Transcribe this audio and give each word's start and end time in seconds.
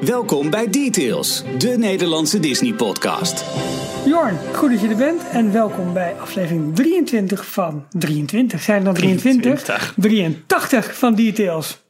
Welkom 0.00 0.50
bij 0.50 0.70
Details, 0.70 1.44
de 1.58 1.68
Nederlandse 1.78 2.40
Disney-podcast. 2.40 3.44
Jorn, 4.06 4.36
goed 4.54 4.70
dat 4.70 4.80
je 4.80 4.88
er 4.88 4.96
bent 4.96 5.28
en 5.28 5.52
welkom 5.52 5.92
bij 5.92 6.14
aflevering 6.14 6.74
23 6.74 7.46
van 7.46 7.86
23. 7.90 8.60
Zijn 8.60 8.78
er 8.78 8.84
dan 8.84 8.94
23? 8.94 9.60
23. 9.60 9.94
83 9.96 10.98
van 10.98 11.14
Details. 11.14 11.84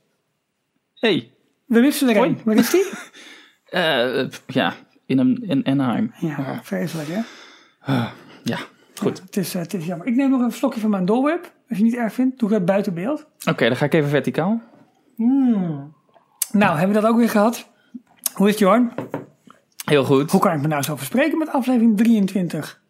Hey, 0.95 1.31
We 1.67 1.81
wisten 1.81 2.09
er 2.09 2.17
Hoi. 2.17 2.29
een. 2.29 2.41
Waar 2.45 2.57
is 2.57 2.71
die? 2.71 2.85
eh, 3.81 4.29
ja, 4.47 4.75
in, 5.07 5.19
een, 5.19 5.43
in 5.47 5.67
Anaheim. 5.67 6.13
Ja, 6.21 6.61
vreselijk 6.63 7.09
hè? 7.09 7.21
Ja, 8.43 8.59
goed. 8.95 9.23
Het 9.23 9.37
is, 9.37 9.55
eh, 9.55 9.61
het 9.61 9.75
is 9.75 9.87
jammer. 9.87 10.07
Ik 10.07 10.15
neem 10.15 10.31
nog 10.31 10.41
een 10.41 10.53
slokje 10.53 10.81
van 10.81 10.91
mijn 10.91 11.05
dolweb. 11.05 11.43
Als 11.43 11.79
je 11.79 11.85
het 11.85 11.93
niet 11.93 11.95
erg 11.95 12.13
vindt, 12.13 12.39
doe 12.39 12.49
ik 12.49 12.55
dat 12.55 12.65
buiten 12.65 12.95
beeld. 12.95 13.27
Oké, 13.51 13.67
dan 13.67 13.77
ga 13.77 13.85
ik 13.85 13.95
even 13.95 14.11
verticaal. 14.11 14.63
Nou, 16.53 16.79
hebben 16.79 16.97
we 16.97 17.03
dat 17.03 17.11
ook 17.11 17.17
weer 17.17 17.31
gehad. 17.31 17.75
Hoe 18.37 18.47
is 18.47 18.53
het 18.53 18.63
Jorn? 18.63 18.93
Heel 19.85 20.05
goed. 20.05 20.31
Hoe 20.31 20.41
kan 20.41 20.53
ik 20.53 20.61
me 20.61 20.67
nou 20.69 20.83
zo 20.83 20.97
verspreken 20.97 21.39
met 21.39 21.49
aflevering 21.49 21.97
23? 21.97 22.81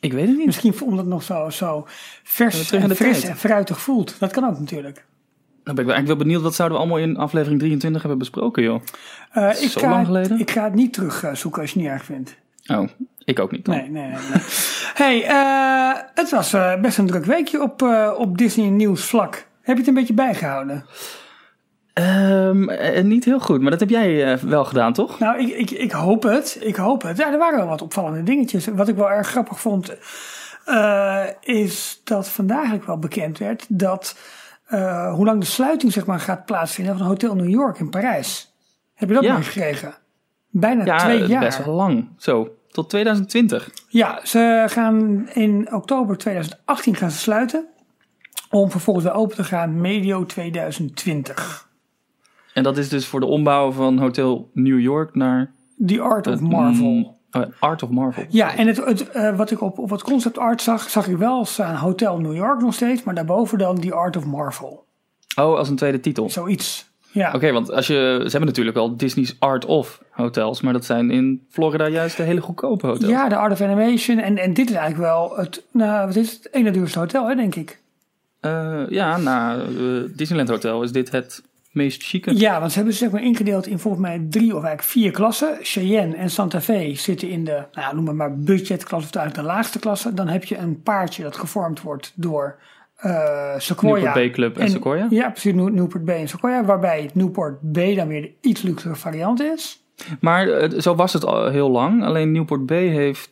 Ik 0.00 0.12
weet 0.12 0.26
het 0.26 0.36
niet. 0.36 0.46
Misschien 0.46 0.80
omdat 0.80 0.98
het 0.98 1.08
nog 1.08 1.22
zo, 1.22 1.50
zo 1.50 1.86
vers, 2.22 2.72
en 2.72 2.96
fris 2.96 3.20
tijd? 3.20 3.32
en 3.32 3.36
fruitig 3.36 3.80
voelt. 3.80 4.16
Dat 4.18 4.32
kan 4.32 4.44
ook 4.44 4.58
natuurlijk. 4.58 5.04
Dan 5.64 5.74
ben 5.74 5.84
ik 5.84 5.90
wel 5.90 5.94
eigenlijk 5.94 6.06
wel 6.06 6.16
benieuwd, 6.16 6.42
wat 6.42 6.54
zouden 6.54 6.78
we 6.78 6.84
allemaal 6.84 7.02
in 7.02 7.16
aflevering 7.16 7.58
23 7.58 8.00
hebben 8.00 8.18
besproken, 8.18 8.62
joh? 8.62 8.80
Eh, 9.30 9.62
ik, 9.62 9.70
Zo 9.70 9.80
ga, 9.80 9.88
lang 9.88 10.06
geleden? 10.06 10.38
ik 10.38 10.50
ga 10.50 10.64
het 10.64 10.74
niet 10.74 10.92
terug 10.92 11.22
eh, 11.22 11.34
zoeken 11.34 11.60
als 11.60 11.70
je 11.70 11.78
het 11.78 11.88
niet 11.88 11.94
erg 11.96 12.04
vindt. 12.04 12.36
Oh, 12.66 12.88
ik 13.24 13.38
ook 13.38 13.50
niet. 13.50 13.64
dan. 13.64 13.76
Nee, 13.76 13.90
nee, 13.90 14.08
nee. 14.08 14.18
nee. 14.32 14.42
hey, 15.02 15.24
eh, 15.24 16.02
het 16.14 16.30
was 16.30 16.50
best 16.80 16.98
een 16.98 17.06
druk 17.06 17.24
weekje 17.24 17.62
op, 17.62 17.82
op 18.16 18.38
Disney 18.38 18.68
nieuws 18.68 19.04
vlak. 19.04 19.34
Heb 19.60 19.74
je 19.74 19.80
het 19.80 19.88
een 19.88 19.94
beetje 19.94 20.14
bijgehouden? 20.14 20.84
Ehm, 21.94 22.68
eh, 22.68 23.04
niet 23.04 23.24
heel 23.24 23.40
goed, 23.40 23.60
maar 23.60 23.70
dat 23.70 23.80
heb 23.80 23.88
jij 23.90 24.32
eh, 24.32 24.38
wel 24.38 24.64
gedaan, 24.64 24.92
toch? 24.92 25.18
Nou, 25.18 25.38
ik, 25.38 25.48
ik, 25.48 25.70
ik 25.70 25.92
hoop 25.92 26.22
het. 26.22 26.58
Ik 26.60 26.76
hoop 26.76 27.02
het. 27.02 27.16
Ja, 27.16 27.32
er 27.32 27.38
waren 27.38 27.58
wel 27.58 27.66
wat 27.68 27.82
opvallende 27.82 28.22
dingetjes. 28.22 28.66
Wat 28.66 28.88
ik 28.88 28.96
wel 28.96 29.10
erg 29.10 29.28
grappig 29.28 29.60
vond, 29.60 29.96
eh, 30.64 31.24
is 31.40 32.00
dat 32.04 32.28
vandaag 32.28 32.56
eigenlijk 32.56 32.86
wel 32.86 32.98
bekend 32.98 33.38
werd 33.38 33.66
dat 33.68 34.18
hoe 35.14 35.24
lang 35.24 35.40
de 35.40 35.46
sluiting 35.46 35.92
zeg 35.92 36.06
maar, 36.06 36.20
gaat 36.20 36.44
plaatsvinden 36.44 36.98
van 36.98 37.06
Hotel 37.06 37.34
New 37.34 37.48
York 37.48 37.78
in 37.78 37.90
Parijs. 37.90 38.54
Heb 38.94 39.08
je 39.08 39.14
dat 39.14 39.24
Ja. 39.24 39.34
meegekregen? 39.34 39.94
Bijna 40.50 40.84
Ja, 40.84 40.98
twee 40.98 41.26
jaar. 41.26 41.40
best 41.40 41.64
wel 41.64 41.74
lang. 41.74 42.08
Zo, 42.18 42.54
tot 42.68 42.88
2020. 42.90 43.70
Ja, 43.88 44.20
ze 44.24 44.64
gaan 44.68 45.28
in 45.32 45.68
oktober 45.74 46.16
2018 46.16 46.96
gaan 46.96 47.10
ze 47.10 47.18
sluiten. 47.18 47.66
Om 48.50 48.70
vervolgens 48.70 49.06
weer 49.06 49.14
open 49.14 49.36
te 49.36 49.44
gaan 49.44 49.80
medio 49.80 50.26
2020. 50.26 51.63
En 52.54 52.62
dat 52.62 52.76
is 52.76 52.88
dus 52.88 53.06
voor 53.06 53.20
de 53.20 53.26
ombouw 53.26 53.70
van 53.72 53.98
Hotel 53.98 54.50
New 54.52 54.80
York 54.80 55.14
naar... 55.14 55.52
The 55.86 56.00
Art 56.00 56.26
of 56.26 56.40
Marvel. 56.40 56.86
mm, 56.86 57.16
oh, 57.30 57.42
Art 57.58 57.82
of 57.82 57.90
Marvel. 57.90 58.24
Ja, 58.28 58.56
en 58.56 58.66
het, 58.66 58.84
het, 58.84 59.10
eh, 59.10 59.36
wat 59.36 59.50
ik 59.50 59.60
op, 59.60 59.78
op 59.78 59.90
het 59.90 60.02
concept 60.02 60.38
art 60.38 60.62
zag, 60.62 60.90
zag 60.90 61.08
ik 61.08 61.16
wel 61.16 61.44
staan 61.44 61.74
Hotel 61.74 62.18
New 62.18 62.34
York 62.34 62.60
nog 62.60 62.74
steeds. 62.74 63.02
Maar 63.02 63.14
daarboven 63.14 63.58
dan 63.58 63.80
The 63.80 63.92
Art 63.94 64.16
of 64.16 64.24
Marvel. 64.24 64.84
Oh, 65.36 65.56
als 65.56 65.68
een 65.68 65.76
tweede 65.76 66.00
titel. 66.00 66.30
Zoiets. 66.30 66.92
Ja, 67.12 67.32
Oké, 67.34 67.52
want 67.52 67.70
als 67.72 67.86
je, 67.86 67.94
ze 68.24 68.30
hebben 68.30 68.46
natuurlijk 68.46 68.76
wel 68.76 68.96
Disney's 68.96 69.36
Art 69.38 69.64
of 69.64 70.02
hotels, 70.10 70.60
maar 70.60 70.72
dat 70.72 70.84
zijn 70.84 71.10
in 71.10 71.46
Florida 71.50 71.88
juist 71.88 72.16
de 72.16 72.22
hele 72.22 72.40
goedkope 72.40 72.86
hotels. 72.86 73.10
ja 73.10 73.28
de 73.28 73.36
Art 73.36 73.52
of 73.52 73.60
Animation. 73.60 74.18
En, 74.18 74.38
en 74.38 74.54
dit 74.54 74.70
is 74.70 74.76
eigenlijk 74.76 75.10
wel 75.10 75.36
het, 75.36 75.64
nou, 75.70 76.06
wat 76.06 76.16
is 76.16 76.32
het? 76.32 76.48
ene 76.52 76.70
duurste 76.70 76.98
hotel, 76.98 77.28
hè, 77.28 77.34
denk 77.34 77.54
ik. 77.54 77.80
Eh, 78.40 78.82
ja, 78.88 79.16
na 79.16 79.56
eh, 79.56 79.66
Disneyland 80.16 80.48
Hotel 80.48 80.82
is 80.82 80.92
dit 80.92 81.10
het 81.10 81.42
meest 81.74 82.02
chique. 82.02 82.36
Ja, 82.38 82.58
want 82.58 82.70
ze 82.70 82.76
hebben 82.76 82.94
ze 82.94 83.00
zeg 83.04 83.10
maar 83.12 83.22
ingedeeld 83.22 83.66
in 83.66 83.78
volgens 83.78 84.02
mij 84.02 84.26
drie 84.30 84.46
of 84.56 84.62
eigenlijk 84.62 84.82
vier 84.82 85.10
klassen. 85.10 85.58
Cheyenne 85.60 86.16
en 86.16 86.30
Santa 86.30 86.60
Fe 86.60 86.92
zitten 86.94 87.28
in 87.28 87.44
de, 87.44 87.62
nou, 87.72 87.94
noem 87.94 88.16
maar 88.16 88.38
budgetklasse 88.38 89.08
of 89.08 89.14
eigenlijk 89.14 89.48
de 89.48 89.54
laagste 89.54 89.78
klasse. 89.78 90.14
Dan 90.14 90.28
heb 90.28 90.44
je 90.44 90.56
een 90.56 90.82
paardje 90.82 91.22
dat 91.22 91.36
gevormd 91.36 91.82
wordt 91.82 92.12
door 92.14 92.58
Sequoia. 93.58 93.94
Newport 93.94 94.14
Bay 94.14 94.30
Club 94.30 94.58
en 94.58 94.70
Sequoia. 94.70 95.06
Ja, 95.10 95.30
precies, 95.30 95.52
New- 95.52 95.68
Newport 95.72 96.04
Bay 96.04 96.16
en 96.20 96.28
Sequoia. 96.28 96.64
Waarbij 96.64 97.02
het 97.02 97.14
Newport 97.14 97.58
Bay 97.60 97.94
dan 97.94 98.08
weer 98.08 98.22
de 98.22 98.32
iets 98.40 98.62
luxere 98.62 98.94
variant 98.94 99.42
is. 99.42 99.82
Maar 100.20 100.48
eh, 100.48 100.80
zo 100.80 100.94
was 100.94 101.12
het 101.12 101.24
al 101.24 101.48
heel 101.50 101.70
lang. 101.70 102.04
Alleen 102.04 102.32
Newport 102.32 102.66
Bay 102.66 102.86
heeft 102.86 103.30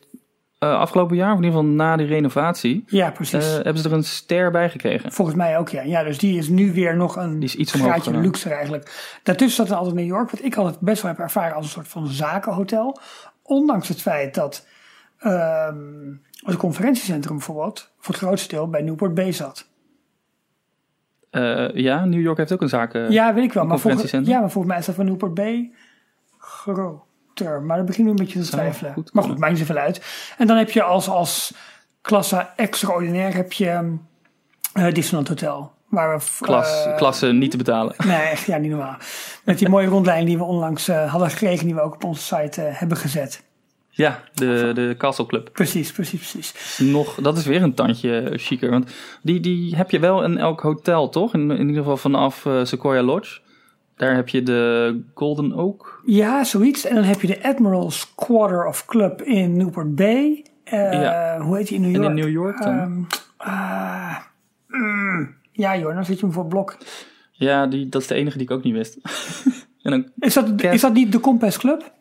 eh, 0.71 0.79
afgelopen 0.79 1.15
jaar, 1.15 1.31
of 1.31 1.37
in 1.37 1.43
ieder 1.43 1.59
geval 1.59 1.73
na 1.75 1.95
die 1.97 2.05
renovatie, 2.07 2.83
Ja, 2.87 3.11
precies. 3.11 3.45
eh, 3.47 3.53
hebben 3.53 3.77
ze 3.77 3.89
er 3.89 3.95
een 3.95 4.03
ster 4.03 4.51
bij 4.51 4.69
gekregen. 4.69 5.11
Volgens 5.11 5.37
mij 5.37 5.57
ook, 5.57 5.69
ja. 5.69 5.81
Ja, 5.81 6.03
dus 6.03 6.17
die 6.17 6.37
is 6.37 6.47
nu 6.47 6.73
weer 6.73 6.95
nog 6.97 7.15
een 7.15 7.33
Die 7.39 7.49
is 7.49 7.55
iets 7.55 7.71
graadje 7.71 8.17
luxer 8.17 8.51
eigenlijk. 8.51 9.17
Daartussen 9.23 9.55
zat 9.57 9.67
dan 9.67 9.77
altijd 9.77 9.95
New 9.95 10.05
York, 10.05 10.29
wat 10.31 10.43
ik 10.43 10.55
altijd 10.55 10.79
best 10.79 11.01
wel 11.01 11.11
heb 11.11 11.19
ervaren 11.19 11.55
als 11.55 11.65
een 11.65 11.71
soort 11.71 11.87
van 11.87 12.07
zakenhotel. 12.07 12.99
Ondanks 13.43 13.87
het 13.87 14.01
feit 14.01 14.35
dat 14.35 14.67
ehm, 15.19 16.11
het 16.35 16.57
conferentiecentrum 16.57 17.35
bijvoorbeeld 17.37 17.91
voor 17.99 18.13
het 18.13 18.23
grootste 18.23 18.55
deel 18.55 18.69
bij 18.69 18.81
Newport 18.81 19.13
Bay 19.13 19.31
zat. 19.31 19.67
Eh, 21.29 21.69
ja, 21.73 22.05
New 22.05 22.21
York 22.21 22.37
heeft 22.37 22.51
ook 22.53 22.61
een 22.61 22.69
zaken. 22.69 23.11
ja, 23.11 23.33
weet 23.33 23.43
ik 23.43 23.53
wel. 23.53 23.65
Maar 23.65 23.79
volgens, 23.79 24.11
ja, 24.11 24.39
maar 24.39 24.51
volgens 24.51 24.65
mij 24.65 24.77
is 24.77 24.85
dat 24.85 24.95
van 24.95 25.05
Newport 25.05 25.33
Bay 25.33 25.71
Maar 27.41 27.77
dat 27.77 27.85
begin 27.85 28.03
nu 28.03 28.09
een 28.09 28.15
beetje 28.15 28.39
te 28.39 28.49
twijfelen. 28.49 28.93
goed 28.93 29.13
maar 29.13 29.23
goed, 29.23 29.37
maakt 29.37 29.51
niet 29.51 29.61
zoveel 29.61 29.81
uit. 29.81 30.05
En 30.37 30.47
dan 30.47 30.57
heb 30.57 30.71
je 30.71 30.83
als, 30.83 31.07
als 31.09 31.53
klasse 32.01 32.47
extraordinair 32.55 33.35
heb 33.35 33.53
je 33.53 33.97
eh 34.73 34.91
Disneyland 34.91 35.27
Hotel. 35.27 35.71
Waar 35.93 36.17
we, 36.17 36.25
Klas, 36.39 36.87
klasse 36.95 37.27
niet 37.27 37.51
te 37.51 37.57
betalen. 37.57 37.95
Nee, 38.07 38.21
echt 38.21 38.45
ja, 38.45 38.57
niet 38.57 38.71
normaal. 38.71 38.97
Met 39.43 39.59
die 39.59 39.69
mooie 39.69 39.87
rondleiding 39.87 40.29
die 40.29 40.37
we 40.37 40.43
onlangs 40.43 40.87
eh, 40.87 41.11
hadden 41.11 41.29
gekregen, 41.29 41.65
die 41.65 41.75
we 41.75 41.81
ook 41.81 41.93
op 41.93 42.03
onze 42.03 42.21
site 42.21 42.61
hebben 42.61 42.97
gezet. 42.97 43.43
Ja, 43.89 44.23
de, 44.33 44.71
de 44.73 44.95
Castle 44.97 45.25
Club. 45.25 45.49
Precies, 45.51 45.91
precies, 45.91 46.31
precies. 46.31 46.77
Nog, 46.77 47.15
dat 47.21 47.37
is 47.37 47.45
weer 47.45 47.61
een 47.63 47.73
tandje 47.73 48.33
chiquer. 48.35 48.69
Want 48.69 48.91
die, 49.21 49.39
die 49.39 49.75
heb 49.75 49.91
je 49.91 49.99
wel 49.99 50.23
in 50.23 50.37
elk 50.37 50.61
hotel, 50.61 51.09
toch? 51.09 51.33
In, 51.33 51.51
in 51.51 51.67
ieder 51.67 51.75
geval 51.75 51.97
vanaf 51.97 52.47
Sequoia 52.63 53.01
Lodge. 53.01 53.39
Daar 54.03 54.15
heb 54.15 54.29
je 54.29 54.43
de 54.43 55.01
Golden 55.13 55.53
Oak. 55.57 56.01
Ja, 56.05 56.43
zoiets. 56.43 56.85
En 56.85 56.95
dan 56.95 57.03
heb 57.03 57.21
je 57.21 57.27
de 57.27 57.43
Admiral's 57.43 58.13
Quarter 58.15 58.65
of 58.67 58.85
Club 58.85 59.21
in 59.21 59.57
Newport 59.57 59.95
Bay. 59.95 60.45
Eh, 60.63 60.91
Ja. 60.91 61.39
Hoe 61.41 61.57
heet 61.57 61.67
die 61.67 61.75
in 61.77 61.81
New 61.81 61.95
En 61.95 62.01
York? 62.01 62.09
in 62.17 62.23
New 62.23 62.31
York 62.31 62.61
dan? 62.63 62.73
Ehm, 62.77 63.01
ah, 63.37 64.15
mm, 64.67 65.35
ja 65.51 65.77
joh, 65.77 65.93
dan 65.95 66.05
zit 66.05 66.19
je 66.19 66.25
hem 66.25 66.33
voor 66.33 66.45
blok. 66.47 66.77
Ja, 67.31 67.67
die, 67.67 67.89
dat 67.89 68.01
is 68.01 68.07
de 68.07 68.15
enige 68.15 68.37
die 68.37 68.47
ik 68.47 68.53
ook 68.53 68.63
niet 68.63 68.73
wist. 68.73 68.97
en 69.81 69.91
dan 69.91 70.05
Is 70.19 70.33
dat, 70.33 70.61
is 70.61 70.81
dat 70.81 70.93
niet 70.93 71.11
de 71.11 71.19
Compass 71.19 71.57
Club? 71.57 71.91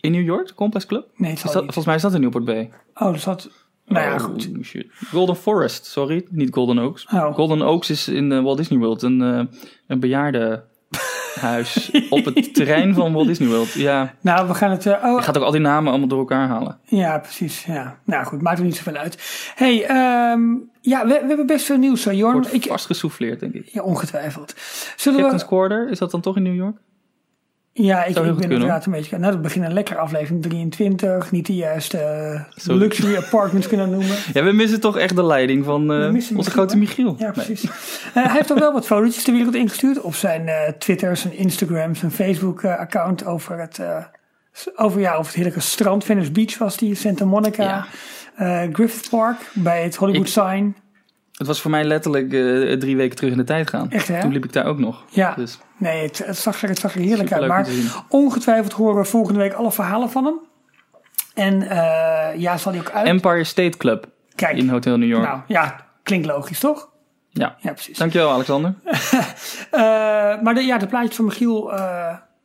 in 0.00 0.12
New 0.12 0.24
York, 0.24 0.46
de 0.46 0.54
Compass 0.54 0.86
Club? 0.86 1.06
Nee, 1.16 1.30
het 1.30 1.38
Is 1.44 1.44
zal 1.44 1.52
dat, 1.52 1.62
volgens 1.62 1.86
mij 1.86 1.94
is 1.94 2.02
dat 2.02 2.14
in 2.14 2.20
Newport 2.20 2.44
Bay. 2.44 2.70
Oh, 2.94 3.12
dus 3.12 3.24
dat... 3.24 3.50
Nou 3.88 4.04
ja, 4.06 4.14
Oh, 4.14 4.20
goed. 4.20 4.48
shit. 4.62 4.86
Golden 5.10 5.36
Forest, 5.36 5.84
sorry. 5.86 6.26
Niet 6.30 6.54
Golden 6.54 6.78
Oaks. 6.78 7.06
Oh. 7.12 7.34
Golden 7.34 7.62
Oaks 7.62 7.90
is 7.90 8.08
in 8.08 8.32
eh, 8.32 8.42
Walt 8.42 8.56
Disney 8.56 8.78
World. 8.78 9.02
Een, 9.02 9.22
eh 9.22 9.40
een 9.86 10.00
bejaardenhuis 10.00 11.90
op 12.10 12.24
het 12.24 12.54
terrein 12.54 12.94
van 12.94 13.12
Walt 13.12 13.26
Disney 13.26 13.48
World. 13.48 13.72
Ja, 13.72 14.14
Nou, 14.20 14.48
we 14.48 14.54
gaan 14.54 14.70
het... 14.70 14.86
eh, 14.86 15.04
oh, 15.04 15.16
je 15.18 15.22
gaat 15.24 15.38
ook 15.38 15.44
al 15.44 15.50
die 15.50 15.60
namen 15.60 15.90
allemaal 15.90 16.08
door 16.08 16.18
elkaar 16.18 16.48
halen. 16.48 16.78
Ja, 16.84 17.18
precies. 17.18 17.64
Ja. 17.64 17.98
Nou 18.04 18.24
goed, 18.24 18.42
maakt 18.42 18.58
er 18.58 18.64
niet 18.64 18.76
zoveel 18.76 18.96
uit. 18.96 19.52
hey, 19.54 19.84
ehm, 19.86 20.42
ja, 20.80 21.02
we, 21.06 21.08
we 21.22 21.26
hebben 21.28 21.46
best 21.46 21.64
veel 21.66 21.76
nieuws, 21.76 22.04
Jorn. 22.04 22.32
Wordt 22.32 22.54
Ik, 22.54 22.66
vast 22.66 22.86
gesouffleerd, 22.86 23.40
denk 23.40 23.54
ik. 23.54 23.66
ja, 23.68 23.82
ongetwijfeld. 23.82 24.54
Zullen 24.96 25.18
Captain's 25.20 25.42
we... 25.42 25.48
Quarter, 25.48 25.88
is 25.90 25.98
dat 25.98 26.10
dan 26.10 26.20
toch 26.20 26.36
in 26.36 26.42
New 26.42 26.54
York? 26.54 26.76
Ja, 27.80 28.04
ik, 28.04 28.16
ik 28.16 28.34
ben 28.36 28.50
inderdaad 28.50 28.86
een 28.86 28.92
beetje... 28.92 29.18
Nou, 29.18 29.32
dat 29.32 29.42
begint 29.42 29.64
een 29.64 29.72
lekkere 29.72 29.98
aflevering 29.98 30.42
23. 30.42 31.30
Niet 31.30 31.46
de 31.46 31.54
juiste 31.54 31.98
eh, 31.98 32.66
luxury 32.76 33.16
apartments 33.16 33.66
kunnen 33.68 33.90
noemen. 33.90 34.16
Ja, 34.34 34.42
we 34.44 34.52
missen 34.52 34.80
toch 34.80 34.96
echt 34.98 35.16
de 35.16 35.24
leiding 35.24 35.64
van 35.64 35.86
We 35.88 35.94
onze 35.94 36.10
Michiel, 36.12 36.42
grote? 36.42 36.76
Michiel. 36.76 37.14
Ja, 37.18 37.24
Nee. 37.24 37.32
precies. 37.32 37.64
Eh, 37.64 37.70
hij 38.24 38.32
heeft 38.32 38.52
ook 38.52 38.58
wel 38.58 38.72
wat 38.72 38.86
fotootjes 38.86 39.24
de 39.24 39.32
wereld 39.32 39.54
ingestuurd. 39.54 40.00
Op 40.00 40.14
zijn 40.14 40.74
Twitter, 40.78 41.16
zijn 41.16 41.34
Instagram, 41.36 41.94
zijn 41.94 42.10
Facebook-account 42.10 43.24
over 43.26 43.58
het... 43.60 43.80
over, 44.76 45.00
ja, 45.00 45.12
over 45.12 45.26
het 45.26 45.34
heerlijke 45.34 45.60
strand. 45.60 46.04
Venice 46.04 46.30
Beach 46.32 46.58
was 46.58 46.76
die, 46.76 46.94
Santa 46.94 47.24
Monica. 47.24 47.86
Ja. 48.38 48.66
Griffith 48.72 49.08
Park 49.10 49.36
bij 49.54 49.82
het 49.82 49.96
Hollywood 49.96 50.26
Ik- 50.26 50.32
Sign. 50.32 50.76
Het 51.38 51.46
was 51.46 51.60
voor 51.60 51.70
mij 51.70 51.84
letterlijk 51.84 52.32
eh, 52.32 52.72
drie 52.78 52.96
weken 52.96 53.16
terug 53.16 53.30
in 53.30 53.36
de 53.36 53.44
tijd 53.44 53.70
gaan. 53.70 53.90
Echt, 53.90 54.08
hè? 54.08 54.20
Toen 54.20 54.32
liep 54.32 54.44
ik 54.44 54.52
daar 54.52 54.66
ook 54.66 54.78
nog. 54.78 55.04
Ja. 55.10 55.34
Dus 55.34 55.58
Nee, 55.76 56.02
het, 56.02 56.18
het, 56.18 56.36
zag 56.36 56.62
er, 56.62 56.68
het 56.68 56.78
zag 56.78 56.94
er 56.94 57.00
heerlijk 57.00 57.32
uit. 57.32 57.46
Maar 57.46 57.68
ongetwijfeld 58.08 58.72
horen 58.72 58.96
we 58.96 59.04
volgende 59.04 59.38
week 59.40 59.52
alle 59.52 59.72
verhalen 59.72 60.10
van 60.10 60.24
hem. 60.24 60.38
En 61.34 61.62
eh, 61.62 62.40
ja, 62.40 62.56
zal 62.56 62.72
hij 62.72 62.80
ook 62.80 62.90
uit. 62.90 63.06
Empire 63.06 63.44
State 63.44 63.76
Club 63.76 64.06
Kijk, 64.34 64.56
in 64.56 64.68
Hotel 64.68 64.96
New 64.96 65.08
York. 65.08 65.22
nou 65.24 65.40
ja, 65.46 65.86
klinkt 66.02 66.26
logisch 66.26 66.58
toch? 66.60 66.88
ja. 67.30 67.56
Ja, 67.60 67.72
precies. 67.72 67.98
Dankjewel 67.98 68.30
Alexander. 68.30 68.74
Eh, 69.70 69.80
maar 70.42 70.54
de, 70.54 70.60
ja, 70.60 70.78
de 70.78 70.86
plaatjes 70.86 71.16
van 71.16 71.24
Michiel 71.24 71.72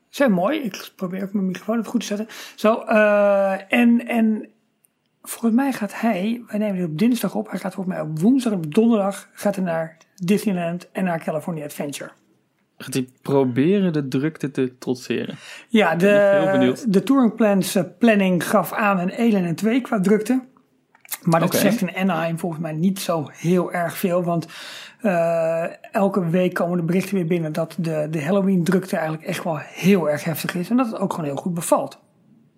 zijn 0.09 0.31
mooi. 0.31 0.59
Ik 0.59 0.91
probeer 0.95 1.23
ook 1.23 1.33
mijn 1.33 1.45
microfoon 1.45 1.77
even 1.77 1.89
goed 1.89 1.99
te 1.99 2.05
zetten. 2.05 2.27
Zo, 2.55 2.79
en, 3.67 4.07
en 4.07 4.52
volgens 5.23 5.53
mij 5.53 5.73
gaat 5.73 6.01
hij, 6.01 6.43
wij 6.47 6.59
nemen 6.59 6.75
dit 6.75 6.85
op 6.85 6.97
dinsdag 6.97 7.35
op. 7.35 7.49
Hij 7.49 7.59
gaat 7.59 7.73
volgens 7.73 7.95
mij 7.95 8.05
op 8.05 8.19
woensdag 8.19 8.51
en 8.51 8.57
op 8.57 8.73
donderdag 8.73 9.29
gaat 9.33 9.55
hij 9.55 9.65
naar 9.65 9.97
Disneyland 10.15 10.91
en 10.91 11.03
naar 11.03 11.23
California 11.23 11.63
Adventure. 11.65 12.11
Gaat 12.77 12.93
hij 12.93 13.07
proberen 13.21 13.93
de 13.93 14.07
drukte 14.07 14.51
te 14.51 14.77
trotseren? 14.77 15.35
Ja, 15.67 15.95
de, 15.95 16.83
de 16.87 17.03
Touring 17.03 17.35
Plans 17.35 17.75
eh, 17.75 17.83
planning 17.97 18.49
gaf 18.49 18.73
aan 18.73 18.99
een 18.99 19.11
1 19.11 19.45
en 19.45 19.55
2 19.55 19.81
qua 19.81 19.99
drukte. 19.99 20.43
Maar 21.21 21.39
dat 21.39 21.55
zegt 21.55 21.81
in 21.81 21.95
Anaheim 21.95 22.39
volgens 22.39 22.61
mij 22.61 22.71
niet 22.71 22.99
zo 22.99 23.29
heel 23.31 23.73
erg 23.73 23.97
veel. 23.97 24.23
Want 24.23 24.47
eh, 25.01 25.93
elke 25.93 26.29
week 26.29 26.53
komen 26.53 26.77
de 26.77 26.83
berichten 26.83 27.15
weer 27.15 27.25
binnen 27.25 27.53
dat 27.53 27.75
de, 27.79 28.07
de 28.11 28.23
Halloween 28.23 28.63
drukte 28.63 28.95
eigenlijk 28.95 29.27
echt 29.27 29.43
wel 29.43 29.57
heel 29.57 30.09
erg 30.09 30.23
heftig 30.23 30.55
is. 30.55 30.69
En 30.69 30.77
dat 30.77 30.85
het 30.85 30.99
ook 30.99 31.13
gewoon 31.13 31.29
heel 31.29 31.35
goed 31.39 31.53
bevalt. 31.53 31.99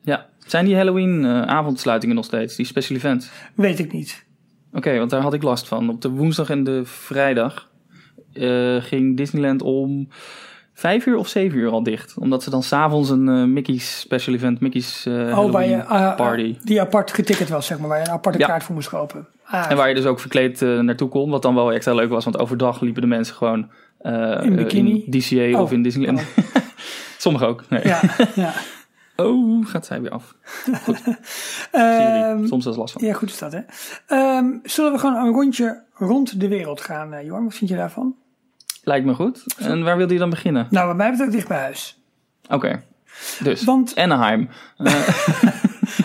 Ja. 0.05 0.25
Zijn 0.45 0.65
die 0.65 0.75
Halloween 0.75 1.25
eh, 1.25 1.41
avondsluitingen 1.41 2.15
nog 2.15 2.25
steeds? 2.25 2.55
Die 2.55 2.65
special 2.65 2.97
events? 2.97 3.29
Weet 3.55 3.79
ik 3.79 3.91
niet. 3.91 4.25
Oké, 4.73 4.97
want 4.97 5.09
daar 5.09 5.21
had 5.21 5.33
ik 5.33 5.43
last 5.43 5.67
van. 5.67 5.89
Op 5.89 6.01
de 6.01 6.09
woensdag 6.09 6.49
en 6.49 6.63
de 6.63 6.81
vrijdag 6.85 7.69
eh, 8.33 8.75
ging 8.79 9.17
Disneyland 9.17 9.61
om 9.61 10.07
vijf 10.73 11.05
uur 11.05 11.17
of 11.17 11.27
zeven 11.27 11.57
uur 11.57 11.69
al 11.71 11.83
dicht. 11.83 12.17
Omdat 12.17 12.43
ze 12.43 12.49
dan 12.49 12.63
s'avonds 12.63 13.09
een 13.09 13.29
eh, 13.29 13.43
Mickey's 13.43 13.99
special 13.99 14.35
event, 14.35 14.59
Mickey's 14.59 15.05
eh 15.05 15.39
Oh, 15.39 15.61
je 15.65 15.73
eh, 15.75 16.15
party. 16.15 16.55
die 16.63 16.81
apart 16.81 17.11
geticket 17.13 17.49
was, 17.49 17.65
zeg 17.65 17.79
maar. 17.79 17.87
Waar 17.87 17.99
je 17.99 18.05
een 18.05 18.11
aparte 18.11 18.39
Ja. 18.39 18.47
kaart 18.47 18.63
voor 18.63 18.75
moest 18.75 18.89
kopen. 18.89 19.27
Ah, 19.45 19.65
En 19.71 19.77
waar 19.77 19.87
je 19.89 19.95
dus 19.95 20.05
ook 20.05 20.19
verkleed 20.19 20.61
naartoe 20.61 21.09
kon. 21.09 21.29
Wat 21.29 21.41
dan 21.41 21.55
wel 21.55 21.71
extra 21.73 21.93
leuk 21.93 22.09
was, 22.09 22.23
want 22.23 22.39
overdag 22.39 22.81
liepen 22.81 23.01
de 23.01 23.07
mensen 23.07 23.35
gewoon 23.35 23.69
In 24.43 24.55
bikini? 24.55 25.03
in 25.05 25.11
DCA 25.19 25.59
of 25.61 25.67
Oh. 25.67 25.73
in 25.73 25.81
Disneyland. 25.83 26.23
Sommigen 27.17 27.47
ook. 27.47 27.63
Nee. 27.69 27.87
ja, 27.87 28.01
ja. 28.35 28.53
Oh, 29.15 29.67
gaat 29.67 29.85
zij 29.85 30.01
weer 30.01 30.11
af. 30.11 30.35
Goed. 30.83 31.01
Ehm. 31.71 32.45
Soms 32.45 32.65
is 32.65 32.75
last 32.75 32.93
van. 32.93 33.05
Ja, 33.05 33.13
goed 33.13 33.29
is 33.29 33.37
dat, 33.37 33.51
hè. 33.51 33.59
Ehm, 34.07 34.45
zullen 34.63 34.91
we 34.91 34.99
gewoon 34.99 35.15
een 35.15 35.33
rondje 35.33 35.83
rond 35.93 36.39
de 36.39 36.47
wereld 36.47 36.81
gaan, 36.81 37.13
uh, 37.13 37.23
Jorn? 37.23 37.43
Wat 37.43 37.53
vind 37.53 37.69
je 37.69 37.75
daarvan? 37.75 38.15
Lijkt 38.83 39.05
me 39.05 39.13
goed. 39.13 39.55
En 39.57 39.83
waar 39.83 39.97
wilde 39.97 40.13
je 40.13 40.19
dan 40.19 40.29
beginnen? 40.29 40.67
Nou, 40.69 40.85
bij 40.85 40.95
mij 40.95 41.09
betreft 41.09 41.31
dicht 41.31 41.47
bij 41.47 41.59
huis. 41.59 42.01
Oké. 42.49 42.83
Dus, 43.43 43.63
Want, 43.63 43.95
Anaheim. 43.95 44.49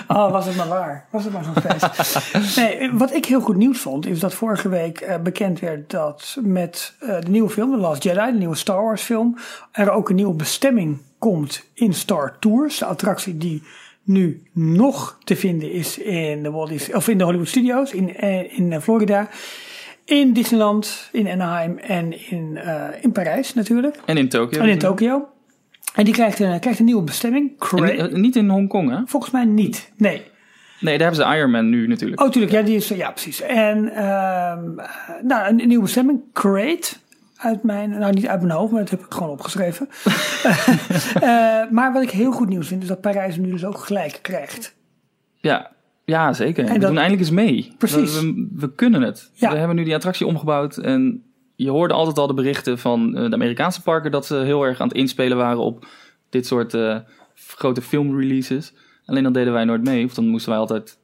oh, 0.09 0.31
was 0.31 0.47
het 0.47 0.57
maar 0.57 0.69
waar. 0.69 1.07
Was 1.11 1.25
het 1.25 1.33
maar 1.33 1.45
zo'n 1.45 1.55
feest. 1.63 2.57
nee, 2.57 2.93
wat 2.93 3.15
ik 3.15 3.25
heel 3.25 3.41
goed 3.41 3.57
nieuws 3.57 3.79
vond, 3.79 4.07
is 4.07 4.21
dat 4.21 4.35
vorige 4.35 4.69
week 4.69 5.01
eh, 5.01 5.19
bekend 5.19 5.61
werd 5.61 5.91
dat 5.91 6.37
met 6.43 6.95
eh, 7.01 7.21
de 7.21 7.31
nieuwe 7.31 7.51
film, 7.51 7.71
The 7.71 7.77
Last 7.77 8.03
Jedi, 8.03 8.33
de 8.33 8.39
nieuwe 8.39 8.57
Star 8.57 8.83
Wars 8.83 9.03
film, 9.03 9.37
er 9.73 9.91
ook 9.91 10.09
een 10.09 10.15
nieuwe 10.15 10.35
bestemming 10.35 11.01
komt 11.21 11.65
in 11.75 11.95
Star 11.95 12.37
Tours. 12.39 12.79
De 12.79 12.85
attractie 12.85 13.37
die 13.37 13.63
nu 14.03 14.43
nog 14.53 15.19
te 15.25 15.37
vinden 15.37 15.73
is 15.73 15.99
in 15.99 16.43
de, 16.43 16.51
Walt 16.51 16.69
Disney, 16.69 16.97
of 16.97 17.09
in 17.09 17.19
de 17.19 17.25
Hollywood 17.25 17.49
Studios 17.49 17.93
in, 17.93 18.17
eh, 18.17 18.59
in 18.59 18.73
eh, 18.73 18.81
Florida. 18.81 19.29
In 20.05 20.33
Disneyland, 20.33 21.09
in 21.13 21.29
Anaheim 21.29 21.79
en 21.79 22.31
in, 22.31 22.57
eh, 22.57 22.85
in 23.01 23.13
Parijs 23.13 23.55
natuurlijk. 23.55 23.97
En 24.05 24.17
in 24.17 24.29
Tokio. 24.29 24.61
En 24.61 24.69
in 24.69 24.79
Tokio. 24.79 25.29
En 25.95 26.05
die 26.05 26.15
krijgt 26.15 26.39
een, 26.39 26.61
krijgt 26.61 26.79
een 26.79 26.85
nieuwe 26.85 27.03
bestemming. 27.03 27.61
En 27.61 28.21
niet 28.21 28.37
in 28.37 28.49
Hongkong, 28.49 28.91
hè? 28.91 29.03
Volgens 29.07 29.33
mij 29.33 29.45
niet. 29.45 29.93
Nee. 29.97 30.23
Nee, 30.81 30.99
daar 30.99 31.07
hebben 31.13 31.27
ze 31.27 31.37
Iron 31.37 31.51
Man 31.51 31.69
nu 31.69 31.87
natuurlijk. 31.87 32.21
Oh, 32.21 32.31
tuurlijk. 32.31 32.53
Ja, 32.53 32.63
die 32.63 32.77
is, 32.77 32.89
ja 32.89 33.11
precies. 33.11 33.41
En 33.41 33.93
ehm, 33.95 34.79
eh, 34.79 34.89
nou, 35.23 35.49
een, 35.49 35.61
een 35.61 35.69
nieuwe 35.69 35.83
bestemming. 35.83 36.21
Crate. 36.33 36.89
Uit 37.43 37.63
mijn, 37.63 37.91
nou 37.91 38.13
niet 38.13 38.27
uit 38.27 38.41
mijn 38.41 38.53
hoofd, 38.53 38.73
maar 38.73 38.81
dat 38.81 38.91
heb 38.91 39.01
ik 39.01 39.13
gewoon 39.13 39.31
opgeschreven. 39.31 39.89
Eh, 41.15 41.71
maar 41.71 41.93
wat 41.93 42.03
ik 42.03 42.11
heel 42.11 42.33
goed 42.33 42.49
nieuws 42.49 42.69
vind, 42.69 42.83
is 42.83 42.89
dat 42.89 43.01
Parijs 43.01 43.37
nu 43.37 43.51
dus 43.51 43.65
ook 43.65 43.79
gelijk 43.79 44.19
krijgt. 44.23 44.77
Ja, 45.37 45.71
ja 46.05 46.33
zeker. 46.33 46.65
we 46.65 46.71
dat- 46.71 46.81
doen 46.81 46.99
eindelijk 46.99 47.21
eens 47.21 47.31
mee. 47.31 47.75
Precies. 47.79 48.21
We, 48.21 48.27
we, 48.27 48.49
we 48.53 48.75
kunnen 48.75 49.03
het. 49.03 49.31
Ja. 49.35 49.51
We 49.51 49.59
hebben 49.59 49.77
nu 49.77 49.85
die 49.85 49.95
attractie 49.95 50.27
omgebouwd. 50.27 50.77
En 50.77 51.23
je 51.57 51.71
hoorde 51.71 51.95
altijd 51.95 52.19
al 52.19 52.27
de 52.27 52.35
berichten 52.35 52.79
van 52.79 53.17
eh, 53.17 53.29
de 53.29 53.35
Amerikaanse 53.35 53.83
parken... 53.83 54.11
dat 54.11 54.27
ze 54.27 54.37
heel 54.37 54.63
erg 54.63 54.81
aan 54.81 54.89
het 54.89 54.97
inspelen 54.97 55.37
waren 55.37 55.59
op 55.59 55.87
dit 56.31 56.47
soort 56.47 56.75
eh, 56.75 56.99
grote 57.35 57.83
filmreleases. 57.83 58.75
Alleen 59.05 59.23
dan 59.23 59.33
deden 59.33 59.53
wij 59.53 59.65
nooit 59.65 59.85
mee. 59.85 60.05
Of 60.05 60.15
dan 60.15 60.29
moesten 60.29 60.51
wij 60.51 60.59
altijd 60.61 60.99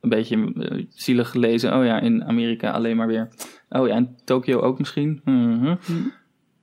een 0.00 0.08
beetje 0.08 0.86
zielig 0.90 1.34
lezen. 1.34 1.78
Oh 1.78 1.84
ja, 1.84 2.00
in 2.00 2.24
Amerika 2.24 2.70
alleen 2.70 2.96
maar 2.96 3.06
weer. 3.06 3.28
Oh 3.70 3.86
ja, 3.88 3.94
in 3.96 4.16
Tokio 4.24 4.60
ook 4.60 4.78
misschien. 4.78 5.20
Mhm. 5.24 5.74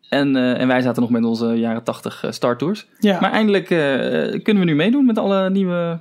En, 0.09 0.35
eh, 0.35 0.61
en 0.61 0.67
wij 0.67 0.81
zaten 0.81 1.01
nog 1.01 1.11
met 1.11 1.23
onze 1.23 1.45
jaren 1.47 1.83
80 1.83 2.23
eh, 2.23 2.31
Star 2.31 2.57
Tours. 2.57 2.87
Ja, 2.99 3.19
Maar 3.19 3.31
eindelijk 3.31 3.69
eh, 3.69 4.41
kunnen 4.43 4.63
we 4.63 4.69
nu 4.69 4.75
meedoen 4.75 5.05
met 5.05 5.17
alle 5.17 5.49
nieuwe 5.49 5.99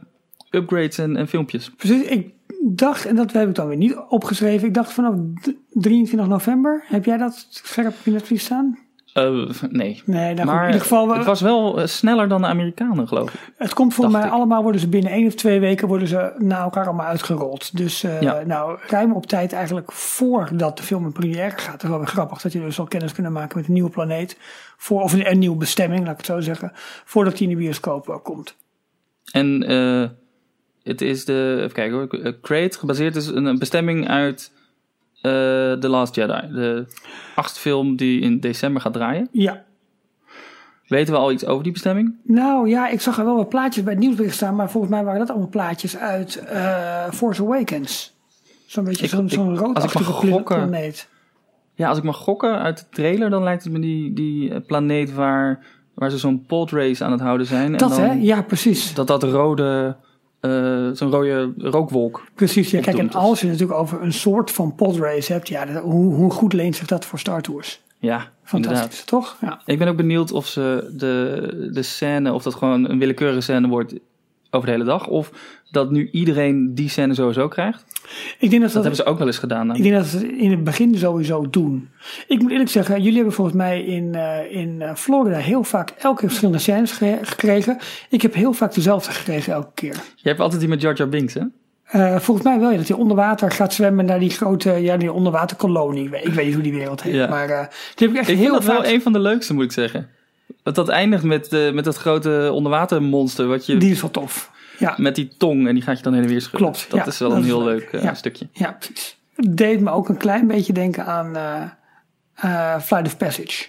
upgrades 0.50 0.98
en, 0.98 1.16
en 1.16 1.28
filmpjes. 1.28 1.70
precies. 1.70 2.02
Ik 2.02 2.32
dacht, 2.66 3.06
en 3.06 3.16
dat 3.16 3.32
heb 3.32 3.48
ik 3.48 3.54
dan 3.54 3.68
weer 3.68 3.76
niet 3.76 3.96
opgeschreven. 4.08 4.68
Ik 4.68 4.74
dacht 4.74 4.92
vanaf 4.92 5.14
d- 5.42 5.54
23 5.70 6.28
november. 6.28 6.84
Heb 6.86 7.04
jij 7.04 7.16
dat 7.16 7.46
scherp 7.50 7.86
op 7.88 8.04
je 8.04 8.10
netvlies 8.10 8.44
staan? 8.44 8.78
Eh, 9.14 9.48
nee. 9.70 10.02
Nee, 10.06 10.34
nou 10.34 10.46
maar 10.46 10.60
in 10.60 10.66
ieder 10.66 10.80
geval. 10.80 11.08
we- 11.08 11.14
het 11.16 11.24
was 11.26 11.40
wel 11.40 11.80
eh, 11.80 11.86
sneller 11.86 12.28
dan 12.28 12.40
de 12.40 12.46
Amerikanen, 12.46 13.08
geloof 13.08 13.34
ik. 13.34 13.52
Het 13.56 13.74
komt 13.74 13.94
voor 13.94 14.10
mij 14.10 14.24
ik. 14.26 14.30
allemaal, 14.32 14.62
worden 14.62 14.80
ze 14.80 14.88
binnen 14.88 15.10
één 15.12 15.26
of 15.26 15.34
twee 15.34 15.60
weken 15.60 15.88
worden 15.88 16.08
ze 16.08 16.32
na 16.38 16.58
elkaar 16.62 16.84
allemaal 16.86 17.06
uitgerold. 17.06 17.76
Dus 17.76 18.02
eh, 18.02 18.20
Ja. 18.20 18.42
nou, 18.46 18.78
ruim 18.86 19.12
op 19.12 19.26
tijd 19.26 19.52
eigenlijk 19.52 19.92
voordat 19.92 20.76
de 20.76 20.82
film 20.82 21.04
in 21.04 21.12
première 21.12 21.50
gaat. 21.58 21.72
Het 21.72 21.82
is 21.82 21.88
wel 21.88 21.98
weer 21.98 22.06
grappig 22.06 22.40
dat 22.40 22.52
je 22.52 22.60
dus 22.60 22.78
al 22.78 22.84
kennis 22.86 23.12
kunnen 23.12 23.32
maken 23.32 23.58
met 23.58 23.66
een 23.66 23.72
nieuwe 23.72 23.90
planeet. 23.90 24.38
Voor, 24.76 25.02
of 25.02 25.12
een, 25.12 25.30
een 25.30 25.38
nieuwe 25.38 25.56
bestemming, 25.56 26.00
laat 26.02 26.10
ik 26.10 26.16
het 26.16 26.26
zo 26.26 26.40
zeggen. 26.40 26.70
Voordat 27.04 27.36
die 27.38 27.48
in 27.48 27.54
de 27.56 27.60
bioscoop 27.62 28.08
eh, 28.08 28.16
komt. 28.22 28.56
En 29.32 29.60
het 30.82 31.00
is 31.00 31.24
de, 31.24 31.54
even 31.58 31.72
kijken 31.72 31.96
hoor, 31.96 32.34
Crate, 32.42 32.78
gebaseerd 32.78 33.16
is 33.16 33.26
een, 33.26 33.58
bestemming 33.58 34.08
uit 34.08 34.52
The 35.30 35.88
Last 35.88 36.14
Jedi. 36.14 36.52
De 36.52 36.86
achtste 37.34 37.60
film 37.60 37.96
die 37.96 38.20
in 38.20 38.40
december 38.40 38.82
gaat 38.82 38.92
draaien. 38.92 39.28
Ja. 39.32 39.64
Weten 40.88 41.14
we 41.14 41.20
al 41.20 41.32
iets 41.32 41.46
over 41.46 41.62
die 41.62 41.72
bestemming? 41.72 42.14
Nou 42.22 42.68
ja, 42.68 42.88
ik 42.88 43.00
zag 43.00 43.18
er 43.18 43.24
wel 43.24 43.36
wat 43.36 43.48
plaatjes 43.48 43.84
bij 43.84 43.92
het 43.92 44.02
nieuwsbericht 44.02 44.34
staan. 44.34 44.56
Maar 44.56 44.70
volgens 44.70 44.92
mij 44.92 45.04
waren 45.04 45.18
dat 45.18 45.30
allemaal 45.30 45.48
plaatjes 45.48 45.96
uit 45.96 46.36
eh, 46.36 47.10
Force 47.10 47.42
Awakens. 47.42 48.12
Zo'n 48.66 48.84
beetje 48.84 49.06
zo'n 49.06 49.52
ik 49.52 49.58
roodachtige 49.58 50.42
planeet. 50.44 51.08
Ja, 51.74 51.88
als 51.88 51.98
ik 51.98 52.04
mag 52.04 52.16
gokken 52.16 52.58
uit 52.58 52.78
de 52.78 52.84
trailer, 52.90 53.30
dan 53.30 53.42
lijkt 53.42 53.64
het 53.64 53.72
me 53.72 53.78
die, 53.78 54.12
die 54.12 54.50
eh, 54.50 54.60
planeet 54.66 55.14
waar, 55.14 55.64
waar 55.94 56.10
ze 56.10 56.18
zo'n 56.18 56.44
pod 56.46 56.70
race 56.70 57.04
aan 57.04 57.12
het 57.12 57.20
houden 57.20 57.46
zijn. 57.46 57.76
Dat 57.76 57.90
en 57.90 57.96
dan, 57.96 58.06
hè? 58.06 58.12
Ja, 58.12 58.42
precies. 58.42 58.94
Dat 58.94 59.06
dat 59.06 59.22
rode, 59.22 59.96
eh, 60.44 60.88
zo'n 60.92 61.10
rode 61.10 61.52
rookwolk. 61.58 62.24
Precies, 62.34 62.70
ja, 62.70 62.80
kijk, 62.80 62.98
en 62.98 63.12
als 63.12 63.40
je 63.40 63.46
natuurlijk 63.46 63.78
over 63.78 64.02
een 64.02 64.12
soort 64.12 64.50
van 64.50 64.74
podrace 64.74 65.32
hebt, 65.32 65.48
ja, 65.48 65.64
dat- 65.64 65.82
hoe, 65.82 66.14
hoe 66.14 66.30
goed 66.30 66.52
leent 66.52 66.76
zich 66.76 66.86
dat 66.86 67.04
voor 67.04 67.18
Star 67.18 67.42
Tours? 67.42 67.82
Ja, 67.98 68.30
Fantastisch, 68.42 68.80
inderdaad. 68.80 69.06
toch? 69.06 69.36
Ja. 69.40 69.60
Ik 69.66 69.78
ben 69.78 69.88
ook 69.88 69.96
benieuwd 69.96 70.32
of 70.32 70.46
ze 70.46 70.90
de, 70.96 71.68
de 71.72 71.82
scène, 71.82 72.32
of 72.32 72.42
dat 72.42 72.54
gewoon 72.54 72.88
een 72.90 72.98
willekeurige 72.98 73.40
scène 73.40 73.68
wordt 73.68 73.94
over 74.54 74.66
de 74.66 74.72
hele 74.72 74.84
dag. 74.84 75.06
Of 75.06 75.30
dat 75.70 75.90
nu 75.90 76.08
iedereen 76.12 76.74
die 76.74 76.88
scène 76.88 77.14
sowieso 77.14 77.48
krijgt. 77.48 77.84
Ik 78.38 78.50
denk 78.50 78.50
dat, 78.50 78.60
Dat 78.60 78.72
dat, 78.72 78.82
hebben 78.82 78.94
ze 78.96 79.04
ook 79.04 79.18
wel 79.18 79.26
eens 79.26 79.38
gedaan. 79.38 79.74
ik 79.74 79.82
denk 79.82 79.94
dat 79.94 80.06
ze 80.06 80.16
het 80.16 80.26
in 80.26 80.50
het 80.50 80.64
begin 80.64 80.96
sowieso 80.98 81.50
doen. 81.50 81.88
Ik 82.28 82.42
moet 82.42 82.50
eerlijk 82.50 82.70
zeggen, 82.70 82.96
jullie 82.98 83.14
hebben 83.16 83.32
volgens 83.34 83.56
mij 83.56 83.82
in, 83.84 84.14
eh, 84.14 84.56
in 84.60 84.82
eh, 84.82 84.94
Florida 84.94 85.36
heel 85.36 85.64
vaak 85.64 85.90
elke 85.98 86.18
keer 86.20 86.28
verschillende 86.28 86.60
scènes 86.60 86.92
ge- 86.92 87.18
gekregen. 87.22 87.78
Ik 88.10 88.22
heb 88.22 88.34
heel 88.34 88.52
vaak 88.52 88.74
dezelfde 88.74 89.10
gekregen 89.12 89.52
elke 89.52 89.70
keer. 89.74 89.94
Je 90.16 90.28
hebt 90.28 90.40
altijd 90.40 90.60
die 90.60 90.68
met 90.68 90.80
Jar 90.80 91.08
Binks, 91.08 91.34
hè? 91.34 91.40
Eh, 91.84 92.18
volgens 92.18 92.46
mij 92.46 92.60
wel, 92.60 92.70
ja, 92.70 92.76
dat 92.76 92.88
hij 92.88 92.96
onder 92.96 93.16
water 93.16 93.50
gaat 93.50 93.72
zwemmen 93.74 94.04
naar 94.04 94.18
die 94.18 94.30
grote, 94.30 94.70
ja, 94.70 94.96
die 94.96 95.12
onderwaterkolonie. 95.12 96.04
Ik 96.04 96.10
weet, 96.10 96.24
ik 96.26 96.32
weet 96.32 96.44
niet 96.44 96.54
hoe 96.54 96.62
die 96.62 96.72
wereld 96.72 97.02
heet, 97.02 97.14
Ja. 97.14 97.26
maar 97.28 97.48
eh 97.48 97.58
die 97.94 98.06
heb 98.06 98.10
ik 98.10 98.16
echt 98.16 98.18
Ik 98.18 98.24
vind 98.36 98.38
heel 98.38 98.52
dat 98.52 98.64
vaak. 98.64 98.82
wel 98.82 98.92
een 98.92 99.02
van 99.02 99.12
de 99.12 99.18
leukste, 99.18 99.54
moet 99.54 99.64
ik 99.64 99.72
zeggen. 99.72 100.08
Dat 100.62 100.74
dat 100.74 100.88
eindigt 100.88 101.22
met, 101.22 101.52
eh, 101.52 101.72
met 101.72 101.84
dat 101.84 101.96
grote 101.96 102.50
onderwatermonster. 102.52 103.46
Wat 103.46 103.66
je, 103.66 103.76
Die 103.76 103.90
is 103.90 104.00
wel 104.00 104.10
tof. 104.10 104.52
Ja, 104.78 104.94
Met 104.98 105.14
die 105.14 105.28
tong 105.38 105.66
en 105.68 105.74
die 105.74 105.82
gaat 105.82 105.96
je 105.96 106.02
dan 106.02 106.12
heen 106.12 106.22
en 106.22 106.28
weer 106.28 106.40
schudden. 106.40 106.60
Klopt, 106.70 106.90
Dat 106.90 107.00
ja, 107.00 107.06
is 107.06 107.18
wel 107.18 107.28
dat 107.28 107.38
een 107.38 107.44
is 107.44 107.50
heel 107.50 107.64
leuk. 107.64 107.80
leuk 107.92 107.92
eh, 107.92 108.02
Ja. 108.02 108.14
stukje. 108.14 108.48
ja, 108.52 108.72
precies. 108.72 109.18
Het 109.34 109.56
deed 109.56 109.80
me 109.80 109.90
ook 109.90 110.08
een 110.08 110.16
klein 110.16 110.46
beetje 110.46 110.72
denken 110.72 111.06
aan 111.06 111.36
eh 111.36 112.78
Flight 112.80 113.06
of 113.06 113.16
Passage. 113.16 113.66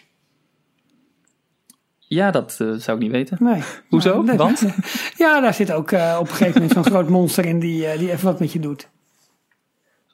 Ja, 1.99 2.31
dat 2.31 2.51
zou 2.53 2.91
ik 2.91 2.97
niet 2.99 3.11
weten. 3.11 3.37
Nee. 3.41 3.61
Hoezo? 3.89 4.21
Nee, 4.21 4.37
Want? 4.37 4.61
Ja, 5.17 5.39
daar 5.41 5.53
zit 5.53 5.71
ook 5.71 5.91
op 5.91 5.97
een 6.19 6.27
gegeven 6.27 6.53
moment 6.53 6.71
zo'n 6.71 6.83
groot 6.93 7.09
monster 7.09 7.45
in 7.45 7.59
die, 7.59 7.97
die 7.97 8.11
even 8.11 8.25
wat 8.25 8.39
met 8.39 8.51
je 8.51 8.59
doet. 8.59 8.87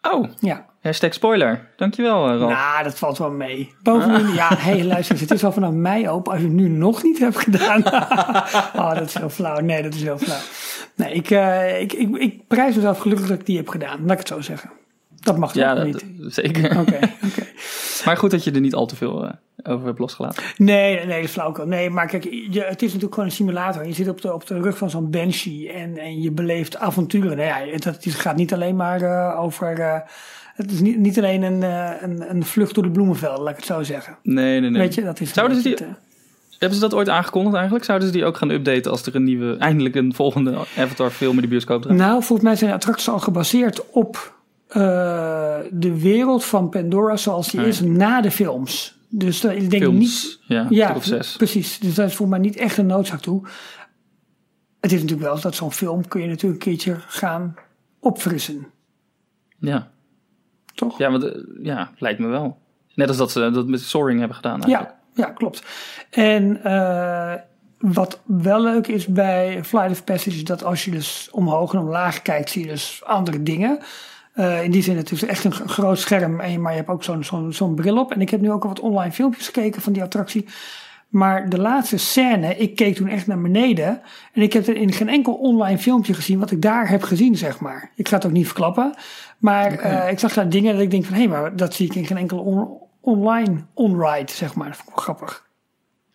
Oh, 0.02 0.30
Ja. 0.40 0.66
hashtag 0.82 1.14
spoiler. 1.14 1.68
Dankjewel, 1.76 2.30
eh, 2.30 2.38
Ralf. 2.38 2.52
Nou, 2.52 2.84
dat 2.84 2.98
valt 2.98 3.18
wel 3.18 3.32
mee. 3.32 3.74
Bovendien, 3.84 4.34
ja, 4.34 4.48
hé, 4.48 4.56
hey, 4.72 4.84
luister 4.84 5.12
eens, 5.12 5.22
het 5.22 5.32
is 5.32 5.44
al 5.44 5.52
vanaf 5.52 5.72
mei 5.72 6.10
open 6.10 6.32
als 6.32 6.42
je 6.42 6.48
het 6.48 6.56
nu 6.56 6.68
nog 6.68 7.04
niet 7.04 7.20
hebt 7.20 7.38
gedaan. 7.40 7.86
oh, 8.82 8.94
dat 8.94 9.08
is 9.08 9.14
heel 9.14 9.30
flauw. 9.30 9.60
Nee, 9.60 9.82
dat 9.84 9.94
is 9.94 10.02
heel 10.04 10.18
flauw. 10.18 10.40
Nee, 10.96 11.14
ik, 11.14 11.30
eh, 11.30 11.82
ik, 11.82 11.94
ik, 11.94 12.16
ik 12.18 12.48
prijs 12.48 12.76
mezelf 12.76 13.00
gelukkig 13.00 13.28
dat 13.28 13.40
ik 13.40 13.46
die 13.46 13.58
heb 13.58 13.68
gedaan. 13.70 14.00
Laat 14.02 14.12
ik 14.12 14.18
het 14.18 14.28
zo 14.28 14.42
zeggen. 14.42 14.70
Dat 15.20 15.38
mag 15.38 15.54
ja, 15.54 15.76
dat, 15.76 15.86
niet? 15.86 16.06
zeker. 16.28 16.80
Oké, 16.80 17.00
oké. 17.26 17.46
Maar 18.06 18.18
goed 18.18 18.32
dat 18.32 18.44
je 18.44 18.52
er 18.52 18.60
niet 18.62 18.74
al 18.76 18.86
te 18.86 18.96
veel 18.96 19.26
eh, 19.26 19.32
over 19.74 19.86
hebt 19.86 20.00
losgelaten. 20.00 20.44
Nee, 20.58 21.06
nee, 21.06 21.28
dat. 21.36 21.66
Nee, 21.66 21.90
maar 21.90 22.08
kijk, 22.08 22.24
je, 22.24 22.62
het 22.62 22.82
is 22.82 22.88
natuurlijk 22.88 23.14
gewoon 23.14 23.30
een 23.30 23.36
simulator. 23.36 23.88
Je 23.88 23.94
zit 23.94 24.08
op 24.08 24.22
de, 24.22 24.34
op 24.34 24.48
de 24.48 24.60
rug 24.62 24.78
van 24.78 24.90
zo'n 24.90 25.10
Banshee 25.10 25.72
en, 25.72 25.98
en 25.98 26.22
je 26.22 26.32
beleeft 26.32 26.78
avonturen. 26.78 27.38
Nou 27.38 27.48
ja, 27.48 27.72
het, 27.72 27.84
het 27.84 28.06
gaat 28.06 28.36
niet 28.36 28.54
alleen 28.54 28.76
maar 28.76 29.02
eh, 29.02 29.40
over 29.42 29.80
eh, 29.80 30.00
Het 30.56 30.72
is 30.72 30.80
niet, 30.80 30.98
niet 30.98 31.18
alleen 31.18 31.42
een, 31.42 31.62
een, 32.04 32.30
een 32.30 32.46
vlucht 32.46 32.74
door 32.76 32.84
de 32.84 32.92
bloemenvelden, 32.92 33.42
laat 33.42 33.52
ik 33.52 33.58
het 33.58 33.66
zo 33.66 33.84
zeggen. 33.84 34.18
Nee, 34.24 34.60
nee, 34.60 34.70
nee. 34.70 34.82
Weet 34.82 34.94
je, 34.96 35.04
dat 35.04 35.20
is 35.20 35.34
Zouden 35.34 35.62
ze 35.62 35.64
die- 35.64 35.86
Hebben 36.60 36.80
ze 36.80 36.86
dat 36.86 36.94
ooit 36.94 37.10
aangekondigd 37.10 37.56
eigenlijk? 37.56 37.86
Zouden 37.86 38.08
ze 38.08 38.14
die 38.14 38.26
ook 38.26 38.38
gaan 38.38 38.50
updaten 38.50 38.92
als 38.92 39.06
er 39.06 39.16
een 39.16 39.24
nieuwe, 39.24 39.58
eindelijk 39.58 39.96
een 39.96 40.14
volgende 40.14 40.58
Avatar 40.78 41.10
film 41.10 41.36
in 41.36 41.42
de 41.42 41.48
bioscoop 41.48 41.82
draait? 41.82 42.00
Nou, 42.00 42.24
volgens 42.24 42.42
mij 42.42 42.56
zijn 42.56 42.70
de 42.70 42.76
attracties 42.76 43.10
al 43.10 43.20
gebaseerd 43.20 43.90
op 43.92 44.34
eh, 44.72 45.58
de 45.72 46.00
wereld 46.02 46.46
van 46.46 46.70
Pandora 46.70 47.18
zoals 47.18 47.52
die 47.52 47.62
is 47.62 47.80
na 47.82 48.22
de 48.22 48.32
films. 48.32 49.00
Dus 49.10 49.42
dat, 49.42 49.52
ik 49.52 49.70
denk 49.70 49.84
Films, 49.84 50.40
niet. 50.48 50.68
ja, 50.70 50.94
precies. 51.38 51.80
Dus 51.80 51.96
dat 51.96 52.08
is 52.08 52.16
voor 52.16 52.28
mij 52.28 52.40
niet 52.40 52.56
echt 52.56 52.78
een 52.78 52.86
noodzaak 52.86 53.20
toe. 53.20 53.48
Het 54.80 54.92
is 54.92 55.02
natuurlijk 55.02 55.30
wel 55.30 55.42
dat 55.42 55.56
zo'n 55.56 55.72
film 55.72 56.08
kun 56.08 56.22
je 56.22 56.28
natuurlijk 56.28 56.66
een 56.66 56.72
keertje 56.72 56.96
gaan 57.00 57.56
opfrissen. 58.00 58.68
Ja, 59.60 59.92
Toch? 60.74 60.98
ja, 60.98 61.12
want, 61.12 61.24
eh, 61.24 61.42
ja, 61.62 61.92
lijkt 61.98 62.20
me 62.20 62.28
wel. 62.28 62.58
Net 62.94 63.08
als 63.08 63.18
dat 63.18 63.32
ze 63.32 63.52
dat 63.52 63.68
met 63.68 63.82
Soaring 63.82 64.20
hebben 64.20 64.38
gedaan 64.38 64.64
eigenlijk. 64.64 64.96
Ja, 65.14 65.26
ja 65.26 65.32
klopt. 65.32 65.64
En 66.10 66.64
eh, 66.64 67.34
wat 67.78 68.22
wel 68.26 68.62
leuk 68.62 68.88
is 68.88 69.08
bij 69.08 69.64
Flight 69.64 69.92
of 69.92 70.04
Passage, 70.04 70.36
is 70.36 70.44
dat 70.44 70.64
als 70.64 70.86
je 70.86 70.92
dus 70.92 71.30
omhoog 71.32 71.74
en 71.74 71.80
omlaag 71.80 72.22
kijkt, 72.22 72.50
zie 72.50 72.62
je 72.62 72.72
dus 72.72 73.02
andere 73.06 73.44
dingen. 73.44 73.80
Eh, 74.34 74.64
in 74.64 74.72
die 74.72 74.84
zin, 74.84 74.98
het 74.98 75.12
is 75.12 75.26
echt 75.26 75.44
een 75.44 75.54
groot 75.54 76.00
scherm, 76.00 76.40
en, 76.40 76.52
je- 76.52 76.60
maar 76.60 76.72
je 76.72 76.78
hebt 76.78 76.90
ook 76.90 77.04
zo'n 77.04 77.24
zo'n 77.24 77.54
zo'n 77.54 77.76
bril 77.76 77.98
op. 77.98 78.12
En 78.12 78.22
ik 78.22 78.30
heb 78.30 78.42
nu 78.42 78.52
ook 78.52 78.64
al 78.64 78.70
wat 78.70 78.80
online 78.80 79.12
filmpjes 79.12 79.46
gekeken 79.46 79.82
van 79.82 79.94
die 79.94 80.04
attractie. 80.04 80.46
Maar 81.08 81.50
de 81.50 81.60
laatste 81.60 81.98
scène, 81.98 82.56
ik 82.58 82.76
keek 82.76 82.96
toen 82.96 83.08
echt 83.08 83.28
naar 83.28 83.42
beneden. 83.42 84.02
En 84.34 84.42
ik 84.42 84.54
heb 84.54 84.68
er 84.68 84.76
in 84.76 84.92
geen 84.92 85.10
enkel 85.10 85.34
online 85.34 85.78
filmpje 85.78 86.14
gezien 86.14 86.40
wat 86.40 86.52
ik 86.52 86.62
daar 86.62 86.90
heb 86.90 87.04
gezien, 87.04 87.36
zeg 87.38 87.60
maar. 87.60 87.92
Ik 87.96 88.08
ga 88.08 88.16
het 88.16 88.26
ook 88.26 88.32
niet 88.32 88.46
verklappen. 88.46 88.94
Maar 89.38 89.72
eh, 89.80 90.12
ik 90.12 90.20
zag 90.20 90.34
daar 90.34 90.50
dingen 90.50 90.74
dat 90.74 90.82
ik 90.82 90.92
denk 90.92 91.06
van, 91.06 91.16
hé, 91.16 91.28
maar 91.28 91.56
dat 91.56 91.74
zie 91.74 91.86
ik 91.86 91.96
in 91.96 92.06
geen 92.06 92.18
enkel 92.18 92.40
on- 92.40 92.78
online 93.02 93.56
on-ride, 93.74 94.32
zeg 94.32 94.56
maar. 94.56 94.68
Dat 94.68 94.76
vond 94.76 94.90
ik 94.90 94.96
wel 94.96 95.04
grappig. 95.04 95.50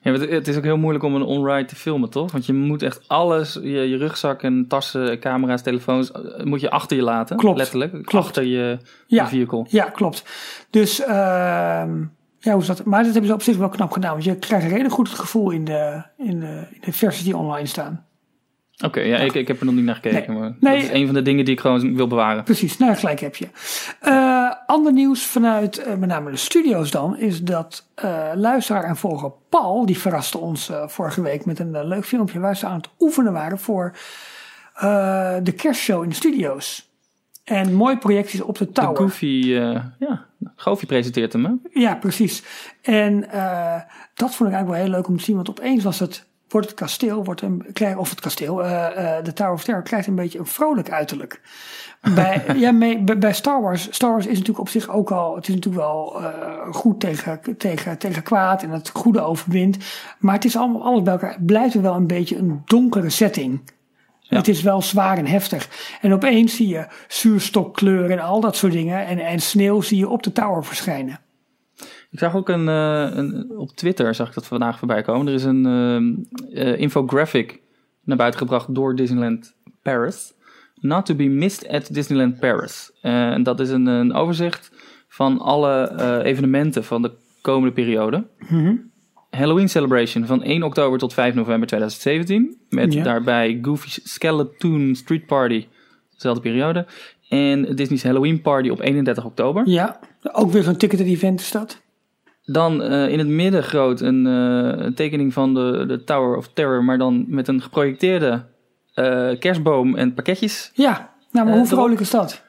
Ja, 0.07 0.13
het, 0.13 0.49
is 0.49 0.57
ook 0.57 0.65
heel 0.65 0.77
moeilijk 0.77 1.05
om 1.05 1.15
een 1.15 1.23
on-ride 1.23 1.65
te 1.69 1.77
filmen, 1.77 2.11
toch? 2.11 2.33
Want 2.33 2.47
je 2.47 2.53
moet 2.53 2.83
echt 2.83 3.01
alles, 3.09 3.55
je, 3.55 3.69
je 3.69 3.97
rugzak 3.97 4.43
en 4.43 4.65
tassen, 4.69 5.19
camera's, 5.19 5.63
telefoons, 5.63 6.13
eh, 6.13 6.45
moet 6.45 6.61
je 6.61 6.71
achter 6.71 6.97
je 6.97 7.03
laten. 7.03 7.37
Klopt, 7.37 7.59
Letterlijk. 7.59 7.93
klopt. 7.93 8.27
Achter 8.27 8.43
je, 8.45 8.79
Ja. 9.07 9.23
je 9.23 9.29
vehicle. 9.29 9.65
Ja, 9.69 9.85
klopt. 9.85 10.25
Dus, 10.71 11.01
ehm, 11.01 12.01
ja, 12.39 12.53
hoe 12.53 12.61
is 12.61 12.67
dat? 12.67 12.85
Maar 12.85 13.03
dat 13.03 13.13
hebben 13.13 13.27
ze 13.31 13.35
op 13.37 13.43
zich 13.43 13.57
wel 13.57 13.69
knap 13.69 13.91
gedaan. 13.93 14.13
Want 14.13 14.25
je 14.25 14.37
krijgt 14.37 14.65
een 14.65 14.71
redelijk 14.71 14.95
goed 14.95 15.09
het 15.09 15.19
gevoel 15.19 15.51
in 15.51 15.65
de, 15.65 16.03
in 16.19 16.41
de, 16.41 16.67
in 16.73 16.81
de 16.81 16.93
versies 16.93 17.25
die 17.25 17.37
online 17.37 17.67
staan. 17.67 18.06
Oké, 18.85 19.00
ja, 19.00 19.16
ik, 19.18 19.35
ik 19.35 19.49
heb 19.49 19.59
er 19.61 19.66
nog 19.66 19.75
niet 19.75 19.85
naar 19.85 19.95
gekeken. 19.95 20.33
Nee. 20.33 20.40
Maar 20.40 20.56
Nee. 20.61 20.75
dat 20.75 20.83
is 20.83 21.00
een 21.00 21.06
van 21.06 21.14
de 21.14 21.23
dingen 21.23 21.45
die 21.45 21.54
ik 21.54 21.61
gewoon 21.61 21.97
wil 21.97 22.06
bewaren. 22.06 22.45
Precies, 22.45 22.78
nou 22.78 22.95
gelijk 22.95 23.21
heb 23.21 23.37
je. 23.37 23.49
Eh, 24.00 24.52
ander 24.66 24.92
nieuws 24.92 25.26
vanuit 25.26 25.78
eh, 25.78 25.95
met 25.95 26.09
name 26.09 26.30
de 26.30 26.37
studio's 26.37 26.90
dan, 26.90 27.18
is 27.18 27.42
dat 27.42 27.87
eh, 27.95 28.30
luisteraar 28.35 28.85
en 28.85 28.97
volger 28.97 29.33
Paul, 29.49 29.87
die 29.87 29.99
verraste 29.99 30.38
ons 30.38 30.71
vorige 30.87 31.23
week 31.23 31.45
met 31.45 31.59
een 31.59 31.87
leuk 31.87 32.04
filmpje 32.04 32.38
waar 32.40 32.56
ze 32.56 32.66
aan 32.66 32.76
het 32.76 32.88
oefenen 32.99 33.33
waren 33.33 33.59
voor 33.59 33.97
de 35.42 35.52
kerstshow 35.56 36.02
in 36.02 36.09
de 36.09 36.14
studio's. 36.14 36.90
En 37.45 37.75
mooie 37.75 37.99
projecties 37.99 38.40
op 38.40 38.59
de 38.59 38.64
De 38.64 38.73
tower. 38.73 38.97
Goofy, 38.97 39.54
eh, 39.54 39.85
ja, 39.99 40.25
Goofy 40.56 40.87
presenteert 40.87 41.33
hem, 41.33 41.45
hè? 41.45 41.80
Ja, 41.80 41.95
precies. 41.95 42.42
En 42.83 43.21
dat 44.14 44.35
vond 44.35 44.50
ik 44.50 44.54
eigenlijk 44.54 44.68
wel 44.68 44.75
heel 44.75 44.88
leuk 44.90 45.09
om 45.09 45.16
te 45.16 45.25
zien, 45.25 45.37
want 45.37 45.49
opeens 45.50 45.85
was 45.85 45.99
het, 45.99 46.26
wordt 46.57 46.71
het 46.71 46.81
kasteel, 46.81 47.25
wordt 47.25 47.43
een, 47.43 47.65
of 47.97 48.11
het 48.11 48.21
kasteel, 48.21 48.65
eh, 48.65 49.17
eh, 49.19 49.25
de 49.25 49.33
Tower 49.33 49.53
of 49.53 49.65
Terror 49.65 49.83
krijgt 49.83 50.07
een 50.07 50.15
beetje 50.15 50.39
een 50.39 50.47
vrolijk 50.47 50.91
uiterlijk. 50.91 51.41
Bij, 52.15 52.43
ja, 52.57 52.73
mee, 52.73 53.03
bij, 53.19 53.33
Star 53.33 53.63
Wars, 53.63 53.89
Star 53.91 54.11
Wars 54.11 54.27
is 54.27 54.33
natuurlijk 54.33 54.59
op 54.59 54.69
zich 54.69 54.89
ook 54.89 55.11
al, 55.11 55.35
het 55.35 55.49
is 55.49 55.55
natuurlijk 55.55 55.85
wel 55.85 56.23
eh, 56.23 56.29
goed 56.71 57.01
tegen, 57.01 57.41
tegen, 57.59 57.99
tegen 57.99 58.23
kwaad 58.23 58.63
en 58.63 58.71
het 58.71 58.91
goede 58.93 59.21
overwint. 59.21 59.77
Maar 60.19 60.35
het 60.35 60.45
is 60.45 60.57
allemaal, 60.57 60.83
alles 60.83 61.03
bij 61.03 61.13
elkaar, 61.13 61.37
blijft 61.41 61.75
er 61.75 61.83
wel 61.83 61.95
een 61.95 62.07
beetje 62.07 62.37
een 62.37 62.63
donkere 62.65 63.11
setting. 63.11 63.61
Ja. 64.21 64.37
Het 64.37 64.49
is 64.49 64.63
wel 64.63 64.83
zwaar 64.83 65.19
en 65.19 65.27
heftig. 65.27 65.69
En 66.01 66.13
opeens 66.13 66.57
zie 66.57 66.69
je 66.69 66.87
zuurstokkleuren 67.09 68.11
en 68.11 68.25
al 68.25 68.41
dat 68.41 68.57
soort 68.57 68.73
dingen. 68.73 69.07
En, 69.07 69.19
en 69.19 69.41
sneeuw 69.41 69.81
zie 69.81 69.99
je 69.99 70.09
op 70.09 70.23
de 70.23 70.33
tower 70.33 70.65
verschijnen. 70.65 71.21
Ik 72.16 72.23
zag 72.23 72.37
ook 72.37 72.49
een, 72.49 72.68
eh, 72.68 73.08
een, 73.12 73.50
op 73.56 73.70
Twitter 73.70 74.14
zag 74.14 74.28
ik 74.28 74.35
dat 74.35 74.46
vandaag 74.46 74.78
voorbij 74.78 75.02
komen. 75.02 75.26
Er 75.26 75.35
is 75.35 75.44
een 75.44 75.66
eh, 75.66 76.68
eh, 76.68 76.80
infographic 76.80 77.61
naar 78.04 78.16
buiten 78.16 78.40
gebracht 78.40 78.75
door 78.75 78.96
Disneyland 78.96 79.54
Paris. 79.82 80.32
Not 80.80 81.06
to 81.06 81.14
be 81.14 81.25
missed 81.25 81.68
at 81.68 81.94
Disneyland 81.94 82.40
Paris. 82.40 82.92
En 83.02 83.42
dat 83.42 83.61
is 83.61 83.70
een, 83.70 83.87
een 83.87 84.12
overzicht 84.12 84.70
van 85.08 85.40
alle 85.40 86.23
evenementen 86.25 86.85
van 86.85 87.02
de 87.02 87.12
komende 87.40 87.75
periode. 87.75 88.26
Halloween 89.30 89.68
Celebration 89.68 90.26
van 90.26 90.42
1 90.42 90.62
oktober 90.62 90.99
tot 90.99 91.14
5 91.14 91.35
november 91.35 91.68
2017. 91.68 92.56
Met 92.68 92.92
Ja. 92.92 93.02
daarbij 93.02 93.58
Goofy's 93.62 94.00
Skeleton 94.04 94.94
Street 94.94 95.26
Party, 95.26 95.66
dezelfde 96.14 96.42
periode. 96.42 96.87
En 97.28 97.75
Disney's 97.75 98.02
Halloween 98.02 98.40
Party 98.40 98.68
op 98.68 98.80
31 98.80 99.25
oktober. 99.25 99.68
Ja, 99.68 99.99
ook 100.32 100.50
weer 100.50 100.62
zo'n 100.62 100.76
ticketed 100.76 101.06
event 101.06 101.40
is 101.40 101.50
dat. 101.50 101.85
Dan 102.47 102.83
eh, 102.83 103.09
in 103.09 103.19
het 103.19 103.29
midden 103.29 103.62
groot 103.62 104.00
een, 104.00 104.26
eh, 104.26 104.85
een 104.85 104.95
tekening 104.95 105.33
van 105.33 105.55
de, 105.55 105.85
de 105.87 106.05
Tower 106.05 106.37
of 106.37 106.49
Terror, 106.53 106.85
maar 106.85 106.99
dan 106.99 107.25
met 107.29 107.49
een 107.49 107.62
geprojecteerde 107.62 108.45
eh, 108.95 109.38
kerstboom 109.38 109.97
en 109.97 110.15
pakketjes. 110.15 110.71
Ja, 110.75 111.15
nou 111.31 111.47
maar 111.47 111.57
hoe 111.57 111.67
vrolijk 111.67 112.00
is 112.00 112.11
dat? 112.11 112.45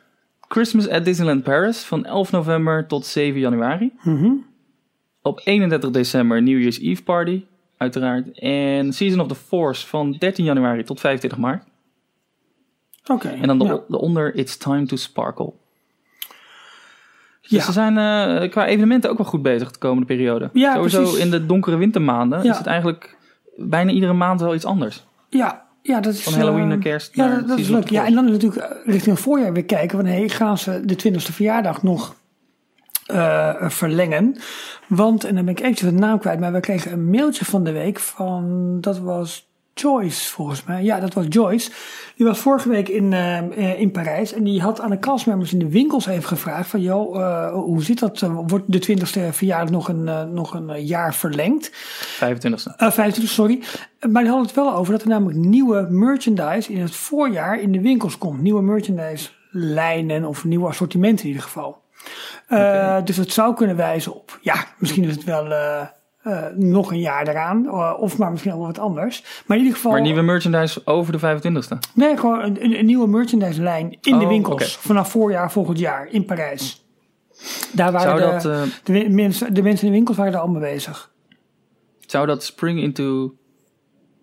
Christmas 0.47 0.89
at 0.89 1.05
Disneyland 1.05 1.43
Paris 1.43 1.83
van 1.83 2.05
11 2.05 2.31
november 2.31 2.87
tot 2.87 3.05
7 3.05 3.39
januari. 3.39 3.93
Mhm. 4.03 4.31
Op 5.21 5.41
31 5.43 5.89
december 5.89 6.41
New 6.41 6.59
Year's 6.59 6.79
Eve 6.79 7.03
Party, 7.03 7.45
uiteraard. 7.77 8.39
En 8.39 8.93
Season 8.93 9.19
of 9.19 9.27
the 9.27 9.35
Force 9.35 9.87
van 9.87 10.15
13 10.19 10.45
januari 10.45 10.83
tot 10.83 10.99
25 10.99 11.39
maart. 11.39 11.63
Oké. 13.07 13.27
En 13.27 13.47
dan 13.47 13.59
de, 13.59 13.65
ja. 13.65 13.79
daaronder 13.87 14.35
It's 14.35 14.57
Time 14.57 14.85
to 14.85 14.95
Sparkle. 14.95 15.53
Dus 17.49 17.59
Ja. 17.59 17.63
ze 17.65 17.71
zijn 17.71 17.97
eh, 17.97 18.49
qua 18.51 18.65
evenementen 18.65 19.09
ook 19.09 19.17
wel 19.17 19.25
goed 19.27 19.41
bezig 19.41 19.71
de 19.71 19.77
komende 19.79 20.05
periode. 20.05 20.49
Ja, 20.53 20.73
Sowieso 20.73 21.01
precies. 21.01 21.19
in 21.19 21.31
de 21.31 21.45
donkere 21.45 21.75
wintermaanden 21.77 22.43
Ja. 22.43 22.51
is 22.51 22.57
het 22.57 22.67
eigenlijk 22.67 23.17
bijna 23.55 23.91
iedere 23.91 24.13
maand 24.13 24.41
wel 24.41 24.55
iets 24.55 24.65
anders. 24.65 25.05
Ja, 25.29 25.65
ja, 25.81 25.99
dat 25.99 26.13
is... 26.13 26.23
Van 26.23 26.33
Halloween 26.33 26.67
naar 26.67 26.77
kerst 26.77 27.15
Ja, 27.15 27.27
naar 27.27 27.37
dat, 27.39 27.47
dat 27.47 27.57
is 27.59 27.67
leuk. 27.67 27.89
Ja, 27.89 28.05
en 28.05 28.13
dan 28.13 28.25
natuurlijk 28.31 28.61
eh, 28.61 28.69
richting 28.85 29.15
het 29.15 29.23
voorjaar 29.23 29.53
weer 29.53 29.65
kijken. 29.65 29.97
Van, 29.97 30.07
hey, 30.07 30.29
gaan 30.29 30.57
ze 30.57 30.81
de 30.85 30.95
20ste 30.95 31.33
verjaardag 31.33 31.83
nog 31.83 32.15
eh, 33.05 33.53
verlengen? 33.69 34.35
Want, 34.87 35.23
en 35.23 35.35
dan 35.35 35.45
ben 35.45 35.53
ik 35.53 35.59
eventjes 35.59 35.89
de 35.89 35.95
naam 35.95 36.19
kwijt, 36.19 36.39
maar 36.39 36.53
we 36.53 36.59
kregen 36.59 36.91
een 36.91 37.09
mailtje 37.09 37.45
van 37.45 37.63
de 37.63 37.71
week 37.71 37.99
van, 37.99 38.77
dat 38.81 38.99
was 38.99 39.49
Joyce 39.81 40.31
volgens 40.31 40.63
mij. 40.63 40.83
Ja, 40.83 40.99
dat 40.99 41.13
was 41.13 41.25
Joyce. 41.29 41.71
Die 42.15 42.25
was 42.25 42.39
vorige 42.39 42.69
week 42.69 42.87
in, 42.87 43.13
eh, 43.13 43.37
eh, 43.37 43.79
in 43.79 43.91
Parijs 43.91 44.33
en 44.33 44.43
die 44.43 44.61
had 44.61 44.81
aan 44.81 44.89
de 44.89 44.99
castmembers 44.99 45.53
in 45.53 45.59
de 45.59 45.69
winkels 45.69 46.05
even 46.05 46.27
gevraagd 46.27 46.69
van, 46.69 46.81
joh, 46.81 47.21
eh, 47.21 47.51
hoe 47.51 47.83
zit 47.83 47.99
dat? 47.99 48.19
Wordt 48.21 48.71
de 48.71 48.79
20ste 48.79 49.29
verjaardag 49.31 49.69
nog 49.69 49.87
een, 49.89 50.33
nog 50.33 50.53
een 50.53 50.85
jaar 50.85 51.15
verlengd? 51.15 51.71
25e. 51.71 52.73
Eh 52.77 52.91
25, 52.91 53.33
sorry. 53.33 53.63
Maar 54.09 54.21
die 54.21 54.31
hadden 54.31 54.47
het 54.47 54.55
wel 54.55 54.75
over 54.75 54.93
dat 54.93 55.01
er 55.01 55.07
namelijk 55.07 55.37
nieuwe 55.37 55.87
merchandise 55.89 56.71
in 56.71 56.81
het 56.81 56.95
voorjaar 56.95 57.61
in 57.61 57.71
de 57.71 57.81
winkels 57.81 58.17
komt. 58.17 58.41
Nieuwe 58.41 58.61
merchandise 58.61 59.29
lijnen 59.51 60.25
of 60.25 60.43
nieuwe 60.43 60.67
assortimenten 60.67 61.25
in 61.25 61.31
ieder 61.31 61.43
geval. 61.43 61.81
Dus 63.03 63.17
het 63.17 63.33
zou 63.33 63.55
kunnen 63.55 63.75
wijzen 63.75 64.15
op, 64.15 64.39
ja, 64.41 64.65
misschien 64.77 65.03
is 65.03 65.15
het 65.15 65.23
wel 65.23 65.47
eh, 66.27 66.45
nog 66.55 66.91
een 66.91 66.99
jaar 66.99 67.27
eraan. 67.27 67.65
eh, 67.67 67.93
of 67.99 68.17
maar 68.17 68.31
misschien 68.31 68.51
al 68.51 68.57
wel 68.57 68.67
wat 68.67 68.79
anders. 68.79 69.23
Maar 69.45 69.57
in 69.57 69.63
ieder 69.63 69.77
geval, 69.77 69.91
Maar 69.91 70.01
nieuwe 70.01 70.21
merchandise 70.21 70.81
over 70.85 71.11
de 71.11 71.19
25e. 71.19 71.77
nee, 71.93 72.17
gewoon 72.17 72.41
een, 72.43 72.63
een, 72.63 72.79
een 72.79 72.85
nieuwe 72.85 73.07
merchandise 73.07 73.61
lijn 73.61 73.97
in 74.01 74.17
de 74.17 74.23
Oh, 74.23 74.29
winkels. 74.29 74.77
Vanaf 74.77 75.09
voorjaar 75.11 75.51
volgend 75.51 75.79
jaar 75.79 76.07
in 76.11 76.25
Parijs. 76.25 76.85
Daar 77.73 77.91
waren 77.91 78.15
de, 78.15 78.21
dat, 78.21 78.45
eh, 78.45 78.61
de, 78.83 78.93
wi- 78.93 79.09
mensen, 79.09 79.53
de 79.53 79.61
mensen 79.61 79.85
in 79.85 79.91
de 79.91 79.95
winkels 79.97 80.17
waren 80.17 80.31
daar 80.31 80.41
allemaal 80.41 80.61
bezig. 80.61 81.11
zou 82.07 82.25
dat 82.27 82.43
Spring 82.43 82.79
into... 82.79 83.33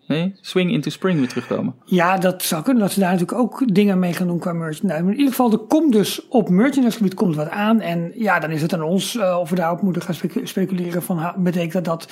Nee? 0.07 0.35
Swing 0.41 0.71
into 0.71 0.91
Spring 0.91 1.19
weer 1.19 1.29
terugkomen? 1.29 1.75
Ja, 1.85 2.19
dat 2.19 2.43
zou 2.43 2.63
kunnen. 2.63 2.83
Dat 2.83 2.93
ze 2.93 3.01
daar 3.01 3.13
natuurlijk 3.13 3.39
ook 3.39 3.75
dingen 3.75 3.99
mee 3.99 4.13
gaan 4.13 4.27
doen 4.27 4.39
qua 4.39 4.53
merchandise. 4.53 5.03
Maar 5.03 5.13
in 5.13 5.19
ieder 5.19 5.31
geval, 5.35 5.53
er 5.53 5.59
komt 5.59 5.93
dus 5.93 6.29
op 6.29 6.49
merchandisegebied 6.49 7.15
komt 7.15 7.37
wat 7.37 7.49
aan. 7.51 7.81
En 7.81 8.13
ja, 8.15 8.39
dan 8.39 8.51
is 8.51 8.63
het 8.63 8.73
aan 8.75 8.83
ons 8.83 9.17
eh, 9.17 9.37
of 9.41 9.51
we 9.51 9.57
daarop 9.57 9.83
moeten 9.83 10.03
gaan 10.03 10.15
specu- 10.15 10.47
speculeren. 10.47 11.03
Van, 11.03 11.33
betekent 11.39 11.73
dat 11.73 11.85
dat 11.85 12.03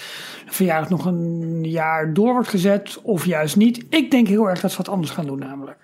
de 0.46 0.52
verjaardag 0.52 0.88
nog 0.90 1.04
een 1.04 1.64
jaar 1.64 2.14
door 2.14 2.32
wordt 2.32 2.48
gezet 2.48 2.98
of 3.02 3.26
juist 3.26 3.56
niet? 3.56 3.84
Ik 3.88 4.10
denk 4.10 4.26
heel 4.28 4.48
erg 4.48 4.60
dat 4.60 4.70
ze 4.70 4.76
wat 4.76 4.88
anders 4.88 5.10
gaan 5.10 5.26
doen 5.26 5.38
namelijk. 5.38 5.76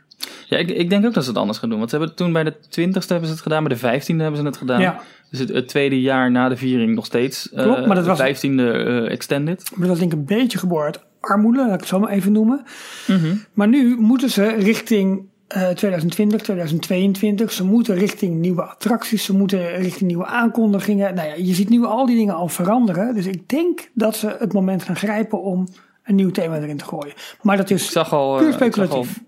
Ja, 0.47 0.57
ik, 0.57 0.69
ik 0.71 0.91
denk 0.91 1.07
ook 1.07 1.15
dat 1.15 1.23
ze 1.25 1.29
het 1.31 1.39
anders 1.39 1.59
gaan 1.59 1.69
doen. 1.69 1.79
Want 1.79 1.91
ze 1.91 1.97
hebben 1.97 2.15
toen 2.17 2.33
bij 2.33 2.45
de 2.45 2.53
20ste 2.55 3.09
hebben 3.09 3.27
ze 3.27 3.33
het 3.33 3.41
gedaan, 3.41 3.65
bij 3.65 3.77
de 3.77 4.01
15e 4.01 4.17
hebben 4.17 4.37
ze 4.37 4.43
het 4.47 4.57
gedaan. 4.57 4.81
Ja. 4.81 5.01
Dus 5.31 5.39
het, 5.39 5.49
het 5.49 5.69
tweede 5.69 6.01
jaar 6.01 6.31
na 6.31 6.49
de 6.49 6.57
viering 6.57 6.95
nog 6.95 7.07
steeds. 7.07 7.53
eh, 7.53 7.63
Klopt, 7.63 7.87
maar 7.87 7.97
dat 7.97 8.07
was- 8.07 8.19
De 8.19 8.25
15e 8.25 8.61
eh, 8.61 9.11
extended. 9.11 9.71
Maar 9.75 9.89
dat 9.89 9.99
denk 9.99 10.13
ik 10.13 10.19
een 10.19 10.25
beetje 10.25 10.59
uit 10.81 11.01
armoede, 11.21 11.59
laat 11.59 11.75
ik 11.75 11.81
het 11.81 11.89
zo 11.89 11.99
maar 11.99 12.11
even 12.11 12.33
noemen. 12.33 12.63
Mhm. 13.07 13.37
Maar 13.53 13.69
nu 13.69 13.97
moeten 13.97 14.31
ze 14.31 14.47
richting 14.47 15.27
eh, 15.49 15.69
2020, 15.69 16.41
2022. 16.43 17.53
Ze 17.53 17.65
moeten 17.65 17.95
richting 17.95 18.35
nieuwe 18.35 18.63
attracties, 18.63 19.25
ze 19.25 19.37
moeten 19.37 19.77
richting 19.77 20.11
nieuwe 20.11 20.27
aankondigingen. 20.27 21.15
Nou 21.15 21.29
ja, 21.29 21.35
je 21.35 21.55
ziet 21.55 21.69
nu 21.69 21.85
al 21.85 22.07
die 22.07 22.17
dingen 22.17 22.35
al 22.35 22.49
veranderen. 22.49 23.15
Dus 23.15 23.27
ik 23.27 23.49
denk 23.49 23.91
dat 23.95 24.17
ze 24.17 24.37
het 24.39 24.53
moment 24.53 24.83
gaan 24.83 24.97
grijpen 24.97 25.43
om 25.43 25.67
een 26.05 26.15
nieuw 26.15 26.31
thema 26.31 26.57
erin 26.59 26.77
te 26.77 26.85
gooien. 26.85 27.15
Maar 27.43 27.57
dat 27.57 27.71
Ik 27.71 27.77
is 27.77 27.91
zag 27.93 28.13
al... 28.13 28.33
eh, 28.35 28.39
puur 28.39 28.49
ik 28.49 28.53
zag 28.53 28.63
al 28.63 28.73
speculatief. 28.73 29.21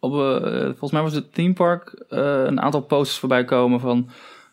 op, 0.00 0.12
eh, 0.12 0.62
volgens 0.62 0.92
mij 0.92 1.02
was 1.02 1.14
het 1.14 1.34
theme 1.34 1.52
park 1.54 2.04
eh, 2.08 2.42
een 2.44 2.60
aantal 2.60 2.80
posters 2.80 3.18
voorbij 3.18 3.44
komen 3.44 3.80
van... 3.80 4.08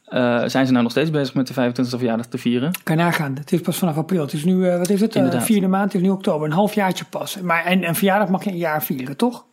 eh, 0.05 0.43
zijn 0.45 0.65
ze 0.65 0.71
nou 0.71 0.83
nog 0.83 0.91
steeds 0.91 1.09
bezig 1.11 1.33
met 1.33 1.47
de 1.47 1.53
25e 1.53 1.89
verjaardag 1.97 2.25
te 2.25 2.37
vieren? 2.37 2.71
Kan 2.83 2.97
je 2.97 3.03
nagaan. 3.03 3.35
Het 3.35 3.51
is 3.51 3.61
pas 3.61 3.77
vanaf 3.77 3.97
april. 3.97 4.21
Het 4.21 4.33
is 4.33 4.43
nu, 4.45 4.67
eh, 4.69 4.77
wat 4.77 4.89
is 4.89 5.01
het? 5.01 5.15
Inderdaad. 5.15 5.43
vierde 5.43 5.67
maand, 5.67 5.93
het 5.93 6.01
is 6.01 6.07
nu 6.07 6.13
oktober. 6.13 6.47
Een 6.47 6.53
halfjaartje 6.53 7.05
pas. 7.05 7.41
Maar 7.41 7.63
en 7.63 7.87
een 7.87 7.95
verjaardag 7.95 8.29
mag 8.29 8.43
je 8.43 8.49
een 8.49 8.57
jaar 8.57 8.83
vieren, 8.83 9.17
toch? 9.17 9.45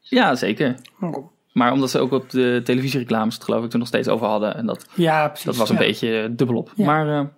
Ja, 0.00 0.34
zeker. 0.34 0.74
Waarom? 0.98 1.30
Maar 1.52 1.72
omdat 1.72 1.90
ze 1.90 1.98
ook 1.98 2.12
op 2.12 2.30
de 2.30 2.60
televisiereclames 2.64 3.34
het 3.34 3.44
geloof 3.44 3.64
ik 3.64 3.72
er 3.72 3.78
nog 3.78 3.86
steeds 3.88 4.08
over 4.08 4.26
hadden. 4.26 4.56
En 4.56 4.66
dat, 4.66 4.86
Ja, 4.94 5.26
precies. 5.28 5.44
dat 5.44 5.56
was 5.56 5.68
een 5.68 5.74
ja. 5.76 5.80
beetje 5.80 6.32
dubbelop. 6.34 6.72
Ja. 6.76 6.84
Maar 6.86 7.30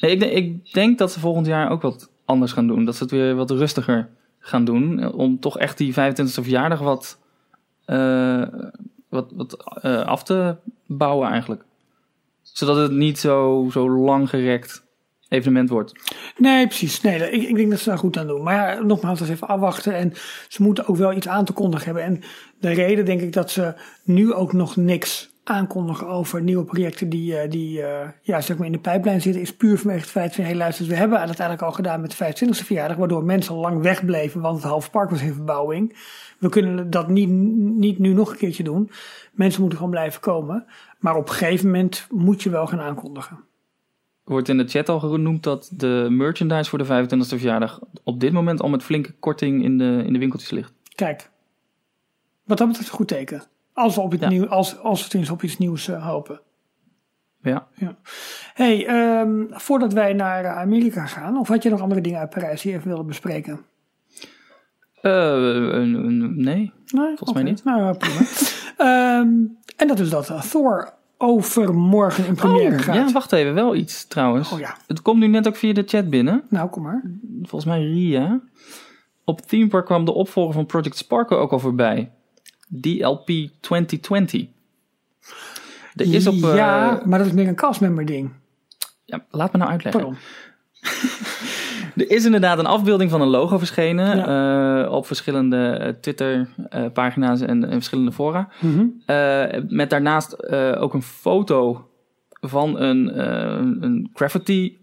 nee, 0.00 0.10
ik, 0.10 0.20
denk- 0.20 0.32
ik 0.32 0.72
denk 0.72 0.98
dat 0.98 1.12
ze 1.12 1.20
volgend 1.20 1.46
jaar 1.46 1.70
ook 1.70 1.82
wat 1.82 2.10
anders 2.24 2.52
gaan 2.52 2.66
doen. 2.66 2.84
Dat 2.84 2.96
ze 2.96 3.02
het 3.02 3.12
weer 3.12 3.34
wat 3.34 3.50
rustiger 3.50 4.08
gaan 4.38 4.64
doen. 4.64 5.12
Om 5.12 5.40
toch 5.40 5.58
echt 5.58 5.78
die 5.78 5.92
25e 5.92 6.24
verjaardag 6.42 6.78
wat, 6.78 7.18
wat, 9.08 9.32
wat 9.32 9.74
af 9.84 10.22
te 10.22 10.56
bouwen 10.86 11.28
eigenlijk. 11.28 11.64
Zodat 12.42 12.76
het 12.76 12.92
niet 12.92 13.18
zo, 13.18 13.68
zo 13.72 13.90
langgerekt 13.90 14.88
evenement 15.28 15.68
wordt. 15.68 15.92
Nee, 16.36 16.66
precies. 16.66 17.00
Nee, 17.00 17.30
ik, 17.30 17.48
ik 17.48 17.56
denk 17.56 17.70
dat 17.70 17.78
ze 17.78 17.88
daar 17.88 17.98
goed 17.98 18.16
aan 18.16 18.26
doen. 18.26 18.42
Maar 18.42 18.74
ja, 18.74 18.82
nogmaals, 18.82 19.18
dat 19.18 19.28
even 19.28 19.48
afwachten. 19.48 19.94
En 19.94 20.12
ze 20.48 20.62
moeten 20.62 20.86
ook 20.86 20.96
wel 20.96 21.12
iets 21.12 21.28
aan 21.28 21.44
te 21.44 21.52
kondigen 21.52 21.84
hebben. 21.84 22.04
En 22.04 22.22
de 22.60 22.70
reden 22.70 23.04
denk 23.04 23.20
ik 23.20 23.32
dat 23.32 23.50
ze 23.50 23.74
nu 24.04 24.32
ook 24.32 24.52
nog 24.52 24.76
niks 24.76 25.30
aankondigen 25.44 26.06
over 26.06 26.42
nieuwe 26.42 26.64
projecten 26.64 27.08
die, 27.08 27.36
eh, 27.36 27.50
die 27.50 27.82
eh, 27.82 28.08
ja, 28.22 28.40
zeg 28.40 28.56
maar 28.56 28.66
in 28.66 28.72
de 28.72 28.78
pijplijn 28.78 29.20
zitten, 29.20 29.42
is 29.42 29.56
puur 29.56 29.78
vanwege 29.78 30.00
het 30.00 30.10
feit 30.10 30.34
van, 30.34 30.44
hé 30.44 30.54
luister, 30.54 30.86
we 30.86 30.94
hebben 30.94 31.18
het 31.18 31.26
uiteindelijk 31.26 31.66
al 31.66 31.72
gedaan 31.72 32.00
met 32.00 32.10
de 32.10 32.16
25e 32.16 32.64
verjaardag, 32.64 32.96
waardoor 32.96 33.24
mensen 33.24 33.54
lang 33.54 33.82
wegbleven, 33.82 34.40
want 34.40 34.56
het 34.56 34.70
halve 34.70 34.90
park 34.90 35.10
was 35.10 35.22
in 35.22 35.32
verbouwing. 35.32 35.96
We 36.40 36.48
kunnen 36.48 36.90
dat 36.90 37.08
niet, 37.08 37.28
niet 37.78 37.98
nu 37.98 38.12
nog 38.12 38.30
een 38.30 38.36
keertje 38.36 38.62
doen. 38.62 38.90
Mensen 39.32 39.60
moeten 39.60 39.78
gewoon 39.78 39.94
blijven 39.94 40.20
komen. 40.20 40.66
Maar 40.98 41.16
op 41.16 41.28
een 41.28 41.34
gegeven 41.34 41.66
moment 41.66 42.06
moet 42.10 42.42
je 42.42 42.50
wel 42.50 42.66
gaan 42.66 42.80
aankondigen. 42.80 43.38
Wordt 44.24 44.48
in 44.48 44.56
de 44.56 44.68
chat 44.68 44.88
al 44.88 45.00
genoemd 45.00 45.42
dat 45.42 45.70
de 45.76 46.06
merchandise 46.10 46.70
voor 46.70 46.78
de 46.78 47.06
25e 47.06 47.28
verjaardag 47.28 47.80
op 48.04 48.20
dit 48.20 48.32
moment 48.32 48.60
al 48.60 48.68
met 48.68 48.82
flinke 48.82 49.12
korting 49.12 49.64
in 49.64 49.78
de, 49.78 50.02
in 50.06 50.12
de 50.12 50.18
winkeltjes 50.18 50.50
ligt. 50.50 50.72
Kijk, 50.94 51.30
wat 52.44 52.58
dat 52.58 52.66
betreft 52.66 52.88
een 52.90 52.96
goed 52.96 53.08
teken. 53.08 53.42
Als 53.72 53.94
we, 53.94 54.00
op 54.00 54.12
iets 54.14 54.22
Ja. 54.22 54.28
nieuw, 54.28 54.46
als, 54.48 54.78
als 54.78 55.02
we 55.02 55.08
tenminste 55.08 55.34
op 55.34 55.42
iets 55.42 55.58
nieuws 55.58 55.88
eh, 55.88 56.06
hopen. 56.06 56.40
Ja. 57.42 57.66
hey, 58.54 58.86
ehm, 58.86 59.44
voordat 59.50 59.92
wij 59.92 60.12
naar 60.12 60.44
eh, 60.44 60.56
Amerika 60.56 61.06
gaan, 61.06 61.38
of 61.38 61.48
had 61.48 61.62
je 61.62 61.70
nog 61.70 61.80
andere 61.80 62.00
dingen 62.00 62.18
uit 62.18 62.30
Parijs 62.30 62.62
die 62.62 62.70
je 62.70 62.76
even 62.76 62.88
wilde 62.88 63.04
bespreken? 63.04 63.60
Eh, 65.02 65.82
nee. 65.82 66.72
Nee, 66.86 67.16
Volgens 67.16 67.32
mij 67.32 67.42
niet. 67.42 67.64
Nou, 67.64 67.96
prima. 67.96 68.20
Ehm, 68.76 69.28
en 69.76 69.88
dat 69.88 69.98
is 69.98 70.10
dat 70.10 70.28
eh, 70.30 70.40
Thor 70.42 70.92
overmorgen 71.18 72.26
in 72.26 72.34
première 72.34 72.76
Oh, 72.76 72.82
gaat. 72.82 72.94
ja, 72.94 73.12
wacht 73.12 73.32
even. 73.32 73.54
Wel 73.54 73.74
iets 73.74 74.06
trouwens. 74.06 74.52
Oh 74.52 74.58
ja, 74.58 74.76
Het 74.86 75.02
komt 75.02 75.18
nu 75.20 75.26
net 75.26 75.46
ook 75.48 75.56
via 75.56 75.72
de 75.72 75.82
chat 75.86 76.10
binnen. 76.10 76.42
nou 76.48 76.68
kom 76.70 76.82
maar. 76.82 77.02
Volgens 77.40 77.64
mij 77.64 77.82
Ria. 77.82 78.40
Op 79.24 79.40
Theme 79.40 79.68
Park 79.68 79.84
kwam 79.86 80.04
de 80.04 80.12
opvolger 80.12 80.54
van 80.54 80.66
Project 80.66 80.96
Sparkle 80.96 81.36
ook 81.36 81.52
al 81.52 81.58
voorbij. 81.58 82.10
DLP 82.80 83.26
2020. 83.60 84.46
Er 85.94 86.14
is 86.14 86.26
op... 86.26 86.34
eh, 86.34 86.54
ja, 86.56 87.02
maar 87.04 87.18
dat 87.18 87.26
is 87.26 87.32
meer 87.32 87.48
een 87.48 87.54
castmember 87.54 88.06
ding. 88.06 88.30
ja, 89.04 89.24
laat 89.30 89.52
me 89.52 89.58
nou 89.58 89.70
uitleggen. 89.70 90.00
Pardon. 90.02 90.18
Er 91.96 92.10
is 92.10 92.24
inderdaad 92.24 92.58
een 92.58 92.66
afbeelding 92.66 93.10
van 93.10 93.20
een 93.20 93.28
logo 93.28 93.58
verschenen. 93.58 94.26
eh, 94.86 94.92
op 94.92 95.06
verschillende 95.06 95.96
Twitter-pagina's 96.00 97.40
en, 97.40 97.64
en 97.64 97.70
verschillende 97.72 98.12
fora. 98.12 98.48
Mhm. 98.60 98.86
Eh, 99.06 99.44
met 99.68 99.90
daarnaast 99.90 100.32
eh, 100.32 100.82
ook 100.82 100.94
een 100.94 101.02
foto 101.02 101.88
van 102.40 102.80
een, 102.80 103.10
eh, 103.10 103.58
een 103.80 104.10
graffiti 104.14 104.78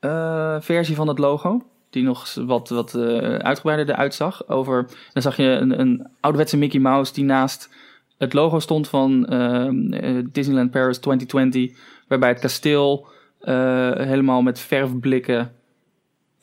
eh, 0.00 0.56
versie 0.60 0.94
van 0.96 1.08
het 1.08 1.18
logo. 1.18 1.62
Die 1.90 2.02
nog 2.02 2.34
wat, 2.34 2.68
wat 2.68 2.94
eh, 2.94 3.34
uitgebreider 3.34 3.94
eruit 3.94 4.14
zag. 4.14 4.48
Over, 4.48 4.86
dan 5.12 5.22
zag 5.22 5.36
je 5.36 5.44
een, 5.44 5.80
een 5.80 6.06
ouderwetse 6.20 6.56
Mickey 6.56 6.80
Mouse 6.80 7.12
die 7.12 7.24
naast 7.24 7.70
het 8.18 8.32
logo 8.32 8.58
stond 8.58 8.88
van 8.88 9.26
eh, 9.26 9.66
eh, 9.66 10.26
Disneyland 10.32 10.70
Paris 10.70 10.98
2020. 10.98 11.78
Waarbij 12.08 12.28
het 12.28 12.38
kasteel 12.40 13.06
eh, 13.40 13.92
helemaal 13.92 14.42
met 14.42 14.58
verfblikken 14.58 15.52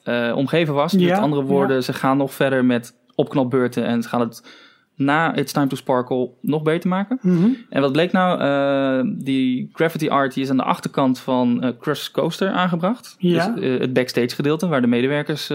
eh, 0.10 0.38
omgeven 0.38 0.74
was. 0.74 0.92
Ja, 0.92 1.10
met 1.10 1.20
andere 1.20 1.44
woorden, 1.44 1.76
ja. 1.76 1.82
ze 1.82 1.94
gaan 1.94 2.18
nog 2.18 2.34
verder 2.34 2.66
met 2.66 2.94
opknapbeurten. 3.16 3.86
En 3.86 4.04
ze 4.04 4.10
gaan 4.10 4.20
het 4.20 4.48
na 4.96 5.36
It's 5.36 5.52
Time 5.52 5.68
to 5.68 5.76
Sparkle 5.76 6.30
nog 6.42 6.62
beter 6.64 6.90
maken. 6.90 7.20
Mhm. 7.22 7.50
En 7.70 7.82
wat 7.82 7.92
bleek 7.92 8.12
nou? 8.12 8.40
Eh, 8.42 9.12
die 9.24 9.70
graffiti 9.74 10.10
art 10.10 10.34
die 10.34 10.44
is 10.44 10.50
aan 10.50 10.58
de 10.58 10.64
achterkant 10.64 11.20
van 11.20 11.64
eh 11.64 11.70
Crush 11.80 12.10
Coaster 12.10 12.50
aangebracht. 12.50 13.16
Ja. 13.18 13.48
Dus 13.48 13.80
het 13.80 13.94
backstage 13.94 14.36
gedeelte 14.36 14.68
waar 14.68 14.82
de 14.82 14.88
medewerkers 14.88 15.46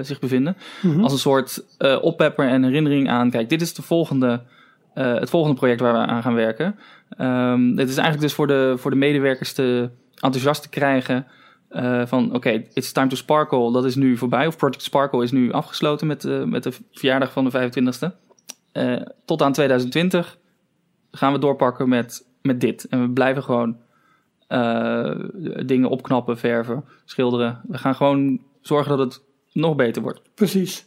zich 0.00 0.18
bevinden. 0.18 0.56
Mhm. 0.82 1.00
Als 1.00 1.12
een 1.12 1.18
soort 1.18 1.64
oppepper 2.00 2.48
en 2.48 2.62
herinnering 2.62 3.08
aan. 3.08 3.30
Kijk, 3.30 3.48
dit 3.48 3.60
is 3.60 3.74
de 3.74 3.82
volgende, 3.82 4.40
het 4.94 5.30
volgende 5.30 5.56
project 5.56 5.80
waar 5.80 5.92
we 5.92 5.98
aan 5.98 6.22
gaan 6.22 6.34
werken. 6.34 6.76
Ehm, 7.16 7.74
dit 7.74 7.88
is 7.88 7.96
eigenlijk 7.96 8.20
dus 8.20 8.34
voor 8.34 8.46
de, 8.46 8.74
voor 8.76 8.90
de 8.90 8.96
medewerkers 8.96 9.52
te 9.52 9.90
enthousiast 10.14 10.62
te 10.62 10.68
krijgen. 10.68 11.26
Eh, 11.74 12.06
van 12.06 12.34
oké, 12.34 12.64
It's 12.72 12.92
Time 12.92 13.06
to 13.06 13.16
Sparkle, 13.16 13.72
dat 13.72 13.84
is 13.84 13.94
nu 13.94 14.16
voorbij. 14.16 14.46
Of 14.46 14.56
Project 14.56 14.82
Sparkle 14.82 15.22
is 15.22 15.30
nu 15.30 15.52
afgesloten 15.52 16.06
met, 16.06 16.24
eh, 16.24 16.42
met 16.42 16.62
de 16.62 16.72
verjaardag 16.92 17.32
van 17.32 17.44
de 17.44 17.50
25e. 17.50 18.14
Eh, 18.72 19.00
tot 19.24 19.42
aan 19.42 19.52
2020 19.52 20.38
gaan 21.10 21.32
we 21.32 21.38
doorpakken 21.38 21.88
met, 21.88 22.26
met 22.42 22.60
dit. 22.60 22.86
En 22.88 23.00
we 23.00 23.10
blijven 23.10 23.42
gewoon 23.42 23.82
dingen 25.66 25.88
opknappen, 25.88 26.38
verven, 26.38 26.84
schilderen. 27.04 27.60
We 27.68 27.78
gaan 27.78 27.94
gewoon 27.94 28.40
zorgen 28.60 28.96
dat 28.96 29.12
het 29.12 29.22
nog 29.52 29.76
beter 29.76 30.02
wordt. 30.02 30.20
Precies. 30.34 30.86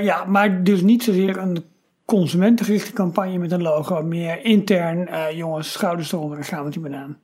Ja, 0.00 0.24
maar 0.24 0.64
dus 0.64 0.82
niet 0.82 1.02
zozeer 1.02 1.36
een 1.36 1.64
consumentengerichte 2.04 2.92
campagne 2.92 3.38
met 3.38 3.52
een 3.52 3.62
logo. 3.62 4.02
Meer 4.02 4.44
intern, 4.44 5.08
jongens, 5.36 5.72
schouders 5.72 6.12
eronder 6.12 6.38
en 6.38 6.44
gaan 6.44 6.64
met 6.64 6.72
die 6.72 6.82
banaan. 6.82 7.18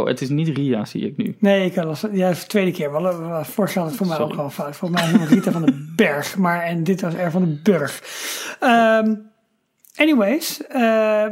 Oh, 0.00 0.06
het 0.06 0.20
is 0.20 0.28
niet 0.28 0.48
Ria, 0.56 0.84
zie 0.84 1.06
ik 1.06 1.16
nu. 1.16 1.36
Nee, 1.38 1.64
ik 1.66 1.74
ja, 1.74 1.88
het 1.88 2.36
is 2.36 2.40
de 2.40 2.46
tweede 2.46 2.70
keer. 2.70 2.92
Wel, 2.92 3.08
eh, 3.08 3.44
vorig 3.44 3.74
jaar 3.74 3.84
het 3.84 3.94
voor 3.96 4.06
mij 4.06 4.16
Sorry. 4.16 4.30
ook 4.30 4.36
wel 4.38 4.50
fout. 4.50 4.76
Volgens 4.76 5.00
mij 5.02 5.20
het 5.20 5.28
Rita 5.28 5.50
van 5.52 5.64
den 5.64 5.92
Berg. 5.96 6.36
Maar, 6.36 6.62
en 6.62 6.84
dit 6.84 7.00
was 7.00 7.14
er 7.14 7.30
van 7.30 7.42
den 7.44 7.60
Burg. 7.62 8.02
Ehm, 8.60 9.14
anyways, 9.96 10.66
eh, 10.66 10.80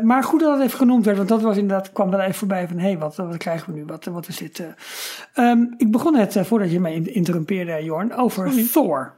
maar 0.03 0.23
goed 0.25 0.41
dat 0.41 0.53
het 0.57 0.67
even 0.67 0.79
genoemd 0.79 1.05
werd. 1.05 1.17
Want 1.17 1.29
dat 1.29 1.43
was 1.43 1.57
inderdaad, 1.57 1.93
kwam 1.93 2.13
er 2.13 2.21
even 2.21 2.35
voorbij 2.35 2.69
van... 2.69 2.77
hé, 2.79 2.83
hey, 2.87 2.99
wat, 2.99 3.17
wat 3.17 3.37
krijgen 3.37 3.73
we 3.73 3.79
nu? 3.79 3.85
Wat, 3.85 4.05
wat 4.05 4.29
is 4.29 4.37
dit? 4.37 4.59
eh? 4.61 4.67
Ehm, 5.35 5.63
ik 5.77 5.91
begon 5.91 6.13
net, 6.13 6.37
eh, 6.37 6.45
voordat 6.45 6.71
je 6.71 6.81
mij 6.81 6.95
in- 6.95 7.15
interrumpeerde, 7.15 7.85
Jorn, 7.85 8.15
over 8.15 8.69
Thor. 8.73 9.13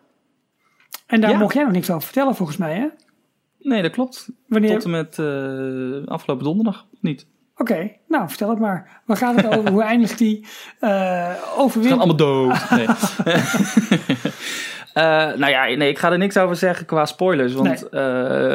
En 1.07 1.21
daar 1.21 1.31
Ja. 1.31 1.39
mocht 1.39 1.55
jij 1.55 1.63
nog 1.65 1.73
niks 1.73 1.91
over 1.91 2.03
vertellen, 2.03 2.35
volgens 2.35 2.57
mij, 2.59 2.75
hè? 2.75 2.87
Nee, 3.59 3.83
dat 3.83 3.91
klopt. 3.93 4.29
Wanneer... 4.49 4.71
Tot 4.73 4.85
en 4.85 4.91
met 4.91 5.19
eh, 5.19 6.07
afgelopen 6.13 6.45
donderdag, 6.45 6.87
niet? 7.01 7.27
Oké, 7.57 7.91
nou, 8.09 8.29
vertel 8.29 8.51
het 8.51 8.59
maar. 8.59 9.01
Waar 9.05 9.17
gaat 9.17 9.37
het 9.37 9.47
over? 9.57 9.71
Hoe 9.73 9.83
eindigt 9.83 10.19
die 10.19 10.47
uh, 10.81 11.33
overwinning? 11.57 12.01
gaan 12.03 12.11
allemaal 12.11 12.17
dood. 12.17 12.69
Nee. 12.77 12.87
Eh, 14.93 15.03
nou 15.37 15.47
ja, 15.49 15.65
nee, 15.65 15.89
ik 15.89 15.99
ga 15.99 16.13
er 16.13 16.19
niks 16.19 16.37
over 16.37 16.57
zeggen 16.57 16.87
qua 16.87 17.07
spoilers, 17.07 17.53
want 17.53 17.89
eh, 17.89 18.01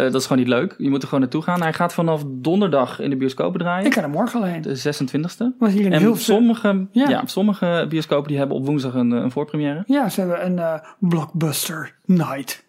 dat 0.01 0.13
is 0.15 0.23
gewoon 0.23 0.37
niet 0.37 0.47
leuk. 0.47 0.75
Je 0.77 0.89
moet 0.89 1.01
er 1.01 1.05
gewoon 1.07 1.19
naartoe 1.23 1.41
gaan. 1.41 1.61
Hij 1.61 1.73
gaat 1.73 1.93
vanaf 1.93 2.23
donderdag 2.27 2.99
in 2.99 3.09
de 3.09 3.15
bioscopen 3.15 3.59
draaien, 3.59 3.85
Ik 3.85 3.93
ga 3.93 4.01
er 4.01 4.09
morgen 4.09 4.39
al 4.41 4.45
heen. 4.45 4.61
de 4.61 4.77
26e. 4.77 5.57
Was 5.59 5.71
hier 5.71 5.85
een 5.85 5.93
En 5.93 5.99
heel 5.99 6.15
sommige, 6.15 6.87
Ja. 6.91 7.09
ja. 7.09 7.21
sommige 7.25 7.85
bioscopen 7.89 8.27
die 8.27 8.37
hebben 8.37 8.57
op 8.57 8.65
woensdag 8.65 8.93
een, 8.93 9.11
een 9.11 9.31
voorpremière. 9.31 9.83
Ja, 9.85 10.09
ze 10.09 10.19
hebben 10.21 10.45
een 10.59 10.81
blockbuster 10.99 11.95
night. 12.05 12.63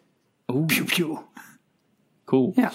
Oeh, 0.46 0.66
Pew, 0.66 0.84
pew. 0.86 1.16
cool. 2.24 2.52
Ja. 2.54 2.70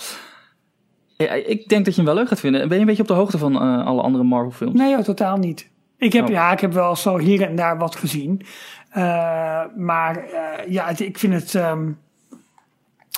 Ja, 1.17 1.33
ik 1.33 1.67
denk 1.69 1.85
dat 1.85 1.95
je 1.95 2.01
hem 2.01 2.09
wel 2.09 2.19
leuk 2.19 2.27
gaat 2.27 2.39
vinden. 2.39 2.61
Ben 2.67 2.73
je 2.73 2.79
een 2.79 2.87
beetje 2.87 3.01
op 3.01 3.07
de 3.07 3.13
hoogte 3.13 3.37
van 3.37 3.55
eh, 3.55 3.85
alle 3.85 4.01
andere 4.01 4.23
Marvel 4.23 4.51
films? 4.51 4.79
Nee, 4.79 4.91
joh, 4.91 5.01
totaal 5.03 5.37
niet. 5.37 5.69
Ik 5.97 6.13
heb, 6.13 6.23
Oh. 6.23 6.29
ja, 6.29 6.51
ik 6.51 6.59
heb 6.59 6.73
wel 6.73 6.95
zo 6.95 7.17
hier 7.17 7.41
en 7.41 7.55
daar 7.55 7.77
wat 7.77 7.95
gezien. 7.95 8.41
Uh, 8.97 9.63
maar 9.75 10.25
uh, 10.25 10.71
ja, 10.73 10.87
het, 10.87 10.99
ik 10.99 11.17
vind 11.17 11.33
het... 11.33 11.53
Um, 11.53 11.97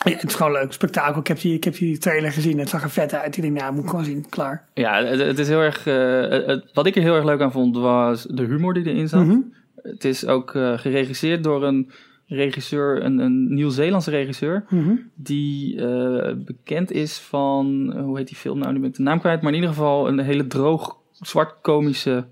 ja, 0.03 0.11
het 0.11 0.29
is 0.29 0.35
gewoon 0.35 0.51
leuk, 0.51 0.73
spektakel. 0.73 1.19
Ik 1.19 1.27
heb, 1.27 1.39
die, 1.39 1.53
ik 1.53 1.63
heb 1.63 1.75
die 1.75 1.97
trailer 1.97 2.31
gezien, 2.31 2.59
het 2.59 2.69
zag 2.69 2.83
er 2.83 2.89
vet 2.89 3.13
uit. 3.13 3.37
Ik 3.37 3.43
denk, 3.43 3.59
nou, 3.59 3.73
moet 3.73 3.83
ik 3.83 3.89
gewoon 3.89 4.05
zien, 4.05 4.25
klaar. 4.29 4.65
Ja, 4.73 5.03
het, 5.03 5.19
het 5.19 5.39
is 5.39 5.47
heel 5.47 5.61
erg... 5.61 5.83
Het, 5.83 6.63
wat 6.73 6.85
ik 6.85 6.95
er 6.95 7.01
heel 7.01 7.15
erg 7.15 7.25
leuk 7.25 7.41
aan 7.41 7.51
vond, 7.51 7.77
was 7.77 8.23
de 8.23 8.43
humor 8.43 8.73
die 8.73 8.85
erin 8.85 9.07
zat. 9.07 9.19
Mhm. 9.19 9.29
Mm 9.29 9.53
-hmm. 9.81 9.91
Het 9.91 10.05
is 10.05 10.25
ook 10.25 10.51
geregisseerd 10.75 11.43
door 11.43 11.63
een 11.63 11.91
regisseur, 12.31 13.03
een, 13.03 13.17
een 13.19 13.53
Nieuw-Zeelandse 13.53 14.09
regisseur, 14.11 14.65
Mhm. 14.69 14.95
die 15.15 15.81
eh, 15.87 16.33
bekend 16.37 16.91
is 16.91 17.17
van, 17.19 17.93
eh, 17.95 18.01
hoe 18.03 18.17
heet 18.17 18.27
die 18.27 18.37
film 18.37 18.59
nou, 18.59 18.73
nu 18.73 18.79
ben 18.79 18.89
ik 18.89 18.95
de 18.95 19.01
naam 19.03 19.19
kwijt, 19.19 19.41
maar 19.41 19.49
in 19.51 19.55
ieder 19.59 19.73
geval 19.73 20.07
een 20.07 20.19
hele 20.19 20.47
droog, 20.47 20.97
zwart 21.11 21.55
komische 21.61 22.25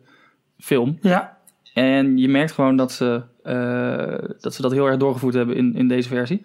film. 0.60 0.98
Ja, 1.02 1.38
En 1.74 2.18
je 2.18 2.28
merkt 2.30 2.52
gewoon 2.52 2.76
dat 2.76 2.92
ze, 2.92 3.22
eh, 3.44 4.30
dat 4.40 4.54
ze 4.54 4.62
dat 4.62 4.72
heel 4.72 4.86
erg 4.88 4.98
doorgevoerd 4.98 5.34
hebben 5.34 5.56
in, 5.56 5.76
in 5.76 5.88
deze 5.88 6.10
versie. 6.10 6.42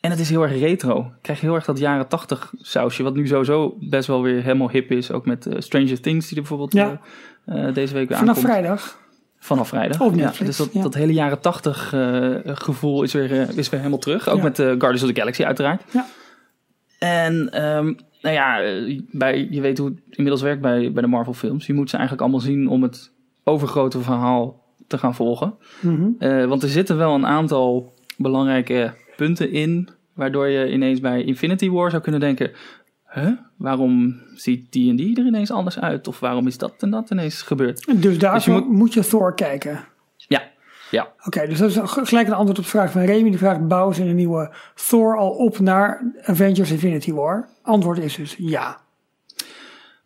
En 0.00 0.10
het 0.10 0.20
is 0.20 0.30
heel 0.30 0.42
erg 0.42 0.58
retro. 0.58 0.96
Je 0.96 1.10
krijgt 1.22 1.42
heel 1.42 1.54
erg 1.54 1.64
dat 1.64 1.78
jaren 1.78 2.08
tachtig 2.08 2.52
sausje, 2.56 3.02
wat 3.02 3.14
nu 3.14 3.26
sowieso 3.26 3.76
best 3.80 4.06
wel 4.06 4.22
weer 4.22 4.42
helemaal 4.42 4.70
hip 4.70 4.90
is. 4.90 5.12
Ook 5.12 5.26
met 5.26 5.48
Stranger 5.58 6.00
Things, 6.00 6.28
die 6.28 6.36
er 6.36 6.42
bijvoorbeeld 6.48 6.72
Ja. 6.72 7.00
deze 7.72 7.94
week 7.94 8.08
weer 8.08 8.18
vanaf 8.18 8.36
aankomt. 8.36 8.52
vrijdag. 8.54 9.02
Vanaf 9.44 9.68
vrijdag. 9.68 10.00
Op 10.00 10.14
ja, 10.14 10.32
dus 10.44 10.56
dat, 10.56 10.70
ja. 10.72 10.82
dat 10.82 10.94
hele 10.94 11.12
jaren 11.12 11.40
tachtig 11.40 11.92
eh, 11.92 12.36
gevoel 12.44 13.02
is 13.02 13.12
weer, 13.12 13.32
eh, 13.32 13.56
is 13.56 13.68
weer 13.68 13.80
helemaal 13.80 13.98
terug. 13.98 14.28
Ook 14.28 14.36
Ja. 14.36 14.42
met 14.42 14.58
eh, 14.58 14.66
Guardians 14.66 15.02
of 15.02 15.08
the 15.08 15.14
Galaxy 15.14 15.44
uiteraard. 15.44 15.82
Ja. 15.92 16.06
En 16.98 17.52
ehm, 17.52 17.92
nou 18.20 18.34
ja, 18.34 18.60
bij, 19.10 19.48
je 19.50 19.60
weet 19.60 19.78
hoe 19.78 19.88
het 19.88 19.98
inmiddels 20.10 20.42
werkt 20.42 20.60
bij, 20.60 20.92
bij 20.92 21.02
de 21.02 21.08
Marvel 21.08 21.32
films. 21.32 21.66
Je 21.66 21.74
moet 21.74 21.90
ze 21.90 21.96
eigenlijk 21.96 22.26
allemaal 22.26 22.46
zien 22.46 22.68
om 22.68 22.82
het 22.82 23.10
overgrote 23.44 24.00
verhaal 24.00 24.62
te 24.86 24.98
gaan 24.98 25.14
volgen. 25.14 25.54
Mhm. 25.80 26.08
Eh, 26.18 26.44
want 26.44 26.62
er 26.62 26.68
zitten 26.68 26.96
wel 26.96 27.14
een 27.14 27.26
aantal 27.26 27.94
belangrijke 28.16 28.94
punten 29.16 29.50
in... 29.50 29.88
waardoor 30.14 30.48
je 30.48 30.72
ineens 30.72 31.00
bij 31.00 31.22
Infinity 31.22 31.70
War 31.70 31.90
zou 31.90 32.02
kunnen 32.02 32.20
denken... 32.20 32.50
Huh? 33.14 33.30
Waarom 33.56 34.20
ziet 34.34 34.72
die 34.72 34.90
en 34.90 34.96
die 34.96 35.18
er 35.20 35.26
ineens 35.26 35.50
anders 35.50 35.78
uit? 35.80 36.08
Of 36.08 36.20
waarom 36.20 36.46
is 36.46 36.58
dat 36.58 36.74
en 36.78 36.90
dat 36.90 37.10
ineens 37.10 37.42
gebeurd? 37.42 38.02
Dus 38.02 38.18
daarvoor 38.18 38.54
moet- 38.54 38.68
moet... 38.68 38.94
je 38.94 39.04
Thor 39.06 39.34
kijken. 39.34 39.84
Ja, 40.16 40.42
ja. 40.90 41.12
Oké, 41.26 41.46
dus 41.46 41.58
dat 41.58 41.70
is 41.70 41.78
gelijk 41.82 42.26
een 42.26 42.32
antwoord 42.34 42.58
op 42.58 42.64
de 42.64 42.70
vraag 42.70 42.90
van 42.92 43.02
Remy. 43.02 43.28
Die 43.28 43.38
vraagt, 43.38 43.68
bouwen 43.68 43.94
ze 43.94 44.02
een 44.04 44.14
nieuwe 44.14 44.50
Thor 44.88 45.16
al 45.16 45.30
op 45.30 45.58
naar 45.58 46.12
Avengers 46.22 46.70
Infinity 46.70 47.12
War? 47.12 47.48
Antwoord 47.62 47.98
is 47.98 48.16
dus 48.16 48.34
ja. 48.38 48.82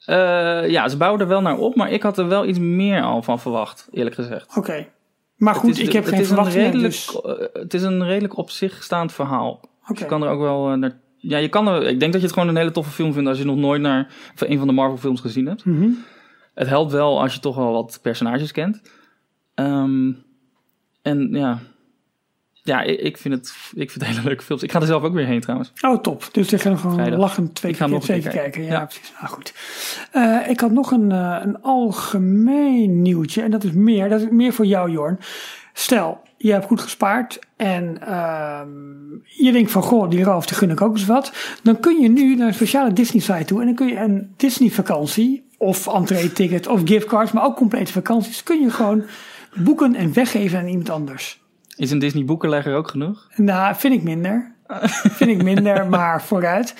Eh, 0.04 0.68
ja, 0.70 0.88
ze 0.88 0.96
bouwen 0.96 1.20
er 1.20 1.28
wel 1.28 1.40
naar 1.40 1.58
op, 1.58 1.74
maar 1.74 1.90
ik 1.90 2.02
had 2.02 2.18
er 2.18 2.28
wel 2.28 2.46
iets 2.46 2.58
meer 2.58 3.02
al 3.02 3.22
van 3.22 3.40
verwacht, 3.40 3.88
eerlijk 3.90 4.14
gezegd. 4.14 4.56
Oké. 4.56 4.86
Maar 5.36 5.54
goed, 5.54 5.70
is- 5.70 5.78
ik 5.80 5.92
heb 5.92 6.04
geen 6.04 6.24
verwachtingen, 6.26 6.78
dus... 6.78 7.20
eh, 7.22 7.32
Het 7.52 7.74
is 7.74 7.82
een 7.82 8.04
redelijk 8.04 8.36
op 8.36 8.50
zich 8.50 8.82
staand 8.82 9.12
verhaal. 9.12 9.60
Oké. 9.88 10.00
Je 10.00 10.06
kan 10.06 10.22
er 10.22 10.28
ook 10.30 10.40
wel 10.40 10.70
eh, 10.70 10.76
naar... 10.76 10.98
Ja, 11.20 11.38
je 11.38 11.48
kan 11.48 11.68
er, 11.68 11.82
ik 11.82 12.00
denk 12.00 12.12
dat 12.12 12.20
je 12.20 12.26
het 12.26 12.36
gewoon 12.36 12.48
een 12.48 12.56
hele 12.56 12.70
toffe 12.70 12.90
film 12.92 13.12
vindt 13.12 13.28
als 13.28 13.38
je 13.38 13.44
nog 13.44 13.56
nooit 13.56 13.80
naar 13.80 14.12
een 14.36 14.58
van 14.58 14.66
de 14.66 14.72
Marvel 14.72 14.96
films 14.98 15.20
gezien 15.20 15.46
hebt. 15.46 15.64
Mhm. 15.64 15.88
Het 16.54 16.68
helpt 16.68 16.92
wel 16.92 17.20
als 17.20 17.34
je 17.34 17.40
toch 17.40 17.56
wel 17.56 17.72
wat 17.72 17.98
personages 18.02 18.52
kent. 18.52 18.80
Ehm, 19.54 20.12
en 21.02 21.28
ja, 21.32 21.58
ja 22.52 22.82
ik, 22.82 23.00
ik, 23.00 23.16
vind 23.18 23.34
het, 23.34 23.54
ik 23.74 23.90
vind 23.90 24.04
het 24.04 24.04
hele 24.14 24.26
leuke 24.28 24.42
films. 24.44 24.62
Ik 24.62 24.72
ga 24.72 24.80
er 24.80 24.86
zelf 24.86 25.02
ook 25.02 25.14
weer 25.14 25.26
heen 25.26 25.40
trouwens. 25.40 25.72
Oh, 25.80 26.00
top. 26.00 26.28
Dus 26.32 26.52
ik 26.52 26.60
ga 26.60 26.68
nog 26.70 26.80
gewoon 26.80 26.96
Vrijdag. 26.96 27.18
lachen 27.18 27.52
twee 27.52 27.72
Ik 27.72 27.76
ga 27.78 27.84
keer, 27.84 27.94
nog 27.94 28.02
twee 28.02 28.20
keer 28.20 28.30
kijken. 28.30 28.50
kijken. 28.50 28.72
Ja, 28.72 28.78
Ja. 28.78 28.84
precies. 28.84 29.12
Nou 29.20 29.32
goed. 29.32 29.54
Eh, 30.12 30.48
ik 30.48 30.60
had 30.60 30.70
nog 30.70 30.90
een, 30.90 31.12
eh, 31.12 31.38
een 31.42 31.62
algemeen 31.62 33.02
nieuwtje. 33.02 33.42
En 33.42 33.50
dat 33.50 33.64
is 33.64 33.72
meer. 33.72 34.08
Dat 34.08 34.20
is 34.20 34.26
meer 34.30 34.52
voor 34.52 34.66
jou, 34.66 34.90
Jorn. 34.90 35.18
Stel, 35.78 36.20
je 36.36 36.52
hebt 36.52 36.66
goed 36.66 36.80
gespaard. 36.80 37.38
En 37.56 38.00
ehm, 38.06 38.68
je 39.24 39.52
denkt 39.52 39.70
van, 39.70 39.82
goh, 39.82 40.10
die 40.10 40.24
Ralf, 40.24 40.46
die 40.46 40.56
gun 40.56 40.70
ik 40.70 40.80
ook 40.80 40.92
eens 40.92 41.06
wat. 41.06 41.32
Dan 41.62 41.80
kun 41.80 42.00
je 42.00 42.08
nu 42.08 42.34
naar 42.34 42.46
een 42.46 42.54
speciale 42.54 42.92
Disney-site 42.92 43.44
toe. 43.44 43.60
En 43.60 43.66
dan 43.66 43.74
kun 43.74 43.86
je 43.86 43.96
een 43.96 44.32
Disney-vakantie. 44.36 45.46
Of 45.58 45.86
entree-ticket 45.86 46.66
of 46.66 46.80
giftcards. 46.84 47.32
Maar 47.32 47.44
ook 47.44 47.56
complete 47.56 47.92
vakanties. 47.92 48.42
Kun 48.42 48.60
je 48.60 48.70
gewoon 48.70 49.04
boeken 49.54 49.94
en 49.94 50.12
weggeven 50.12 50.58
aan 50.58 50.66
iemand 50.66 50.90
anders. 50.90 51.40
Is 51.76 51.90
een 51.90 51.98
Disney 51.98 52.24
boekenlegger 52.24 52.74
ook 52.74 52.88
genoeg? 52.88 53.28
Nou, 53.36 53.74
vind 53.76 53.94
ik 53.94 54.02
minder. 54.02 54.54
vind 55.18 55.30
ik 55.30 55.42
minder, 55.42 55.86
maar 55.86 56.22
vooruit. 56.22 56.74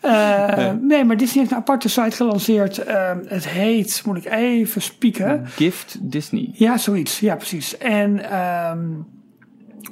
Eh, 0.00 0.70
nee. 0.80 1.04
maar 1.04 1.16
Disney 1.16 1.38
heeft 1.38 1.50
een 1.50 1.56
aparte 1.56 1.88
site 1.88 2.16
gelanceerd. 2.16 2.78
Eh, 2.78 3.12
het 3.26 3.48
heet, 3.48 4.02
moet 4.04 4.16
ik 4.16 4.24
even 4.24 4.82
spieken. 4.82 5.46
Gift 5.46 5.98
Disney. 6.00 6.50
Ja, 6.52 6.78
zoiets. 6.78 7.20
Ja, 7.20 7.36
precies. 7.36 7.78
En 7.78 8.30
ehm, 8.30 8.88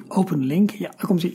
open 0.08 0.44
link. 0.44 0.70
Ja, 0.70 0.90
daar 0.96 1.06
komt 1.06 1.22
hij. 1.22 1.34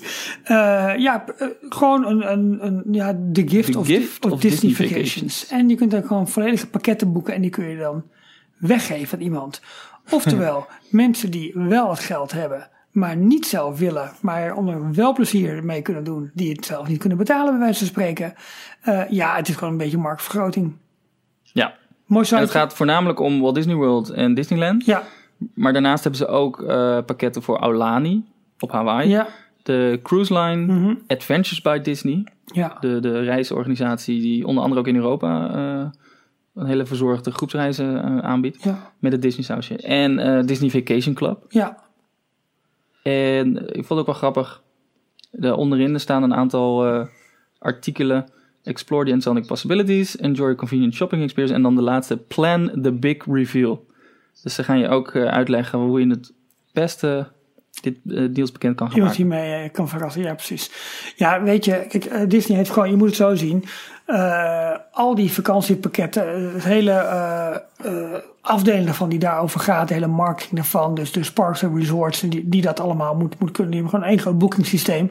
ja, 0.99 1.25
eh, 1.37 1.47
gewoon 1.69 2.05
een, 2.05 2.31
een, 2.31 2.65
een, 2.65 2.83
ja, 2.91 3.17
de 3.19 3.47
gift, 3.47 3.71
The 3.71 3.79
of, 3.79 3.87
gift 3.87 4.25
of 4.25 4.31
of 4.31 4.39
Disney, 4.39 4.69
Disney 4.69 4.87
vacations. 4.87 5.13
Vacations. 5.13 5.47
En 5.47 5.69
je 5.69 5.75
kunt 5.75 5.91
dan 5.91 6.03
gewoon 6.03 6.27
volledige 6.27 6.67
pakketten 6.67 7.11
boeken 7.11 7.33
en 7.33 7.41
die 7.41 7.49
kun 7.51 7.65
je 7.65 7.77
dan 7.77 8.03
weggeven 8.57 9.17
aan 9.17 9.23
iemand. 9.23 9.61
Oftewel, 10.09 10.67
mensen 10.89 11.31
die 11.31 11.51
wel 11.53 11.89
het 11.89 11.99
geld 11.99 12.31
hebben, 12.31 12.69
maar 12.97 13.17
niet 13.17 13.45
zelf 13.45 13.79
willen, 13.79 14.11
maar 14.21 14.41
er 14.41 14.53
onder 14.55 14.93
wel 14.93 15.13
plezier 15.13 15.63
mee 15.65 15.81
kunnen 15.81 16.03
doen, 16.03 16.31
die 16.33 16.51
het 16.51 16.65
zelf 16.65 16.87
niet 16.87 16.99
kunnen 16.99 17.17
betalen, 17.17 17.51
bij 17.51 17.59
wijze 17.59 17.77
van 17.79 17.87
spreken. 17.87 18.33
Eh, 18.81 19.09
ja, 19.09 19.35
het 19.35 19.47
is 19.47 19.55
gewoon 19.55 19.71
een 19.71 19.79
beetje 19.79 19.97
marktvergroting. 19.97 20.75
Ja. 21.41 21.73
Mooi 22.05 22.25
site. 22.25 22.39
het 22.39 22.51
gaat 22.51 22.73
voornamelijk 22.73 23.19
om 23.19 23.41
Walt 23.41 23.55
Disney 23.55 23.75
World 23.75 24.09
en 24.09 24.33
Disneyland. 24.33 24.85
Ja, 24.85 25.03
Maar 25.53 25.73
daarnaast 25.73 26.03
hebben 26.03 26.21
ze 26.21 26.27
ook 26.27 26.61
eh, 26.61 26.97
pakketten 27.05 27.41
voor 27.41 27.57
Aulani 27.57 28.25
op 28.59 28.71
Hawaii. 28.71 29.09
ja, 29.09 29.27
De 29.63 29.99
cruise 30.03 30.33
line 30.39 30.73
mhm, 30.73 30.93
Adventures 31.07 31.61
by 31.61 31.79
Disney. 31.79 32.23
ja. 32.45 32.77
De, 32.79 32.99
de 32.99 33.19
reisorganisatie 33.21 34.21
die 34.21 34.45
onder 34.47 34.63
andere 34.63 34.81
ook 34.81 34.87
in 34.87 34.95
Europa 34.95 35.49
eh, 35.55 35.89
een 36.55 36.65
hele 36.67 36.85
verzorgde 36.85 37.31
groepsreizen 37.31 38.21
aanbiedt. 38.23 38.63
Ja, 38.63 38.91
Met 38.99 39.11
het 39.11 39.21
Disney 39.21 39.43
sausje. 39.45 39.77
En 39.77 40.45
Disney 40.45 40.69
Vacation 40.69 41.13
Club. 41.15 41.45
ja, 41.49 41.85
En 43.07 43.57
ik 43.57 43.85
vond 43.85 43.89
het 43.89 43.99
ook 43.99 44.05
wel 44.05 44.15
grappig. 44.15 44.61
De 45.31 45.55
onderin 45.55 45.93
er 45.93 45.99
staan 45.99 46.23
een 46.23 46.33
aantal 46.33 46.85
eh, 46.85 47.07
artikelen. 47.59 48.29
Explore 48.63 49.05
the 49.05 49.11
Insonic 49.11 49.45
Possibilities. 49.45 50.17
Enjoy 50.17 50.49
a 50.49 50.55
convenient 50.55 50.93
shopping 50.93 51.23
experience. 51.23 51.55
En 51.55 51.61
dan 51.61 51.75
de 51.75 51.81
laatste. 51.81 52.17
Plan 52.17 52.81
the 52.81 52.91
big 52.91 53.25
reveal. 53.25 53.85
Dus 54.43 54.55
ze 54.55 54.63
gaan 54.63 54.79
je 54.79 54.89
ook 54.89 55.13
eh, 55.13 55.25
uitleggen 55.25 55.79
hoe 55.79 55.99
je 55.99 56.09
het 56.09 56.33
beste 56.73 57.27
dit 57.81 57.97
uh, 58.05 58.33
deals 58.33 58.51
bekend 58.51 58.75
kan 58.75 58.91
gaan 58.91 58.99
maken. 58.99 59.15
die 59.15 59.25
mee 59.25 59.53
eh, 59.53 59.71
kan 59.71 59.89
verrassen. 59.89 60.21
Ja, 60.21 60.33
precies. 60.33 60.71
Ja, 61.15 61.43
weet 61.43 61.65
je, 61.65 61.85
kijk, 61.89 62.05
eh, 62.05 62.27
Disney 62.27 62.57
heeft 62.57 62.69
gewoon, 62.69 62.89
je 62.89 62.95
moet 62.95 63.07
het 63.07 63.15
zo 63.15 63.35
zien. 63.35 63.63
Eh, 64.07 64.75
al 64.91 65.15
die 65.15 65.31
vakantiepakketten, 65.31 66.35
eh, 66.35 66.53
het 66.53 66.63
hele 66.63 66.91
eh 66.91 67.55
eh, 67.77 67.93
afdeling 68.41 68.85
daarvan 68.85 69.09
die 69.09 69.19
daarover 69.19 69.59
gaat, 69.59 69.87
de 69.87 69.93
hele 69.93 70.07
marketing 70.07 70.55
daarvan, 70.55 70.95
dus, 70.95 71.11
dus 71.11 71.31
parks 71.31 71.61
en 71.61 71.77
resorts, 71.77 72.19
die, 72.19 72.49
die 72.49 72.61
dat 72.61 72.79
allemaal 72.79 73.15
moet, 73.15 73.39
moet 73.39 73.51
kunnen. 73.51 73.71
Die 73.71 73.81
hebben 73.81 73.99
gewoon 73.99 74.15
één 74.15 74.19
groot 74.23 74.37
boekingssysteem. 74.37 75.09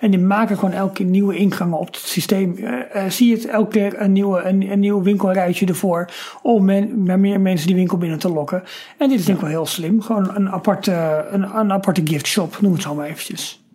En 0.00 0.10
die 0.10 0.20
maken 0.20 0.58
gewoon 0.58 0.74
elke 0.74 0.92
keer 0.92 1.06
nieuwe 1.06 1.36
ingangen 1.36 1.78
op 1.78 1.86
het 1.86 1.96
systeem. 1.96 2.56
Zie 3.08 3.28
je 3.28 3.34
het 3.34 3.46
elke 3.46 3.70
keer 3.70 4.00
een, 4.00 4.12
nieuwe, 4.12 4.42
een, 4.42 4.70
een 4.70 4.80
nieuw 4.80 5.02
winkelruitje 5.02 5.66
ervoor 5.66 6.10
om 6.42 6.64
men, 6.64 7.20
meer 7.20 7.40
mensen 7.40 7.66
die 7.66 7.76
winkel 7.76 7.98
binnen 7.98 8.18
te 8.18 8.32
lokken. 8.32 8.62
En 8.96 9.08
dit 9.08 9.18
is 9.18 9.24
denk 9.24 9.38
ik 9.38 9.44
wel 9.44 9.52
heel 9.52 9.66
slim. 9.66 10.02
Gewoon 10.02 10.34
een 10.34 10.50
aparte, 10.50 11.26
een, 11.30 11.56
een 11.56 11.72
aparte 11.72 12.02
gift 12.04 12.26
shop, 12.26 12.60
noem 12.60 12.72
het 12.72 12.82
zo 12.82 12.94
maar 12.94 13.06
eventjes. 13.06 13.67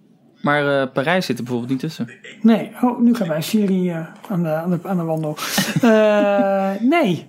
Maar 0.43 0.81
eh, 0.81 0.91
Parijs 0.93 1.25
zit 1.25 1.37
er 1.37 1.43
bijvoorbeeld 1.43 1.71
niet 1.71 1.81
tussen. 1.81 2.09
Nee, 2.41 2.71
oh, 2.81 2.99
nu 2.99 3.15
gaan 3.15 3.27
wij 3.27 3.41
Siri 3.41 3.89
eh, 3.89 4.07
aan, 4.29 4.43
de, 4.43 4.49
aan, 4.49 4.69
de, 4.69 4.79
aan 4.83 4.97
de 4.97 5.03
wandel. 5.03 5.37
Eh, 5.81 6.71
nee. 6.95 7.27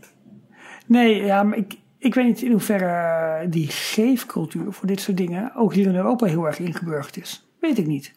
Nee, 0.87 1.25
ja, 1.25 1.43
maar 1.43 1.59
ik, 1.59 1.79
ik 1.99 2.15
weet 2.15 2.25
niet 2.25 2.43
in 2.43 2.51
hoeverre 2.51 3.49
die 3.49 3.67
geefcultuur 3.69 4.73
voor 4.73 4.87
dit 4.87 5.01
soort 5.01 5.17
dingen 5.17 5.53
ook 5.57 5.75
hier 5.75 5.87
in 5.87 5.97
Europa 5.97 6.27
heel 6.27 6.47
erg 6.47 6.59
ingeburgerd 6.59 7.17
is. 7.17 7.47
Weet 7.61 7.79
ik 7.79 7.87
niet. 7.87 8.15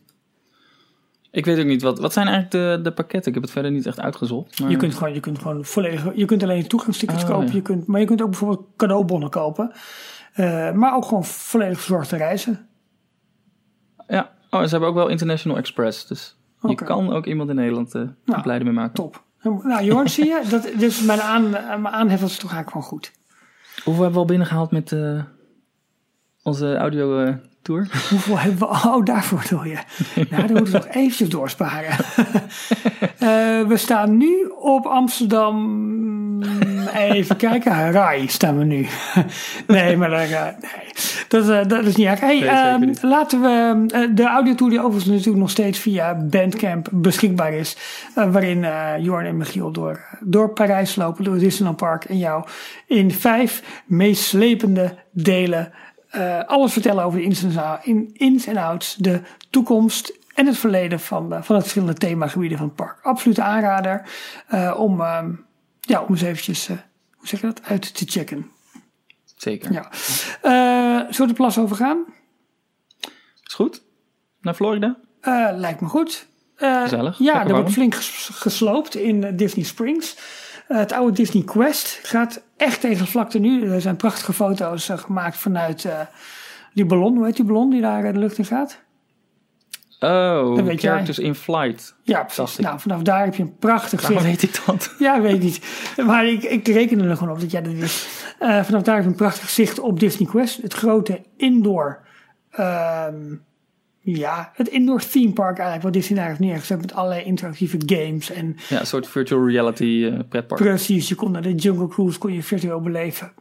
Ik 1.32 1.46
weet 1.46 1.60
ook 1.60 1.66
niet, 1.66 1.82
wat, 1.82 2.00
wat 2.00 2.14
zijn 2.14 2.28
eigenlijk 2.28 2.56
de, 2.56 2.84
de 2.84 2.92
pakketten? 2.92 3.28
Ik 3.28 3.34
heb 3.34 3.44
het 3.44 3.52
verder 3.52 3.72
niet 3.72 3.86
echt 3.86 4.00
uitgezocht. 4.00 4.60
Maar... 4.60 4.70
Je 4.70 4.78
kunt 4.78 4.94
gewoon, 4.96 5.14
je 5.14 5.20
kunt 5.20 5.40
gewoon 5.40 5.66
volledig, 5.66 6.16
je 6.16 6.26
kunt 6.26 6.44
alleen 6.44 6.68
toegangstickets 6.68 7.24
Oh, 7.24 7.30
kopen, 7.30 7.48
ja. 7.48 7.54
je 7.54 7.62
kunt, 7.62 7.88
maar 7.88 8.00
je 8.00 8.06
kunt 8.06 8.22
ook 8.22 8.30
bijvoorbeeld 8.30 8.66
cadeaubonnen 8.76 9.30
kopen. 9.30 9.72
Maar 10.74 10.96
ook 10.96 11.06
gewoon 11.06 11.26
volledig 11.26 11.78
verzorgde 11.78 12.18
reizen. 12.18 12.68
Ja, 14.08 14.36
oh, 14.50 14.64
ze 14.64 14.70
hebben 14.70 14.90
ook 14.90 14.96
wel 14.96 15.08
International 15.08 15.58
Express. 15.58 16.08
Dus 16.08 16.38
je 16.62 16.76
kan 16.76 17.14
ook 17.14 17.26
iemand 17.26 17.50
in 17.50 17.56
Nederland 17.56 17.96
eh 17.96 18.02
Nou, 18.26 18.42
blij 18.42 18.60
mee 18.64 18.74
maken. 18.74 18.94
Top. 18.94 19.24
Nou, 19.42 19.84
Jorn, 19.84 20.10
zie 20.10 20.26
je? 20.26 20.42
Dat, 20.50 20.70
dus 20.78 21.02
mijn, 21.02 21.22
aan, 21.22 21.50
mijn 21.50 21.88
aanhef 21.88 22.22
is 22.22 22.38
toch 22.38 22.52
eigenlijk 22.52 22.70
gewoon 22.70 22.84
goed. 22.84 23.12
Hoeveel 23.84 24.04
hebben 24.04 24.12
we 24.12 24.20
al 24.20 24.26
binnengehaald 24.26 24.72
met 24.72 24.92
eh, 24.92 25.24
onze 26.44 26.76
audio 26.76 27.24
eh, 27.24 27.34
tour? 27.68 27.88
Hoeveel 28.10 28.40
hebben 28.40 28.60
we? 28.60 28.66
Oh, 28.66 29.06
daarvoor 29.06 29.44
wil 29.50 29.64
je. 29.64 29.78
Nou, 30.30 30.48
dan 30.48 30.56
moeten 30.56 30.74
we 30.74 30.80
nog 30.86 30.88
eventjes 30.88 31.30
doorsparen. 31.30 31.96
Eh, 33.18 33.68
we 33.68 33.78
staan 33.78 34.18
nu 34.18 34.52
op 34.60 34.86
Amsterdam. 34.86 36.44
Even 36.94 37.36
kijken. 37.36 37.92
Rai 37.92 38.28
staan 38.28 38.58
we 38.58 38.64
nu. 38.64 38.88
nee, 39.68 39.98
maar 39.98 40.10
daar, 40.10 40.32
eh, 40.32 40.44
nee. 40.44 40.94
Dat, 41.28 41.50
eh, 41.50 41.68
dat 41.68 41.86
is 41.86 41.96
niet 41.96 42.08
erg. 42.08 42.20
Hey, 42.20 42.40
Nee, 42.40 42.50
ehm, 42.50 42.80
niet. 42.80 43.04
laten 43.04 43.42
we 43.42 43.86
de 44.14 44.24
audiotour 44.24 44.70
die 44.70 44.80
overigens 44.80 45.06
natuurlijk 45.06 45.38
nog 45.38 45.50
steeds 45.50 45.80
via 45.80 46.16
Bandcamp 46.16 46.88
beschikbaar 46.92 47.54
is. 47.54 47.78
waarin 48.14 48.66
Jorn 49.00 49.26
en 49.26 49.38
Michiel 49.38 49.72
door, 49.72 50.00
door 50.20 50.50
Parijs 50.50 50.96
lopen, 50.96 51.24
door 51.24 51.38
Disneyland 51.38 51.78
Park 51.78 52.04
en 52.04 52.18
jou 52.18 52.46
in 52.88 53.12
vijf 53.12 53.84
meeslepende 53.86 54.96
delen 55.12 55.72
eh, 56.18 56.44
alles 56.44 56.74
vertellen 56.74 57.04
over 57.04 57.20
de 57.20 57.26
ins 58.14 58.46
en, 58.48 58.58
outs, 58.58 58.96
de 58.96 59.22
toekomst 59.50 60.14
en 60.34 60.46
het 60.46 60.58
verleden 60.58 61.00
van, 61.00 61.34
eh, 61.34 61.42
van 61.42 61.56
de 61.56 61.62
verschillende 61.62 61.94
themagebieden 61.94 62.58
van 62.58 62.68
het 62.68 62.76
park. 62.76 63.00
Absolute 63.02 63.42
aanrader 63.42 64.10
eh, 64.48 64.76
om, 64.78 65.02
ehm, 65.02 65.32
ja, 65.80 66.02
om 66.02 66.10
eens 66.10 66.22
eventjes, 66.22 66.68
hoe 66.68 67.28
zeg 67.28 67.42
je 67.42 67.48
dat, 67.48 67.64
uit 67.64 67.96
te 67.96 68.06
checken. 68.08 68.52
Zeker. 69.36 69.72
Ja. 69.72 69.88
Zullen 71.12 71.18
we 71.18 71.28
de 71.28 71.34
plas 71.34 71.58
overgaan? 71.58 72.06
Is 73.44 73.54
goed? 73.54 73.84
Naar 74.42 74.54
Florida? 74.54 74.98
Lijkt 75.56 75.82
me 75.82 75.88
goed. 75.88 76.28
Gezellig. 76.56 77.18
Ja, 77.18 77.46
er 77.48 77.54
wordt 77.54 77.72
flink 77.72 77.96
ges- 77.96 78.30
gesloopt 78.34 78.96
in 78.96 79.36
Disney 79.36 79.66
Springs. 79.66 80.18
Eh, 80.68 80.78
het 80.78 80.92
oude 80.92 81.12
Disney 81.16 81.44
Quest 81.44 82.00
gaat 82.04 82.42
echt 82.58 82.82
tegen 82.82 83.06
de 83.06 83.12
vlakte 83.12 83.40
nu. 83.40 83.70
Er 83.72 83.82
zijn 83.82 83.96
prachtige 83.96 84.34
foto's 84.34 84.90
eh, 84.90 84.98
gemaakt 84.98 85.38
vanuit 85.38 85.86
eh, 85.86 86.00
die 86.74 86.86
ballon. 86.86 87.16
Hoe 87.16 87.26
heet 87.26 87.36
die 87.36 87.46
ballon 87.46 87.70
die 87.70 87.82
daar 87.82 88.14
de 88.14 88.20
lucht 88.20 88.38
in 88.38 88.46
gaat? 88.46 88.80
Oh, 90.00 90.56
Dat 90.56 90.66
weet 90.66 90.82
jij. 90.82 90.92
Characters 90.92 91.20
in 91.20 91.36
Flight. 91.36 91.96
Ja, 92.04 92.24
precies. 92.24 92.58
Nou, 92.58 92.80
vanaf 92.80 93.02
daar 93.02 93.24
heb 93.26 93.36
je 93.36 93.44
een 93.44 93.56
prachtig 93.58 94.02
Waarom 94.02 94.20
zicht. 94.22 94.42
weet 94.42 94.50
ik 94.56 94.62
dat? 94.66 94.94
Ja, 95.00 95.22
weet 95.22 95.34
ik 95.34 95.42
niet. 95.42 95.62
Maar 96.06 96.26
ik, 96.26 96.44
ik 96.44 96.68
reken 96.68 97.00
er 97.02 97.18
gewoon 97.18 97.34
op 97.34 97.40
dat 97.40 97.52
jij 97.52 97.62
dat 97.62 97.74
wist. 97.74 98.08
Vanaf 98.40 98.82
daar 98.82 98.96
heb 98.96 99.04
je 99.04 99.10
een 99.10 99.16
prachtig 99.16 99.50
zicht 99.50 99.80
op 99.80 100.00
Disney 100.00 100.30
Quest. 100.30 100.62
Het 100.62 100.74
grote 100.74 101.22
indoor... 101.38 102.00
ehm, 102.52 103.36
ja, 104.16 104.52
het 104.54 104.68
indoor 104.68 105.02
theme 105.10 105.34
park 105.34 105.56
eigenlijk. 105.56 105.84
Wat 105.84 105.94
Disney 105.94 106.18
daar 106.20 106.28
heeft 106.28 106.40
neergezet 106.40 106.82
met 106.82 106.94
allerlei 106.94 107.24
interactieve 107.24 107.78
games. 107.86 108.32
En 108.32 108.56
Ja, 108.70 108.80
een 108.80 108.86
soort 108.88 109.08
virtual 109.08 109.48
reality 109.50 110.10
eh, 110.14 110.20
pretpark. 110.30 110.62
precies, 110.62 111.08
je 111.08 111.16
kon 111.16 111.32
naar 111.32 111.42
de 111.42 111.56
Jungle 111.56 111.88
Cruise 111.88 112.18
kon 112.20 112.34
je 112.34 112.44
virtueel 112.44 112.82
beleven. 112.82 113.32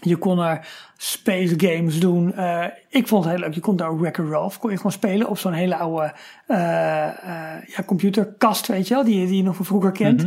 Je 0.00 0.16
kon 0.16 0.38
er 0.38 0.66
space 0.96 1.54
games 1.56 2.00
doen. 2.00 2.32
Eh, 2.34 2.64
ik 2.88 3.08
vond 3.08 3.24
het 3.24 3.32
heel 3.32 3.42
leuk. 3.42 3.54
Je 3.54 3.60
kon 3.60 3.76
daar 3.76 3.98
Wreck-It 4.00 4.28
Ralph 4.28 4.58
kon 4.58 4.70
je 4.70 4.76
gewoon 4.76 4.92
spelen 4.92 5.28
op 5.28 5.38
zo'n 5.38 5.52
hele 5.52 5.76
oude 5.76 6.12
eh, 6.46 7.06
eh, 7.06 7.62
ja, 7.66 7.82
computerkast, 7.86 8.66
weet 8.66 8.88
je 8.88 8.94
wel, 8.94 9.04
die, 9.04 9.20
je- 9.20 9.26
die 9.26 9.36
je 9.36 9.42
nog 9.42 9.56
van 9.56 9.64
vroeger 9.64 9.92
kent. 9.92 10.26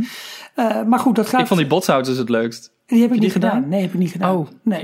Eh, 0.56 0.84
maar 0.84 1.00
goed, 1.00 1.16
dat 1.16 1.24
gaat. 1.26 1.34
Mhm. 1.34 1.42
Ik 1.42 1.48
vond 1.48 1.60
die 1.60 1.70
botshouders 1.70 2.18
het 2.18 2.30
leukst. 2.30 2.72
die 2.86 3.02
heb 3.02 3.14
ik 3.14 3.20
niet 3.20 3.32
gedaan. 3.32 3.52
gedaan? 3.52 3.70
Nee, 3.70 3.82
heb 3.82 3.94
ik 3.94 4.00
niet 4.00 4.12
gedaan. 4.12 4.36
Oh. 4.36 4.48
nee. 4.64 4.84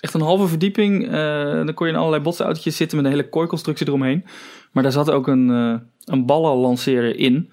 Echt 0.00 0.14
een 0.14 0.20
halve 0.20 0.46
verdieping. 0.46 1.06
eh, 1.06 1.10
dan 1.52 1.74
kon 1.74 1.86
je 1.86 1.92
in 1.92 1.98
allerlei 1.98 2.22
botsautootjes 2.22 2.76
zitten 2.76 2.96
met 2.96 3.06
een 3.06 3.12
hele 3.12 3.28
kooiconstructie 3.28 3.86
eromheen. 3.86 4.24
Maar 4.72 4.82
daar 4.82 4.92
zat 4.92 5.10
ook 5.10 5.26
een, 5.26 5.50
eh 5.50 5.74
een 6.04 6.26
ballenlanceerder 6.26 7.18
in. 7.18 7.50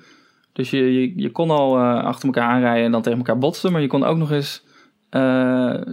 Dus 0.53 0.69
je, 0.69 0.93
je, 0.93 1.13
je 1.15 1.31
kon 1.31 1.49
al 1.49 1.77
eh, 1.77 2.03
achter 2.03 2.25
elkaar 2.25 2.49
aanrijden 2.49 2.85
en 2.85 2.91
dan 2.91 3.01
tegen 3.01 3.17
elkaar 3.17 3.37
botsen. 3.37 3.71
Maar 3.71 3.81
je 3.81 3.87
kon 3.87 4.03
ook 4.03 4.17
nog 4.17 4.31
eens 4.31 4.63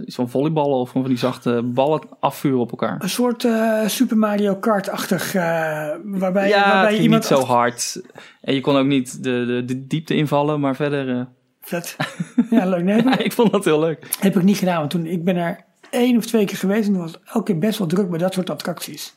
van 0.05 0.29
volleyballen 0.29 0.77
of 0.77 0.89
van 0.89 1.03
die 1.03 1.17
zachte 1.17 1.61
ballen 1.73 2.01
afvuren 2.19 2.59
op 2.59 2.71
elkaar. 2.71 2.95
Een 2.99 3.09
soort 3.09 3.47
Super 3.85 4.17
Mario 4.17 4.55
Kart-achtig, 4.55 5.35
eh, 5.35 5.41
waarbij, 6.03 6.47
ja, 6.47 6.69
waarbij 6.71 6.95
je 6.95 7.01
iemand 7.01 7.29
niet 7.29 7.39
zo 7.39 7.45
hard. 7.45 8.01
En 8.41 8.53
je 8.53 8.61
kon 8.61 8.75
ook 8.77 8.85
niet 8.85 9.23
de, 9.23 9.45
de, 9.45 9.65
de 9.65 9.87
diepte 9.87 10.15
invallen, 10.15 10.59
maar 10.59 10.75
verder... 10.75 11.27
Vet. 11.61 11.95
Ja, 12.49 12.65
leuk. 12.65 12.83
Nee, 12.83 13.03
ja, 13.03 13.17
ik 13.29 13.31
vond 13.31 13.51
dat 13.51 13.65
heel 13.65 13.79
leuk. 13.79 14.07
heb 14.19 14.35
ik 14.35 14.43
niet 14.43 14.57
gedaan, 14.57 14.77
want 14.77 14.89
toen 14.89 15.05
ik 15.05 15.23
ben 15.23 15.35
er 15.35 15.65
één 15.91 16.17
of 16.17 16.25
twee 16.25 16.45
keer 16.45 16.57
geweest 16.57 16.87
en 16.87 16.93
toen 16.93 17.01
was 17.01 17.19
elke 17.25 17.51
keer 17.51 17.57
best 17.59 17.77
wel 17.79 17.87
druk 17.87 18.09
bij 18.09 18.19
dat 18.19 18.33
soort 18.33 18.49
attracties. 18.49 19.15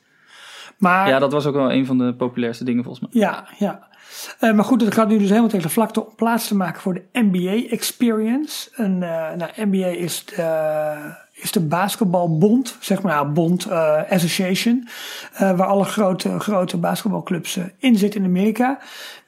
Maar 0.78 1.08
Ja, 1.08 1.18
dat 1.18 1.32
was 1.32 1.46
ook 1.46 1.54
wel 1.54 1.72
een 1.72 1.86
van 1.86 1.98
de 1.98 2.14
populairste 2.14 2.64
dingen 2.64 2.84
volgens 2.84 3.04
mij. 3.10 3.20
Ja, 3.22 3.46
ja. 3.58 3.88
Eh, 4.38 4.52
maar 4.52 4.64
goed, 4.64 4.80
het 4.80 4.94
gaat 4.94 5.08
nu 5.08 5.18
dus 5.18 5.28
helemaal 5.28 5.48
tegen 5.48 5.66
de 5.66 5.72
vlakte 5.72 6.06
om 6.06 6.14
plaats 6.16 6.48
te 6.48 6.56
maken 6.56 6.80
voor 6.80 6.94
de 6.94 7.04
NBA 7.12 7.68
Experience. 7.70 8.70
En, 8.74 9.02
eh, 9.02 9.36
nou, 9.36 9.50
NBA 9.56 9.86
is 9.86 10.24
de, 10.24 10.42
is 11.32 11.52
de 11.52 11.60
basketbalbond, 11.60 12.76
zeg 12.80 13.02
maar, 13.02 13.14
nou, 13.14 13.28
bond, 13.28 13.64
eh, 13.64 14.00
association. 14.10 14.88
eh, 15.32 15.56
waar 15.56 15.66
alle 15.66 15.84
grote, 15.84 16.40
grote 16.40 16.76
basketbalclubs 16.76 17.56
eh, 17.56 17.64
in 17.78 17.96
zitten 17.96 18.20
in 18.20 18.26
Amerika. 18.26 18.78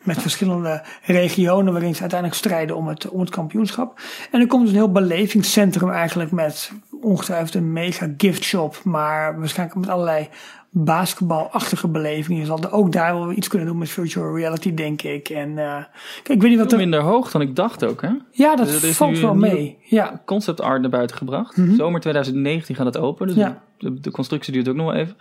Met 0.06 0.22
verschillende 0.22 0.82
regionen 1.02 1.72
waarin 1.72 1.94
ze 1.94 2.00
uiteindelijk 2.00 2.40
strijden 2.40 2.76
om 2.76 2.88
het, 2.88 3.08
om 3.08 3.20
het 3.20 3.30
kampioenschap. 3.30 4.00
En 4.30 4.40
er 4.40 4.46
komt 4.46 4.62
dus 4.62 4.70
een 4.70 4.76
heel 4.76 4.92
belevingscentrum 4.92 5.90
eigenlijk 5.90 6.30
met 6.30 6.72
ongetwijfeld 7.00 7.54
een 7.54 7.72
mega 7.72 8.08
gift 8.16 8.42
shop. 8.44 8.80
Maar 8.84 9.38
waarschijnlijk 9.38 9.78
met 9.78 9.88
allerlei 9.88 10.28
basketbalachtige 10.70 11.88
belevingen. 11.88 12.40
Je 12.40 12.46
zal 12.46 12.70
ook 12.72 12.92
daar 12.92 13.14
wel 13.14 13.32
iets 13.32 13.48
kunnen 13.48 13.68
doen 13.68 13.78
met 13.78 13.88
virtual 13.88 14.36
reality, 14.36 14.74
denk 14.74 15.02
ik. 15.02 15.28
En 15.28 15.58
eh, 15.58 15.76
kijk, 16.22 16.28
ik 16.28 16.40
weet 16.40 16.50
niet 16.50 16.58
wat 16.58 16.68
Veel 16.68 16.78
er... 16.78 16.88
minder 16.88 17.00
hoog 17.00 17.30
dan 17.30 17.40
ik 17.40 17.56
dacht 17.56 17.84
ook, 17.84 18.02
hè? 18.02 18.10
Ja, 18.30 18.56
dat 18.56 18.68
is 18.68 18.96
valt 18.96 19.18
wel 19.18 19.34
mee. 19.34 19.78
Ja, 19.82 20.22
concept 20.24 20.60
art 20.60 20.80
naar 20.80 20.90
buiten 20.90 21.16
gebracht. 21.16 21.58
Zomer 21.76 22.00
2019 22.00 22.74
gaat 22.74 22.86
het 22.86 22.96
open. 22.98 23.26
Dus 23.26 23.36
Mhm. 23.36 23.44
Ja. 23.44 23.62
de, 23.78 24.00
de 24.00 24.10
constructie 24.10 24.52
duurt 24.52 24.68
ook 24.68 24.74
nog 24.76 24.86
wel 24.86 24.94
even. 25.00 25.16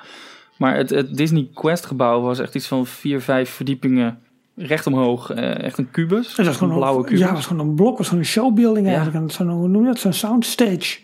Maar 0.57 0.75
het, 0.77 0.89
het 0.89 1.17
Disney 1.17 1.49
Quest 1.53 1.85
gebouw 1.85 2.21
was 2.21 2.39
echt 2.39 2.55
iets 2.55 2.67
van 2.67 2.85
vier, 2.85 3.21
vijf 3.21 3.49
verdiepingen 3.49 4.19
recht 4.55 4.87
omhoog. 4.87 5.29
Eh, 5.31 5.63
echt 5.63 5.77
een 5.77 5.91
kubus. 5.91 6.27
dat 6.27 6.35
was 6.37 6.47
een 6.47 6.53
gewoon 6.53 6.75
blauwe 6.77 6.99
een, 6.99 7.05
kubus. 7.05 7.19
ja, 7.19 7.33
was 7.33 7.45
gewoon 7.45 7.67
een 7.67 7.75
blok, 7.75 7.99
een 7.99 8.25
showbuilding 8.25 8.87
Ja. 8.87 8.93
eigenlijk. 8.95 9.31
Zo'n, 9.31 9.49
hoe 9.49 9.67
noem 9.67 9.81
je 9.81 9.87
dat? 9.87 9.99
Zo'n 9.99 10.13
soundstage. 10.13 10.99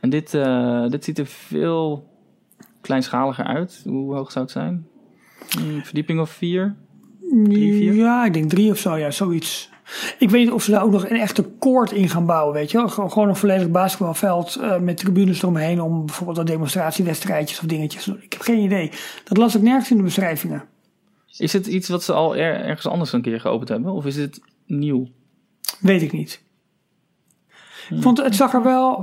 En 0.00 0.10
dit, 0.10 0.34
eh, 0.34 0.86
dit 0.88 1.04
ziet 1.04 1.18
er 1.18 1.26
veel 1.26 2.08
kleinschaliger 2.80 3.44
uit. 3.44 3.82
Hoe 3.84 4.14
hoog 4.14 4.32
zou 4.32 4.44
het 4.44 4.52
zijn? 4.54 4.86
Een 5.58 5.80
verdieping 5.84 6.20
of 6.20 6.30
vier? 6.30 6.74
Drie, 7.44 7.74
vier? 7.76 7.94
Ja, 7.94 8.24
ik 8.24 8.32
denk 8.32 8.50
drie 8.50 8.70
of 8.70 8.78
zo, 8.78 8.96
ja, 8.96 9.10
zoiets. 9.10 9.70
Ik 10.18 10.30
weet 10.30 10.44
niet 10.44 10.52
of 10.52 10.62
ze 10.62 10.70
daar 10.70 10.82
ook 10.82 10.90
nog 10.90 11.08
een 11.10 11.20
echte 11.20 11.42
koord 11.42 11.92
in 11.92 12.08
gaan 12.08 12.26
bouwen, 12.26 12.54
weet 12.54 12.70
je 12.70 12.78
wel. 12.78 13.08
Gewoon 13.08 13.28
een 13.28 13.36
volledig 13.36 13.70
basketbalveld 13.70 14.56
eh, 14.56 14.78
met 14.78 14.96
tribunes 14.96 15.42
eromheen 15.42 15.80
om 15.80 16.06
bijvoorbeeld 16.06 16.36
wat 16.36 16.46
demonstratiewedstrijdjes 16.46 17.60
of 17.60 17.64
dingetjes. 17.66 18.08
Ik 18.08 18.32
heb 18.32 18.42
geen 18.42 18.58
idee. 18.58 18.90
Dat 19.24 19.36
las 19.36 19.54
ik 19.54 19.62
nergens 19.62 19.90
in 19.90 19.96
de 19.96 20.02
beschrijvingen. 20.02 20.62
Is 21.36 21.52
het 21.52 21.66
iets 21.66 21.88
wat 21.88 22.02
ze 22.02 22.12
al 22.12 22.36
er- 22.36 22.64
ergens 22.64 22.86
anders 22.86 23.12
een 23.12 23.22
keer 23.22 23.40
geopend 23.40 23.68
hebben? 23.68 23.92
Of 23.92 24.06
is 24.06 24.16
het 24.16 24.40
nieuw? 24.66 25.08
Weet 25.80 26.02
ik 26.02 26.12
niet. 26.12 26.42
Ik 27.90 28.02
vond, 28.02 28.22
het 28.22 28.36
zag 28.36 28.54
er 28.54 28.62
wel 28.62 28.98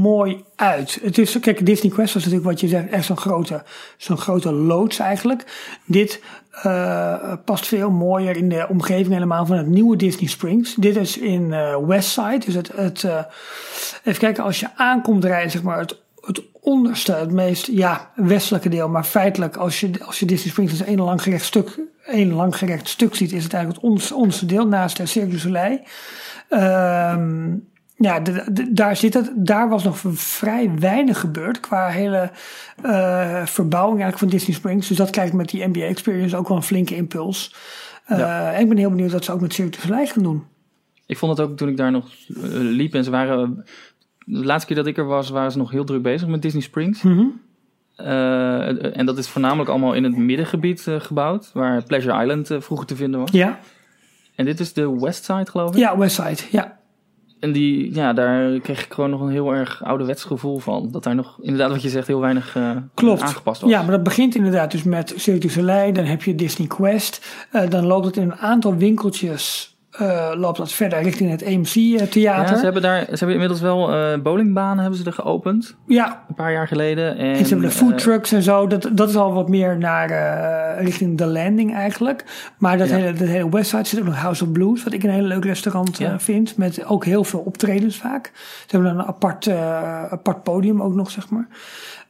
mooi 0.00 0.44
uit. 0.56 0.98
Het 1.02 1.18
is, 1.18 1.40
kijk, 1.40 1.66
Disney 1.66 1.92
Quest 1.92 2.14
was 2.14 2.22
natuurlijk 2.24 2.50
wat 2.50 2.60
je 2.60 2.68
zegt, 2.68 2.88
echt 2.88 3.04
zo'n 3.04 3.16
grote, 3.16 3.64
zo'n 3.96 4.16
grote 4.16 4.52
loods 4.52 4.98
eigenlijk. 4.98 5.44
Dit 5.86 6.22
eh, 6.50 7.34
past 7.44 7.66
veel 7.66 7.90
mooier 7.90 8.36
in 8.36 8.48
de 8.48 8.66
omgeving 8.68 9.12
helemaal 9.12 9.46
van 9.46 9.56
het 9.56 9.66
nieuwe 9.66 9.96
Disney 9.96 10.28
Springs. 10.28 10.74
Dit 10.74 10.96
is 10.96 11.18
in 11.18 11.52
eh, 11.52 11.76
Westside. 11.86 12.38
Dus 12.44 12.54
het, 12.54 12.72
het 12.76 13.04
eh, 13.04 13.24
even 14.04 14.20
kijken, 14.20 14.44
als 14.44 14.60
je 14.60 14.68
aankomt 14.76 15.24
rijden, 15.24 15.50
zeg 15.50 15.62
maar, 15.62 15.78
het, 15.78 16.00
het 16.26 16.42
onderste, 16.52 17.12
het 17.12 17.30
meest 17.32 17.66
ja, 17.66 18.10
westelijke 18.14 18.68
deel. 18.68 18.88
Maar 18.88 19.04
feitelijk, 19.04 19.56
als 19.56 19.80
je, 19.80 19.90
als 20.04 20.18
je 20.18 20.26
Disney 20.26 20.50
Springs 20.52 20.72
als 20.72 20.82
één 20.88 20.98
langgerecht 21.00 21.44
stuk, 21.44 21.80
één 22.06 22.32
langgerecht 22.32 22.88
stuk 22.88 23.14
ziet, 23.14 23.32
is 23.32 23.42
het 23.44 23.52
eigenlijk 23.52 23.82
het 23.82 23.90
onderste, 23.90 24.14
onderste 24.14 24.46
deel 24.46 24.66
naast 24.68 24.96
de 24.96 25.06
Cirque 25.06 25.30
du 25.30 25.38
Soleil. 25.38 25.80
Ehm, 26.48 27.54
ja, 27.96 28.20
de- 28.20 28.44
de- 28.52 28.72
daar, 28.72 28.96
zit 28.96 29.14
het, 29.14 29.32
daar 29.36 29.68
was 29.68 29.84
nog 29.84 30.00
vrij 30.14 30.70
weinig 30.78 31.20
gebeurd 31.20 31.60
qua 31.60 31.88
hele 31.88 32.30
eh, 32.82 33.46
verbouwing 33.46 34.00
eigenlijk 34.00 34.18
van 34.18 34.28
Disney 34.38 34.56
Springs. 34.56 34.88
Dus 34.88 34.96
dat 34.96 35.10
krijgt 35.10 35.32
met 35.32 35.48
die 35.48 35.66
NBA 35.68 35.80
Experience 35.80 36.36
ook 36.36 36.48
wel 36.48 36.56
een 36.56 36.62
flinke 36.62 36.94
impuls. 36.96 37.54
Eh, 38.04 38.18
Ja. 38.18 38.52
En 38.52 38.60
ik 38.60 38.68
ben 38.68 38.76
heel 38.78 38.90
benieuwd 38.90 39.12
wat 39.12 39.24
ze 39.24 39.32
ook 39.32 39.40
met 39.40 39.52
Cirque 39.54 39.76
du 39.76 39.86
Soleil 39.86 40.06
gaan 40.06 40.22
doen. 40.22 40.44
Ik 41.06 41.18
vond 41.18 41.38
het 41.38 41.46
ook 41.48 41.56
toen 41.56 41.68
ik 41.68 41.76
daar 41.76 41.90
nog 41.90 42.04
eh, 42.28 42.34
liep 42.52 42.94
en 42.94 43.04
ze 43.04 43.10
waren... 43.10 43.64
De 44.24 44.44
laatste 44.44 44.66
keer 44.66 44.76
dat 44.76 44.86
ik 44.86 44.98
er 44.98 45.06
was, 45.06 45.30
waren 45.30 45.52
ze 45.52 45.58
nog 45.58 45.70
heel 45.70 45.84
druk 45.84 46.02
bezig 46.02 46.28
met 46.28 46.42
Disney 46.42 46.62
Springs. 46.62 47.02
Mhm. 47.02 47.24
Eh, 47.96 48.96
en 48.96 49.06
dat 49.06 49.18
is 49.18 49.28
voornamelijk 49.28 49.70
allemaal 49.70 49.92
in 49.92 50.04
het 50.04 50.16
middengebied 50.16 50.86
eh, 50.86 51.00
gebouwd, 51.00 51.50
waar 51.54 51.82
Pleasure 51.82 52.20
Island 52.22 52.50
eh, 52.50 52.60
vroeger 52.60 52.86
te 52.86 52.96
vinden 52.96 53.20
was. 53.20 53.30
Ja, 53.30 53.58
En 54.34 54.44
dit 54.44 54.60
is 54.60 54.72
de 54.72 54.98
Westside, 55.00 55.46
geloof 55.50 55.70
ik. 55.70 55.76
ja, 55.76 55.98
Westside, 55.98 56.42
ja. 56.50 56.80
En 57.40 57.52
die, 57.52 57.94
ja, 57.94 58.12
daar 58.12 58.60
kreeg 58.60 58.84
ik 58.84 58.92
gewoon 58.92 59.10
nog 59.10 59.20
een 59.20 59.30
heel 59.30 59.54
erg 59.54 59.84
ouderwets 59.84 60.24
gevoel 60.24 60.58
van. 60.58 60.88
Dat 60.90 61.04
daar 61.04 61.14
nog, 61.14 61.38
inderdaad 61.40 61.70
wat 61.70 61.82
je 61.82 61.88
zegt, 61.88 62.06
heel 62.06 62.20
weinig 62.20 62.56
Klopt. 62.94 63.22
aangepast 63.22 63.60
was. 63.60 63.70
Ja, 63.70 63.82
maar 63.82 63.90
dat 63.90 64.02
begint 64.02 64.34
inderdaad 64.34 64.70
dus 64.70 64.82
met 64.82 65.12
Cirque 65.16 65.40
du 65.40 65.48
Soleil. 65.48 65.92
Dan 65.92 66.04
heb 66.04 66.22
je 66.22 66.34
Disney 66.34 66.68
Quest. 66.68 67.26
Dan 67.68 67.86
loopt 67.86 68.06
het 68.06 68.16
in 68.16 68.22
een 68.22 68.36
aantal 68.36 68.76
winkeltjes. 68.76 69.71
Eh, 69.92 70.30
loopt 70.36 70.58
dat 70.58 70.72
verder 70.72 71.02
richting 71.02 71.30
het 71.30 71.44
AMC 71.46 71.74
Ja, 72.12 72.46
ze 72.56 72.62
hebben 72.64 72.82
daar, 72.82 73.00
ze 73.04 73.08
hebben 73.10 73.32
inmiddels 73.32 73.60
wel 73.60 73.92
eh 73.94 74.18
bowlingbanen 74.22 74.78
hebben 74.78 74.98
ze 74.98 75.04
er 75.06 75.12
geopend, 75.12 75.76
ja, 75.86 76.22
een 76.28 76.34
paar 76.34 76.52
jaar 76.52 76.68
geleden. 76.68 77.16
En, 77.16 77.26
En 77.26 77.36
ze 77.44 77.48
hebben 77.50 77.68
de 77.68 77.74
food 77.74 77.90
eh, 77.90 77.96
trucks 77.96 78.32
en 78.32 78.42
zo. 78.42 78.66
Dat, 78.66 78.88
dat 78.92 79.08
is 79.08 79.16
al 79.16 79.32
wat 79.32 79.48
meer 79.48 79.78
naar 79.78 80.10
eh, 80.10 80.84
richting 80.84 81.18
de 81.18 81.26
landing 81.26 81.74
eigenlijk. 81.74 82.24
Maar 82.58 82.78
dat, 82.78 82.88
Ja. 82.88 82.94
hele, 82.96 83.12
dat 83.12 83.28
hele 83.28 83.48
website 83.50 83.88
zit 83.88 83.98
ook 84.00 84.06
nog 84.06 84.16
House 84.16 84.44
of 84.44 84.52
Blues. 84.52 84.84
Wat 84.84 84.92
ik 84.92 85.02
een 85.02 85.10
heel 85.10 85.22
leuk 85.22 85.44
restaurant 85.44 85.98
Ja. 85.98 86.18
vind. 86.20 86.56
Met 86.56 86.84
ook 86.86 87.04
heel 87.04 87.24
veel 87.24 87.40
optredens 87.40 87.96
vaak. 87.96 88.30
Ze 88.66 88.76
hebben 88.76 88.90
een 88.98 89.04
apart, 89.06 89.48
apart 90.10 90.42
podium 90.42 90.82
ook 90.82 90.94
nog, 90.94 91.10
zeg 91.10 91.28
maar. 91.30 91.46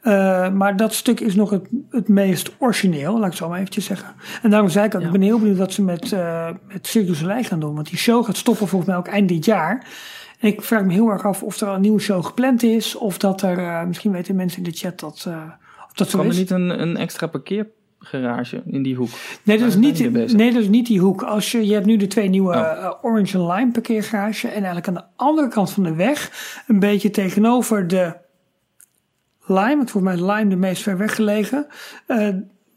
Eh, 0.03 0.49
maar 0.51 0.77
dat 0.77 0.93
stuk 0.93 1.19
is 1.19 1.35
nog 1.35 1.49
het, 1.49 1.67
het 1.89 2.07
meest 2.07 2.51
origineel, 2.59 3.11
laat 3.13 3.19
ik 3.23 3.25
het 3.25 3.35
zo 3.35 3.49
maar 3.49 3.57
eventjes 3.59 3.85
zeggen. 3.85 4.13
En 4.41 4.49
daarom 4.49 4.69
zei 4.69 4.85
ik 4.85 4.95
ook, 4.95 5.01
Ja. 5.01 5.05
ik 5.07 5.13
ben 5.13 5.21
heel 5.21 5.39
benieuwd 5.39 5.57
wat 5.57 5.73
ze 5.73 5.81
met, 5.83 6.11
eh 6.11 6.49
met 6.67 6.87
Cirque 6.87 7.11
du 7.11 7.17
Soleil 7.17 7.43
gaan 7.43 7.59
doen. 7.59 7.75
Want 7.75 7.89
die 7.89 7.97
show 7.97 8.25
gaat 8.25 8.37
stoppen 8.37 8.67
volgens 8.67 8.89
mij 8.91 8.99
ook 8.99 9.07
eind 9.07 9.29
dit 9.29 9.45
jaar. 9.45 9.87
En 10.39 10.47
ik 10.47 10.61
vraag 10.61 10.83
me 10.83 10.93
heel 10.93 11.09
erg 11.09 11.25
af 11.25 11.43
of 11.43 11.59
er 11.61 11.67
al 11.67 11.75
een 11.75 11.81
nieuwe 11.81 11.99
show 11.99 12.25
gepland 12.25 12.63
is. 12.63 12.95
Of 12.95 13.17
dat 13.17 13.41
er, 13.41 13.57
eh, 13.57 13.83
misschien 13.85 14.11
weten 14.11 14.35
mensen 14.35 14.57
in 14.63 14.69
de 14.71 14.77
chat 14.77 14.99
dat, 14.99 15.23
eh, 15.27 15.35
of 15.87 15.93
dat 15.93 16.09
zo 16.09 16.19
er 16.19 16.25
is. 16.25 16.37
niet 16.37 16.49
een, 16.51 16.81
een 16.81 16.97
extra 16.97 17.27
parkeergarage 17.27 18.63
in 18.65 18.83
die 18.83 18.95
hoek? 18.95 19.09
Nee, 19.43 19.57
dat 19.57 19.67
is 19.67 19.75
niet, 19.75 20.11
nee, 20.33 20.53
dat 20.53 20.61
is 20.61 20.69
niet 20.69 20.87
die 20.87 20.99
hoek. 20.99 21.21
Als 21.23 21.51
je, 21.51 21.65
je 21.67 21.73
hebt 21.73 21.85
nu 21.85 21.97
de 21.97 22.07
twee 22.07 22.29
nieuwe 22.29 22.55
Oh. 22.55 22.91
Orange 23.01 23.37
en 23.37 23.45
Lime 23.47 23.71
parkeergarage. 23.71 24.47
En 24.47 24.53
eigenlijk 24.55 24.87
aan 24.87 24.93
de 24.93 25.03
andere 25.15 25.47
kant 25.47 25.71
van 25.71 25.83
de 25.83 25.93
weg, 25.95 26.31
een 26.67 26.79
beetje 26.79 27.09
tegenover 27.09 27.87
de 27.87 28.21
Lime. 29.45 29.79
Het 29.79 29.91
wordt 29.91 30.07
mij 30.07 30.15
Lime 30.35 30.47
de 30.49 30.55
meest 30.55 30.83
ver 30.83 30.97
weg 30.97 31.15
gelegen. 31.15 31.67
eh, 32.07 32.27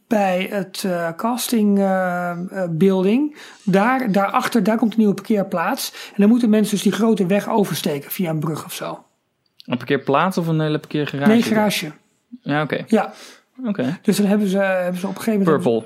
bij 0.09 0.47
het 0.51 0.83
eh, 0.87 1.09
casting 1.17 1.79
eh, 1.79 2.31
eh, 2.31 2.37
building. 2.71 3.37
Daar, 3.65 4.13
daarachter, 4.13 4.63
daar 4.63 4.77
komt 4.77 4.93
een 4.93 4.99
nieuwe 4.99 5.15
parkeerplaats. 5.15 5.93
En 6.09 6.15
dan 6.17 6.29
moeten 6.29 6.51
mensen 6.51 6.75
dus 6.75 6.83
die 6.83 6.93
grote 6.93 7.27
weg 7.27 7.49
oversteken 7.49 8.11
via 8.11 8.31
een 8.31 8.39
brug 8.39 8.65
of 8.65 8.73
zo. 8.73 9.05
Een 9.65 9.77
parkeerplaats 9.77 10.39
of 10.39 10.47
een 10.47 10.61
hele 10.61 10.79
parkeergarage? 10.79 11.31
Nee, 11.31 11.43
garage. 11.43 11.91
Ja, 12.41 12.63
oké. 12.63 12.85
Ja, 12.87 13.13
Oké. 13.65 13.99
dus 14.03 14.17
dan 14.17 14.27
hebben 14.27 14.49
ze, 14.49 14.59
hebben 14.59 15.01
ze 15.01 15.07
op 15.07 15.17
een 15.17 15.23
gegeven 15.23 15.45
moment... 15.45 15.63
Purple. 15.63 15.85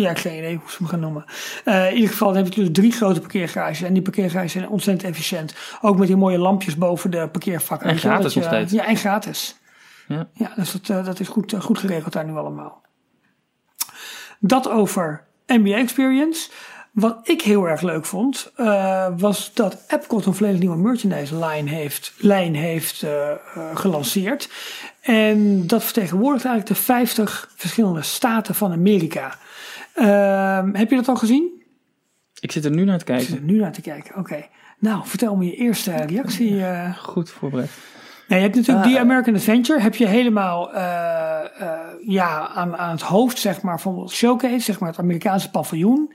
Ja, 0.00 0.14
geen 0.14 0.36
idee 0.38 0.56
hoe 0.56 0.70
ze 0.70 0.76
hem 0.78 0.86
gaan 0.86 1.00
noemen. 1.00 1.24
Eh, 1.64 1.88
in 1.88 1.94
ieder 1.94 2.10
geval 2.10 2.32
dan 2.32 2.42
heb 2.44 2.52
je 2.52 2.60
dus 2.60 2.68
drie 2.72 2.92
grote 2.92 3.20
parkeergarages. 3.20 3.82
En 3.82 3.92
die 3.92 4.02
parkeergarages 4.02 4.52
zijn 4.52 4.68
ontzettend 4.68 5.10
efficiënt. 5.10 5.54
Ook 5.80 5.98
met 5.98 6.06
die 6.06 6.16
mooie 6.16 6.38
lampjes 6.38 6.76
boven 6.76 7.10
de 7.10 7.28
parkeervakken. 7.32 7.88
En 7.88 7.98
gratis 7.98 8.34
nog 8.34 8.44
steeds. 8.44 8.72
Ja, 8.72 8.86
en 8.86 8.96
gratis. 8.96 9.56
Ja. 10.12 10.28
Ja, 10.34 10.52
dus 10.56 10.72
dat, 10.72 10.88
eh, 10.88 11.04
dat 11.04 11.20
is 11.20 11.28
goed, 11.28 11.52
eh, 11.52 11.60
goed 11.60 11.78
geregeld 11.78 12.12
daar 12.12 12.24
nu 12.24 12.32
allemaal. 12.32 12.82
Dat 14.38 14.68
over 14.68 15.24
NBA 15.46 15.76
Experience. 15.76 16.50
Wat 16.92 17.28
ik 17.28 17.42
heel 17.42 17.68
erg 17.68 17.80
leuk 17.80 18.04
vond, 18.04 18.52
eh, 18.56 19.06
was 19.16 19.54
dat 19.54 19.84
Epcot 19.88 20.26
een 20.26 20.34
volledig 20.34 20.60
nieuwe 20.60 20.76
merchandise 20.76 21.38
line 21.46 21.70
heeft, 21.70 22.14
lijn 22.18 22.54
heeft 22.54 23.06
gelanceerd. 23.74 24.50
En 25.00 25.66
dat 25.66 25.84
vertegenwoordigt 25.84 26.44
eigenlijk 26.44 26.76
de 26.76 26.84
50 26.84 27.52
verschillende 27.56 28.02
staten 28.02 28.54
van 28.54 28.72
Amerika. 28.72 29.38
Ehm, 29.94 30.74
heb 30.74 30.90
je 30.90 30.96
dat 30.96 31.08
al 31.08 31.16
gezien? 31.16 31.62
Ik 32.40 32.52
zit 32.52 32.64
er 32.64 32.70
nu 32.70 32.84
naar 32.84 32.98
te 32.98 33.12
Ik 33.12 33.18
zit 33.20 33.28
kijken. 33.28 33.48
er 33.48 33.52
nu 33.52 33.60
naar 33.60 33.72
te 33.72 33.80
kijken. 33.80 34.16
Oké. 34.16 34.46
Nou, 34.78 35.06
vertel 35.06 35.36
me 35.36 35.44
je 35.44 35.54
eerste 35.54 35.92
reactie. 35.92 36.64
Goed 36.96 37.30
voorbereid. 37.30 37.70
Nee, 38.32 38.40
je 38.40 38.46
hebt 38.46 38.58
natuurlijk 38.58 38.86
Ah, 38.86 38.92
die 38.92 39.00
American 39.00 39.34
Adventure. 39.34 39.80
Heb 39.80 39.94
je 39.94 40.06
helemaal 40.06 40.72
eh, 40.72 41.38
eh, 41.58 41.78
ja, 42.06 42.48
aan, 42.48 42.76
aan 42.76 42.90
het 42.90 43.00
hoofd 43.00 43.38
zeg 43.38 43.62
maar, 43.62 43.80
van 43.80 44.10
showcase, 44.10 44.58
zeg 44.58 44.78
maar 44.78 44.88
het 44.88 44.98
Amerikaanse 44.98 45.50
paviljoen. 45.50 46.12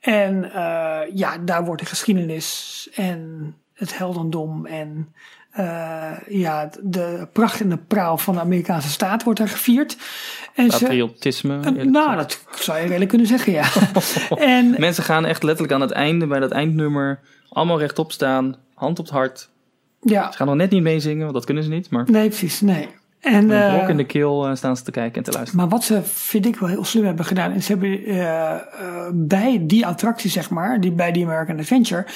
En 0.00 0.52
eh, 0.52 0.98
ja, 1.14 1.38
daar 1.38 1.64
wordt 1.64 1.82
de 1.82 1.88
geschiedenis 1.88 2.88
en 2.94 3.54
het 3.74 3.98
heldendom 3.98 4.66
en 4.66 5.14
eh, 5.50 6.12
ja, 6.28 6.70
de 6.82 7.28
pracht 7.32 7.60
en 7.60 7.68
de 7.68 7.78
praal 7.78 8.18
van 8.18 8.34
de 8.34 8.40
Amerikaanse 8.40 8.88
staat 8.88 9.22
wordt 9.22 9.38
daar 9.38 9.48
gevierd. 9.48 9.96
En 10.54 10.68
Patriotisme. 10.68 11.60
eh, 11.60 11.84
nou, 11.84 12.16
dat 12.16 12.44
zou 12.54 12.78
je 12.78 12.84
redelijk 12.84 13.08
kunnen 13.08 13.26
zeggen, 13.26 13.52
ja. 13.52 13.64
en 14.36 14.74
Mensen 14.78 15.04
gaan 15.04 15.26
echt 15.26 15.42
letterlijk 15.42 15.74
aan 15.74 15.80
het 15.80 15.90
einde, 15.90 16.26
bij 16.26 16.40
dat 16.40 16.50
eindnummer, 16.50 17.20
allemaal 17.48 17.78
rechtop 17.78 18.12
staan, 18.12 18.56
hand 18.74 18.98
op 18.98 19.04
het 19.04 19.14
hart. 19.14 19.48
Ja, 20.00 20.30
Ze 20.30 20.36
gaan 20.36 20.46
nog 20.46 20.56
net 20.56 20.70
niet 20.70 20.82
meezingen, 20.82 21.22
want 21.22 21.34
dat 21.34 21.44
kunnen 21.44 21.64
ze 21.64 21.70
niet. 21.70 21.90
Maar 21.90 22.10
nee, 22.10 22.28
precies, 22.28 22.60
nee. 22.60 22.88
En, 23.20 23.46
met 23.46 23.56
een 23.56 23.62
eh, 23.62 23.76
brok 23.76 23.88
in 23.88 23.96
de 23.96 24.04
keel 24.04 24.46
eh, 24.46 24.54
staan 24.54 24.76
ze 24.76 24.82
te 24.82 24.90
kijken 24.90 25.16
en 25.16 25.22
te 25.22 25.32
luisteren. 25.32 25.60
Maar 25.60 25.70
wat 25.70 25.84
ze, 25.84 26.02
vind 26.02 26.46
ik, 26.46 26.56
wel 26.56 26.68
heel 26.68 26.84
slim 26.84 27.04
hebben 27.04 27.24
gedaan. 27.24 27.52
En 27.52 27.62
ze 27.62 27.72
hebben 27.72 28.04
eh, 28.04 28.56
bij 29.12 29.58
die 29.62 29.86
attractie, 29.86 30.30
zeg 30.30 30.50
maar, 30.50 30.80
die, 30.80 30.92
bij 30.92 31.12
die 31.12 31.24
American 31.24 31.58
Adventure, 31.58 32.06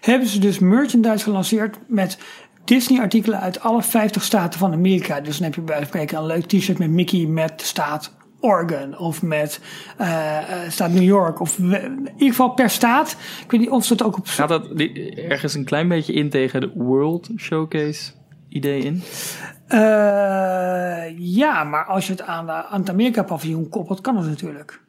hebben 0.00 0.28
ze 0.28 0.38
dus 0.38 0.58
merchandise 0.58 1.24
gelanceerd 1.24 1.78
met 1.86 2.18
Disney-artikelen 2.64 3.40
uit 3.40 3.60
alle 3.60 3.82
50 3.82 4.24
staten 4.24 4.58
van 4.58 4.72
Amerika. 4.72 5.20
Dus 5.20 5.36
dan 5.36 5.44
heb 5.44 5.54
je 5.54 5.60
bij 5.60 5.74
wijze 5.74 5.90
van 5.90 6.00
spreken 6.00 6.18
een 6.18 6.26
leuk 6.26 6.46
t-shirt 6.46 6.78
met 6.78 6.90
Mickey 6.90 7.26
met 7.26 7.58
de 7.58 7.64
staat 7.64 8.12
Oregon 8.40 8.98
of 8.98 9.22
met 9.22 9.60
eh, 9.96 10.36
eh, 10.38 10.70
staat 10.70 10.90
New 10.90 11.02
York. 11.02 11.40
Of 11.40 11.56
we- 11.56 11.78
in 11.82 12.08
ieder 12.12 12.28
geval 12.28 12.50
per 12.50 12.70
staat. 12.70 13.16
Ik 13.44 13.50
weet 13.50 13.60
niet 13.60 13.70
of 13.70 13.84
ze 13.84 13.94
dat 13.94 14.06
ook 14.06 14.16
op. 14.18 14.26
Gaat 14.26 14.48
dat 14.48 14.76
die- 14.76 15.14
ergens 15.28 15.54
een 15.54 15.64
klein 15.64 15.88
beetje 15.88 16.12
in 16.12 16.30
tegen 16.30 16.60
de 16.60 16.70
World 16.74 17.28
Showcase 17.38 18.12
idee 18.48 18.80
in? 18.82 19.02
Eh, 19.66 21.18
ja, 21.18 21.64
maar 21.64 21.84
als 21.84 22.06
je 22.06 22.12
het 22.12 22.22
aan, 22.22 22.46
de- 22.46 22.52
aan 22.66 22.80
het 22.80 22.90
Amerika-paviljoen 22.90 23.68
koppelt, 23.68 24.00
kan 24.00 24.16
het 24.16 24.26
natuurlijk. 24.26 24.80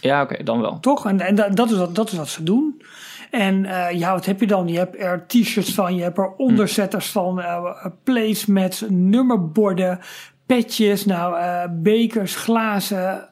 Ja, 0.00 0.22
oké, 0.22 0.42
dan 0.42 0.60
wel. 0.60 0.80
Toch? 0.80 1.06
En, 1.06 1.20
en 1.20 1.34
dat, 1.34 1.56
dat, 1.56 1.70
is 1.70 1.76
wat, 1.76 1.94
dat 1.94 2.12
is 2.12 2.18
wat 2.18 2.28
ze 2.28 2.42
doen. 2.42 2.82
En 3.30 3.62
ja, 3.92 4.12
wat 4.12 4.24
heb 4.26 4.40
je 4.40 4.46
dan? 4.46 4.68
Je 4.68 4.78
hebt 4.78 4.98
er 5.00 5.24
t-shirts 5.26 5.74
van, 5.74 5.94
je 5.94 6.02
hebt 6.02 6.18
er 6.18 6.34
onderzetters 6.36 7.10
van, 7.10 7.40
eh 7.40 7.86
placemats, 8.04 8.84
nummerborden, 8.88 9.98
petjes, 10.46 11.04
nou, 11.04 11.38
eh, 11.38 11.64
bekers, 11.70 12.36
glazen, 12.36 13.28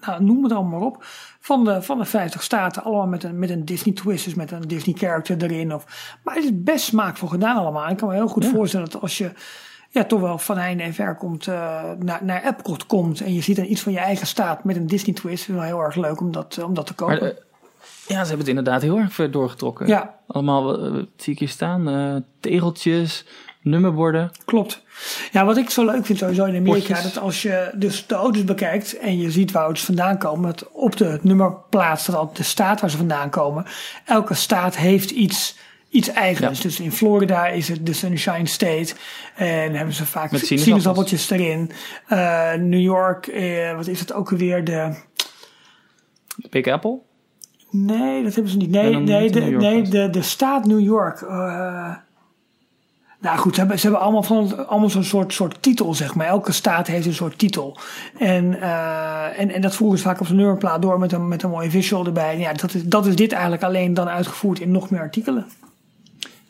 nou, 0.00 0.24
noem 0.24 0.42
het 0.42 0.52
allemaal 0.52 0.78
maar 0.78 0.88
op. 0.88 1.04
Van 1.40 1.64
de, 1.64 1.82
van 1.82 1.98
de 1.98 2.04
50 2.04 2.42
staten, 2.42 2.84
allemaal 2.84 3.06
met 3.06 3.24
een, 3.24 3.38
met 3.38 3.50
een 3.50 3.64
Disney 3.64 3.94
twist, 3.94 4.24
dus 4.24 4.34
met 4.34 4.50
een 4.50 4.60
Disney 4.60 4.94
character 4.98 5.42
erin. 5.42 5.74
Of, 5.74 6.16
maar 6.24 6.34
het 6.34 6.44
is 6.44 6.50
best 6.54 6.84
smaakvol 6.84 7.28
gedaan 7.28 7.56
allemaal. 7.56 7.88
Ik 7.88 7.96
kan 7.96 8.08
me 8.08 8.14
heel 8.14 8.28
goed 8.28 8.46
voorstellen 8.46 8.90
dat 8.90 9.02
als 9.02 9.18
je 9.18 9.32
ja, 9.90 10.04
toch 10.04 10.20
wel 10.20 10.38
van 10.38 10.58
heinde 10.58 10.82
en 10.82 10.94
ver 10.94 11.16
komt, 11.16 11.46
eh, 11.46 11.90
naar, 11.98 12.24
naar 12.24 12.44
Epcot 12.44 12.86
komt 12.86 13.20
en 13.20 13.34
je 13.34 13.40
ziet 13.40 13.56
dan 13.56 13.64
iets 13.64 13.80
van 13.80 13.92
je 13.92 13.98
eigen 13.98 14.26
staat 14.26 14.64
met 14.64 14.76
een 14.76 14.86
Disney 14.86 15.14
twist, 15.14 15.48
is 15.48 15.54
wel 15.54 15.62
heel 15.62 15.80
erg 15.80 15.94
leuk 15.94 16.20
om 16.20 16.32
dat, 16.32 16.62
om 16.62 16.74
dat 16.74 16.86
te 16.86 16.94
kopen. 16.94 17.18
Maar, 17.18 17.28
eh, 17.28 17.36
ja, 18.06 18.22
ze 18.22 18.28
hebben 18.28 18.38
het 18.38 18.48
inderdaad 18.48 18.82
heel 18.82 18.98
erg 18.98 19.12
ver 19.12 19.30
doorgetrokken. 19.30 19.86
Ja. 19.86 20.18
Allemaal, 20.26 20.90
wat 20.92 21.06
zie 21.16 21.32
ik 21.32 21.38
hier 21.38 21.48
staan? 21.48 22.24
Tegeltjes, 22.40 23.26
nummerborden. 23.62 24.30
Klopt. 24.44 24.82
Ja, 25.32 25.44
wat 25.44 25.56
ik 25.56 25.70
zo 25.70 25.84
leuk 25.84 26.06
vind 26.06 26.18
sowieso 26.18 26.44
in 26.44 26.56
Amerika, 26.56 26.94
Potjes. 26.94 27.02
dat 27.12 27.22
als 27.22 27.42
je 27.42 27.70
dus 27.74 28.06
de 28.06 28.14
auto's 28.14 28.44
bekijkt 28.44 28.98
en 28.98 29.18
je 29.18 29.30
ziet 29.30 29.50
waar 29.50 29.62
auto's 29.62 29.84
vandaan 29.84 30.18
komen, 30.18 30.42
dat 30.50 30.68
op 30.72 30.96
de 30.96 31.18
nummerplaat 31.22 32.00
staat 32.00 32.16
altijd 32.16 32.36
de 32.36 32.42
staat 32.42 32.80
waar 32.80 32.90
ze 32.90 32.96
vandaan 32.96 33.30
komen. 33.30 33.64
Elke 34.04 34.34
staat 34.34 34.76
heeft 34.76 35.10
iets, 35.10 35.58
iets 35.88 36.08
eigens. 36.08 36.56
Ja. 36.56 36.62
Dus 36.62 36.80
in 36.80 36.92
Florida 36.92 37.46
is 37.46 37.68
het 37.68 37.86
de 37.86 37.92
Sunshine 37.92 38.46
State 38.46 38.94
en 39.36 39.74
hebben 39.74 39.94
ze 39.94 40.06
vaak 40.06 40.30
Met 40.30 40.46
sinaasappeltjes 40.46 41.30
erin. 41.30 41.70
Eh, 42.06 42.52
New 42.54 42.80
York, 42.80 43.26
eh, 43.26 43.74
wat 43.76 43.86
is 43.86 44.00
het 44.00 44.12
ook 44.12 44.30
alweer? 44.30 44.64
De, 44.64 44.94
Big 46.50 46.66
Apple? 46.66 46.98
nee, 47.70 48.22
dat 48.22 48.34
hebben 48.34 48.52
ze 48.52 48.58
niet. 48.58 48.70
Nee, 48.70 48.96
nee, 48.96 49.30
de, 49.30 49.40
nee 49.40 49.82
de, 49.82 50.10
de 50.10 50.22
staat 50.22 50.66
New 50.66 50.80
York. 50.80 51.20
eh, 51.22 51.94
nou 53.20 53.38
goed, 53.38 53.54
ze 53.54 53.60
hebben, 53.60 53.78
ze 53.78 53.86
hebben 53.86 54.04
allemaal, 54.04 54.22
van, 54.22 54.68
allemaal 54.68 54.90
zo'n 54.90 55.04
soort, 55.04 55.32
soort 55.32 55.62
titel, 55.62 55.94
zeg 55.94 56.14
maar. 56.14 56.26
Elke 56.26 56.52
staat 56.52 56.86
heeft 56.86 57.06
een 57.06 57.14
soort 57.14 57.38
titel. 57.38 57.76
En, 58.18 58.60
eh, 58.60 59.40
en, 59.40 59.50
en 59.50 59.60
dat 59.60 59.74
voeren 59.74 59.98
ze 59.98 60.04
vaak 60.04 60.20
op 60.20 60.26
zijn 60.26 60.38
nummerplaat 60.38 60.82
door 60.82 60.98
met 60.98 61.12
een, 61.12 61.28
met 61.28 61.42
een 61.42 61.50
mooie 61.50 61.70
visual 61.70 62.06
erbij. 62.06 62.32
En 62.32 62.38
ja, 62.38 62.52
dat 62.52 62.74
is, 62.74 62.84
dat 62.84 63.06
is 63.06 63.16
dit 63.16 63.32
eigenlijk 63.32 63.62
alleen 63.62 63.94
dan 63.94 64.08
uitgevoerd 64.08 64.60
in 64.60 64.70
nog 64.70 64.90
meer 64.90 65.00
artikelen. 65.00 65.46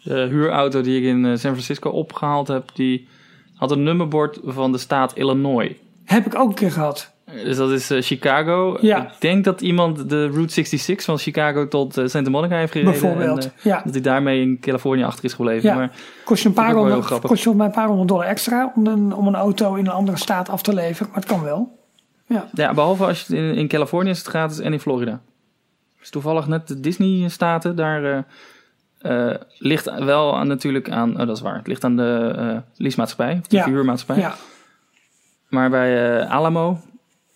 De 0.03 0.27
huurauto 0.31 0.81
die 0.81 1.01
ik 1.01 1.05
in 1.05 1.25
eh, 1.25 1.31
San 1.31 1.39
Francisco 1.39 1.91
opgehaald 1.91 2.49
heb, 2.49 2.71
die 2.75 3.09
had 3.55 3.71
een 3.71 3.83
nummerbord 3.83 4.39
van 4.45 4.73
de 4.73 4.79
staat 4.79 5.17
Illinois. 5.17 5.73
Heb 6.05 6.27
ik 6.27 6.35
ook 6.35 6.49
een 6.49 6.55
keer 6.55 6.73
gehad. 6.73 7.13
Dus 7.45 7.57
dat 7.57 7.71
is 7.71 7.91
eh, 7.91 8.03
Chicago. 8.03 8.79
Ja. 8.81 9.03
Ik 9.07 9.21
denk 9.21 9.45
dat 9.45 9.61
iemand 9.61 10.09
de 10.09 10.27
Route 10.27 10.53
66 10.53 11.05
van 11.05 11.19
Chicago 11.19 11.69
tot 11.69 11.97
eh, 11.97 12.07
Santa 12.07 12.31
Monica 12.31 12.57
heeft 12.57 12.73
gereden. 12.73 12.93
Bijvoorbeeld, 12.93 13.45
En, 13.45 13.53
eh, 13.57 13.65
ja. 13.65 13.81
Dat 13.85 13.93
hij 13.93 14.03
daarmee 14.03 14.41
in 14.41 14.61
Californië 14.61 15.03
achter 15.05 15.25
is 15.25 15.33
gebleven. 15.33 15.69
Ja. 15.69 15.75
Maar 15.77 15.91
Kost 16.25 16.43
je 16.43 16.49
een 16.49 16.55
paar 16.55 16.75
honderd, 16.75 17.21
kost 17.21 17.45
je 17.45 17.51
een 17.51 17.71
paar 17.71 17.87
honderd 17.87 18.09
dollar 18.09 18.27
extra 18.27 18.73
om 18.77 18.87
een, 18.87 19.15
om 19.15 19.27
een 19.27 19.35
auto 19.35 19.75
in 19.75 19.87
een 19.87 19.93
andere 19.93 20.17
staat 20.19 20.49
af 20.49 20.63
te 20.63 20.75
leveren. 20.75 21.07
Maar 21.13 21.21
het 21.21 21.31
kan 21.31 21.43
wel. 21.43 21.79
Ja. 22.27 22.49
ja, 22.53 22.75
behalve 22.75 23.05
als 23.07 23.19
je 23.19 23.25
het 23.35 23.43
in, 23.43 23.55
in 23.55 23.69
Californië 23.69 24.11
is 24.11 24.19
het 24.19 24.27
gratis 24.27 24.59
en 24.59 24.73
in 24.73 24.81
Florida. 24.81 25.21
Dus 25.99 26.11
toevallig 26.11 26.47
net 26.47 26.69
de 26.69 26.81
Disney-staten, 26.81 27.77
daar 27.77 28.25
ligt 29.59 29.85
wel 30.05 30.37
aan, 30.37 30.47
natuurlijk 30.47 30.91
aan, 30.91 31.21
oh, 31.21 31.27
dat 31.27 31.37
is 31.37 31.43
waar, 31.43 31.57
het 31.57 31.67
ligt 31.67 31.85
aan 31.85 31.97
de 31.97 32.35
eh 32.37 32.57
leasemaatschappij, 32.77 33.39
of 33.41 33.47
de 33.47 33.57
Ja. 33.57 33.63
verhuurmaatschappij. 33.63 34.25
Ja. 34.25 34.35
Maar 35.49 35.71
bij 35.71 36.21
Alamo, 36.27 36.79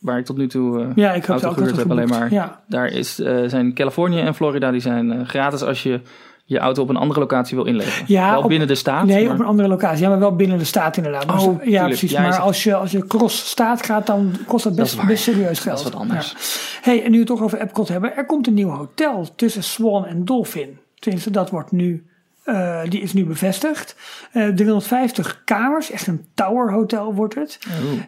waar 0.04 0.18
ik 0.18 0.24
tot 0.24 0.36
nu 0.36 0.46
toe 0.48 0.80
eh, 0.80 0.86
ja, 0.94 1.12
ik 1.12 1.20
heb 1.24 1.30
auto 1.30 1.50
gehuurd 1.52 1.76
heb 1.76 1.90
alleen 1.90 2.08
maar, 2.08 2.32
Ja. 2.32 2.60
daar 2.68 2.86
is, 2.86 3.20
eh, 3.20 3.36
zijn 3.46 3.74
Californië 3.74 4.20
en 4.20 4.34
Florida, 4.34 4.70
die 4.70 4.80
zijn 4.80 5.12
eh, 5.12 5.26
gratis 5.26 5.62
als 5.62 5.82
je 5.82 6.00
je 6.46 6.58
auto 6.58 6.82
op 6.82 6.88
een 6.88 6.96
andere 6.96 7.20
locatie 7.20 7.56
wil 7.56 7.64
inleveren. 7.66 8.04
Ja, 8.08 8.30
wel 8.30 8.42
op- 8.42 8.48
binnen 8.48 8.68
de 8.68 8.74
staat. 8.74 9.04
Nee, 9.06 9.24
maar- 9.24 9.34
op 9.34 9.40
een 9.40 9.46
andere 9.46 9.68
locatie. 9.68 10.02
Ja, 10.02 10.08
maar 10.08 10.18
wel 10.18 10.36
binnen 10.36 10.58
de 10.58 10.64
staat 10.64 10.96
inderdaad. 10.96 11.42
Oh, 11.46 11.64
ja, 11.64 11.84
precies. 11.84 12.10
Ja, 12.10 12.20
maar 12.22 12.32
zegt- 12.32 12.44
als 12.44 12.62
je, 12.64 12.74
als 12.74 12.90
je 12.90 13.06
cross 13.06 13.48
staat 13.48 13.84
gaat, 13.86 14.06
dan 14.06 14.32
kost 14.46 14.64
dat 14.64 14.74
best, 14.74 15.06
best 15.06 15.22
serieus 15.22 15.58
geld. 15.60 15.76
Dat 15.76 15.86
is 15.86 15.92
wat 15.92 16.00
anders. 16.00 16.30
Ja. 16.30 16.90
Hey, 16.90 16.98
en 17.04 17.04
nu 17.10 17.12
we 17.12 17.18
het 17.18 17.26
toch 17.26 17.42
over 17.42 17.60
Epcot 17.60 17.88
hebben. 17.88 18.16
Er 18.16 18.26
komt 18.26 18.46
een 18.46 18.54
nieuw 18.54 18.68
hotel 18.68 19.28
tussen 19.36 19.62
Swan 19.62 20.06
en 20.06 20.24
Dolphin. 20.24 20.78
Tenminste, 20.98 21.30
dat 21.30 21.50
wordt 21.50 21.72
nu 21.72 22.04
Eh, 22.44 22.80
die 22.88 23.00
is 23.00 23.12
nu 23.12 23.24
bevestigd. 23.24 23.96
Eh 24.32 24.48
350 24.48 25.42
kamers, 25.44 25.90
echt 25.90 26.06
een 26.06 26.26
tower 26.34 26.72
hotel 26.72 27.14
wordt 27.14 27.34
het. 27.34 27.58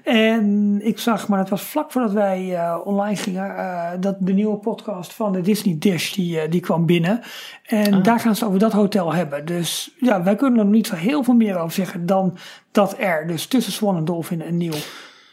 En 0.03 0.81
ik 0.83 0.99
zag, 0.99 1.29
maar 1.29 1.39
dat 1.39 1.49
was 1.49 1.63
vlak 1.63 1.93
voordat 1.93 2.13
wij 2.13 2.57
eh, 2.57 2.79
online 2.85 3.17
gingen, 3.17 4.01
dat 4.01 4.17
de 4.21 4.33
nieuwe 4.33 4.57
podcast 4.57 5.13
van 5.15 5.33
de 5.33 5.41
Disney 5.41 5.77
Dish, 5.79 6.13
die, 6.13 6.49
die 6.49 6.61
kwam 6.61 6.87
binnen. 6.87 7.21
En 7.63 8.03
daar 8.03 8.21
gaan 8.21 8.35
ze 8.35 8.41
het 8.41 8.49
over 8.49 8.59
dat 8.59 8.73
hotel 8.73 9.15
hebben. 9.15 9.45
Dus 9.45 9.95
ja, 9.99 10.23
wij 10.23 10.37
kunnen 10.37 10.59
er 10.59 10.65
nog 10.65 10.75
niet 10.75 10.87
zo 10.87 10.95
heel 10.95 11.23
veel 11.23 11.35
meer 11.35 11.59
over 11.59 11.73
zeggen 11.73 12.07
dan 12.07 12.39
dat 12.73 12.95
er 12.99 13.27
dus 13.27 13.47
tussen 13.47 13.73
Swan 13.73 13.97
en 13.97 14.05
Dolphin 14.05 14.41
een 14.41 14.57
nieuw 14.57 14.73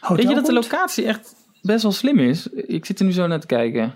hotel 0.00 0.16
Weet 0.16 0.28
je 0.28 0.34
dat 0.34 0.46
de 0.46 0.52
locatie 0.52 1.06
echt 1.06 1.34
best 1.62 1.82
wel 1.82 1.92
slim 1.92 2.18
is? 2.18 2.46
Ik 2.46 2.84
zit 2.84 2.98
er 2.98 3.04
nu 3.04 3.12
zo 3.12 3.26
naar 3.26 3.40
te 3.40 3.46
kijken. 3.46 3.94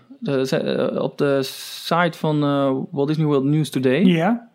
Op 0.98 1.18
de 1.18 1.38
site 1.42 2.18
van 2.18 2.42
eh, 2.42 2.76
Walt 2.90 3.09
Disney 3.09 3.26
World 3.26 3.44
News 3.44 3.70
Today 3.70 4.04
Ja, 4.04 4.48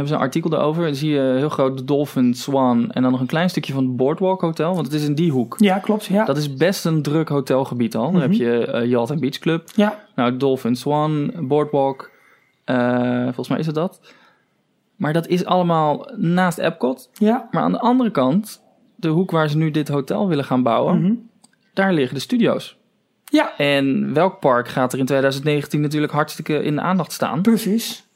hebben 0.00 0.08
ze 0.08 0.14
een 0.14 0.26
artikel 0.26 0.50
daarover. 0.50 0.84
Dan 0.84 0.94
zie 0.94 1.10
je 1.10 1.20
heel 1.36 1.48
groot 1.48 1.78
de 1.78 1.84
Dolphin, 1.84 2.34
Swan 2.34 2.90
en 2.90 3.02
dan 3.02 3.10
nog 3.10 3.20
een 3.20 3.26
klein 3.26 3.50
stukje 3.50 3.72
van 3.72 3.84
het 3.86 3.96
Boardwalk 3.96 4.40
Hotel. 4.40 4.74
Want 4.74 4.86
het 4.86 4.94
is 4.94 5.04
in 5.06 5.14
die 5.14 5.30
hoek. 5.30 5.54
ja 5.58 5.78
klopt. 5.78 6.04
Ja. 6.04 6.24
Dat 6.24 6.36
is 6.36 6.54
best 6.54 6.84
een 6.84 7.02
druk 7.02 7.28
hotelgebied 7.28 7.96
al. 7.96 8.02
Dan 8.04 8.12
Mhm. 8.12 8.22
heb 8.22 8.32
je 8.32 8.66
eh 8.66 8.88
Yacht 8.88 9.10
en 9.10 9.20
Beach 9.20 9.38
Club. 9.38 9.68
ja, 9.74 10.04
Nou, 10.14 10.36
Dolphin, 10.36 10.76
Swan, 10.76 11.32
Boardwalk. 11.38 12.10
eh, 12.64 13.22
volgens 13.24 13.48
mij 13.48 13.58
is 13.58 13.66
het 13.66 13.74
dat. 13.74 14.00
Maar 14.96 15.12
dat 15.12 15.26
is 15.26 15.44
allemaal 15.44 16.10
naast 16.16 16.58
Epcot. 16.58 17.10
ja. 17.12 17.48
Maar 17.50 17.62
aan 17.62 17.72
de 17.72 17.80
andere 17.80 18.10
kant, 18.10 18.62
de 18.96 19.08
hoek 19.08 19.30
waar 19.30 19.48
ze 19.50 19.56
nu 19.56 19.70
dit 19.70 19.88
hotel 19.88 20.28
willen 20.28 20.44
gaan 20.44 20.62
bouwen, 20.62 21.00
Mhm. 21.02 21.12
daar 21.74 21.92
liggen 21.92 22.14
de 22.14 22.20
studio's. 22.20 22.78
Ja, 23.24 23.56
En 23.56 24.14
welk 24.14 24.40
park 24.40 24.68
gaat 24.68 24.92
er 24.92 24.98
in 24.98 25.04
2019 25.06 25.80
natuurlijk 25.80 26.12
hartstikke 26.12 26.62
in 26.62 26.74
de 26.74 26.80
aandacht 26.80 27.12
staan? 27.12 27.42
precies. 27.42 28.08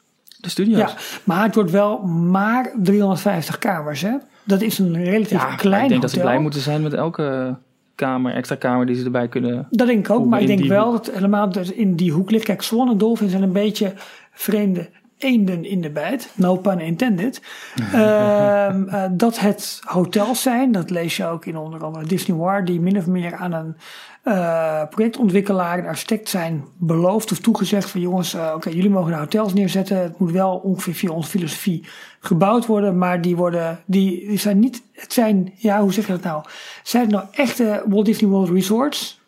De 0.45 0.51
studio's. 0.51 0.78
Ja, 0.90 0.97
maar 1.24 1.42
het 1.42 1.55
wordt 1.55 1.70
wel 1.70 1.99
maar 2.03 2.72
350 2.76 3.59
kamers, 3.59 4.01
hè? 4.01 4.16
Dat 4.45 4.61
is 4.61 4.78
een 4.78 5.05
relatief 5.05 5.30
Ja, 5.42 5.55
klein 5.55 5.82
ik 5.82 5.88
denk 5.88 6.01
dat 6.01 6.11
ze 6.11 6.16
hotel. 6.16 6.30
blij 6.30 6.42
moeten 6.42 6.61
zijn 6.61 6.82
met 6.82 6.95
elke 6.95 7.57
kamer, 7.95 8.34
extra 8.34 8.57
kamer 8.57 8.86
die 8.86 8.97
ze 8.97 9.05
erbij 9.05 9.28
kunnen. 9.28 9.66
Dat 9.70 9.86
denk 9.86 10.07
ik 10.07 10.14
ook, 10.14 10.26
maar 10.26 10.40
ik 10.40 10.47
denk 10.47 10.64
wel 10.64 10.92
dat 10.92 11.11
helemaal 11.11 11.53
dat 11.53 11.68
in 11.68 11.95
die 11.97 12.12
hoek 12.12 12.30
ligt. 12.30 12.45
Kijk, 12.45 12.62
Swan 12.62 13.01
en 13.20 13.28
zijn 13.28 13.42
een 13.42 13.53
beetje 13.53 13.92
vreemde 14.32 14.88
eenden 15.18 15.64
in 15.64 15.80
de 15.80 15.90
bijt. 15.90 16.32
No 16.34 16.57
pun 16.57 16.80
intended. 16.80 17.42
Ehm, 17.92 18.88
eh, 18.88 19.05
dat 19.11 19.38
het 19.38 19.80
hotels 19.84 20.42
zijn, 20.42 20.72
dat 20.72 20.90
lees 20.90 21.16
je 21.16 21.26
ook 21.26 21.47
in 21.47 21.57
onder 21.57 21.84
andere 21.84 22.07
Disney 22.07 22.36
War, 22.36 22.64
die 22.64 22.80
min 22.80 22.97
of 22.97 23.07
meer 23.07 23.34
aan 23.34 23.53
een 23.53 23.76
eh, 24.24 24.82
projectontwikkelaar 24.90 25.78
en 25.78 25.86
architect 25.86 26.28
zijn 26.28 26.64
beloofd 26.78 27.32
of 27.32 27.38
toegezegd 27.38 27.90
van 27.90 28.00
jongens, 28.00 28.34
eh, 28.34 28.52
oké, 28.54 28.68
jullie 28.70 28.90
mogen 28.90 29.12
de 29.12 29.18
hotels 29.18 29.52
neerzetten. 29.54 29.96
Het 29.96 30.18
moet 30.18 30.30
wel 30.30 30.56
ongeveer 30.56 30.94
via 30.94 31.10
onze 31.10 31.28
filosofie 31.30 31.84
gebouwd 32.20 32.66
worden, 32.66 32.98
maar 32.98 33.20
die 33.20 33.36
worden, 33.36 33.80
die, 33.86 34.28
die 34.28 34.38
zijn 34.38 34.58
niet, 34.58 34.82
het 34.92 35.12
zijn, 35.12 35.52
ja, 35.56 35.80
hoe 35.80 35.92
zeg 35.92 36.06
je 36.06 36.12
dat 36.12 36.22
nou? 36.22 36.44
Zijn 36.82 37.02
het 37.02 37.12
nou 37.12 37.24
echte 37.32 37.82
Walt 37.86 38.04
Disney 38.06 38.30
World 38.30 38.48
Resorts? 38.50 39.20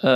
Eh, 0.00 0.10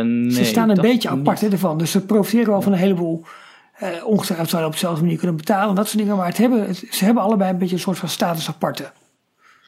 nee, 0.00 0.30
Ze 0.30 0.44
staan 0.44 0.68
een 0.70 0.80
beetje 0.80 1.08
apart 1.08 1.40
hè, 1.40 1.48
ervan. 1.48 1.78
Dus 1.78 1.90
ze 1.90 2.00
profiteren 2.06 2.50
wel 2.50 2.62
van 2.62 2.72
een 2.72 2.78
heleboel. 2.78 3.24
eh 3.72 3.88
ongetwijfeld 4.06 4.48
zouden 4.48 4.70
op 4.70 4.76
dezelfde 4.76 5.02
manier 5.02 5.18
kunnen 5.18 5.36
betalen 5.36 5.68
en 5.68 5.74
dat 5.74 5.86
soort 5.86 5.98
dingen. 5.98 6.16
Maar 6.16 6.26
het 6.26 6.36
hebben, 6.36 6.66
het- 6.66 6.86
ze 6.90 7.04
hebben 7.04 7.22
allebei 7.22 7.50
een 7.50 7.58
beetje 7.58 7.74
een 7.74 7.80
soort 7.80 7.98
van 7.98 8.08
status 8.08 8.48
aparte. 8.48 8.90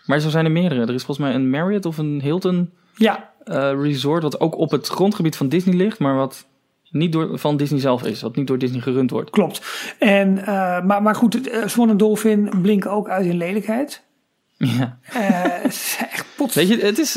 Maar 0.06 0.20
zo 0.20 0.28
zijn 0.28 0.44
er 0.44 0.50
meerdere. 0.50 0.80
Er 0.80 0.94
is 0.94 1.04
volgens 1.04 1.26
mij 1.26 1.34
een 1.36 1.50
Marriott 1.50 1.86
of 1.86 1.98
een 1.98 2.20
Hilton 2.22 2.70
Ja, 2.94 3.32
eh, 3.44 3.72
resort, 3.80 4.22
wat 4.22 4.40
ook 4.40 4.56
op 4.58 4.70
het 4.70 4.88
grondgebied 4.88 5.36
van 5.36 5.48
Disney 5.48 5.74
ligt, 5.76 5.98
maar 5.98 6.14
wat 6.14 6.46
niet 6.90 7.12
door, 7.12 7.38
van 7.38 7.56
Disney 7.56 7.80
zelf 7.80 8.02
is, 8.02 8.22
wat 8.22 8.36
niet 8.36 8.46
door 8.46 8.58
Disney 8.58 8.80
gerund 8.80 9.10
wordt. 9.10 9.30
klopt. 9.30 9.62
En, 9.98 10.38
eh, 10.38 10.84
maar, 10.84 11.02
maar 11.02 11.14
goed, 11.14 11.32
het, 11.32 11.48
eh, 11.48 11.66
Swan 11.66 11.90
en 11.90 11.96
Dolphin 11.96 12.50
blinken 12.62 12.90
ook 12.90 13.08
uit 13.08 13.26
in 13.26 13.36
lelijkheid. 13.36 14.02
Ja. 14.56 14.98
Het 15.02 15.72
is 15.72 15.96
echt 16.10 16.26
pot. 16.36 16.54
Weet 16.54 16.68
je, 16.68 16.76
het 16.76 16.98
is, 16.98 17.12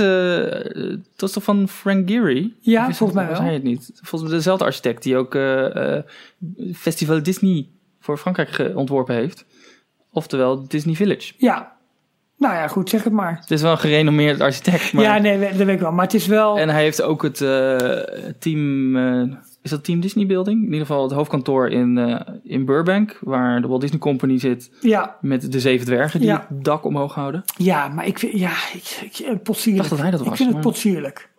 dat 1.15 1.29
is 1.29 1.31
toch 1.31 1.43
van 1.43 1.67
Frank 1.67 2.09
Gehry? 2.09 2.53
Ja, 2.59 2.83
volgens 2.83 3.13
mij 3.13 3.27
was 3.27 3.37
wel. 3.37 3.45
hij 3.45 3.53
het 3.53 3.63
niet? 3.63 3.91
Volgens 3.93 4.29
mij 4.29 4.39
dezelfde 4.39 4.65
architect 4.65 5.03
die 5.03 5.17
ook 5.17 5.37
Festival 6.73 7.23
Disney 7.23 7.67
voor 7.99 8.17
Frankrijk 8.17 8.75
ontworpen 8.75 9.15
heeft. 9.15 9.45
Oftewel 10.11 10.67
Disney 10.67 10.95
Village. 10.95 11.33
Ja, 11.37 11.76
nou 12.37 12.53
ja, 12.53 12.67
goed, 12.67 12.89
zeg 12.89 13.03
het 13.03 13.13
maar. 13.13 13.37
Het 13.41 13.51
is 13.51 13.61
wel 13.61 13.71
een 13.71 13.77
gerenommeerd 13.77 14.41
architect, 14.41 14.93
maar... 14.93 15.03
Ja, 15.03 15.17
nee, 15.17 15.39
dat 15.39 15.51
weet 15.51 15.67
ik 15.67 15.79
wel. 15.79 15.91
Maar 15.91 16.05
het 16.05 16.13
is 16.13 16.27
wel. 16.27 16.57
En 16.57 16.69
hij 16.69 16.81
heeft 16.81 17.01
ook 17.01 17.21
het 17.21 17.41
eh, 17.41 17.77
team, 18.39 18.95
eh, 18.95 19.35
is 19.61 19.69
dat 19.69 19.83
Team 19.83 19.99
Disney 19.99 20.25
Building? 20.25 20.57
In 20.57 20.65
ieder 20.71 20.85
geval 20.85 21.03
het 21.03 21.11
hoofdkantoor 21.11 21.69
in, 21.69 21.97
eh, 21.97 22.33
in 22.43 22.65
Burbank, 22.65 23.17
waar 23.21 23.61
de 23.61 23.67
Walt 23.67 23.81
Disney 23.81 23.99
Company 23.99 24.39
zit 24.39 24.71
Ja, 24.81 25.17
met 25.21 25.51
de 25.51 25.59
zeven 25.59 25.85
dwergen 25.85 26.19
die 26.19 26.29
Ja. 26.29 26.45
het 26.49 26.63
dak 26.63 26.85
omhoog 26.85 27.13
houden. 27.13 27.43
ja, 27.57 27.87
maar 27.87 28.05
ik 28.07 28.19
vind. 28.19 28.33
Ja, 28.33 28.51
ik, 28.73 29.19
ik, 29.19 29.43
potsierlijk. 29.43 29.83
Ik 29.83 29.89
dacht 29.89 29.89
dat 29.89 29.99
hij 29.99 30.11
dat 30.11 30.21
Ik 30.21 30.27
was, 30.27 30.37
vind 30.37 30.51
het 30.53 30.61
potsierlijk. 30.61 31.29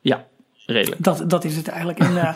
Ja, 0.00 0.24
redelijk. 0.66 1.04
Dat, 1.04 1.24
dat 1.26 1.44
is 1.44 1.56
het 1.56 1.68
eigenlijk. 1.68 1.98
En, 1.98 2.12
nou, 2.14 2.34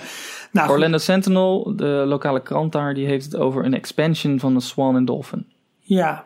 goed. 0.52 0.68
Orlando 0.70 0.98
Sentinel, 0.98 1.72
de 1.76 2.04
lokale 2.06 2.42
krant 2.42 2.72
daar, 2.72 2.94
die 2.94 3.06
heeft 3.06 3.24
het 3.24 3.36
over 3.36 3.64
een 3.64 3.74
expansion 3.74 4.40
van 4.40 4.54
de 4.54 4.60
Swan 4.60 4.96
en 4.96 5.04
Dolphin. 5.04 5.46
Ja, 5.80 6.24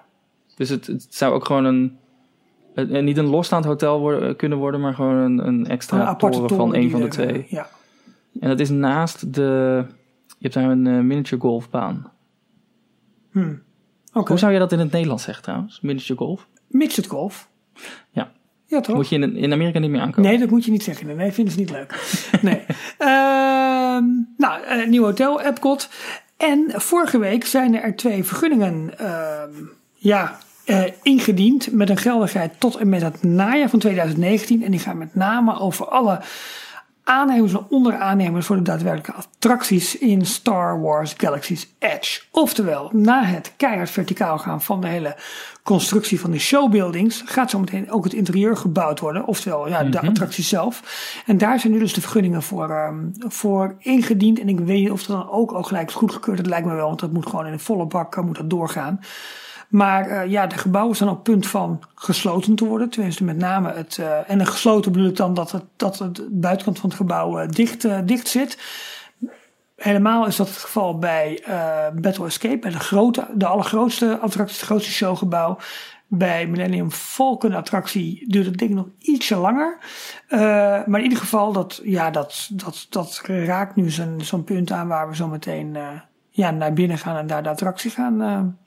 Dus 0.58 0.68
het, 0.68 0.86
het 0.86 1.06
zou 1.10 1.34
ook 1.34 1.44
gewoon 1.44 1.64
een, 1.64 1.96
een- 2.74 2.94
een- 2.94 3.04
niet 3.04 3.16
een 3.16 3.26
losstaand 3.26 3.64
hotel 3.64 4.00
worden, 4.00 4.36
kunnen 4.36 4.58
worden, 4.58 4.80
maar 4.80 4.94
gewoon 4.94 5.14
een, 5.14 5.46
een 5.46 5.66
extra 5.66 6.08
een 6.10 6.16
toren 6.16 6.48
van 6.48 6.74
een 6.74 6.90
van 6.90 7.00
de 7.00 7.06
er, 7.06 7.12
twee. 7.12 7.46
Ja. 7.48 7.68
En 8.40 8.48
dat 8.48 8.60
is 8.60 8.68
naast 8.70 9.34
de, 9.34 9.84
je 10.26 10.34
hebt 10.38 10.54
daar 10.54 10.70
een 10.70 10.86
eh, 10.86 10.92
miniature 11.00 11.40
golfbaan. 11.40 12.10
Hm. 13.32 13.54
Oké. 14.12 14.28
Hoe 14.28 14.38
zou 14.38 14.52
je 14.52 14.58
dat 14.58 14.72
in 14.72 14.78
het 14.78 14.92
Nederlands 14.92 15.22
zeggen 15.24 15.42
trouwens? 15.42 15.80
Miniature 15.80 16.18
golf? 16.18 16.46
Midget 16.68 17.06
golf. 17.06 17.48
Ja. 18.10 18.32
Ja, 18.66 18.80
toch? 18.80 18.96
Moet 18.96 19.08
je 19.08 19.18
in, 19.18 19.36
in 19.36 19.52
Amerika 19.52 19.78
niet 19.78 19.90
meer 19.90 20.00
aankomen. 20.00 20.30
Nee, 20.30 20.38
dat 20.38 20.50
moet 20.50 20.64
je 20.64 20.70
niet 20.70 20.82
zeggen. 20.82 21.16
Nee, 21.16 21.32
vinden 21.32 21.52
ze 21.54 21.58
niet 21.60 21.70
leuk. 21.70 22.18
Nee. 22.42 22.64
Ehm, 22.98 24.04
nou, 24.36 24.66
een 24.66 24.90
nieuw 24.90 25.02
hotel, 25.04 25.40
Epcot. 25.40 25.88
En 26.36 26.64
vorige 26.66 27.18
week 27.18 27.44
zijn 27.44 27.82
er 27.82 27.96
twee 27.96 28.24
vergunningen 28.24 28.98
ehm, 28.98 29.50
ja, 29.94 30.38
eh, 30.68 30.82
ingediend 31.02 31.72
met 31.72 31.90
een 31.90 31.96
geldigheid 31.96 32.60
tot 32.60 32.76
en 32.76 32.88
met 32.88 33.02
het 33.02 33.22
najaar 33.22 33.68
van 33.68 33.78
2019. 33.78 34.64
En 34.64 34.70
die 34.70 34.80
gaan 34.80 34.98
met 34.98 35.14
name 35.14 35.58
over 35.58 35.86
alle 35.86 36.20
aannemers 37.04 37.52
en 37.52 37.66
onderaannemers 37.68 38.46
voor 38.46 38.56
de 38.56 38.62
daadwerkelijke 38.62 39.12
attracties 39.12 39.98
in 39.98 40.26
Star 40.26 40.80
Wars 40.80 41.14
Galaxy's 41.16 41.74
Edge. 41.78 42.20
Oftewel, 42.30 42.90
na 42.92 43.24
het 43.24 43.52
keihard 43.56 43.90
verticaal 43.90 44.38
gaan 44.38 44.62
van 44.62 44.80
de 44.80 44.86
hele 44.86 45.16
constructie 45.62 46.20
van 46.20 46.30
de 46.30 46.38
showbuildings, 46.38 47.22
gaat 47.24 47.50
zometeen 47.50 47.90
ook 47.90 48.04
het 48.04 48.12
interieur 48.12 48.56
gebouwd 48.56 49.00
worden. 49.00 49.26
Oftewel, 49.26 49.68
ja, 49.68 49.82
de 49.82 50.00
attractie 50.00 50.44
zelf. 50.44 50.82
En 51.26 51.38
daar 51.38 51.60
zijn 51.60 51.72
nu 51.72 51.78
dus 51.78 51.94
de 51.94 52.00
vergunningen 52.00 52.42
voor, 52.42 52.70
ehm, 52.70 53.04
voor 53.18 53.74
ingediend. 53.78 54.40
En 54.40 54.48
ik 54.48 54.58
weet 54.58 54.80
niet 54.80 54.90
of 54.90 55.02
dat 55.02 55.16
dan 55.16 55.30
ook 55.30 55.50
al 55.52 55.62
gelijk 55.62 55.88
is 55.88 55.94
goedgekeurd. 55.94 56.36
Dat 56.36 56.46
lijkt 56.46 56.66
me 56.66 56.74
wel, 56.74 56.86
want 56.86 57.00
dat 57.00 57.12
moet 57.12 57.26
gewoon 57.26 57.46
in 57.46 57.52
een 57.52 57.60
volle 57.60 57.86
bak 57.86 58.16
eh, 58.16 58.24
moet 58.24 58.36
dat 58.36 58.50
doorgaan. 58.50 59.00
Maar 59.68 60.06
eh, 60.06 60.30
ja, 60.30 60.46
de 60.46 60.58
gebouwen 60.58 60.96
staan 60.96 61.08
op 61.08 61.24
punt 61.24 61.46
van 61.46 61.82
gesloten 61.94 62.54
te 62.54 62.64
worden. 62.64 62.90
Tenminste, 62.90 63.24
met 63.24 63.36
name 63.36 63.72
het. 63.72 63.98
eh, 63.98 64.30
en 64.30 64.40
een 64.40 64.46
gesloten 64.46 64.92
bedoel 64.92 65.12
dan 65.12 65.34
dat 65.34 65.50
het, 65.50 65.64
dat 65.76 65.98
het 65.98 66.40
buitenkant 66.40 66.78
van 66.78 66.88
het 66.88 66.98
gebouw 66.98 67.38
eh, 67.38 67.48
dicht, 67.48 68.06
dicht 68.06 68.28
zit. 68.28 68.58
Helemaal 69.76 70.26
is 70.26 70.36
dat 70.36 70.48
het 70.48 70.56
geval 70.56 70.98
bij 70.98 71.42
Battle 71.94 72.26
Escape, 72.26 72.58
bij 72.58 72.70
de, 72.70 72.78
grote, 72.78 73.26
de 73.34 73.46
allergrootste 73.46 74.18
attractie, 74.18 74.56
het 74.56 74.66
grootste 74.66 74.90
showgebouw. 74.90 75.58
Bij 76.06 76.46
Millennium 76.46 76.90
Falcon 76.90 77.54
attractie 77.54 78.24
duurt 78.28 78.46
het 78.46 78.60
ik 78.60 78.70
nog 78.70 78.86
ietsje 78.98 79.36
langer. 79.36 79.78
Eh, 80.28 80.38
maar 80.86 80.98
in 80.98 81.02
ieder 81.02 81.18
geval, 81.18 81.52
dat, 81.52 81.80
ja, 81.84 82.10
dat, 82.10 82.48
dat, 82.52 82.86
dat 82.90 83.22
raakt 83.24 83.76
nu 83.76 83.90
zo'n 83.90 84.20
zo'n 84.20 84.44
punt 84.44 84.70
aan 84.70 84.88
waar 84.88 85.08
we 85.08 85.16
zo 85.16 85.28
meteen 85.28 85.76
ja, 86.30 86.50
naar 86.50 86.72
binnen 86.72 86.98
gaan 86.98 87.16
en 87.16 87.26
daar 87.26 87.42
de 87.42 87.48
attractie 87.48 87.90
gaan, 87.90 88.58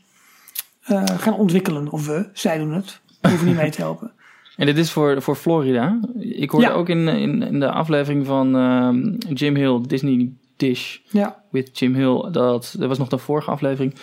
eh, 0.84 1.04
gaan 1.06 1.34
ontwikkelen. 1.34 1.90
Of 1.92 2.06
we, 2.08 2.30
zij 2.34 2.58
doen 2.58 2.74
het. 2.74 3.00
We 3.22 3.30
hoeven 3.30 3.48
niet 3.48 3.56
mee 3.56 3.72
te 3.72 3.82
helpen. 3.82 4.12
En 4.58 4.66
dit 4.68 4.78
is 4.78 4.92
voor, 4.92 5.22
voor 5.22 5.36
Florida. 5.36 6.00
Ik 6.20 6.50
hoorde 6.50 6.68
Ja. 6.68 6.74
ook 6.74 6.90
in, 6.90 7.08
in, 7.08 7.42
in 7.44 7.60
de 7.60 7.72
aflevering 7.72 8.26
van 8.26 8.56
ehm, 8.56 9.34
Jim 9.34 9.56
Hill, 9.56 9.82
Disney 9.88 10.30
Dish 10.58 10.98
Ja, 11.10 11.44
with 11.50 11.80
Jim 11.80 11.94
Hill. 11.96 12.32
Dat, 12.32 12.76
dat 12.78 12.88
was 12.88 12.98
nog 12.98 13.08
de 13.08 13.18
vorige 13.18 13.52
aflevering. 13.52 13.94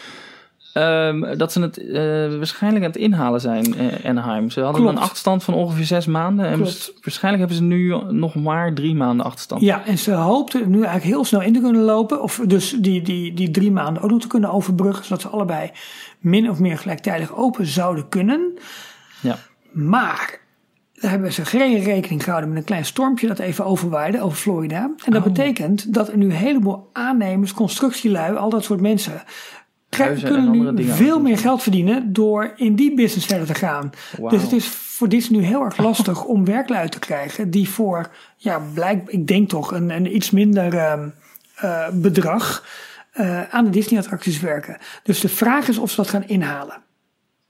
Ehm, 0.72 1.36
dat 1.38 1.52
ze 1.52 1.60
het 1.60 1.78
eh, 1.78 1.92
waarschijnlijk 2.36 2.84
aan 2.84 2.90
het 2.90 3.00
inhalen 3.00 3.40
zijn, 3.40 3.74
eh, 3.74 4.08
Anaheim. 4.10 4.50
Ze 4.50 4.60
hadden 4.60 4.80
Klopt. 4.82 4.96
een 4.96 5.02
achterstand 5.02 5.44
van 5.44 5.54
ongeveer 5.54 5.84
zes 5.84 6.06
maanden. 6.06 6.46
En 6.46 6.54
Klopt. 6.56 6.92
waarschijnlijk 7.02 7.48
hebben 7.48 7.56
ze 7.68 7.74
nu 7.74 7.94
nog 8.10 8.34
maar 8.34 8.74
drie 8.74 8.94
maanden 8.94 9.26
achterstand. 9.26 9.60
ja, 9.62 9.86
en 9.86 9.98
ze 9.98 10.12
hoopten 10.12 10.60
nu 10.70 10.76
eigenlijk 10.76 11.04
heel 11.04 11.24
snel 11.24 11.42
in 11.42 11.52
te 11.52 11.60
kunnen 11.60 11.82
lopen. 11.82 12.22
Of 12.22 12.40
dus 12.46 12.70
die, 12.78 13.02
die, 13.02 13.34
die 13.34 13.50
drie 13.50 13.70
maanden 13.72 14.02
ook 14.02 14.10
nog 14.10 14.20
te 14.20 14.26
kunnen 14.26 14.50
overbruggen. 14.50 15.04
Zodat 15.04 15.20
ze 15.20 15.28
allebei 15.28 15.70
min 16.18 16.50
of 16.50 16.58
meer 16.58 16.78
gelijktijdig 16.78 17.34
open 17.36 17.66
zouden 17.66 18.08
kunnen. 18.08 18.52
Ja. 19.20 19.38
Maar 19.72 20.40
daar 21.00 21.10
hebben 21.10 21.32
ze 21.32 21.44
geen 21.44 21.82
rekening 21.82 22.22
gehouden 22.24 22.50
met 22.50 22.58
een 22.58 22.64
klein 22.64 22.84
stormpje 22.84 23.26
dat 23.26 23.38
even 23.38 23.64
overwaaide 23.64 24.20
over 24.22 24.38
Florida. 24.38 24.90
En 25.04 25.12
dat 25.12 25.26
Oh. 25.26 25.32
betekent 25.32 25.94
dat 25.94 26.08
er 26.08 26.16
nu 26.16 26.24
een 26.24 26.30
heleboel 26.30 26.88
aannemers, 26.92 27.52
constructielui, 27.52 28.36
al 28.36 28.50
dat 28.50 28.64
soort 28.64 28.80
mensen 28.80 29.22
huizen 29.96 30.28
kunnen 30.28 30.50
nu 30.50 30.74
dingen. 30.74 30.94
veel 30.94 31.20
meer 31.20 31.38
geld 31.38 31.62
verdienen 31.62 32.12
door 32.12 32.52
in 32.56 32.74
die 32.74 32.94
business 32.94 33.26
verder 33.26 33.46
te 33.46 33.54
gaan. 33.54 33.90
Dus 34.28 34.42
het 34.42 34.52
is 34.52 34.66
voor 34.66 35.08
Disney 35.08 35.40
nu 35.40 35.46
heel 35.46 35.62
erg 35.62 35.76
lastig 35.76 36.24
om 36.24 36.44
werklui 36.44 36.88
te 36.88 36.98
krijgen 36.98 37.50
die 37.50 37.68
voor, 37.68 38.10
ja, 38.36 38.62
blijk, 38.74 39.08
ik 39.08 39.26
denk 39.26 39.48
toch, 39.48 39.72
een, 39.72 39.90
een 39.90 40.14
iets 40.16 40.30
minder 40.30 40.74
ehm, 40.74 41.08
eh, 41.54 41.88
bedrag 41.92 42.64
eh, 43.12 43.54
aan 43.54 43.64
de 43.64 43.70
Disney-attracties 43.70 44.40
werken. 44.40 44.76
Dus 45.02 45.20
de 45.20 45.28
vraag 45.28 45.68
is 45.68 45.78
of 45.78 45.90
ze 45.90 45.96
dat 45.96 46.08
gaan 46.08 46.28
inhalen. 46.28 46.82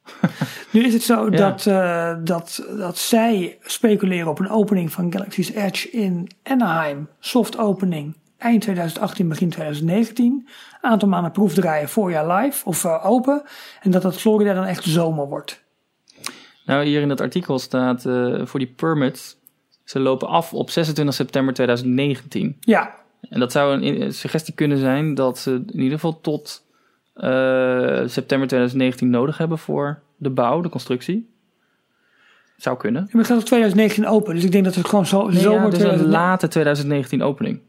nu 0.72 0.84
is 0.84 0.92
het 0.92 1.02
zo 1.02 1.24
Ja. 1.30 1.36
dat, 1.36 1.66
eh, 1.66 2.14
dat, 2.24 2.66
dat 2.76 2.98
zij 2.98 3.58
speculeren 3.62 4.28
op 4.28 4.38
een 4.38 4.50
opening 4.50 4.92
van 4.92 5.12
Galaxy's 5.12 5.50
Edge 5.50 5.90
in 5.90 6.30
Anaheim, 6.42 7.08
soft 7.20 7.58
opening, 7.58 8.16
eind 8.38 8.62
2018, 8.62 9.28
begin 9.28 9.48
2019. 9.48 10.48
Aantal 10.88 11.08
maanden 11.08 11.32
proefdraaien, 11.32 11.88
voorjaar 11.88 12.36
live 12.36 12.64
of 12.64 12.84
eh, 12.84 13.06
open. 13.06 13.42
En 13.80 13.90
dat 13.90 14.02
dat 14.02 14.16
Florida 14.16 14.54
dan 14.54 14.64
echt 14.64 14.84
zomer 14.84 15.28
wordt. 15.28 15.62
Nou, 16.64 16.84
hier 16.84 17.00
in 17.00 17.08
dat 17.08 17.20
artikel 17.20 17.58
staat 17.58 18.06
eh, 18.06 18.40
voor 18.44 18.60
die 18.60 18.72
permits. 18.76 19.36
Ze 19.84 20.00
lopen 20.00 20.28
af 20.28 20.52
op 20.52 20.70
26 20.70 21.14
september 21.14 21.54
2019. 21.54 22.56
Ja, 22.60 22.94
En 23.30 23.40
dat 23.40 23.52
zou 23.52 23.82
een, 23.82 24.12
suggestie 24.12 24.54
kunnen 24.54 24.78
zijn 24.78 25.14
dat 25.14 25.38
ze 25.38 25.50
in 25.50 25.80
ieder 25.80 25.98
geval 25.98 26.20
tot 26.20 26.64
eh, 27.14 28.02
september 28.06 28.48
2019 28.48 29.10
nodig 29.10 29.38
hebben 29.38 29.58
voor 29.58 30.02
de 30.16 30.30
bouw, 30.30 30.60
de 30.60 30.68
constructie. 30.68 31.30
Zou 32.56 32.76
kunnen. 32.76 33.08
en 33.10 33.18
het 33.18 33.26
gaat 33.26 33.38
op 33.38 33.44
2019 33.44 34.06
open. 34.06 34.34
Dus 34.34 34.44
ik 34.44 34.52
denk 34.52 34.64
dat 34.64 34.74
het 34.74 34.88
gewoon 34.88 35.06
zo, 35.06 35.28
Nee, 35.28 35.40
zomer 35.40 35.62
ja, 35.62 35.68
dus 35.68 35.78
een 35.78 35.84
2019 35.84 36.10
late 36.10 36.48
2019 36.48 37.22
opening. 37.22 37.60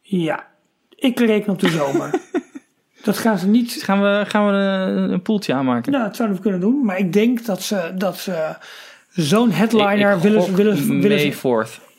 Ja, 0.00 0.51
ik 1.02 1.18
reken 1.18 1.52
op 1.52 1.58
de 1.58 1.68
zomer. 1.68 2.10
dat 3.04 3.18
gaan 3.18 3.38
ze 3.38 3.48
niet. 3.48 3.74
Dus 3.74 3.82
gaan 3.82 4.02
we, 4.02 4.24
gaan 4.26 4.46
we 4.46 4.52
een, 4.52 5.12
een 5.12 5.22
poeltje 5.22 5.54
aanmaken? 5.54 5.92
Nou, 5.92 6.04
dat 6.04 6.16
zouden 6.16 6.36
we 6.36 6.42
kunnen 6.42 6.60
doen. 6.60 6.84
Maar 6.84 6.98
ik 6.98 7.12
denk 7.12 7.44
dat 7.44 7.62
ze, 7.62 7.92
dat 7.94 8.18
ze 8.18 8.56
zo'n 9.08 9.50
headliner 9.50 10.20
willen, 10.20 10.54
willen, 10.54 10.86
willen 10.86 11.00
May 11.00 11.32
ze. 11.32 11.66
4th. 11.66 11.90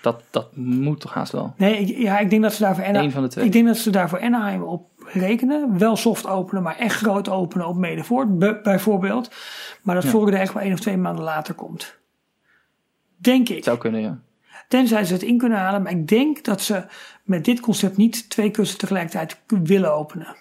Dat, 0.00 0.22
dat 0.30 0.56
moet 0.56 1.00
toch 1.00 1.14
haast 1.14 1.32
wel. 1.32 1.54
Nee, 1.56 1.78
ik, 1.78 1.98
ja, 1.98 2.18
ik 2.18 2.30
denk 2.30 2.42
dat 2.42 2.52
ze 2.52 2.62
daarvoor 2.62 2.84
Eén 2.84 2.96
Ana, 2.96 3.10
van 3.10 3.22
de 3.22 3.28
twee. 3.28 3.44
ik 3.44 3.52
denk 3.52 3.66
dat 3.66 3.76
ze 3.76 3.90
daarvoor 3.90 4.20
Anaheim 4.20 4.62
op 4.62 4.90
rekenen. 5.12 5.78
Wel 5.78 5.96
soft 5.96 6.26
openen, 6.26 6.62
maar 6.62 6.76
echt 6.76 6.96
groot 6.96 7.28
openen 7.28 7.66
op 7.66 7.76
Medevoort 7.76 8.62
bijvoorbeeld. 8.62 9.30
Maar 9.82 9.94
dat 9.94 10.04
Ja. 10.04 10.10
Florida 10.10 10.38
echt 10.38 10.52
wel 10.52 10.62
één 10.62 10.72
of 10.72 10.80
twee 10.80 10.96
maanden 10.96 11.24
later 11.24 11.54
komt. 11.54 11.96
Denk 13.16 13.48
ik. 13.48 13.64
Zou 13.64 13.78
kunnen, 13.78 14.00
ja. 14.00 14.18
Tenzij 14.68 15.04
ze 15.04 15.12
het 15.12 15.22
in 15.22 15.38
kunnen 15.38 15.58
halen. 15.58 15.82
Maar 15.82 15.92
ik 15.92 16.08
denk 16.08 16.44
dat 16.44 16.60
ze 16.60 16.84
met 17.26 17.44
dit 17.44 17.60
concept 17.60 17.96
niet 17.96 18.30
twee 18.30 18.50
kussen 18.50 18.78
tegelijkertijd 18.78 19.38
willen 19.46 19.94
openen. 19.94 20.36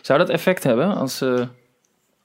Zou 0.00 0.18
dat 0.18 0.28
effect 0.28 0.64
hebben 0.64 0.94
als 0.94 1.16
ze 1.16 1.48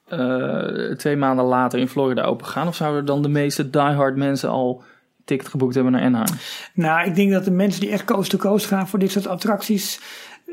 eh, 0.08 0.96
twee 0.96 1.16
maanden 1.16 1.44
later 1.44 1.78
in 1.78 1.88
Florida 1.88 2.22
open 2.22 2.46
gaan? 2.46 2.68
Of 2.68 2.74
zouden 2.74 3.04
dan 3.04 3.22
de 3.22 3.28
meeste 3.28 3.70
diehard 3.70 4.16
mensen 4.16 4.48
al 4.48 4.82
ticket 5.24 5.48
geboekt 5.48 5.74
hebben 5.74 5.92
naar 5.92 6.02
Anaheim? 6.02 6.38
Nou, 6.74 7.06
ik 7.08 7.14
denk 7.14 7.32
dat 7.32 7.44
de 7.44 7.50
mensen 7.50 7.80
die 7.80 7.90
echt 7.90 8.04
coast 8.04 8.30
to 8.30 8.38
coast 8.38 8.66
gaan 8.66 8.88
voor 8.88 8.98
dit 8.98 9.10
soort 9.10 9.26
attracties, 9.26 10.00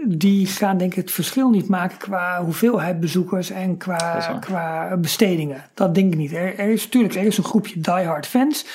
die 0.07 0.45
gaan 0.45 0.77
denk 0.77 0.91
ik 0.91 0.97
het 0.97 1.11
verschil 1.11 1.49
niet 1.49 1.67
maken 1.67 1.97
qua 1.97 2.43
hoeveelheid 2.43 2.99
bezoekers 2.99 3.49
en 3.49 3.77
qua, 3.77 4.37
qua 4.39 4.97
bestedingen. 4.97 5.63
Dat 5.73 5.95
denk 5.95 6.13
ik 6.13 6.19
niet. 6.19 6.33
Er, 6.33 6.59
er 6.59 6.69
is 6.69 6.83
natuurlijk 6.83 7.15
er 7.15 7.25
is 7.25 7.37
een 7.37 7.43
groepje 7.43 7.79
diehard 7.79 8.27
fans. 8.27 8.65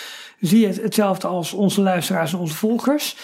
Zie 0.41 0.61
je 0.61 0.67
het 0.67 0.83
hetzelfde 0.83 1.27
als 1.27 1.53
onze 1.53 1.81
luisteraars 1.81 2.33
en 2.33 2.39
onze 2.39 2.55
volgers. 2.55 3.17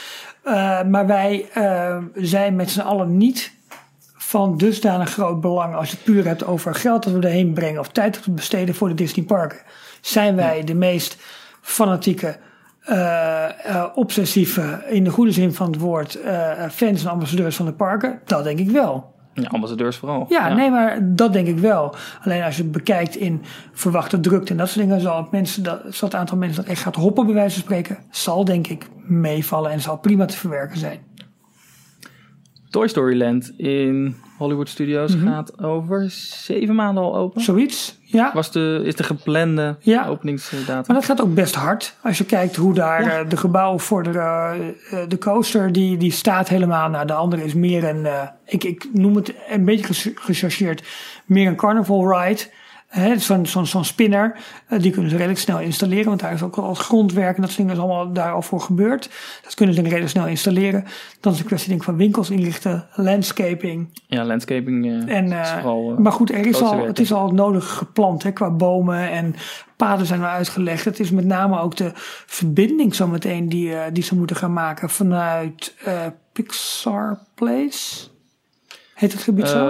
Eh, 0.43 0.83
maar 0.83 1.07
wij 1.07 1.49
eh, 1.53 1.97
zijn 2.15 2.57
met 2.57 2.71
z'n 2.71 2.81
allen 2.81 3.17
niet 3.17 3.53
van 4.17 4.57
dusdanig 4.57 5.11
groot 5.11 5.41
belang 5.41 5.75
als 5.75 5.91
je 5.91 5.97
het 5.97 6.05
puur 6.05 6.27
hebt 6.27 6.45
over 6.45 6.75
geld 6.75 7.03
dat 7.03 7.13
we 7.13 7.21
erheen 7.21 7.53
brengen 7.53 7.81
of 7.81 7.89
tijd 7.89 8.15
dat 8.15 8.25
we 8.25 8.31
besteden 8.31 8.75
voor 8.75 8.89
de 8.89 8.95
Disney 8.95 9.25
parken. 9.25 9.59
Zijn 10.01 10.37
wij 10.37 10.65
de 10.65 10.75
meest 10.75 11.17
fanatieke, 11.61 12.37
eh, 12.81 13.85
obsessieve, 13.95 14.85
in 14.89 15.05
de 15.05 15.11
goede 15.11 15.33
zin 15.33 15.55
van 15.55 15.67
het 15.71 15.81
woord, 15.81 16.19
fans 16.71 17.05
en 17.05 17.11
ambassadeurs 17.11 17.57
van 17.57 17.67
de 17.67 17.73
parken? 17.73 18.21
Dat 18.25 18.45
denk 18.45 18.59
ik 18.59 18.71
wel. 18.71 19.15
Ja, 19.35 19.49
ambassadeurs 19.49 19.97
vooral. 19.97 20.27
Ja, 20.29 20.55
nee, 20.55 20.71
maar 20.71 20.99
dat 21.03 21.33
denk 21.33 21.47
ik 21.47 21.59
wel. 21.59 21.95
Alleen 22.25 22.43
als 22.43 22.57
je 22.57 22.63
het 22.63 22.73
bekijkt 22.73 23.17
in 23.17 23.43
verwachte 23.73 24.21
drukte 24.21 24.53
en 24.53 24.59
dat 24.59 24.69
soort 24.69 24.87
dingen, 24.87 25.01
zal 25.01 25.17
het, 25.17 25.31
mensen 25.31 25.63
dat, 25.63 25.81
zal 25.89 26.09
het 26.09 26.17
aantal 26.19 26.37
mensen 26.37 26.63
dat 26.63 26.71
echt 26.71 26.83
gaat 26.83 26.97
hoppen, 26.97 27.25
bij 27.25 27.35
wijze 27.35 27.55
van 27.55 27.63
spreken, 27.63 27.99
zal 28.11 28.45
denk 28.45 28.67
ik 28.67 28.89
meevallen 28.97 29.71
en 29.71 29.81
zal 29.81 29.99
prima 29.99 30.25
te 30.25 30.37
verwerken 30.37 30.79
zijn. 30.79 31.10
Toy 32.71 32.89
Story 32.89 33.19
Land 33.19 33.53
in 33.57 34.17
Hollywood 34.39 34.69
Studios 34.69 35.17
Mhm. 35.17 35.27
gaat 35.27 35.63
over 35.63 36.11
zeven 36.11 36.75
maanden 36.75 37.03
al 37.03 37.17
open. 37.17 37.41
Zoiets, 37.43 37.99
ja. 38.03 38.31
Was 38.35 38.53
de, 38.53 38.83
is 38.85 38.97
de 38.97 39.03
geplande 39.03 39.77
Ja. 39.81 40.07
openingsdatum? 40.07 40.75
Maar 40.87 40.97
dat 40.97 41.05
gaat 41.05 41.21
ook 41.21 41.35
best 41.35 41.55
hard. 41.55 41.97
Als 42.03 42.19
je 42.19 42.25
kijkt 42.25 42.57
hoe 42.57 42.75
daar 42.75 43.03
Ja. 43.03 43.19
eh, 43.19 43.29
de 43.29 43.37
gebouwen 43.37 43.81
voor 43.81 44.03
de, 44.03 44.11
eh, 44.19 44.55
eh, 45.03 45.09
de 45.09 45.19
coaster, 45.19 45.73
die, 45.73 45.97
die 45.97 46.13
staat 46.13 46.49
helemaal. 46.49 46.89
Nou, 46.91 47.07
de 47.07 47.13
andere 47.13 47.45
is 47.45 47.55
meer 47.55 47.85
een, 47.85 48.07
ik, 48.47 48.65
ik 48.65 48.89
noem 48.93 49.17
het 49.17 49.35
een 49.49 49.65
beetje 49.65 50.13
gechargeerd, 50.15 50.83
meer 51.27 51.47
een 51.47 51.57
carnival 51.57 52.13
ride. 52.21 52.43
Zo'n 53.17 53.47
zo'n 53.47 53.67
zo'n 53.67 53.85
spinner, 53.85 54.37
eh, 54.67 54.81
die 54.81 54.91
kunnen 54.91 55.11
ze 55.11 55.17
redelijk 55.17 55.41
snel 55.41 55.61
installeren, 55.61 56.05
want 56.05 56.21
daar 56.21 56.33
is 56.33 56.43
ook 56.43 56.57
al 56.57 56.69
het 56.69 56.79
grondwerk 56.79 57.37
en 57.37 57.43
dat 57.43 57.51
soort 57.51 57.57
dingen 57.57 57.73
is 57.73 57.79
allemaal 57.81 58.13
daar 58.13 58.33
al 58.33 58.43
voor 58.43 58.61
gebeurd. 58.61 59.11
Dat 59.43 59.55
kunnen 59.55 59.75
ze 59.75 59.83
redelijk 59.83 60.09
snel 60.09 60.27
installeren. 60.27 60.85
Dan 61.21 61.33
is 61.33 61.39
het 61.39 61.39
een 61.39 61.47
kwestie 61.47 61.69
denk 61.69 61.81
ik, 61.81 61.87
van 61.87 61.97
winkels 61.97 62.31
inrichten, 62.31 62.89
landscaping. 62.95 64.01
Ja, 64.07 64.25
landscaping 64.25 64.87
eh, 64.87 65.17
En, 65.17 65.25
is 65.25 65.33
eh, 65.33 65.53
vooral... 65.53 65.95
maar 65.99 66.13
goed, 66.13 66.31
er 66.31 66.47
is 66.47 66.63
al, 66.63 66.87
het 66.87 66.99
is 66.99 67.13
al 67.13 67.31
nodig 67.31 67.71
geplant 67.71 68.23
hè, 68.23 68.33
qua 68.33 68.51
bomen 68.51 69.11
en 69.11 69.35
paden 69.77 70.07
zijn 70.07 70.21
al 70.21 70.27
uitgelegd. 70.27 70.85
Het 70.85 71.01
is 71.01 71.11
met 71.11 71.25
name 71.25 71.61
ook 71.61 71.77
de 71.77 71.91
verbinding 72.27 72.95
zometeen 72.95 73.49
die, 73.49 73.75
die 73.93 74.03
ze 74.03 74.17
moeten 74.17 74.37
gaan 74.37 74.53
maken 74.53 74.91
vanuit 74.91 75.75
Pixar 76.33 77.19
Place. 77.35 78.09
Heet 78.95 79.13
het 79.13 79.23
gebied 79.23 79.49
zo? 79.49 79.65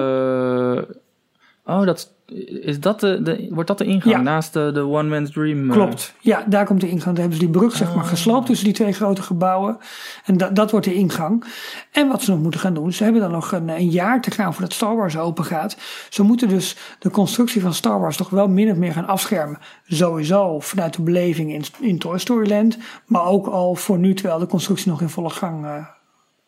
Oh, 1.65 1.85
dat, 1.85 2.15
is 2.63 2.81
dat 2.81 3.01
de, 3.01 3.23
de, 3.23 3.47
wordt 3.51 3.69
dat 3.69 3.79
de 3.79 3.85
ingang 3.85 4.15
Ja. 4.15 4.21
naast 4.21 4.53
de, 4.53 4.71
de 4.75 4.81
One 4.87 5.09
Man's 5.09 5.31
Dream? 5.31 5.71
eh, 5.71 5.77
Klopt. 5.77 6.15
Ja, 6.21 6.45
daar 6.47 6.65
komt 6.67 6.81
de 6.81 6.89
ingang. 6.89 7.05
Daar 7.17 7.21
hebben 7.21 7.39
ze 7.39 7.45
die 7.45 7.51
brug 7.59 7.77
zeg 7.77 7.89
Ah. 7.89 7.95
maar 7.95 8.05
gesloopt 8.05 8.47
tussen 8.47 8.65
die 8.67 8.75
twee 8.75 8.93
grote 8.93 9.23
gebouwen. 9.23 9.79
En 10.25 10.37
dat 10.37 10.57
dat 10.57 10.71
wordt 10.71 10.87
de 10.87 10.95
ingang. 10.95 11.45
En 11.93 12.09
wat 12.09 12.23
ze 12.23 12.31
nog 12.31 12.41
moeten 12.41 12.61
gaan 12.61 12.75
doen, 12.75 12.93
ze 12.93 13.03
hebben 13.05 13.21
dan 13.23 13.31
nog 13.31 13.53
een, 13.53 13.69
een 13.69 13.89
jaar 13.91 14.21
te 14.21 14.31
gaan 14.31 14.53
voordat 14.55 14.73
Star 14.73 14.97
Wars 14.97 15.17
open 15.19 15.45
gaat. 15.45 15.77
Ze 16.11 16.23
moeten 16.23 16.49
dus 16.49 16.77
de 16.99 17.11
constructie 17.11 17.61
van 17.61 17.75
Star 17.75 18.01
Wars 18.01 18.17
toch 18.17 18.31
wel 18.31 18.49
min 18.49 18.71
of 18.71 18.77
meer 18.77 18.93
gaan 18.93 19.07
afschermen. 19.07 19.59
Sowieso 19.87 20.61
vanuit 20.61 20.95
de 20.95 21.03
beleving 21.03 21.53
in, 21.53 21.65
in 21.81 21.99
Toy 21.99 22.19
Story 22.19 22.49
Land. 22.49 22.79
Maar 23.07 23.25
ook 23.25 23.47
al 23.47 23.75
voor 23.75 23.99
nu, 23.99 24.15
terwijl 24.15 24.39
de 24.39 24.47
constructie 24.47 24.91
nog 24.91 25.01
in 25.01 25.09
volle 25.09 25.31
gang, 25.31 25.65
eh, 25.65 25.85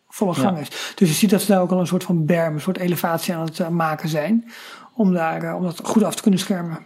volle 0.08 0.34
gang 0.34 0.56
Ja. 0.56 0.62
is. 0.62 0.92
Dus 0.94 1.08
je 1.08 1.14
ziet 1.14 1.30
dat 1.30 1.40
ze 1.40 1.52
daar 1.52 1.60
ook 1.60 1.70
al 1.70 1.80
een 1.80 1.86
soort 1.86 2.04
van 2.04 2.24
berm, 2.26 2.54
een 2.54 2.60
soort 2.60 2.78
elevatie 2.78 3.34
aan 3.34 3.44
het 3.44 3.60
eh, 3.60 3.68
maken 3.68 4.08
zijn. 4.08 4.44
Om, 5.02 5.12
daar, 5.12 5.42
eh, 5.42 5.54
om 5.54 5.62
dat 5.62 5.80
goed 5.82 6.02
af 6.04 6.14
te 6.14 6.22
kunnen 6.22 6.40
schermen. 6.40 6.78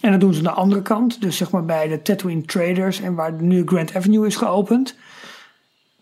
En 0.00 0.10
dat 0.10 0.20
doen 0.20 0.32
ze 0.32 0.38
aan 0.38 0.44
de 0.44 0.50
andere 0.50 0.82
kant, 0.82 1.20
dus 1.20 1.36
zeg 1.36 1.50
maar 1.50 1.64
bij 1.64 1.88
de 1.88 2.02
Tatooine 2.02 2.42
Traders 2.44 3.00
en 3.00 3.14
waar 3.14 3.32
nu 3.32 3.62
Grand 3.66 3.96
Avenue 3.96 4.26
is 4.26 4.36
geopend. 4.36 4.94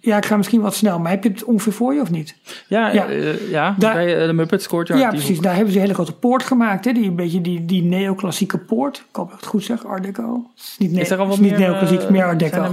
Ja, 0.01 0.17
ik 0.17 0.25
ga 0.27 0.37
misschien 0.37 0.61
wat 0.61 0.75
snel, 0.75 0.99
maar 0.99 1.11
heb 1.11 1.23
je 1.23 1.29
het 1.31 1.45
ongeveer 1.45 1.73
voor 1.73 1.95
je 1.95 2.01
of 2.01 2.11
niet? 2.11 2.37
Ja, 2.69 2.89
Ja. 2.93 3.11
ja. 3.11 3.33
ja 3.51 3.75
Daar- 3.79 3.95
bij 3.95 4.21
eh, 4.21 4.27
de 4.27 4.33
Muppets 4.33 4.69
Courtyard. 4.69 5.01
Ja, 5.01 5.09
precies. 5.09 5.41
Daar 5.41 5.55
hebben 5.55 5.71
ze 5.73 5.77
een 5.79 5.83
hele 5.85 5.95
grote 5.95 6.13
poort 6.15 6.43
gemaakt. 6.43 6.85
Hè? 6.85 6.93
Die 6.93 7.05
een 7.09 7.17
beetje 7.17 7.41
die, 7.41 7.65
die 7.65 7.83
neoclassieke 7.83 8.59
poort. 8.59 8.97
Ik 9.11 9.17
hoop 9.17 9.25
dat 9.27 9.35
ik 9.35 9.41
het 9.41 9.51
goed 9.51 9.65
zeg, 9.65 9.85
Art 9.87 10.03
Deco. 10.03 10.51
Is 10.57 10.75
niet, 10.79 10.93
ne- 10.93 11.01
Is 11.01 11.11
er 11.11 11.19
al 11.19 11.27
wat 11.27 11.35
is 11.35 11.41
niet 11.41 11.51
meer, 11.59 11.69
neoclassiek, 11.69 12.01
eh, 12.01 12.09
meer 12.11 12.25
Art 12.25 12.39
Deco. 12.39 12.73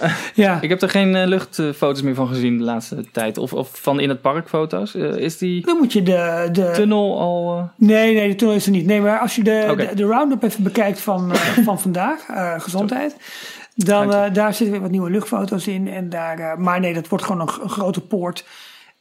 ja. 0.34 0.60
Ik 0.60 0.68
heb 0.68 0.82
er 0.82 0.90
geen 0.90 1.14
eh, 1.14 1.26
luchtfoto's 1.26 2.02
meer 2.02 2.14
van 2.14 2.28
gezien 2.28 2.58
de 2.58 2.64
laatste 2.64 3.04
tijd. 3.12 3.38
Of, 3.38 3.52
of 3.52 3.70
van 3.72 4.00
in 4.00 4.08
het 4.08 4.20
park 4.20 4.48
foto's. 4.48 4.94
Eh, 4.94 5.16
is 5.16 5.38
die 5.38 5.66
Dan 5.66 5.76
moet 5.76 5.92
je 5.92 6.02
de... 6.02 6.48
de 6.52 6.70
tunnel 6.74 7.18
al... 7.18 7.56
eh, 7.58 7.86
Nee, 7.86 8.14
nee, 8.14 8.28
de 8.28 8.34
tunnel 8.34 8.56
is 8.56 8.66
er 8.66 8.72
niet. 8.72 8.86
Nee, 8.86 9.00
maar 9.00 9.18
als 9.18 9.36
je 9.36 9.44
de, 9.44 9.74
de, 9.76 9.94
de 9.94 10.04
round-up 10.04 10.42
even 10.42 10.62
bekijkt 10.62 11.00
van, 11.00 11.36
van 11.64 11.80
vandaag, 11.80 12.26
gezondheid, 12.62 13.16
dan 13.74 14.32
daar 14.32 14.54
zitten 14.54 14.70
weer 14.70 14.80
wat 14.80 14.90
nieuwe 14.90 15.10
luchtfoto's 15.10 15.66
in. 15.66 15.88
En 15.88 16.08
daar, 16.08 16.60
maar 16.60 16.80
nee, 16.80 16.94
dat 16.94 17.08
wordt 17.08 17.24
gewoon 17.24 17.40
een, 17.40 17.68
grote 17.68 18.00
poort. 18.00 18.44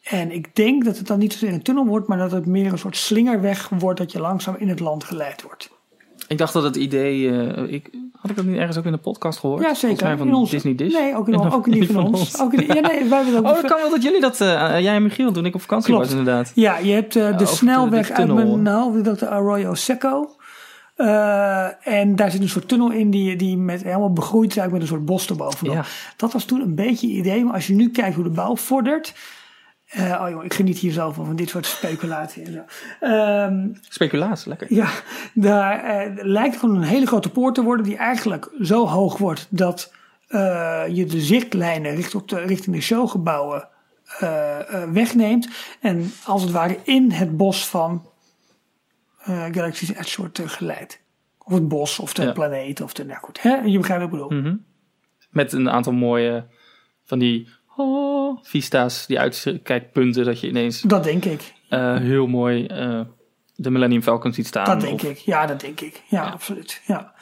En 0.03 0.31
ik 0.31 0.55
denk 0.55 0.85
dat 0.85 0.97
het 0.97 1.07
dan 1.07 1.19
niet 1.19 1.33
zozeer 1.33 1.53
een 1.53 1.61
tunnel 1.61 1.85
wordt, 1.85 2.07
maar 2.07 2.17
dat 2.17 2.31
het 2.31 2.45
meer 2.45 2.71
een 2.71 2.77
soort 2.77 2.97
slingerweg 2.97 3.69
wordt 3.69 3.99
dat 3.99 4.11
je 4.11 4.19
langzaam 4.19 4.55
in 4.59 4.69
het 4.69 4.79
land 4.79 5.03
geleid 5.03 5.41
wordt. 5.41 5.69
Ik 6.27 6.37
dacht 6.37 6.53
dat 6.53 6.63
het 6.63 6.75
idee... 6.75 7.27
ik, 7.69 7.89
had 8.27 8.37
ik 8.37 8.43
dat 8.43 8.45
niet 8.45 8.57
ergens 8.57 8.77
ook 8.77 8.85
in 8.85 8.91
de 8.91 8.97
podcast 8.97 9.39
gehoord? 9.39 9.63
Ja, 9.63 9.73
zeker. 9.73 10.17
van 10.17 10.27
In 10.27 10.33
ons- 10.33 10.49
Disney 10.49 10.75
Dish. 10.75 10.93
Nee, 10.93 11.15
ook 11.15 11.27
in, 11.27 11.39
ook 11.51 11.67
in 11.67 11.71
die 11.73 11.91
van 11.91 12.13
ons. 12.13 12.41
Ook 12.41 12.53
in, 12.53 12.65
ja, 12.75 12.87
nee, 12.87 13.03
wij 13.09 13.23
hebben 13.23 13.43
Oh, 13.45 13.49
ook 13.49 13.61
dat 13.61 13.71
kan 13.71 13.81
wel 13.81 13.89
dat 13.89 14.03
jullie 14.03 14.21
dat... 14.21 14.41
eh, 14.41 14.47
jij 14.79 14.95
en 14.95 15.03
Michiel 15.03 15.31
toen 15.31 15.45
ik 15.45 15.55
op 15.55 15.61
vakantie 15.61 15.93
Klopt. 15.93 16.09
was 16.09 16.17
inderdaad. 16.17 16.51
Ja, 16.55 16.77
je 16.77 16.91
hebt 16.93 17.15
eh, 17.15 17.21
de 17.21 17.27
over 17.33 17.37
de- 17.37 17.45
snelweg 17.45 18.07
de 18.07 18.13
uit 18.13 18.33
mijn 18.33 18.61
nou, 18.61 19.01
dat 19.01 19.19
de 19.19 19.27
Arroyo 19.29 19.73
Seco. 19.73 20.29
Eh, 20.95 21.87
en 21.87 22.15
daar 22.15 22.31
zit 22.31 22.41
een 22.41 22.49
soort 22.49 22.67
tunnel 22.67 22.91
in 22.91 23.09
die, 23.09 23.35
die 23.35 23.57
met, 23.57 23.83
helemaal 23.83 24.13
begroeid 24.13 24.49
is 24.49 24.57
eigenlijk 24.57 24.71
met 24.71 24.81
een 24.81 24.97
soort 24.97 25.05
bos 25.17 25.29
erbovenop. 25.29 25.73
Ja. 25.73 25.85
Dat 26.15 26.33
was 26.33 26.45
toen 26.45 26.61
een 26.61 26.75
beetje 26.75 27.07
het 27.07 27.17
idee. 27.17 27.43
Maar 27.45 27.53
als 27.53 27.67
je 27.67 27.73
nu 27.73 27.89
kijkt 27.89 28.15
hoe 28.15 28.23
de 28.23 28.29
bouw 28.29 28.55
vordert. 28.55 29.13
Eh, 29.87 30.21
oh 30.21 30.29
joh, 30.29 30.43
ik 30.43 30.53
geniet 30.53 30.77
hier 30.77 30.91
zelf 30.91 31.15
van, 31.15 31.25
van 31.25 31.35
dit 31.35 31.49
soort 31.49 31.65
speculatie 31.65 32.43
en 32.43 32.53
zo. 32.53 32.63
Ehm, 32.99 33.67
Speculatie, 33.89 34.49
lekker. 34.49 34.73
ja, 34.73 34.89
daar 35.33 35.83
eh, 35.83 36.23
lijkt 36.23 36.57
gewoon 36.57 36.75
een 36.75 36.83
hele 36.83 37.05
grote 37.05 37.29
poort 37.29 37.55
te 37.55 37.63
worden 37.63 37.85
die 37.85 37.97
eigenlijk 37.97 38.49
zo 38.61 38.87
hoog 38.87 39.17
wordt 39.17 39.47
dat 39.49 39.93
eh, 40.27 40.83
je 40.91 41.05
de 41.05 41.21
zichtlijnen 41.21 41.95
richting, 41.95 42.21
op 42.21 42.29
de, 42.29 42.39
richting 42.39 42.75
de 42.75 42.81
showgebouwen 42.81 43.67
wegneemt. 44.93 45.47
En 45.81 46.11
als 46.25 46.41
het 46.41 46.51
ware 46.51 46.77
in 46.83 47.11
het 47.11 47.37
bos 47.37 47.67
van 47.67 48.09
Galaxy's 49.51 49.89
Edge 49.89 50.21
wordt 50.21 50.39
geleid. 50.45 51.01
Of 51.37 51.53
het 51.53 51.67
bos, 51.67 51.99
of 51.99 52.13
de 52.13 52.21
Ja. 52.23 52.31
planeet, 52.31 52.81
of 52.81 52.93
de, 52.93 53.05
nou 53.05 53.19
goed, 53.19 53.41
hè? 53.41 53.55
je 53.55 53.77
begrijpt 53.77 54.03
wat 54.03 54.13
ik 54.13 54.19
bedoel. 54.27 54.41
Mhm. 54.41 54.55
Met 55.29 55.53
een 55.53 55.69
aantal 55.69 55.93
mooie 55.93 56.45
van 57.03 57.19
die 57.19 57.47
oh, 57.77 58.37
vista's, 58.43 59.05
die 59.05 59.19
uitkijkpunten, 59.19 60.25
dat 60.25 60.39
je 60.39 60.47
ineens 60.47 60.81
Dat 60.81 61.03
denk 61.03 61.25
ik. 61.25 61.53
eh, 61.69 61.95
heel 61.97 62.27
mooi 62.27 62.65
eh, 62.65 63.01
de 63.55 63.69
Millennium 63.69 64.01
Falcon 64.01 64.33
ziet 64.33 64.47
staan. 64.47 64.65
Dat 64.65 64.81
denk 64.81 64.93
Of- 64.93 65.03
ik. 65.09 65.17
Ja, 65.17 65.45
dat 65.45 65.59
denk 65.59 65.81
ik. 65.81 66.01
Ja, 66.09 66.29
absoluut. 66.29 66.81
Ja. 66.85 67.13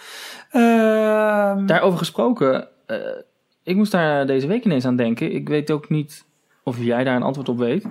Ehm, 0.52 1.66
Daarover 1.66 1.98
gesproken, 2.00 2.68
eh, 2.86 2.98
ik 3.64 3.76
moest 3.76 3.92
daar 3.92 4.26
deze 4.28 4.48
week 4.48 4.66
ineens 4.66 4.86
aan 4.86 4.96
denken. 4.96 5.32
Ik 5.32 5.48
weet 5.50 5.72
ook 5.72 5.90
niet 5.90 6.26
of 6.64 6.78
jij 6.80 7.04
daar 7.04 7.16
een 7.16 7.24
antwoord 7.24 7.50
op 7.50 7.58
weet. 7.58 7.86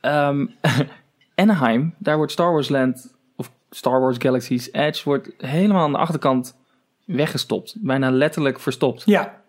Ehm, 0.00 0.46
Anaheim, 1.34 1.94
daar 1.98 2.16
wordt 2.16 2.32
Star 2.32 2.52
Wars 2.52 2.68
Land, 2.68 3.14
of 3.36 3.50
Star 3.70 4.00
Wars 4.00 4.16
Galaxy's 4.18 4.68
Edge, 4.72 5.00
wordt 5.04 5.30
helemaal 5.38 5.82
aan 5.82 5.92
de 5.92 5.98
achterkant 5.98 6.56
weggestopt. 7.04 7.74
Bijna 7.78 8.10
letterlijk 8.10 8.60
verstopt. 8.60 9.02
ja, 9.04 9.40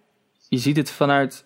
Je 0.49 0.57
ziet 0.57 0.77
het 0.77 0.91
vanuit 0.91 1.45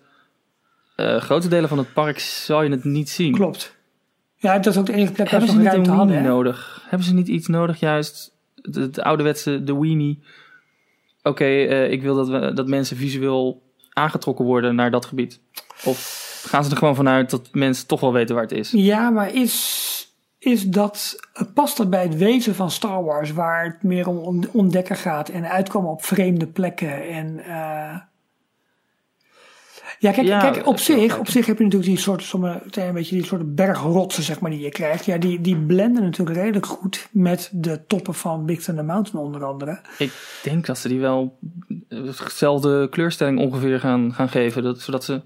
eh, 0.99 1.21
grote 1.21 1.47
delen 1.47 1.69
van 1.69 1.77
het 1.77 1.93
park, 1.93 2.19
zal 2.19 2.61
je 2.63 2.69
het 2.69 2.83
niet 2.83 3.09
zien. 3.09 3.33
klopt. 3.33 3.77
Ja, 4.35 4.53
dat 4.59 4.73
is 4.73 4.79
ook 4.79 4.85
de 4.85 4.93
enige 4.93 5.11
plek 5.11 5.29
waar 5.29 5.39
Hebben 5.39 5.49
ze 5.49 5.55
nog 5.55 5.63
niet 5.63 5.73
een 5.73 5.85
ruimte 5.85 5.89
weenie 6.05 6.15
hadden. 6.15 6.31
hè? 6.31 6.35
nodig? 6.37 6.85
Hebben 6.89 7.07
ze 7.07 7.13
niet 7.13 7.27
iets 7.27 7.47
nodig, 7.47 7.79
juist 7.79 8.35
de, 8.55 8.89
de 8.89 9.03
ouderwetse, 9.03 9.63
de 9.63 9.79
weenie? 9.79 10.23
Oké, 11.23 11.43
eh, 11.45 11.91
ik 11.91 12.01
wil 12.01 12.15
dat, 12.15 12.27
we, 12.29 12.53
dat 12.53 12.67
mensen 12.67 12.97
visueel 12.97 13.61
aangetrokken 13.93 14.45
worden 14.45 14.75
naar 14.75 14.91
dat 14.91 15.05
gebied. 15.05 15.39
Of 15.85 16.27
gaan 16.47 16.63
ze 16.63 16.71
er 16.71 16.77
gewoon 16.77 16.95
vanuit 16.95 17.29
dat 17.29 17.49
mensen 17.51 17.87
toch 17.87 17.99
wel 17.99 18.13
weten 18.13 18.35
waar 18.35 18.43
het 18.43 18.51
is? 18.53 18.71
Ja, 18.71 19.09
maar 19.09 19.33
is, 19.33 20.07
is 20.39 20.63
dat, 20.63 21.15
past 21.53 21.77
dat 21.77 21.89
bij 21.89 22.03
het 22.03 22.15
wezen 22.17 22.55
van 22.55 22.71
Star 22.71 23.03
Wars, 23.03 23.31
waar 23.33 23.63
het 23.65 23.83
meer 23.83 24.07
om 24.07 24.17
on- 24.17 24.49
ontdekken 24.51 24.95
gaat 24.95 25.29
en 25.29 25.49
uitkomen 25.49 25.91
op 25.91 26.03
vreemde 26.03 26.47
plekken 26.47 27.07
en... 27.09 27.39
eh, 27.39 27.95
ja, 29.99 30.11
kijk, 30.11 30.27
Ja, 30.27 30.39
kijk 30.39 30.67
op, 30.67 30.79
zich, 30.79 31.19
op 31.19 31.29
zich 31.29 31.45
heb 31.45 31.57
je 31.57 31.63
natuurlijk 31.63 31.91
die 31.91 31.99
soort, 31.99 32.23
sommige, 32.23 32.81
een 32.81 32.93
beetje 32.93 33.15
die 33.15 33.25
soort 33.25 33.55
bergrotsen, 33.55 34.23
zeg 34.23 34.39
maar, 34.39 34.51
die 34.51 34.59
je 34.59 34.69
krijgt. 34.69 35.05
Ja, 35.05 35.17
die, 35.17 35.41
die 35.41 35.57
blenden 35.57 36.03
natuurlijk 36.03 36.37
redelijk 36.37 36.65
goed 36.65 37.07
met 37.11 37.49
de 37.53 37.85
toppen 37.87 38.13
van 38.13 38.45
Big 38.45 38.61
Thunder 38.61 38.85
Mountain 38.85 39.25
onder 39.25 39.45
andere. 39.45 39.79
Ik 39.97 40.39
denk 40.43 40.65
dat 40.65 40.77
ze 40.77 40.87
die 40.87 40.99
wel 40.99 41.37
eh, 41.87 41.99
dezelfde 42.23 42.87
kleurstelling 42.89 43.39
ongeveer 43.39 43.79
gaan, 43.79 44.13
gaan 44.13 44.29
geven. 44.29 44.63
Dat, 44.63 44.79
zodat 44.79 45.03
ze 45.03 45.21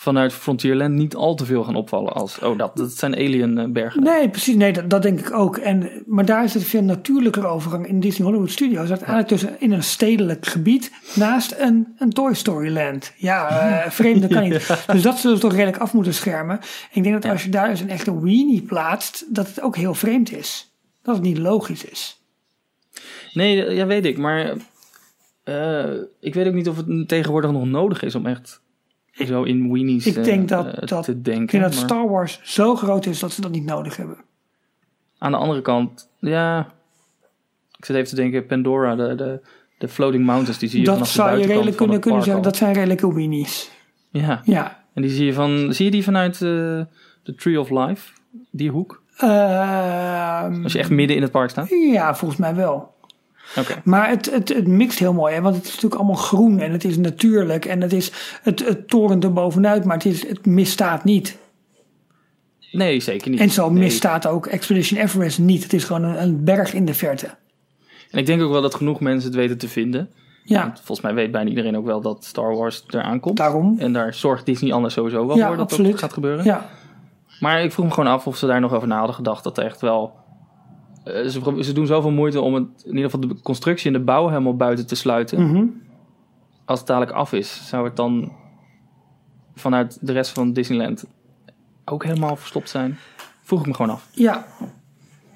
vanuit 0.00 0.32
Frontierland 0.32 0.94
niet 0.94 1.14
al 1.14 1.34
te 1.34 1.44
veel 1.44 1.64
gaan 1.64 1.74
opvallen 1.74 2.12
als... 2.12 2.38
Oh, 2.38 2.58
dat, 2.58 2.76
dat 2.76 2.92
zijn 2.92 3.14
alien 3.14 3.58
eh, 3.58 3.68
bergen. 3.68 4.02
Nee, 4.02 4.28
precies. 4.28 4.54
Nee, 4.54 4.72
dat, 4.72 4.90
dat 4.90 5.02
denk 5.02 5.20
ik 5.20 5.32
ook. 5.32 5.56
En, 5.56 6.02
maar 6.06 6.24
daar 6.24 6.44
is 6.44 6.54
het 6.54 6.64
veel 6.64 6.82
natuurlijker 6.82 7.46
overgang 7.46 7.86
in 7.86 8.00
Disney 8.00 8.26
Hollywood 8.26 8.50
Studios. 8.50 8.88
Uiteindelijk 8.88 9.28
tussen 9.28 9.60
in 9.60 9.72
een 9.72 9.82
stedelijk 9.82 10.46
gebied 10.46 10.92
naast 11.14 11.54
een, 11.58 11.94
een 11.98 12.10
Toy 12.10 12.34
Story 12.34 12.72
Land. 12.72 13.12
Ja, 13.16 13.48
eh 13.48 13.90
vreemde 14.00 14.28
kan 14.28 14.42
niet. 14.42 14.84
Dus 14.86 15.02
dat 15.02 15.18
zullen 15.18 15.36
ze 15.36 15.42
toch 15.42 15.52
redelijk 15.52 15.78
af 15.78 15.92
moeten 15.92 16.14
schermen. 16.14 16.58
En 16.60 16.66
ik 16.92 17.02
denk 17.02 17.14
dat 17.14 17.24
Ja. 17.24 17.30
als 17.30 17.44
je 17.44 17.50
daar 17.50 17.68
dus 17.68 17.80
een 17.80 17.90
echte 17.90 18.20
weenie 18.20 18.62
plaatst, 18.62 19.34
dat 19.34 19.46
het 19.46 19.60
ook 19.60 19.76
heel 19.76 19.94
vreemd 19.94 20.32
is. 20.32 20.74
Dat 21.02 21.14
het 21.14 21.24
niet 21.24 21.38
logisch 21.38 21.84
is. 21.84 22.22
Nee, 23.32 23.74
ja, 23.74 23.86
weet 23.86 24.04
ik. 24.04 24.18
Maar 24.18 24.52
eh, 25.44 25.92
ik 26.20 26.34
weet 26.34 26.46
ook 26.46 26.54
niet 26.54 26.68
of 26.68 26.76
het 26.76 27.08
tegenwoordig 27.08 27.50
nog 27.50 27.64
nodig 27.64 28.02
is 28.02 28.14
om 28.14 28.26
echt 28.26 28.60
zo 29.26 29.42
in 29.42 29.72
weenies 29.72 30.06
Ik 30.06 30.16
eh, 30.16 30.24
denk 30.24 30.48
dat- 30.48 30.66
eh, 30.66 30.86
dat- 30.88 31.04
te 31.04 31.20
denken. 31.22 31.42
Ik 31.42 31.50
denk 31.50 31.62
dat 31.62 31.74
maar 31.74 31.82
Star 31.82 32.08
Wars 32.08 32.40
zo 32.42 32.76
groot 32.76 33.06
is 33.06 33.18
dat 33.18 33.32
ze 33.32 33.40
dat 33.40 33.50
niet 33.50 33.64
nodig 33.64 33.96
hebben. 33.96 34.16
Aan 35.18 35.30
de 35.30 35.36
andere 35.38 35.62
kant, 35.62 36.08
ja... 36.18 36.66
Ik 37.78 37.84
zit 37.84 37.96
even 37.96 38.08
te 38.08 38.14
denken, 38.14 38.46
Pandora, 38.46 38.94
de, 38.94 39.14
de, 39.14 39.40
de 39.78 39.88
Floating 39.88 40.24
Mountains, 40.26 40.58
die 40.58 40.68
zie 40.68 40.78
je 40.78 40.84
Dat 40.84 40.94
vanaf 40.94 41.08
de 41.08 41.14
zou 41.14 41.28
je 41.28 41.34
buitenkant 41.36 41.64
redelijk 41.66 41.76
van 41.78 41.86
kunnen, 41.86 41.96
het 41.96 42.24
kunnen 42.24 42.24
zeggen. 42.24 42.42
Dat 42.42 42.56
zijn 42.56 42.72
redelijke 42.74 43.14
weenies. 43.14 43.70
Ja, 44.10 44.40
Ja. 44.44 44.84
en 44.94 45.02
die 45.02 45.10
zie 45.10 45.24
je, 45.26 45.32
van, 45.32 45.74
zie 45.74 45.84
je 45.84 45.90
die 45.90 46.04
vanuit 46.04 46.34
eh, 46.34 46.40
de 47.22 47.34
Tree 47.36 47.60
of 47.60 47.70
Life? 47.70 48.12
Die 48.50 48.70
hoek? 48.70 49.02
Ehm, 49.16 50.62
Als 50.62 50.72
je 50.72 50.78
echt 50.78 50.90
midden 50.90 51.16
in 51.16 51.22
het 51.22 51.30
park 51.30 51.50
staat? 51.50 51.68
ja, 51.92 52.14
volgens 52.14 52.40
mij 52.40 52.54
wel. 52.54 52.94
Maar 53.84 54.08
het, 54.08 54.30
het, 54.30 54.48
het 54.48 54.66
mixt 54.66 54.98
heel 54.98 55.12
mooi, 55.12 55.34
hè? 55.34 55.40
want 55.40 55.54
het 55.56 55.64
is 55.64 55.70
natuurlijk 55.70 56.00
allemaal 56.00 56.22
groen 56.22 56.58
en 56.60 56.72
het 56.72 56.84
is 56.84 56.96
natuurlijk 56.96 57.64
en 57.64 57.80
het 57.80 57.92
is 57.92 58.12
het, 58.42 58.66
het 58.66 58.88
torent 58.88 59.24
er 59.24 59.32
bovenuit, 59.32 59.84
maar 59.84 59.96
het, 59.96 60.04
is, 60.06 60.28
het 60.28 60.46
misstaat 60.46 61.04
niet. 61.04 61.38
Nee, 62.72 63.00
zeker 63.00 63.30
niet. 63.30 63.40
En 63.40 63.50
zo 63.50 63.70
Nee. 63.70 63.82
misstaat 63.82 64.26
ook 64.26 64.46
Expedition 64.46 65.00
Everest 65.00 65.38
niet. 65.38 65.62
Het 65.62 65.72
is 65.72 65.84
gewoon 65.84 66.02
een, 66.02 66.22
een 66.22 66.44
berg 66.44 66.72
in 66.74 66.84
de 66.84 66.94
verte. 66.94 67.26
En 68.10 68.18
ik 68.18 68.26
denk 68.26 68.42
ook 68.42 68.50
wel 68.50 68.62
dat 68.62 68.74
genoeg 68.74 69.00
mensen 69.00 69.28
het 69.30 69.38
weten 69.38 69.58
te 69.58 69.68
vinden. 69.68 70.10
Ja, 70.44 70.62
Want 70.62 70.76
volgens 70.76 71.00
mij 71.00 71.14
weet 71.14 71.30
bijna 71.30 71.48
iedereen 71.48 71.76
ook 71.76 71.84
wel 71.84 72.00
dat 72.00 72.24
Star 72.24 72.56
Wars 72.56 72.84
eraan 72.88 73.20
komt. 73.20 73.36
daarom. 73.36 73.76
En 73.78 73.92
daar 73.92 74.14
zorgt 74.14 74.46
Disney 74.46 74.72
anders 74.72 74.94
sowieso 74.94 75.26
wel 75.26 75.36
Ja, 75.36 75.46
voor 75.46 75.56
dat 75.56 75.64
absoluut. 75.70 75.90
dat 75.90 76.00
gaat 76.00 76.12
gebeuren. 76.12 76.44
Ja, 76.44 76.66
Maar 77.40 77.62
ik 77.62 77.72
vroeg 77.72 77.86
me 77.86 77.92
gewoon 77.92 78.12
af 78.12 78.26
of 78.26 78.36
ze 78.36 78.46
daar 78.46 78.60
nog 78.60 78.72
over 78.74 78.88
na 78.88 78.96
hadden 78.96 79.14
gedacht. 79.14 79.44
Dat 79.44 79.58
er 79.58 79.64
echt 79.64 79.80
wel... 79.80 80.12
eh, 81.04 81.26
ze, 81.26 81.56
ze 81.64 81.72
doen 81.72 81.86
zoveel 81.86 82.10
moeite 82.10 82.40
om 82.40 82.54
het, 82.54 82.64
in 82.84 82.94
ieder 82.96 83.10
geval 83.10 83.28
de 83.28 83.40
constructie 83.42 83.86
en 83.86 83.98
de 83.98 84.04
bouw 84.04 84.28
helemaal 84.28 84.56
buiten 84.56 84.86
te 84.86 84.94
sluiten. 84.94 85.46
mhm. 85.50 85.64
Als 86.64 86.78
het 86.78 86.88
dadelijk 86.88 87.12
af 87.16 87.32
is, 87.32 87.68
zou 87.68 87.84
het 87.84 87.96
dan 87.96 88.32
vanuit 89.54 89.98
de 90.00 90.12
rest 90.12 90.30
van 90.32 90.52
Disneyland 90.52 91.04
ook 91.84 92.04
helemaal 92.04 92.36
verstopt 92.36 92.70
zijn? 92.70 92.98
Vroeg 93.42 93.60
ik 93.60 93.66
me 93.66 93.74
gewoon 93.74 93.90
af. 93.90 94.08
ja. 94.12 94.46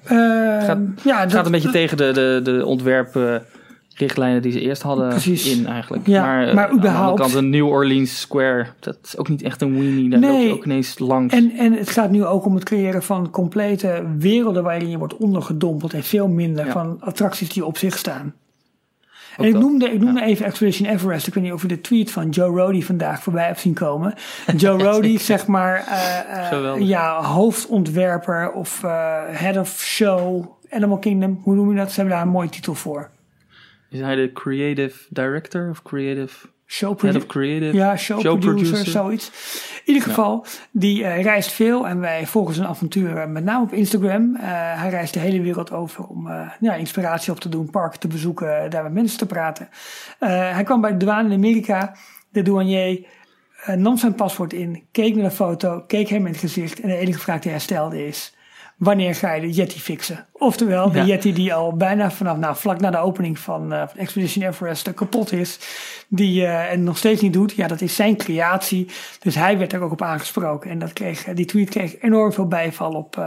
Ehm, 0.03 0.65
Gaat- 0.65 0.77
ja, 1.03 1.19
Het 1.19 1.23
dat- 1.29 1.31
gaat 1.31 1.45
een 1.45 1.51
beetje 1.51 1.69
tegen 1.71 1.97
de, 1.97 2.11
de, 2.13 2.39
de 2.43 2.65
ontwerprichtlijnen 3.99 4.41
die 4.41 4.51
ze 4.51 4.59
eerst 4.61 4.81
hadden 4.81 5.09
Precies. 5.09 5.57
in 5.57 5.67
eigenlijk. 5.67 6.07
Ja, 6.07 6.25
maar, 6.25 6.53
maar 6.53 6.63
aan 6.63 6.71
de 6.71 6.77
überhaupt- 6.77 7.09
andere 7.09 7.21
kant 7.31 7.33
een 7.43 7.49
New 7.49 7.67
Orleans 7.67 8.19
Square, 8.19 8.65
dat 8.79 8.97
is 9.03 9.17
ook 9.17 9.29
niet 9.29 9.41
echt 9.41 9.61
een 9.61 9.79
weenie. 9.79 10.09
Daar 10.09 10.19
loop 10.19 10.29
Nee. 10.31 10.47
je 10.47 10.53
ook 10.53 10.65
ineens 10.65 10.99
langs. 10.99 11.33
En, 11.33 11.51
en 11.51 11.73
het 11.73 11.89
gaat 11.89 12.11
nu 12.11 12.25
ook 12.25 12.45
om 12.45 12.55
het 12.55 12.63
creëren 12.63 13.03
van 13.03 13.29
complete 13.29 14.03
werelden 14.17 14.63
waarin 14.63 14.89
je 14.89 14.97
wordt 14.97 15.17
ondergedompeld 15.17 15.93
en 15.93 16.03
veel 16.03 16.27
minder 16.27 16.65
Ja. 16.65 16.71
van 16.71 16.97
attracties 16.99 17.49
die 17.49 17.65
op 17.65 17.77
zich 17.77 17.97
staan. 17.97 18.33
En 19.37 19.45
ik 19.45 19.51
dat. 19.53 19.61
noemde, 19.61 19.89
ik 19.89 19.99
noemde 19.99 20.23
even 20.23 20.45
Expedition 20.45 20.89
Everest. 20.89 21.27
Ik 21.27 21.33
weet 21.33 21.43
niet 21.43 21.53
of 21.53 21.61
je 21.61 21.67
de 21.67 21.81
tweet 21.81 22.11
van 22.11 22.29
Joe 22.29 22.59
Rody 22.61 22.81
vandaag 22.81 23.23
voorbij 23.23 23.45
hebt 23.45 23.59
zien 23.59 23.73
komen. 23.73 24.13
Joe 24.57 24.83
Rody, 24.83 25.17
zeg 25.17 25.47
maar, 25.47 25.85
eh, 25.87 26.51
eh, 26.73 26.79
ja, 26.79 27.21
hoofdontwerper 27.23 28.51
of 28.51 28.83
eh, 28.83 29.15
head 29.27 29.57
of 29.57 29.79
show, 29.79 30.45
Animal 30.69 30.97
Kingdom. 30.97 31.39
Hoe 31.43 31.55
noem 31.55 31.69
je 31.69 31.75
dat? 31.75 31.89
Ze 31.89 31.95
hebben 31.95 32.13
daar 32.15 32.25
een 32.25 32.31
mooie 32.31 32.49
titel 32.49 32.73
voor. 32.75 33.09
Is 33.95 34.01
hij 34.01 34.15
de 34.15 34.31
creative 34.31 35.05
director 35.09 35.69
of 35.69 35.81
creative 35.81 36.47
Show 36.67 37.01
head 37.01 37.15
of 37.15 37.25
creative? 37.25 37.75
Ja, 37.75 37.97
show, 37.97 38.19
Show 38.19 38.39
producer, 38.39 38.67
producer. 38.67 38.91
zoiets. 38.91 39.31
In 39.85 39.93
ieder 39.93 40.09
geval, 40.09 40.45
die 40.71 41.03
eh, 41.03 41.23
reist 41.23 41.51
veel 41.51 41.87
en 41.87 41.99
wij 41.99 42.27
volgen 42.27 42.53
zijn 42.53 42.67
avonturen 42.67 43.31
met 43.31 43.43
name 43.43 43.63
op 43.63 43.71
Instagram. 43.73 44.35
Eh, 44.35 44.41
hij 44.81 44.89
reist 44.89 45.13
de 45.13 45.19
hele 45.19 45.41
wereld 45.41 45.71
over 45.71 46.03
om 46.03 46.27
eh, 46.27 46.49
ja, 46.59 46.73
inspiratie 46.73 47.31
op 47.31 47.39
te 47.39 47.49
doen, 47.49 47.69
parken 47.69 47.99
te 47.99 48.07
bezoeken, 48.07 48.69
daar 48.69 48.83
met 48.83 48.93
mensen 48.93 49.17
te 49.17 49.25
praten. 49.25 49.69
Eh, 50.19 50.29
hij 50.29 50.63
kwam 50.63 50.81
bij 50.81 50.91
de 50.91 50.97
douane 50.97 51.29
in 51.29 51.35
Amerika. 51.35 51.95
De 52.29 52.41
douanier 52.41 53.05
eh, 53.65 53.75
nam 53.75 53.97
zijn 53.97 54.15
paspoort 54.15 54.53
in, 54.53 54.83
keek 54.91 55.15
naar 55.15 55.23
de 55.23 55.35
foto, 55.35 55.83
keek 55.87 56.07
hem 56.07 56.25
in 56.25 56.31
het 56.31 56.41
gezicht 56.41 56.79
en 56.79 56.89
de 56.89 56.97
enige 56.97 57.19
vraag 57.19 57.39
die 57.39 57.51
hij 57.51 57.59
stelde 57.59 58.07
is... 58.07 58.34
Wanneer 58.77 59.15
ga 59.15 59.33
je 59.33 59.41
de 59.41 59.51
Yeti 59.51 59.79
fixen? 59.79 60.25
Oftewel, 60.31 60.91
de 60.91 60.97
Ja. 60.97 61.05
Yeti 61.05 61.33
die 61.33 61.53
al 61.53 61.75
bijna 61.75 62.11
vanaf, 62.11 62.37
nou, 62.37 62.55
vlak 62.55 62.79
na 62.79 62.91
de 62.91 62.97
opening 62.97 63.39
van, 63.39 63.73
eh, 63.73 63.79
van 63.87 63.99
Expedition 63.99 64.45
Everest 64.45 64.93
kapot 64.93 65.31
is. 65.31 65.59
Die 66.07 66.45
eh 66.45 66.71
en 66.71 66.83
nog 66.83 66.97
steeds 66.97 67.21
niet 67.21 67.33
doet. 67.33 67.51
Ja, 67.51 67.67
dat 67.67 67.81
is 67.81 67.95
zijn 67.95 68.17
creatie. 68.17 68.87
Dus 69.19 69.35
hij 69.35 69.57
werd 69.57 69.73
er 69.73 69.81
ook 69.81 69.91
op 69.91 70.01
aangesproken. 70.01 70.69
En 70.69 70.79
dat 70.79 70.93
kreeg, 70.93 71.25
eh, 71.25 71.35
die 71.35 71.45
tweet 71.45 71.69
kreeg 71.69 72.01
enorm 72.01 72.33
veel 72.33 72.47
bijval 72.47 72.91
op, 72.93 73.17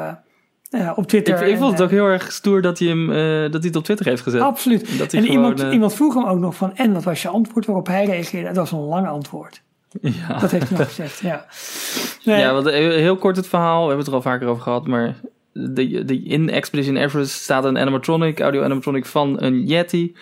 op 0.95 1.07
Twitter. 1.07 1.35
Ik, 1.35 1.47
ik 1.47 1.53
En, 1.53 1.59
vond 1.59 1.73
het 1.73 1.83
ook 1.83 1.91
heel 1.91 2.07
erg 2.07 2.33
stoer 2.33 2.63
dat 2.63 2.79
hij, 2.79 2.89
hem, 2.89 3.07
dat 3.51 3.53
hij 3.53 3.69
het 3.69 3.77
op 3.77 3.85
Twitter 3.85 4.07
heeft 4.07 4.23
gezet. 4.23 4.41
Absoluut. 4.41 4.99
Dat 4.99 5.13
En 5.13 5.23
gewoon, 5.23 5.35
iemand, 5.37 5.73
iemand 5.73 5.95
vroeg 5.95 6.15
hem 6.15 6.25
ook 6.27 6.39
nog 6.39 6.55
van, 6.55 6.77
en 6.77 6.93
wat 6.93 7.05
was 7.05 7.23
je 7.23 7.29
antwoord? 7.29 7.67
Waarop 7.67 7.87
hij 7.87 8.05
reageerde, 8.05 8.47
het 8.49 8.57
was 8.57 8.73
een 8.73 8.79
lang 8.79 9.07
antwoord. 9.09 9.63
Ja. 10.01 10.39
Dat 10.39 10.51
heeft 10.51 10.69
hij 10.69 10.79
nog 10.79 10.89
gezegd, 10.89 11.19
ja. 11.19 11.47
Nee, 12.25 12.41
Ja, 12.41 12.53
want 12.53 12.67
eh, 12.67 12.75
heel 12.79 13.17
kort 13.17 13.37
het 13.37 13.49
verhaal. 13.49 13.81
We 13.81 13.87
hebben 13.87 13.99
het 13.99 14.07
er 14.07 14.15
al 14.15 14.23
vaker 14.23 14.49
over 14.49 14.63
gehad. 14.63 14.87
Maar 14.87 15.15
de, 15.59 16.05
de, 16.05 16.23
in 16.23 16.51
Expedition 16.51 16.97
Everest 16.97 17.43
staat 17.43 17.65
een 17.65 17.79
animatronic, 17.79 18.41
audio 18.41 18.63
animatronic 18.63 19.07
van 19.07 19.43
een 19.43 19.67
Yeti. 19.67 20.15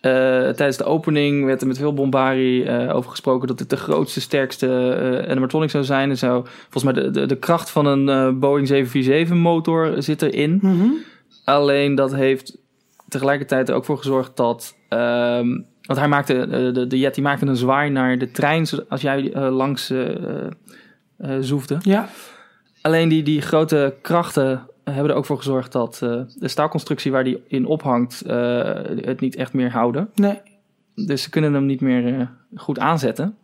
Eh, 0.00 0.12
tijdens 0.48 0.76
de 0.76 0.84
opening 0.84 1.44
werd 1.44 1.60
er 1.60 1.66
met 1.66 1.78
veel 1.78 1.94
bombarie 1.94 2.64
eh, 2.64 2.96
over 2.96 3.10
gesproken 3.10 3.48
dat 3.48 3.58
het 3.58 3.70
de 3.70 3.76
grootste, 3.76 4.20
sterkste 4.20 4.92
eh 4.92 5.30
animatronic 5.30 5.70
zou 5.70 5.84
zijn. 5.84 6.10
Er 6.10 6.16
zou 6.16 6.46
volgens 6.68 6.84
mij 6.84 6.92
de, 6.92 7.10
de, 7.10 7.26
de 7.26 7.36
kracht 7.36 7.70
van 7.70 7.86
een 7.86 8.38
Boeing 8.38 8.66
747 8.66 9.36
motor 9.36 10.02
zit 10.02 10.22
erin. 10.22 10.58
Mhm. 10.62 10.88
Alleen 11.44 11.94
dat 11.94 12.14
heeft 12.14 12.58
tegelijkertijd 13.08 13.68
er 13.68 13.74
ook 13.74 13.84
voor 13.84 13.98
gezorgd 13.98 14.36
dat. 14.36 14.76
ehm, 14.88 15.48
want 15.82 15.98
hij 15.98 16.08
maakte, 16.08 16.48
de, 16.72 16.86
de 16.86 16.98
Yeti 16.98 17.22
maakte 17.22 17.46
een 17.46 17.56
zwaai 17.56 17.90
naar 17.90 18.18
de 18.18 18.30
trein 18.30 18.66
als 18.88 19.00
jij 19.00 19.32
langs 19.50 19.92
zoefde. 21.40 21.76
Ja, 21.80 22.08
Alleen 22.80 23.08
die, 23.08 23.22
die 23.22 23.40
grote 23.40 23.94
krachten 24.02 24.68
hebben 24.84 25.10
er 25.10 25.16
ook 25.16 25.26
voor 25.26 25.36
gezorgd 25.36 25.72
dat 25.72 26.00
eh, 26.02 26.20
de 26.38 26.48
staalconstructie 26.48 27.12
waar 27.12 27.24
die 27.24 27.42
in 27.46 27.66
ophangt 27.66 28.22
eh, 28.22 28.74
het 29.00 29.20
niet 29.20 29.36
echt 29.36 29.52
meer 29.52 29.70
houden. 29.70 30.10
nee. 30.14 30.40
Dus 30.94 31.22
ze 31.22 31.30
kunnen 31.30 31.52
hem 31.52 31.66
niet 31.66 31.80
meer 31.80 32.20
eh, 32.20 32.26
goed 32.54 32.78
aanzetten. 32.78 33.36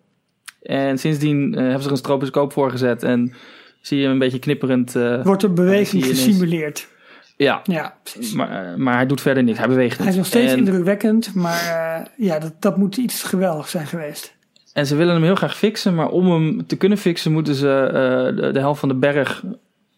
En 0.63 0.99
sindsdien 0.99 1.53
hebben 1.53 1.81
ze 1.81 1.87
er 1.87 1.91
een 1.91 1.97
stroboscoop 1.97 2.53
voor 2.53 2.71
gezet 2.71 3.03
en 3.03 3.35
zie 3.81 3.97
je 3.99 4.03
hem 4.03 4.13
een 4.13 4.19
beetje 4.19 4.39
knipperend. 4.39 4.93
Wordt 5.23 5.43
er 5.43 5.53
beweging 5.53 6.05
gesimuleerd. 6.05 6.89
ja, 7.37 7.61
Ja, 7.65 7.99
precies. 8.03 8.33
maar, 8.33 8.79
maar 8.79 8.95
hij 8.95 9.07
doet 9.07 9.21
verder 9.21 9.43
niks. 9.43 9.59
Hij 9.59 9.69
beweegt 9.69 9.91
niet. 9.91 10.01
Hij 10.01 10.09
is 10.09 10.17
nog 10.17 10.27
steeds 10.27 10.53
en, 10.53 10.59
indrukwekkend, 10.59 11.35
maar 11.35 12.11
ja, 12.17 12.39
dat, 12.39 12.63
dat 12.63 12.77
moet 12.77 12.97
iets 12.97 13.23
geweldigs 13.23 13.71
zijn 13.71 13.87
geweest. 13.87 14.36
En 14.77 14.87
ze 14.87 14.97
willen 14.97 15.15
hem 15.15 15.23
heel 15.23 15.35
graag 15.35 15.57
fixen, 15.57 15.95
maar 15.95 16.09
om 16.09 16.31
hem 16.31 16.67
te 16.67 16.77
kunnen 16.77 16.99
fixen 16.99 17.33
moeten 17.33 17.55
ze 17.55 17.81
eh, 17.87 18.43
de, 18.43 18.53
de 18.53 18.59
helft 18.59 18.81
van 18.81 18.89
de 18.89 18.95
berg 18.95 19.43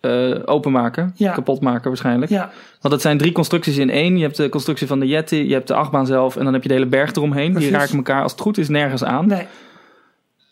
eh, 0.01 0.35
openmaken. 0.45 1.13
Ja. 1.15 1.33
Kapot 1.33 1.61
maken 1.61 1.89
waarschijnlijk. 1.89 2.31
Ja, 2.31 2.51
Want 2.81 2.95
het 2.95 3.03
zijn 3.03 3.19
drie 3.19 3.33
constructies 3.33 3.77
in 3.77 3.91
één. 3.91 4.17
Je 4.17 4.23
hebt 4.23 4.37
de 4.37 4.49
constructie 4.49 4.87
van 4.87 5.01
de 5.01 5.07
Yeti, 5.07 5.49
je 5.49 5.53
hebt 5.53 5.69
de 5.69 5.75
achtbaan 5.75 6.07
zelf 6.07 6.37
en 6.37 6.45
dan 6.45 6.53
heb 6.53 6.63
je 6.63 6.69
de 6.69 6.75
hele 6.75 6.87
berg 6.87 7.13
eromheen. 7.13 7.51
Precies. 7.53 7.69
Die 7.69 7.79
raken 7.79 7.97
elkaar 7.97 8.23
als 8.23 8.33
het 8.33 8.41
goed 8.41 8.59
is 8.59 8.69
nergens 8.69 9.05
aan. 9.05 9.27
nee. 9.27 9.47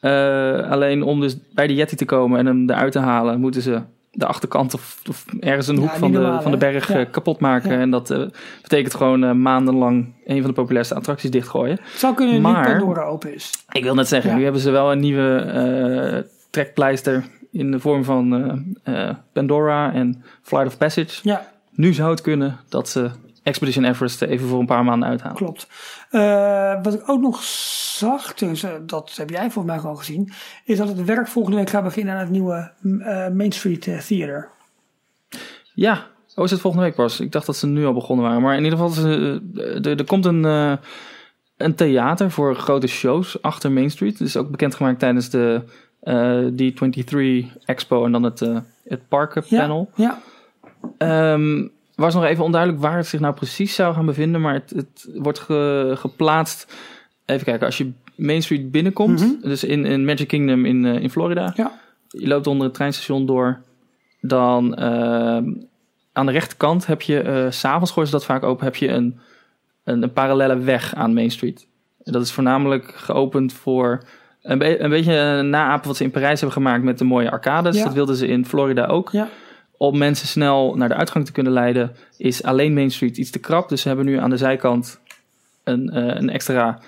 Eh, 0.01 0.71
alleen 0.71 1.03
om 1.03 1.21
dus 1.21 1.37
bij 1.55 1.67
de 1.67 1.75
Yeti 1.75 1.97
te 1.97 2.05
komen 2.05 2.39
en 2.39 2.47
hem 2.47 2.71
eruit 2.71 2.93
te 2.93 2.99
halen, 2.99 3.41
moeten 3.41 3.63
ze 3.63 3.81
de 4.19 4.27
achterkant 4.27 4.75
of, 4.75 5.01
of 5.09 5.25
ergens 5.41 5.67
een 5.69 5.77
hoek 5.77 5.91
van 5.91 6.13
de, 6.13 6.39
van 6.43 6.51
de 6.51 6.57
berg 6.57 6.89
Ja. 6.89 6.99
eh, 6.99 7.11
kapot 7.11 7.41
maken. 7.41 7.71
Ja. 7.73 7.79
En 7.81 7.91
dat 7.91 8.11
eh, 8.11 8.23
betekent 8.63 8.95
gewoon 8.95 9.25
eh, 9.25 9.33
maandenlang 9.33 10.15
een 10.25 10.39
van 10.41 10.51
de 10.51 10.57
populairste 10.57 10.95
attracties 10.95 11.31
dichtgooien. 11.31 11.79
Het 11.83 11.99
zou 11.99 12.15
kunnen 12.15 12.41
Maar- 12.41 12.71
Pandora 12.79 13.03
open 13.03 13.35
is. 13.35 13.51
Ik 13.73 13.83
wil 13.83 13.95
net 13.95 14.09
zeggen, 14.09 14.37
nu 14.37 14.43
hebben 14.43 14.61
ze 14.61 14.71
wel 14.71 14.93
een 14.93 14.99
nieuwe 15.01 16.27
trekpleister 16.51 17.25
in 17.53 17.71
de 17.71 17.81
vorm 17.81 18.05
van 18.05 18.77
Pandora 19.33 19.93
en 19.93 20.23
Flight 20.43 20.67
of 20.67 20.79
Passage. 20.79 21.19
Ja, 21.23 21.47
Nu 21.73 21.93
zou 21.93 22.11
het 22.11 22.21
kunnen 22.21 22.57
dat 22.69 22.89
ze 22.89 23.11
Expedition 23.43 23.85
Everest 23.85 24.23
even 24.23 24.49
voor 24.49 24.61
een 24.61 24.67
paar 24.67 24.85
maanden 24.85 25.09
uithalen. 25.09 25.37
klopt. 25.37 25.67
Eh, 26.17 26.83
wat 26.83 26.95
ik 26.95 27.09
ook 27.09 27.21
nog 27.21 27.43
zag, 27.43 28.35
dus, 28.35 28.63
eh, 28.63 28.71
dat 28.87 29.13
heb 29.17 29.31
jij 29.31 29.41
volgens 29.41 29.65
mij 29.65 29.79
gewoon 29.79 29.99
gezien, 29.99 30.33
is 30.65 30.79
dat 30.79 30.89
het 30.89 31.05
werk 31.05 31.29
volgende 31.29 31.59
week 31.59 31.71
gaat 31.71 31.85
beginnen 31.85 32.15
aan 32.15 32.21
het 32.21 32.31
nieuwe 32.31 32.71
eh, 32.83 33.29
Main 33.29 33.53
Street 33.53 33.83
Theater. 34.07 34.49
Ja, 35.75 36.07
oh 36.35 36.45
is 36.45 36.51
het 36.51 36.61
volgende 36.61 36.87
week 36.87 36.95
pas? 36.95 37.21
Ik 37.21 37.33
dacht 37.33 37.47
dat 37.47 37.57
ze 37.57 37.67
nu 37.67 37.87
al 37.87 37.93
begonnen 37.93 38.25
waren. 38.25 38.43
Maar 38.43 38.57
in 38.57 38.65
ieder 38.65 38.79
geval, 38.79 39.05
er, 39.05 39.99
er 39.99 40.05
komt 40.05 40.25
een, 40.25 40.45
een 41.57 41.75
theater 41.75 42.31
voor 42.31 42.55
grote 42.57 42.87
shows 42.87 43.43
achter 43.43 43.73
Main 43.73 43.91
Street. 43.91 44.19
Dat 44.19 44.29
is 44.29 44.37
ook 44.37 44.51
bekendgemaakt 44.51 44.99
tijdens 44.99 45.31
de 45.31 45.63
eh, 46.01 46.47
D23 46.47 47.47
Expo 47.65 48.05
en 48.05 48.13
dan 48.13 48.23
het, 48.23 48.41
het 48.85 49.09
Parken 49.09 49.43
Ja, 49.47 49.61
panel. 49.61 49.91
ja, 49.95 50.19
Ehm 50.99 51.67
was 51.97 52.15
nog 52.15 52.25
even 52.25 52.45
onduidelijk 52.45 52.83
waar 52.83 52.97
het 52.97 53.07
zich 53.07 53.21
nou 53.21 53.35
precies 53.35 53.75
zou 53.75 53.95
gaan 53.95 54.07
bevinden. 54.07 54.41
Maar 54.41 54.55
het, 54.55 54.73
het 54.77 55.09
wordt 55.15 55.39
ge- 55.39 55.93
geplaatst. 55.97 56.75
Even 57.25 57.45
kijken, 57.45 57.67
als 57.67 57.79
je 57.79 57.93
Main 58.15 58.43
Street 58.43 58.71
binnenkomt, 58.71 59.21
Mhm. 59.21 59.49
dus 59.49 59.65
in, 59.65 59.85
in 59.85 60.05
Magic 60.05 60.29
Kingdom 60.29 60.65
in, 60.65 60.85
eh, 60.87 61.03
in 61.03 61.11
Florida. 61.11 61.53
Ja. 61.55 61.73
Je 62.09 62.27
loopt 62.27 62.47
onder 62.47 62.67
het 62.67 62.75
treinstation 62.75 63.27
door. 63.27 63.61
Dan 64.21 64.75
ehm, 64.75 65.45
aan 66.13 66.27
de 66.27 66.33
rechterkant 66.33 66.87
heb 66.87 67.03
je, 67.03 67.47
s 67.51 67.59
s'avonds 67.59 67.91
gooien 67.93 68.09
ze 68.09 68.15
dat 68.17 68.25
vaak 68.25 68.43
open, 68.43 68.65
heb 68.65 68.77
je 68.77 68.89
een, 68.89 69.19
een, 69.85 70.03
een 70.03 70.13
parallele 70.13 70.59
weg 70.59 70.95
aan 70.95 71.15
Main 71.15 71.31
Street. 71.31 71.67
En 72.05 72.13
dat 72.13 72.23
is 72.23 72.33
voornamelijk 72.33 72.93
geopend 72.97 73.53
voor 73.53 74.03
een, 74.43 74.59
be- 74.59 74.81
een 74.81 74.91
beetje 74.91 75.15
een 75.15 75.51
naapen 75.51 75.87
wat 75.89 75.97
ze 75.97 76.05
in 76.05 76.11
Parijs 76.11 76.41
hebben 76.41 76.63
gemaakt 76.63 76.83
met 76.83 76.99
de 76.99 77.05
mooie 77.05 77.31
arcades. 77.31 77.77
Ja. 77.77 77.85
Dat 77.85 77.95
wilden 77.95 78.17
ze 78.17 78.27
in 78.27 78.47
Florida 78.47 78.87
ook. 78.87 79.11
ja. 79.11 79.29
Om 79.79 79.99
mensen 79.99 80.29
snel 80.29 80.75
naar 80.77 80.89
de 80.89 80.95
uitgang 80.95 81.25
te 81.27 81.33
kunnen 81.33 81.53
leiden, 81.53 81.97
is 82.17 82.43
alleen 82.43 82.75
Main 82.75 82.91
Street 82.91 83.17
iets 83.17 83.31
te 83.31 83.39
krap. 83.39 83.69
Dus 83.69 83.81
ze 83.81 83.89
hebben 83.89 84.07
nu 84.07 84.19
aan 84.19 84.31
de 84.31 84.37
zijkant 84.37 85.01
een, 85.65 85.91
eh, 85.91 86.17
een 86.21 86.31
extra 86.31 86.79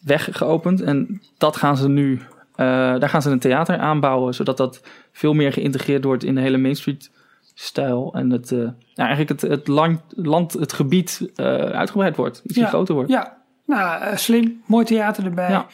weg 0.00 0.28
geopend. 0.32 0.80
En 0.80 1.22
dat 1.38 1.56
gaan 1.56 1.76
ze 1.76 1.88
nu, 1.88 2.20
eh, 2.54 2.66
daar 2.98 3.08
gaan 3.08 3.22
ze 3.22 3.30
een 3.30 3.38
theater 3.38 3.78
aanbouwen, 3.78 4.34
zodat 4.34 4.56
dat 4.56 4.82
veel 5.12 5.32
meer 5.34 5.52
geïntegreerd 5.52 6.04
wordt 6.04 6.24
in 6.24 6.34
de 6.34 6.40
hele 6.40 6.58
Main 6.58 6.76
Street 6.76 7.10
stijl. 7.54 8.14
En 8.14 8.30
het, 8.30 8.52
eh, 8.52 8.68
eigenlijk 8.94 9.28
het, 9.28 9.50
het 9.50 9.68
land, 9.68 10.00
land, 10.08 10.52
het 10.52 10.72
gebied 10.72 11.30
uitgebreid 11.72 12.16
wordt, 12.16 12.42
iets 12.44 12.58
Ja. 12.58 12.66
groter 12.66 12.94
wordt. 12.94 13.10
Ja, 13.10 13.36
nou, 13.66 14.16
slim. 14.16 14.62
Mooi 14.66 14.84
theater 14.84 15.24
erbij. 15.24 15.50
Ja. 15.50 15.66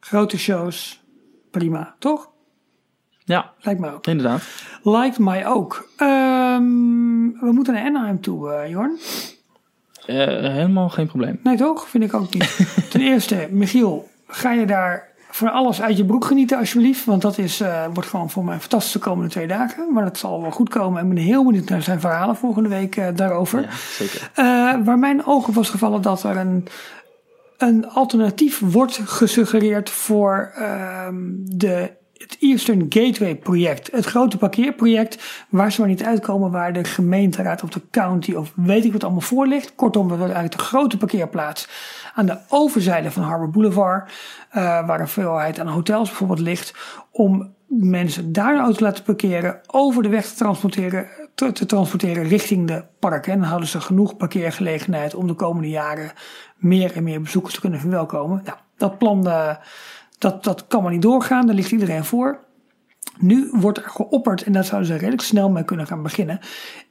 Grote 0.00 0.38
shows. 0.38 1.00
Prima, 1.50 1.94
toch? 1.98 2.30
Ja, 3.28 3.50
Lijkt 3.60 3.80
me 3.80 3.92
ook. 3.92 4.06
inderdaad. 4.06 4.42
Lijkt 4.82 5.18
mij 5.18 5.46
ook. 5.46 5.88
Ehm, 5.96 6.62
we 7.40 7.50
moeten 7.52 7.72
naar 7.74 7.84
Anaheim 7.84 8.20
toe, 8.20 8.52
eh 8.52 8.70
Jorn. 8.70 8.98
Eh, 10.06 10.16
helemaal 10.52 10.88
geen 10.88 11.06
probleem. 11.06 11.40
Nee, 11.42 11.56
toch? 11.56 11.88
Vind 11.88 12.04
ik 12.04 12.14
ook 12.14 12.34
niet. 12.34 12.68
Ten 12.90 13.00
eerste, 13.00 13.48
Michiel, 13.50 14.08
ga 14.26 14.52
je 14.52 14.66
daar 14.66 15.08
van 15.30 15.52
alles 15.52 15.82
uit 15.82 15.96
je 15.96 16.04
broek 16.04 16.24
genieten, 16.24 16.58
alsjeblieft? 16.58 17.04
Want 17.04 17.22
dat 17.22 17.38
is, 17.38 17.60
eh, 17.60 17.84
wordt 17.92 18.08
gewoon 18.08 18.30
voor 18.30 18.44
mij 18.44 18.58
fantastisch 18.58 18.92
de 18.92 18.98
komende 18.98 19.30
twee 19.30 19.46
dagen. 19.46 19.92
Maar 19.92 20.04
dat 20.04 20.18
zal 20.18 20.40
wel 20.42 20.50
goed 20.50 20.68
komen. 20.68 21.00
En 21.00 21.08
ik 21.08 21.14
ben 21.14 21.24
heel 21.24 21.44
benieuwd 21.44 21.68
naar 21.68 21.82
zijn 21.82 22.00
verhalen 22.00 22.36
volgende 22.36 22.68
week 22.68 23.16
daarover. 23.16 23.60
Ja, 23.60 23.68
zeker. 23.72 24.30
Waar 24.84 24.98
mijn 24.98 25.26
ogen 25.26 25.52
was 25.52 25.70
gevallen 25.70 26.02
dat 26.02 26.22
er 26.22 26.36
een, 26.36 26.66
een 27.58 27.88
alternatief 27.88 28.60
wordt 28.64 29.00
gesuggereerd 29.04 29.90
voor 29.90 30.52
ehm, 30.54 31.16
de, 31.34 31.90
het 32.18 32.36
Eastern 32.40 32.86
Gateway 32.88 33.36
project. 33.36 33.90
Het 33.92 34.04
grote 34.04 34.36
parkeerproject 34.36 35.44
waar 35.48 35.72
ze 35.72 35.80
maar 35.80 35.88
niet 35.88 36.04
uitkomen 36.04 36.50
waar 36.50 36.72
de 36.72 36.84
gemeenteraad 36.84 37.62
of 37.62 37.70
de 37.70 37.82
county 37.90 38.32
of 38.32 38.52
weet 38.56 38.84
ik 38.84 38.92
wat 38.92 39.04
allemaal 39.04 39.20
voor 39.20 39.46
ligt. 39.46 39.74
Kortom, 39.74 40.08
dat 40.08 40.18
wordt 40.18 40.32
eigenlijk 40.32 40.62
de 40.62 40.68
grote 40.68 40.96
parkeerplaats 40.96 41.68
aan 42.14 42.26
de 42.26 42.38
overzijde 42.48 43.10
van 43.10 43.22
Harbor 43.22 43.50
Boulevard. 43.50 44.12
eh, 44.48 44.86
waar 44.86 45.00
een 45.00 45.08
veelheid 45.08 45.60
aan 45.60 45.66
hotels 45.66 46.08
bijvoorbeeld 46.08 46.40
ligt. 46.40 46.74
Om 47.10 47.54
mensen 47.68 48.32
daar 48.32 48.54
een 48.54 48.60
auto 48.60 48.76
te 48.76 48.84
laten 48.84 49.04
parkeren, 49.04 49.60
over 49.66 50.02
de 50.02 50.08
weg 50.08 50.26
te 50.26 50.34
transporteren, 50.34 51.06
te, 51.34 51.52
te 51.52 51.66
transporteren 51.66 52.28
richting 52.28 52.66
de 52.66 52.84
parken. 52.98 53.32
En 53.32 53.38
dan 53.38 53.48
houden 53.48 53.68
ze 53.68 53.80
genoeg 53.80 54.16
parkeergelegenheid 54.16 55.14
om 55.14 55.26
de 55.26 55.34
komende 55.34 55.68
jaren 55.68 56.12
meer 56.56 56.96
en 56.96 57.02
meer 57.02 57.20
bezoekers 57.20 57.54
te 57.54 57.60
kunnen 57.60 57.80
verwelkomen. 57.80 58.42
Nou, 58.44 58.58
dat 58.76 58.98
plan 58.98 59.28
eh, 59.28 59.56
dat, 60.18 60.44
dat 60.44 60.66
kan 60.66 60.82
maar 60.82 60.92
niet 60.92 61.02
doorgaan, 61.02 61.46
daar 61.46 61.54
ligt 61.54 61.70
iedereen 61.72 62.04
voor. 62.04 62.46
Nu 63.18 63.48
wordt 63.52 63.78
er 63.78 63.84
geopperd, 63.84 64.42
en 64.42 64.52
daar 64.52 64.64
zouden 64.64 64.88
ze 64.88 64.96
redelijk 64.96 65.22
snel 65.22 65.50
mee 65.50 65.64
kunnen 65.64 65.86
gaan 65.86 66.02
beginnen, 66.02 66.40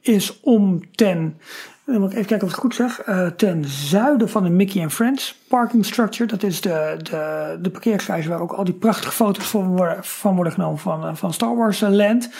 is 0.00 0.40
om 0.40 0.90
ten, 0.90 1.38
even 1.86 2.10
kijken 2.10 2.34
of 2.36 2.42
ik 2.42 2.48
het 2.48 2.54
goed 2.54 2.74
zeg, 2.74 3.00
eh, 3.00 3.26
ten 3.26 3.64
zuiden 3.64 4.28
van 4.28 4.42
de 4.42 4.50
Mickey 4.50 4.82
and 4.82 4.92
Friends 4.92 5.38
parking 5.48 5.84
structure. 5.84 6.26
Dat 6.26 6.42
is 6.42 6.60
de, 6.60 6.94
de, 7.02 7.58
de 7.62 7.70
parkeergarage 7.70 8.28
waar 8.28 8.40
ook 8.40 8.52
al 8.52 8.64
die 8.64 8.74
prachtige 8.74 9.12
foto's 9.12 9.46
van 9.46 9.76
worden, 9.76 10.04
van 10.04 10.34
worden 10.34 10.52
genomen 10.52 10.78
van, 10.78 11.06
eh, 11.06 11.14
van 11.14 11.32
Star 11.32 11.56
Wars 11.56 11.80
Land. 11.80 12.30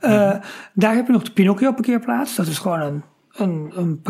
Eh, 0.00 0.34
Daar 0.72 0.94
heb 0.94 1.06
je 1.06 1.12
nog 1.12 1.22
de 1.22 1.32
Pinocchio 1.32 1.72
parkeerplaats. 1.72 2.36
Dat 2.36 2.46
is 2.46 2.58
gewoon 2.58 2.80
een, 2.80 3.02
een, 3.32 3.72
een 3.74 4.02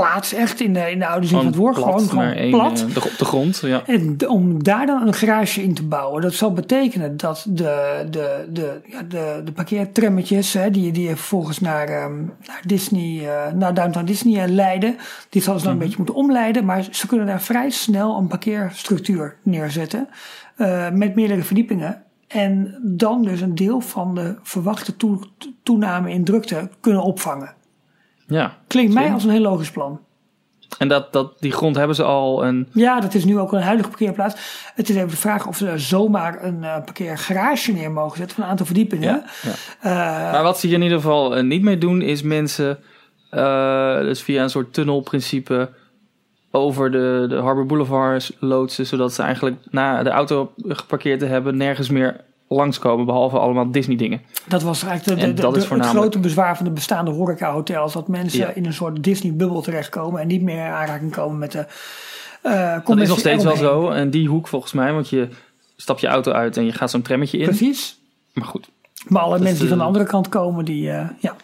parkeerplaats 0.00 0.32
echt 0.32 0.60
in 0.60 0.72
de, 0.72 0.90
in 0.90 0.98
de 0.98 1.06
oude 1.06 1.26
zin 1.26 1.36
van 1.36 1.46
het 1.46 1.54
woord. 1.56 1.74
plat, 1.74 1.84
Gewoon, 2.02 2.08
gewoon 2.08 2.50
plat. 2.50 2.84
eh, 2.88 2.94
de, 2.94 3.02
op 3.04 3.18
de 3.18 3.24
grond, 3.24 3.58
ja. 3.64 3.82
En 3.86 4.28
om 4.28 4.62
daar 4.62 4.86
dan 4.86 5.06
een 5.06 5.14
garage 5.14 5.62
in 5.62 5.74
te 5.74 5.82
bouwen, 5.86 6.22
dat 6.22 6.34
zal 6.34 6.52
betekenen 6.52 7.16
dat 7.16 7.46
de, 7.48 8.06
de, 8.10 8.46
de, 8.52 8.80
ja, 8.86 9.02
de, 9.02 9.40
de 9.44 9.52
parkeertrammetjes, 9.52 10.52
hè, 10.52 10.70
die, 10.70 10.92
die 10.92 11.08
vervolgens 11.08 11.60
naar, 11.60 11.88
ehm, 11.88 12.16
naar 12.46 12.62
Disney, 12.66 13.28
eh, 13.28 13.52
naar 13.52 13.74
Downtown 13.74 14.04
Disney 14.06 14.42
eh, 14.44 14.50
leiden, 14.50 14.96
die 15.28 15.42
zullen 15.42 15.58
ze 15.58 15.64
dan 15.64 15.74
een 15.74 15.80
beetje 15.80 15.96
moeten 15.96 16.14
omleiden, 16.14 16.64
maar 16.64 16.86
ze 16.90 17.06
kunnen 17.06 17.26
daar 17.26 17.42
vrij 17.42 17.70
snel 17.70 18.16
een 18.18 18.26
parkeerstructuur 18.26 19.36
neerzetten, 19.42 20.08
met 20.92 21.14
meerdere 21.14 21.42
verdiepingen. 21.42 22.02
En 22.28 22.78
dan 22.82 23.22
dus 23.22 23.40
een 23.40 23.54
deel 23.54 23.80
van 23.80 24.14
de 24.14 24.36
verwachte 24.42 24.96
toe- 24.96 25.26
toename 25.62 26.10
in 26.10 26.24
drukte 26.24 26.68
kunnen 26.80 27.02
opvangen. 27.02 27.54
Ja. 28.26 28.56
Klinkt 28.66 28.94
mij 28.94 29.12
als 29.12 29.24
een 29.24 29.30
heel 29.30 29.40
logisch 29.40 29.70
plan. 29.70 30.00
En 30.78 30.88
dat, 30.88 31.12
dat, 31.12 31.40
die 31.40 31.52
grond 31.52 31.76
hebben 31.76 31.96
ze 31.96 32.02
al. 32.02 32.44
En 32.44 32.68
Ja, 32.72 33.00
dat 33.00 33.14
is 33.14 33.24
nu 33.24 33.38
ook 33.38 33.52
een 33.52 33.62
huidige 33.62 33.88
parkeerplaats. 33.88 34.34
Het 34.74 34.88
is 34.88 34.96
even 34.96 35.08
de 35.08 35.16
vraag 35.16 35.46
of 35.46 35.56
ze 35.56 35.78
zomaar 35.78 36.44
een 36.44 36.64
eh, 36.64 36.84
parkeergarage 36.84 37.72
neer 37.72 37.90
mogen 37.90 38.16
zetten 38.16 38.34
van 38.34 38.44
een 38.44 38.50
aantal 38.50 38.66
verdiepingen. 38.66 39.08
Ja, 39.08 39.24
ja. 39.80 40.26
Eh, 40.26 40.32
Maar 40.32 40.42
wat 40.42 40.58
ze 40.58 40.66
hier 40.66 40.76
in 40.76 40.82
ieder 40.82 40.98
geval 40.98 41.36
eh, 41.36 41.42
niet 41.42 41.62
mee 41.62 41.78
doen, 41.78 42.02
is 42.02 42.22
mensen, 42.22 42.78
dus 44.00 44.22
via 44.22 44.42
een 44.42 44.50
soort 44.50 44.72
tunnelprincipe, 44.72 45.70
over 46.50 46.90
de, 46.90 47.26
de 47.28 47.36
Harbor 47.36 47.66
Boulevard 47.66 48.36
loodsen, 48.40 48.86
zodat 48.86 49.12
ze 49.12 49.22
eigenlijk 49.22 49.56
na 49.70 50.02
de 50.02 50.10
auto 50.10 50.52
geparkeerd 50.56 51.18
te 51.18 51.26
hebben 51.26 51.56
nergens 51.56 51.88
meer 51.88 52.20
langskomen, 52.54 53.06
behalve 53.06 53.38
allemaal 53.38 53.70
Disney 53.70 53.96
dingen. 53.96 54.20
Dat 54.46 54.62
was 54.62 54.82
eigenlijk 54.84 55.20
de, 55.20 55.34
de, 55.34 55.46
het 55.74 55.86
grote 55.86 56.18
bezwaar 56.18 56.56
van 56.56 56.64
de 56.66 56.72
bestaande 56.72 57.10
horecahotels. 57.10 57.92
Dat 57.92 58.08
mensen 58.08 58.38
Ja. 58.38 58.50
in 58.54 58.66
een 58.66 58.72
soort 58.72 59.02
Disney-bubbel 59.04 59.60
terechtkomen 59.62 60.20
en 60.20 60.26
niet 60.26 60.42
meer 60.42 60.56
in 60.66 60.72
aanraking 60.72 61.12
komen 61.12 61.38
met 61.38 61.52
de 61.52 61.66
eh 62.42 62.76
Dat 62.86 62.98
is 62.98 63.08
nog 63.08 63.18
steeds 63.18 63.44
wel 63.44 63.56
zo. 63.56 63.88
En 63.90 64.10
die 64.10 64.28
hoek 64.28 64.48
volgens 64.48 64.72
mij, 64.72 64.92
want 64.92 65.08
je 65.08 65.28
stapt 65.76 66.00
je 66.00 66.06
auto 66.06 66.32
uit 66.32 66.56
en 66.56 66.64
je 66.64 66.72
gaat 66.72 66.90
zo'n 66.90 67.02
trammetje 67.02 67.38
in. 67.38 67.44
Precies. 67.44 67.98
Maar 68.32 68.44
goed, 68.46 68.68
Maar 69.08 69.22
alle 69.22 69.38
mensen 69.38 69.58
die 69.58 69.68
van 69.68 69.78
de 69.78 69.84
andere 69.84 70.04
kant 70.04 70.28
komen, 70.28 70.64
die, 70.64 70.90
eh, 70.90 71.08
ja. 71.18 71.36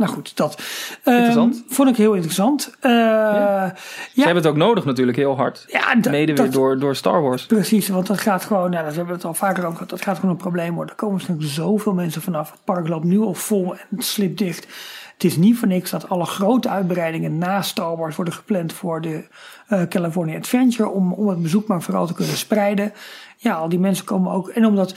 Nou 0.00 0.12
goed, 0.12 0.36
dat. 0.36 0.62
Ehm, 1.04 1.48
vond 1.68 1.88
ik 1.88 1.96
heel 1.96 2.12
interessant. 2.12 2.74
Eh, 2.80 2.90
ja. 2.90 3.72
ze 4.14 4.20
hebben 4.22 4.36
het 4.42 4.46
ook 4.46 4.56
nodig 4.56 4.84
natuurlijk 4.84 5.16
heel 5.16 5.36
hard. 5.36 5.64
ja, 5.68 5.94
Mede 5.94 6.10
weer 6.10 6.34
dat- 6.36 6.52
door, 6.52 6.78
door 6.78 6.96
Star 6.96 7.22
Wars. 7.22 7.46
Precies, 7.46 7.88
want 7.88 8.06
dat 8.06 8.20
gaat 8.20 8.44
gewoon, 8.44 8.70
nou, 8.70 8.84
dat 8.84 8.94
hebben 8.94 9.06
we 9.06 9.12
het 9.18 9.24
al 9.24 9.34
vaker 9.34 9.62
over 9.62 9.72
gehad, 9.72 9.90
dat 9.90 10.02
gaat 10.02 10.14
gewoon 10.18 10.30
een 10.30 10.36
probleem 10.36 10.74
worden. 10.74 10.94
Er 10.94 11.00
komen 11.00 11.18
natuurlijk 11.18 11.48
zoveel 11.48 11.92
mensen 11.94 12.22
vanaf. 12.22 12.50
Het 12.50 12.60
park 12.64 12.88
loopt 12.88 13.04
nu 13.04 13.18
al 13.20 13.34
vol 13.34 13.74
en 13.90 14.02
slipdicht. 14.02 14.66
Het 15.12 15.24
is 15.24 15.36
niet 15.36 15.58
voor 15.58 15.68
niks 15.68 15.90
dat 15.90 16.08
alle 16.08 16.24
grote 16.24 16.68
uitbreidingen 16.68 17.38
na 17.38 17.62
Star 17.62 17.96
Wars 17.96 18.16
worden 18.16 18.34
gepland 18.34 18.72
voor 18.72 19.00
de 19.00 19.24
eh, 19.68 19.82
California 19.82 20.36
Adventure. 20.36 20.88
Om, 20.88 21.12
om 21.12 21.28
het 21.28 21.42
bezoek 21.42 21.66
maar 21.66 21.82
vooral 21.82 22.06
te 22.06 22.14
kunnen 22.14 22.36
spreiden. 22.36 22.92
Ja, 23.36 23.54
al 23.54 23.68
die 23.68 23.78
mensen 23.78 24.04
komen 24.04 24.32
ook. 24.32 24.48
En 24.48 24.66
omdat 24.66 24.94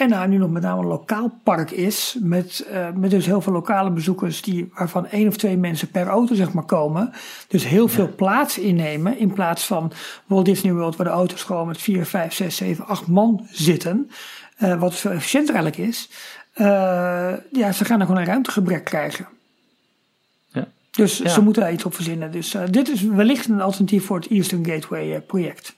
Anaheim 0.00 0.30
nu 0.30 0.36
nog 0.36 0.50
met 0.50 0.62
name 0.62 0.80
een 0.80 0.86
lokaal 0.86 1.30
park 1.42 1.70
is. 1.70 2.16
Met, 2.20 2.66
eh, 2.72 2.90
met 2.94 3.10
dus 3.10 3.26
heel 3.26 3.40
veel 3.40 3.52
lokale 3.52 3.90
bezoekers. 3.90 4.42
Die, 4.42 4.70
waarvan 4.74 5.06
één 5.06 5.28
of 5.28 5.36
twee 5.36 5.56
mensen 5.56 5.90
per 5.90 6.06
auto 6.06 6.34
zeg 6.34 6.52
maar 6.52 6.64
komen. 6.64 7.12
Dus 7.48 7.66
heel 7.68 7.88
veel 7.88 8.14
plaats 8.14 8.58
innemen. 8.58 9.18
In 9.18 9.32
plaats 9.32 9.66
van 9.66 9.92
Walt 10.26 10.44
Disney 10.44 10.72
World 10.72 10.96
waar 10.96 11.06
de 11.06 11.12
auto's 11.12 11.42
gewoon 11.42 11.66
met 11.66 11.78
4, 11.78 12.06
5, 12.06 12.32
6, 12.34 12.56
7, 12.56 12.86
8 12.86 13.06
man 13.06 13.46
zitten. 13.50 14.10
Eh, 14.56 14.80
wat 14.80 14.94
veel 14.94 15.10
efficiënter 15.10 15.54
eigenlijk 15.54 15.88
is. 15.90 16.10
Eh, 16.52 17.32
ja, 17.52 17.72
ze 17.72 17.84
gaan 17.84 18.00
er 18.00 18.06
gewoon 18.06 18.20
een 18.20 18.26
ruimtegebrek 18.28 18.84
krijgen. 18.84 19.26
Ja. 20.52 20.66
Dus 20.90 21.18
Ja. 21.18 21.28
ze 21.28 21.40
moeten 21.42 21.62
daar 21.62 21.72
iets 21.72 21.84
op 21.84 21.94
verzinnen. 21.94 22.30
Dus 22.32 22.56
dit 22.70 22.88
is 22.88 23.02
wellicht 23.02 23.48
een 23.48 23.60
alternatief 23.60 24.04
voor 24.04 24.16
het 24.16 24.28
Eastern 24.28 24.66
Gateway 24.66 25.20
project. 25.20 25.76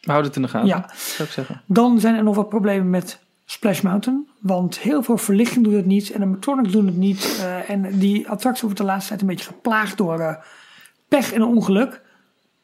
We 0.00 0.10
houden 0.10 0.26
het 0.30 0.36
in 0.36 0.42
de 0.42 0.48
gaten, 0.48 0.68
Ja. 0.68 0.90
zou 0.94 1.28
ik 1.28 1.34
zeggen. 1.34 1.62
Dan 1.66 2.00
zijn 2.00 2.14
er 2.14 2.22
nog 2.22 2.36
wat 2.36 2.48
problemen 2.48 2.90
met 2.90 3.18
Splash 3.44 3.80
Mountain. 3.80 4.28
Want 4.40 4.78
heel 4.78 5.02
veel 5.02 5.16
verlichting 5.18 5.64
doet 5.64 5.74
het 5.74 5.86
niet. 5.86 6.10
En 6.10 6.18
de 6.20 6.26
animatronics 6.26 6.72
doen 6.72 6.86
het 6.86 6.96
niet. 6.96 7.38
eh, 7.40 7.70
en 7.70 7.98
die 7.98 8.28
attractie 8.28 8.62
wordt 8.62 8.78
de 8.78 8.84
laatste 8.84 9.08
tijd 9.08 9.20
een 9.20 9.26
beetje 9.26 9.44
geplaagd 9.46 9.96
door 9.96 10.20
eh, 10.20 10.34
pech 11.08 11.32
en 11.32 11.42
ongeluk. 11.42 12.00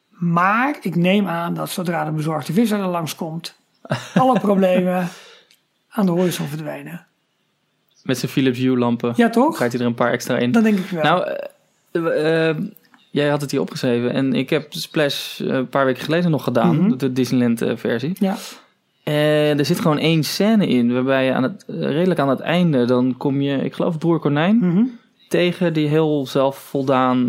Maar 0.09 0.77
ik 0.81 0.95
neem 0.95 1.27
aan 1.27 1.53
dat 1.53 1.69
zodra 1.69 2.05
de 2.05 2.11
bezorgde 2.11 2.53
visser 2.53 2.79
er 2.79 2.85
langskomt... 2.87 3.55
alle 4.13 4.39
problemen 4.39 5.07
aan 5.89 6.05
de 6.05 6.11
horizon 6.11 6.47
verdwijnen. 6.47 7.05
Met 8.03 8.17
zijn 8.17 8.31
Philips 8.31 8.59
Hue 8.59 8.77
lampen 8.77 9.13
Ja, 9.15 9.29
toch? 9.29 9.55
krijgt 9.55 9.73
hij 9.73 9.81
er 9.81 9.87
een 9.89 9.95
paar 9.95 10.11
extra 10.11 10.37
in. 10.37 10.51
Dat 10.51 10.63
denk 10.63 10.77
ik 10.77 10.89
wel. 10.89 11.03
Nou, 11.03 11.35
eh, 11.91 12.55
jij 13.17 13.29
had 13.29 13.41
het 13.41 13.51
hier 13.51 13.61
opgeschreven. 13.61 14.13
En 14.13 14.33
ik 14.33 14.49
heb 14.49 14.65
Splash 14.73 15.39
eh, 15.41 15.47
een 15.47 15.69
paar 15.69 15.85
weken 15.85 16.03
geleden 16.03 16.31
nog 16.31 16.43
gedaan. 16.43 16.81
Mhm. 16.81 16.97
De 16.97 17.13
Disneyland 17.13 17.61
eh, 17.61 17.71
versie. 17.75 18.13
ja. 18.19 18.35
En 19.03 19.59
er 19.59 19.65
zit 19.65 19.79
gewoon 19.79 19.97
één 19.99 20.23
scène 20.23 20.67
in. 20.67 20.93
Waarbij 20.93 21.25
je 21.25 21.33
aan 21.33 21.43
het, 21.43 21.65
eh, 21.67 21.79
redelijk 21.79 22.19
aan 22.19 22.29
het 22.29 22.39
einde. 22.39 22.85
Dan 22.85 23.15
kom 23.17 23.41
je, 23.41 23.57
ik 23.57 23.73
geloof 23.73 23.97
broer 23.97 24.19
Konijn. 24.19 24.57
Mhm. 24.57 24.83
Tegen 25.29 25.73
die 25.73 25.87
heel 25.87 26.25
zelfvoldaan 26.27 27.19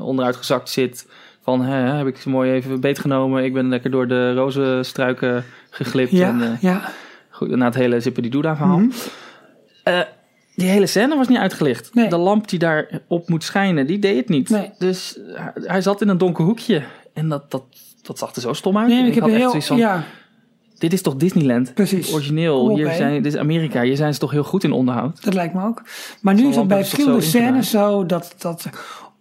onderuit 0.00 0.36
gezakt 0.36 0.68
zit. 0.68 1.08
Van 1.42 1.60
hè, 1.60 1.96
heb 1.96 2.06
ik 2.06 2.16
ze 2.16 2.28
mooi 2.28 2.52
even 2.52 2.80
beetgenomen. 2.80 3.44
Ik 3.44 3.52
ben 3.52 3.68
lekker 3.68 3.90
door 3.90 4.08
de 4.08 4.34
rozenstruiken 4.34 5.44
geglipt. 5.70 6.10
ja, 6.10 6.28
En, 6.28 6.58
ja. 6.60 6.92
goed, 7.30 7.48
na 7.56 7.64
het 7.64 7.74
hele 7.74 8.00
Zippity-Doodah 8.00 8.56
verhaal. 8.56 8.78
Mhm. 8.78 8.90
Eh, 9.82 10.00
die 10.58 10.68
hele 10.68 10.86
scène 10.86 11.16
was 11.16 11.28
niet 11.28 11.38
uitgelicht. 11.38 11.94
Nee. 11.94 12.08
De 12.08 12.16
lamp 12.16 12.48
die 12.48 12.58
daar 12.58 13.00
op 13.08 13.28
moet 13.28 13.44
schijnen, 13.44 13.86
die 13.86 13.98
deed 13.98 14.16
het 14.16 14.28
niet. 14.28 14.50
Nee. 14.50 14.70
Dus 14.78 15.18
hij- 15.32 15.52
hij 15.54 15.80
zat 15.80 16.00
in 16.02 16.08
een 16.08 16.18
donker 16.18 16.44
hoekje. 16.44 16.82
En 17.14 17.28
dat, 17.28 17.50
dat, 17.50 17.62
dat 18.02 18.18
zag 18.18 18.34
er 18.34 18.40
zo 18.40 18.52
stom 18.52 18.78
uit. 18.78 18.88
Nee, 18.88 19.00
En 19.00 19.06
ik 19.06 19.14
heb 19.14 19.22
had 19.22 19.32
een 19.32 19.36
echt 19.36 19.42
heel... 19.42 19.50
zoiets 19.50 19.68
van, 19.68 19.76
Ja, 19.76 20.04
dit 20.78 20.92
is 20.92 21.02
toch 21.02 21.16
Disneyland? 21.16 21.74
precies. 21.74 22.12
Origineel. 22.12 22.60
Op, 22.60 22.76
Hier 22.76 22.90
zijn, 22.92 23.22
dit 23.22 23.32
is 23.32 23.38
Amerika. 23.38 23.82
Hier 23.82 23.96
zijn 23.96 24.12
ze 24.14 24.18
toch 24.20 24.30
heel 24.30 24.44
goed 24.44 24.64
in 24.64 24.72
onderhoud. 24.72 25.24
Dat 25.24 25.34
lijkt 25.34 25.54
me 25.54 25.64
ook. 25.64 25.82
Maar 26.20 26.34
nu 26.34 26.48
is 26.48 26.56
het 26.56 26.68
bij 26.68 26.84
verschillende 26.84 27.20
scènes 27.20 27.70
zo 27.70 28.06
dat, 28.06 28.34
dat 28.38 28.68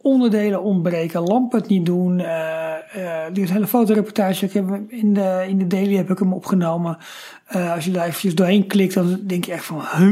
onderdelen 0.01 0.61
ontbreken, 0.63 1.21
lampen 1.21 1.59
het 1.59 1.69
niet 1.69 1.85
doen. 1.85 2.19
eh 2.19 2.65
eh 2.93 3.33
die 3.33 3.45
hele 3.51 3.67
fotoreportage, 3.67 4.45
ik 4.45 4.53
heb 4.53 4.79
in 4.87 5.13
de, 5.13 5.45
in 5.47 5.57
de 5.57 5.67
daily 5.67 5.95
heb 5.95 6.09
ik 6.09 6.19
hem 6.19 6.33
opgenomen. 6.33 6.97
Eh, 7.45 7.73
als 7.73 7.85
je 7.85 7.91
daar 7.91 8.05
eventjes 8.05 8.35
doorheen 8.35 8.67
klikt, 8.67 8.93
dan 8.93 9.19
denk 9.23 9.45
je 9.45 9.51
echt 9.51 9.65
van, 9.65 9.81
huh? 9.97 10.11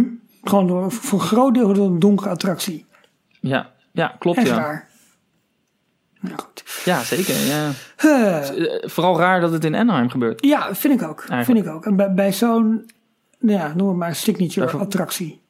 Gewoon 0.49 0.67
door, 0.67 0.91
voor 0.91 1.19
een 1.19 1.25
groot 1.25 1.53
deel 1.53 1.73
door 1.73 1.85
een 1.85 1.99
donkere 1.99 2.29
attractie. 2.29 2.85
Ja, 3.39 3.71
ja 3.91 4.15
klopt 4.19 4.37
Echt 4.37 4.47
ja. 4.47 4.55
raar. 4.55 4.87
Nou 6.19 6.37
goed. 6.37 6.81
Ja, 6.85 7.03
zeker. 7.03 7.35
Ja. 7.35 7.71
Eh, 7.97 8.89
Vooral 8.89 9.19
raar 9.19 9.39
dat 9.41 9.51
het 9.51 9.65
in 9.65 9.75
Anaheim 9.75 10.09
gebeurt. 10.09 10.45
ja, 10.45 10.75
vind 10.75 11.01
ik 11.01 11.07
ook. 11.07 11.19
Eigenlijk. 11.19 11.45
Vind 11.45 11.57
ik 11.57 11.67
ook. 11.67 11.85
En 11.85 11.95
bij, 11.95 12.13
bij 12.13 12.33
zo'n, 12.33 12.89
nou 13.39 13.59
ja, 13.59 13.73
noem 13.75 13.87
het 13.87 13.97
maar 13.97 14.15
signature 14.15 14.77
attractie. 14.77 15.41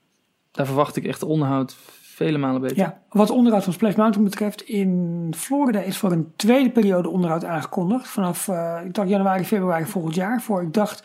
Daar 0.51 0.65
verwacht 0.65 0.95
ik 0.95 1.05
echt 1.05 1.23
onderhoud 1.23 1.75
vele 2.01 2.37
malen 2.37 2.61
beter. 2.61 2.77
Ja, 2.77 3.01
wat 3.09 3.29
onderhoud 3.29 3.63
van 3.63 3.73
Splash 3.73 3.95
Mountain 3.95 4.29
betreft, 4.29 4.61
in 4.61 5.33
Florida 5.37 5.79
is 5.79 5.97
voor 5.97 6.11
een 6.11 6.33
tweede 6.35 6.69
periode 6.71 7.09
onderhoud 7.09 7.45
aangekondigd. 7.45 8.07
Vanaf, 8.07 8.47
ik 8.85 8.93
dacht 8.93 9.09
januari, 9.09 9.45
februari 9.45 9.85
volgend 9.85 10.15
jaar. 10.15 10.41
Voor, 10.41 10.61
ik 10.61 10.73
dacht, 10.73 11.03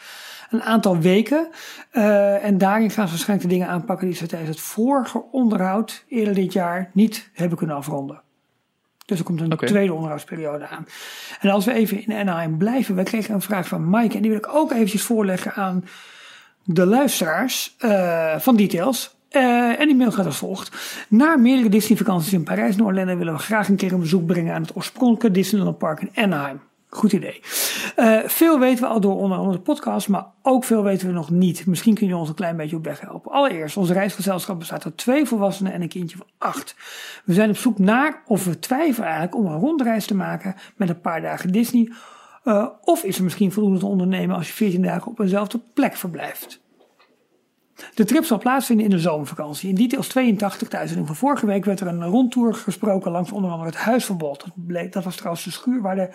een 0.51 0.63
aantal 0.63 0.99
weken. 0.99 1.49
Eh, 1.91 2.45
en 2.45 2.59
daarin 2.59 2.91
gaan 2.91 3.05
ze 3.05 3.13
waarschijnlijk 3.13 3.49
de 3.49 3.55
dingen 3.55 3.73
aanpakken 3.73 4.07
die 4.07 4.17
ze 4.17 4.27
tijdens 4.27 4.51
het 4.51 4.61
vorige 4.61 5.25
onderhoud 5.33 6.05
eerder 6.09 6.35
dit 6.35 6.53
jaar 6.53 6.91
niet 6.93 7.31
hebben 7.33 7.59
kunnen 7.59 7.77
afronden. 7.77 8.21
Dus 9.07 9.19
er 9.19 9.25
komt 9.25 9.41
een 9.41 9.57
tweede 9.57 9.93
onderhoudsperiode 9.93 10.67
aan. 10.67 10.87
En 11.41 11.51
als 11.51 11.65
we 11.65 11.73
even 11.73 12.07
in 12.07 12.13
Anaheim 12.13 12.59
blijven, 12.59 12.95
we 12.95 13.03
kregen 13.03 13.35
een 13.35 13.41
vraag 13.41 13.69
van 13.69 13.91
Mike 13.91 14.17
en 14.17 14.23
die 14.23 14.31
wil 14.31 14.39
ik 14.39 14.55
ook 14.55 14.73
eventjes 14.73 15.03
voorleggen 15.03 15.55
aan 15.55 15.85
de 16.65 16.87
luisteraars 16.87 17.75
eh, 17.79 18.39
van 18.39 18.57
Details. 18.57 19.19
Eh, 19.29 19.81
en 19.81 19.87
die 19.87 19.97
mail 19.97 20.13
gaat 20.13 20.27
als 20.27 20.37
volgt. 20.37 20.77
Na 21.09 21.37
meerdere 21.37 21.69
Disney-vakanties 21.69 22.33
in 22.33 22.43
Parijs 22.43 22.77
en 22.77 22.85
Orlando 22.85 23.17
willen 23.17 23.33
we 23.33 23.39
graag 23.39 23.69
een 23.69 23.77
keer 23.77 23.93
een 23.93 24.01
bezoek 24.01 24.27
brengen 24.27 24.55
aan 24.55 24.63
het 24.63 24.77
oorspronkelijke 24.77 25.31
Disneyland 25.31 25.79
Park 25.79 26.01
in 26.01 26.11
Anaheim. 26.15 26.61
Goed 26.91 27.13
idee. 27.13 27.41
Eh, 27.97 28.19
veel 28.25 28.59
weten 28.59 28.85
we 28.85 28.91
al 28.91 29.01
door 29.01 29.17
onder 29.17 29.39
andere 29.39 29.57
de 29.57 29.63
podcast, 29.63 30.09
maar 30.09 30.27
ook 30.43 30.65
veel 30.65 30.83
weten 30.83 31.07
we 31.07 31.13
nog 31.13 31.31
niet. 31.31 31.67
Misschien 31.67 31.95
kun 31.95 32.07
je 32.07 32.17
ons 32.17 32.29
een 32.29 32.35
klein 32.35 32.57
beetje 32.57 32.77
op 32.77 32.85
weg 32.85 33.01
helpen. 33.01 33.33
Allereerst, 33.33 33.77
ons 33.77 33.91
reisgezelschap 33.91 34.59
bestaat 34.59 34.85
uit 34.85 34.97
twee 34.97 35.27
volwassenen 35.27 35.73
en 35.73 35.83
een 35.83 35.89
kindje 35.89 36.17
van 36.17 36.27
acht. 36.39 36.75
We 37.25 37.33
zijn 37.33 37.51
op 37.51 37.57
zoek 37.57 37.79
naar, 37.79 38.23
of 38.27 38.45
we 38.45 38.59
twijfelen 38.59 39.09
eigenlijk, 39.09 39.37
om 39.37 39.47
een 39.47 39.61
rondreis 39.61 40.07
te 40.07 40.15
maken 40.15 40.55
met 40.77 40.89
een 40.89 41.01
paar 41.01 41.21
dagen 41.21 41.53
Disney. 41.53 41.93
Eh, 42.45 42.67
of 42.81 43.05
is 43.05 43.17
er 43.17 43.25
misschien 43.25 43.53
voldoende 43.53 43.79
te 43.79 43.87
ondernemen 43.87 44.37
als 44.37 44.47
je 44.47 44.53
14 44.53 44.83
dagen 44.83 45.11
op 45.11 45.19
eenzelfde 45.19 45.61
plek 45.75 45.97
verblijft? 45.97 46.61
De 47.95 48.05
trip 48.05 48.25
zal 48.25 48.39
plaatsvinden 48.39 48.85
in 48.85 48.91
de 48.91 48.99
zomervakantie. 48.99 49.69
In 49.69 49.75
details 49.75 50.09
82 50.09 50.69
thuis. 50.69 50.95
En 50.95 51.07
van 51.07 51.17
vorige 51.17 51.47
week 51.47 51.65
werd 51.65 51.81
er 51.81 51.87
een 51.87 52.05
rondtour 52.05 52.55
gesproken 52.55 53.11
langs 53.11 53.33
onder 53.33 53.51
andere 53.51 53.69
het 53.71 53.79
Huisverbod. 53.79 54.41
Dat, 54.41 54.53
bleek, 54.55 54.93
dat 54.93 55.05
was 55.05 55.17
trouwens 55.17 55.45
de 55.45 55.51
schuur 55.51 55.83
waar 55.83 55.97
de 55.97 56.09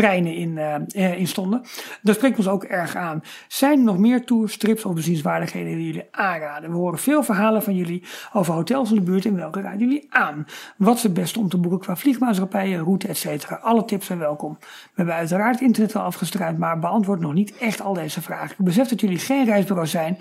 treinen 0.00 0.34
in, 0.34 0.58
eh, 0.58 1.18
in 1.18 1.26
stonden. 1.26 1.62
Dat 2.02 2.14
spreekt 2.14 2.38
ons 2.38 2.48
ook 2.48 2.64
erg 2.64 2.96
aan. 2.96 3.22
Zijn 3.48 3.78
er 3.78 3.84
nog 3.84 3.98
meer 3.98 4.24
tours, 4.24 4.56
trips 4.56 4.84
of 4.84 4.94
bezienswaardigheden 4.94 5.76
die 5.76 5.86
jullie 5.86 6.08
aanraden? 6.10 6.70
We 6.70 6.76
horen 6.76 6.98
veel 6.98 7.22
verhalen 7.22 7.62
van 7.62 7.74
jullie 7.74 8.02
over 8.32 8.54
hotels 8.54 8.90
in 8.90 8.96
de 8.96 9.02
buurt 9.02 9.24
en 9.24 9.36
welke 9.36 9.60
raden 9.60 9.78
jullie 9.78 10.06
aan? 10.08 10.46
Wat 10.76 10.96
is 10.96 11.02
het 11.02 11.14
beste 11.14 11.38
om 11.38 11.48
te 11.48 11.58
boeken 11.58 11.80
qua 11.80 11.96
vliegmaatschappijen, 11.96 12.84
route, 12.84 13.08
etc. 13.08 13.52
Alle 13.62 13.84
tips 13.84 14.06
zijn 14.06 14.18
welkom. 14.18 14.56
We 14.60 14.66
hebben 14.94 15.14
uiteraard 15.14 15.60
internet 15.60 15.96
al 15.96 16.02
afgestruind, 16.02 16.58
maar 16.58 16.78
beantwoord 16.78 17.20
nog 17.20 17.32
niet 17.32 17.56
echt 17.56 17.80
al 17.80 17.94
deze 17.94 18.22
vragen. 18.22 18.56
Ik 18.58 18.64
besef 18.64 18.88
dat 18.88 19.00
jullie 19.00 19.18
geen 19.18 19.44
reisbureau 19.44 19.86
zijn. 19.86 20.18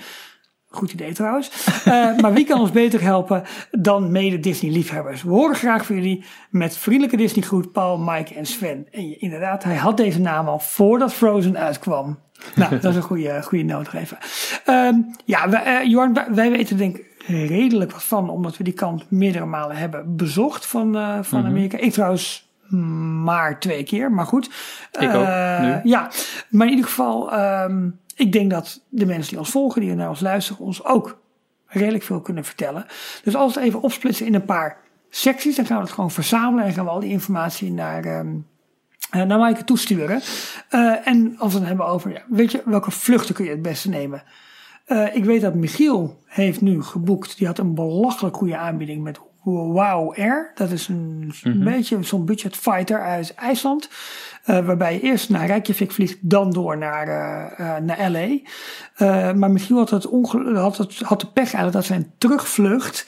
Goed 0.72 0.92
idee 0.94 1.14
trouwens. 1.14 1.52
Eh, 1.86 2.18
maar 2.18 2.34
wie 2.34 2.46
kan 2.46 2.60
ons 2.60 2.72
beter 2.72 3.02
helpen 3.02 3.44
dan 3.72 4.12
mede 4.12 4.40
Disney-liefhebbers? 4.40 5.24
We 5.24 5.30
horen 5.30 5.56
graag 5.56 5.86
van 5.86 5.96
jullie 5.96 6.26
met 6.50 6.78
vriendelijke 6.78 7.18
Disney-groet 7.18 7.72
Paul, 7.72 7.98
Mike 7.98 8.34
en 8.36 8.46
Sven. 8.46 8.88
En 8.92 9.22
inderdaad, 9.22 9.64
hij 9.64 9.76
had 9.76 9.98
deze 9.98 10.20
naam 10.20 10.48
al 10.48 10.60
voordat 10.60 11.14
Frozen 11.14 11.58
uitkwam. 11.58 12.20
Nou, 12.56 12.70
dat 12.80 12.84
is 12.92 12.96
een 12.96 13.02
goede, 13.02 13.42
goede 13.44 13.84
even. 13.94 14.18
Ehm, 14.66 14.96
ja, 15.26 15.50
wij, 15.50 15.64
eh, 15.64 15.90
Jorn, 15.90 16.14
wij- 16.14 16.28
wij 16.34 16.52
weten 16.52 16.78
denk 16.78 16.98
ik 16.98 17.06
redelijk 17.28 17.92
wat 17.92 18.04
van, 18.04 18.30
omdat 18.30 18.58
we 18.58 18.64
die 18.64 18.74
kant 18.74 19.12
meerdere 19.12 19.46
malen 19.46 19.76
hebben 19.76 20.16
bezocht 20.16 20.66
van, 20.66 20.96
eh, 20.98 21.18
van 21.22 21.46
Amerika. 21.46 21.78
Ik 21.78 21.92
trouwens 21.92 22.48
maar 23.24 23.60
twee 23.60 23.84
keer, 23.84 24.12
maar 24.12 24.26
goed. 24.26 24.50
Ik 25.00 25.14
ook, 25.14 25.28
nu. 25.62 25.80
Ja, 25.84 26.10
maar 26.50 26.66
in 26.68 26.74
ieder 26.74 26.86
geval, 26.90 27.32
ehm, 27.32 27.90
ik 28.20 28.32
denk 28.32 28.52
dat 28.52 28.82
de 28.90 29.06
mensen 29.06 29.30
die 29.30 29.40
ons 29.40 29.50
volgen, 29.50 29.82
die 29.82 29.96
naar 29.96 30.10
ons 30.10 30.20
luisteren, 30.20 30.66
ons 30.66 30.86
ook 30.86 31.22
redelijk 31.66 32.04
veel 32.04 32.22
kunnen 32.22 32.46
vertellen. 32.46 32.86
Dus 33.24 33.36
als 33.36 33.54
we 33.54 33.60
het 33.60 33.70
even 33.70 33.82
opsplitsen 33.82 34.26
in 34.26 34.36
een 34.36 34.46
paar 34.46 34.78
secties. 35.10 35.56
Dan 35.56 35.66
gaan 35.66 35.78
we 35.78 35.84
het 35.84 35.92
gewoon 35.92 36.12
verzamelen 36.12 36.66
en 36.66 36.74
gaan 36.74 36.86
we 36.86 36.92
al 36.92 37.00
die 37.00 37.10
informatie 37.10 37.72
naar, 37.72 38.04
ehm, 38.04 38.28
eh, 39.10 39.22
naar 39.22 39.40
Maaike 39.40 39.64
toesturen. 39.64 40.22
Eh, 40.70 41.08
en 41.08 41.36
als 41.38 41.54
we 41.54 41.60
het 41.60 41.68
hebben 41.68 41.86
over, 41.86 42.12
ja, 42.12 42.22
weet 42.30 42.52
je, 42.52 42.62
welke 42.66 42.92
vluchten 42.92 43.36
kun 43.36 43.46
je 43.46 43.52
het 43.52 43.62
beste 43.62 43.90
nemen? 43.90 44.24
Eh, 44.86 45.16
ik 45.16 45.26
weet 45.26 45.42
dat 45.42 45.54
Michiel 45.54 46.24
heeft 46.26 46.62
nu 46.62 46.84
geboekt. 46.84 47.38
Die 47.38 47.48
had 47.48 47.58
een 47.58 47.76
belachelijk 47.76 48.36
goede 48.36 48.58
aanbieding 48.58 49.04
met 49.04 49.20
Wow 49.44 50.14
Air. 50.18 50.52
Dat 50.56 50.72
is 50.72 50.88
een 50.88 51.34
beetje 51.44 52.04
zo'n 52.04 52.26
budget 52.26 52.56
fighter 52.56 53.02
uit 53.02 53.34
IJsland. 53.34 53.90
Uh, 54.46 54.66
waarbij 54.66 54.94
je 54.94 55.02
eerst 55.02 55.30
naar 55.30 55.46
Reykjavik 55.46 55.92
vliegt, 55.92 56.18
dan 56.22 56.52
door 56.52 56.78
naar, 56.78 57.08
uh, 57.08 57.60
uh, 57.60 57.78
naar 57.78 58.12
LA. 58.12 58.40
maar 59.34 59.52
Michiel 59.52 59.78
had, 59.78 59.90
het 59.90 60.08
had, 60.54 60.78
het, 60.78 61.00
had 61.00 61.20
de 61.20 61.28
pech 61.28 61.54
eigenlijk 61.54 61.74
dat 61.74 61.86
zijn 61.86 62.12
terugvlucht 62.18 63.06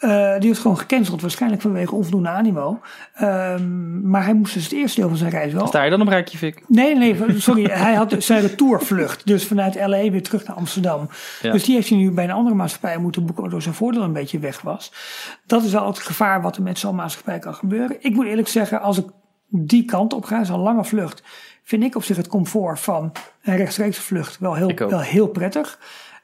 uh, 0.00 0.38
die 0.38 0.48
was 0.48 0.58
gewoon 0.58 0.78
gecanceld, 0.78 1.20
waarschijnlijk 1.20 1.62
vanwege 1.62 1.94
onvoldoende 1.94 2.28
animo. 2.28 2.80
Um, 3.22 4.08
maar 4.08 4.24
hij 4.24 4.34
moest 4.34 4.54
dus 4.54 4.62
het 4.62 4.72
eerste 4.72 5.00
deel 5.00 5.08
van 5.08 5.18
zijn 5.18 5.30
reis 5.30 5.52
wel. 5.52 5.66
Sta 5.66 5.82
je 5.82 5.90
dan 5.90 6.00
op 6.00 6.08
Reykjavik? 6.08 6.62
Nee, 6.66 6.96
nee, 6.96 7.16
sorry. 7.36 7.64
hij 7.64 7.94
had 7.94 8.14
zijn 8.18 8.40
retourvlucht. 8.40 9.26
Dus 9.26 9.46
vanuit 9.46 9.74
LA 9.74 10.10
weer 10.10 10.22
terug 10.22 10.46
naar 10.46 10.56
Amsterdam. 10.56 11.08
Ja. 11.42 11.52
Dus 11.52 11.64
die 11.64 11.74
heeft 11.74 11.88
hij 11.88 11.98
nu 11.98 12.10
bij 12.10 12.24
een 12.24 12.30
andere 12.30 12.54
maatschappij 12.54 12.98
moeten 12.98 13.24
boeken, 13.24 13.42
waardoor 13.42 13.62
zijn 13.62 13.74
voordeel 13.74 14.02
een 14.02 14.12
beetje 14.12 14.38
weg 14.38 14.60
was. 14.60 14.92
Dat 15.46 15.64
is 15.64 15.72
wel 15.72 15.86
het 15.86 15.98
gevaar 15.98 16.42
wat 16.42 16.56
er 16.56 16.62
met 16.62 16.78
zo'n 16.78 16.94
maatschappij 16.94 17.38
kan 17.38 17.54
gebeuren. 17.54 17.96
Ik 18.00 18.14
moet 18.14 18.26
eerlijk 18.26 18.48
zeggen, 18.48 18.80
als 18.80 18.98
ik 18.98 19.06
die 19.48 19.84
kant 19.84 20.12
op 20.12 20.24
ga, 20.24 20.44
zo'n 20.44 20.60
lange 20.60 20.84
vlucht, 20.84 21.22
vind 21.64 21.82
ik 21.82 21.96
op 21.96 22.04
zich 22.04 22.16
het 22.16 22.28
comfort 22.28 22.80
van 22.80 23.12
een 23.42 23.56
rechtstreekse 23.56 24.02
vlucht 24.02 24.38
wel 24.38 24.54
heel, 24.54 24.74
wel 24.74 25.00
heel 25.00 25.26
prettig. 25.26 25.78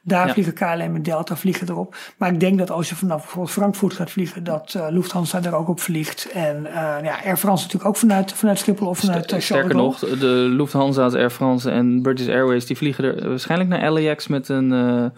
Daar 0.07 0.29
vliegen 0.29 0.53
KLM 0.53 0.95
en 0.95 1.03
Delta 1.03 1.35
vliegen 1.35 1.69
erop. 1.69 1.95
Maar 2.17 2.33
ik 2.33 2.39
denk 2.39 2.57
dat 2.57 2.71
als 2.71 2.89
je 2.89 2.95
vanaf 2.95 3.21
bijvoorbeeld 3.21 3.53
Frankfurt 3.53 3.93
gaat 3.93 4.11
vliegen, 4.11 4.43
dat 4.43 4.73
uh, 4.77 4.87
Lufthansa 4.89 5.43
er 5.43 5.55
ook 5.55 5.67
op 5.67 5.79
vliegt. 5.79 6.31
En 6.31 6.63
uh, 6.63 6.71
ja, 7.03 7.23
Air 7.23 7.37
France 7.37 7.63
natuurlijk 7.63 7.85
ook 7.85 7.97
vanuit, 7.97 8.33
vanuit 8.33 8.59
Schiphol 8.59 8.87
of 8.87 8.99
vanuit 8.99 9.31
uh, 9.31 9.39
Sterker 9.39 9.75
nog, 9.75 9.99
de 9.99 10.25
Lufthansa's, 10.49 11.13
Air 11.13 11.29
France 11.29 11.71
en 11.71 12.01
British 12.01 12.27
Airways, 12.27 12.65
die 12.65 12.77
vliegen 12.77 13.03
er 13.03 13.29
waarschijnlijk 13.29 13.69
naar 13.69 13.91
LAX 13.91 14.27
met 14.27 14.49
een 14.49 15.11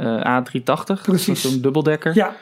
A380. 0.00 1.02
Precies. 1.02 1.40
Zo'n 1.40 1.60
dubbeldekker. 1.60 2.14
Ja. 2.14 2.34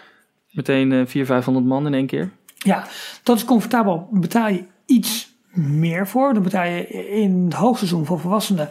Meteen 0.51 0.91
400, 0.91 1.27
500 1.27 1.67
man 1.67 1.87
in 1.87 1.95
één 1.95 2.07
keer. 2.07 2.31
Ja, 2.57 2.85
dat 3.23 3.37
is 3.37 3.45
comfortabel. 3.45 4.09
Betaal 4.11 4.49
je 4.49 4.65
iets 4.91 5.35
meer 5.53 6.09
voor. 6.09 6.35
Dan 6.35 6.43
betaal 6.43 6.65
je 6.65 6.89
in 7.09 7.45
het 7.45 7.55
hoogseizoen 7.55 8.07
voor 8.07 8.21
volwassenen 8.21 8.69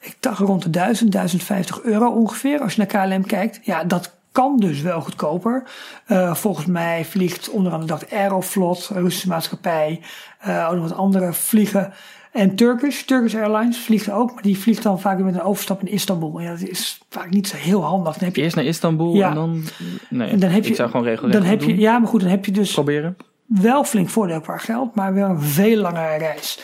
ik 0.00 0.16
dacht 0.20 0.38
rond 0.38 0.62
de 0.62 0.70
1000, 0.70 1.12
1050 1.12 1.82
euro 1.82 2.10
ongeveer. 2.10 2.60
Als 2.60 2.74
je 2.74 2.86
naar 2.86 3.06
KLM 3.06 3.26
kijkt. 3.26 3.60
Ja, 3.62 3.84
dat 3.84 4.16
kan 4.32 4.56
dus 4.56 4.80
wel 4.80 5.00
goedkoper. 5.00 5.62
Uh, 6.08 6.34
volgens 6.34 6.66
mij 6.66 7.04
vliegt 7.04 7.50
onder 7.50 7.72
andere 7.72 7.92
dat 7.98 8.12
Aeroflot, 8.12 8.90
Russische 8.92 9.28
maatschappij, 9.28 10.00
uh, 10.46 10.66
ook 10.68 10.74
nog 10.74 10.88
wat 10.88 10.98
andere 10.98 11.32
vliegen. 11.32 11.92
En 12.32 12.54
Turkish, 12.54 13.02
Turkish 13.02 13.34
Airlines 13.34 13.78
vliegt 13.78 14.10
ook, 14.10 14.34
maar 14.34 14.42
die 14.42 14.58
vliegt 14.58 14.82
dan 14.82 15.00
vaak 15.00 15.18
met 15.18 15.34
een 15.34 15.42
overstap 15.42 15.80
in 15.80 15.92
Istanbul. 15.92 16.40
Ja, 16.40 16.50
dat 16.50 16.60
is 16.60 17.00
vaak 17.10 17.30
niet 17.30 17.48
zo 17.48 17.56
heel 17.56 17.82
handig. 17.82 18.16
Dan 18.16 18.24
heb 18.24 18.36
je, 18.36 18.42
Eerst 18.42 18.56
naar 18.56 18.64
Istanbul 18.64 19.14
ja. 19.14 19.28
en 19.28 19.34
dan... 19.34 19.64
Nee, 20.08 20.28
en 20.28 20.38
dan 20.38 20.50
heb 20.50 20.64
je, 20.64 20.70
ik 20.70 20.76
zou 20.76 20.90
gewoon 20.90 21.06
regelen. 21.06 21.30
Dan 21.30 21.42
heb 21.42 21.62
je, 21.62 21.78
ja, 21.78 21.98
maar 21.98 22.08
goed, 22.08 22.20
dan 22.20 22.30
heb 22.30 22.44
je 22.44 22.52
dus... 22.52 22.72
Proberen. 22.72 23.16
Wel 23.48 23.84
flink 23.84 24.08
voordeel 24.08 24.40
qua 24.40 24.56
geld, 24.56 24.94
maar 24.94 25.14
wel 25.14 25.28
een 25.28 25.40
veel 25.40 25.80
langere 25.80 26.16
reis. 26.16 26.60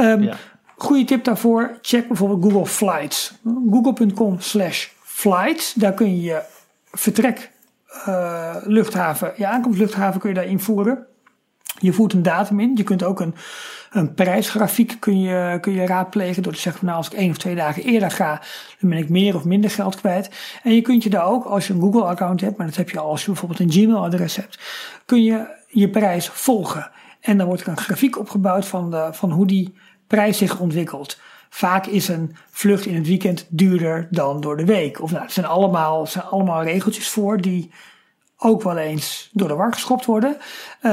Um, 0.00 0.22
ja. 0.22 0.36
Goede 0.76 1.04
tip 1.04 1.24
daarvoor, 1.24 1.78
check 1.80 2.08
bijvoorbeeld 2.08 2.42
Google 2.42 2.66
Flights. 2.66 3.34
Google.com 3.70 4.40
slash 4.40 4.88
flights, 5.02 5.74
daar 5.74 5.92
kun 5.92 6.16
je 6.16 6.22
je 6.22 6.42
vertrek 6.90 7.50
uh, 8.08 8.56
luchthaven, 8.64 9.32
je 9.36 9.46
aankomstluchthaven 9.46 10.20
kun 10.20 10.28
je 10.28 10.34
daar 10.34 10.46
invoeren. 10.46 11.06
Je 11.78 11.92
voert 11.92 12.12
een 12.12 12.22
datum 12.22 12.60
in. 12.60 12.72
Je 12.74 12.82
kunt 12.82 13.02
ook 13.02 13.20
een, 13.20 13.34
een 13.90 14.14
prijsgrafiek 14.14 14.96
kun 14.98 15.20
je, 15.20 15.58
kun 15.60 15.72
je 15.72 15.86
raadplegen 15.86 16.42
door 16.42 16.52
te 16.52 16.60
zeggen 16.60 16.80
van 16.80 16.88
nou 16.88 17.04
als 17.04 17.12
ik 17.12 17.18
één 17.18 17.30
of 17.30 17.36
twee 17.36 17.54
dagen 17.54 17.82
eerder 17.82 18.10
ga, 18.10 18.40
dan 18.80 18.90
ben 18.90 18.98
ik 18.98 19.08
meer 19.08 19.34
of 19.34 19.44
minder 19.44 19.70
geld 19.70 19.96
kwijt. 19.96 20.30
En 20.62 20.74
je 20.74 20.80
kunt 20.80 21.02
je 21.02 21.10
daar 21.10 21.26
ook, 21.26 21.44
als 21.44 21.66
je 21.66 21.72
een 21.72 21.80
Google 21.80 22.04
account 22.04 22.40
hebt, 22.40 22.56
maar 22.56 22.66
dat 22.66 22.76
heb 22.76 22.90
je 22.90 22.98
al 22.98 23.10
als 23.10 23.20
je 23.20 23.26
bijvoorbeeld 23.26 23.60
een 23.60 23.72
Gmail 23.72 24.04
adres 24.04 24.36
hebt, 24.36 24.58
kun 25.04 25.22
je 25.22 25.46
je 25.80 25.90
prijs 25.90 26.28
volgen. 26.28 26.90
En 27.20 27.38
dan 27.38 27.46
wordt 27.46 27.62
er 27.62 27.68
een 27.68 27.76
grafiek 27.76 28.18
opgebouwd 28.18 28.66
van, 28.66 28.90
de, 28.90 29.08
van 29.12 29.30
hoe 29.30 29.46
die 29.46 29.74
prijs 30.06 30.38
zich 30.38 30.58
ontwikkelt. 30.58 31.18
Vaak 31.50 31.86
is 31.86 32.08
een 32.08 32.36
vlucht 32.50 32.86
in 32.86 32.94
het 32.94 33.06
weekend 33.06 33.46
duurder 33.48 34.08
dan 34.10 34.40
door 34.40 34.56
de 34.56 34.64
week. 34.64 35.02
Of 35.02 35.10
nou, 35.10 35.24
er 35.24 35.30
zijn 35.30 35.46
allemaal, 35.46 36.06
zijn 36.06 36.24
allemaal 36.24 36.62
regeltjes 36.62 37.08
voor 37.08 37.40
die 37.40 37.70
ook 38.38 38.62
wel 38.62 38.76
eens 38.76 39.30
door 39.32 39.48
de 39.48 39.54
war 39.54 39.72
geschopt 39.72 40.04
worden. 40.04 40.36
Uh, 40.82 40.92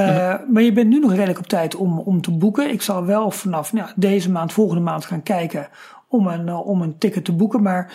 Maar 0.49 0.61
je 0.61 0.73
bent 0.73 0.89
nu 0.89 0.99
nog 0.99 1.11
redelijk 1.11 1.39
op 1.39 1.47
tijd 1.47 1.75
om, 1.75 1.99
om 1.99 2.21
te 2.21 2.31
boeken. 2.31 2.69
Ik 2.69 2.81
zal 2.81 3.05
wel 3.05 3.31
vanaf 3.31 3.73
nou, 3.73 3.89
deze 3.95 4.31
maand, 4.31 4.53
volgende 4.53 4.81
maand 4.81 5.05
gaan 5.05 5.23
kijken 5.23 5.69
om 6.07 6.27
een, 6.27 6.47
uh, 6.47 6.67
om 6.67 6.81
een 6.81 6.97
ticket 6.97 7.25
te 7.25 7.34
boeken. 7.34 7.61
Maar 7.61 7.93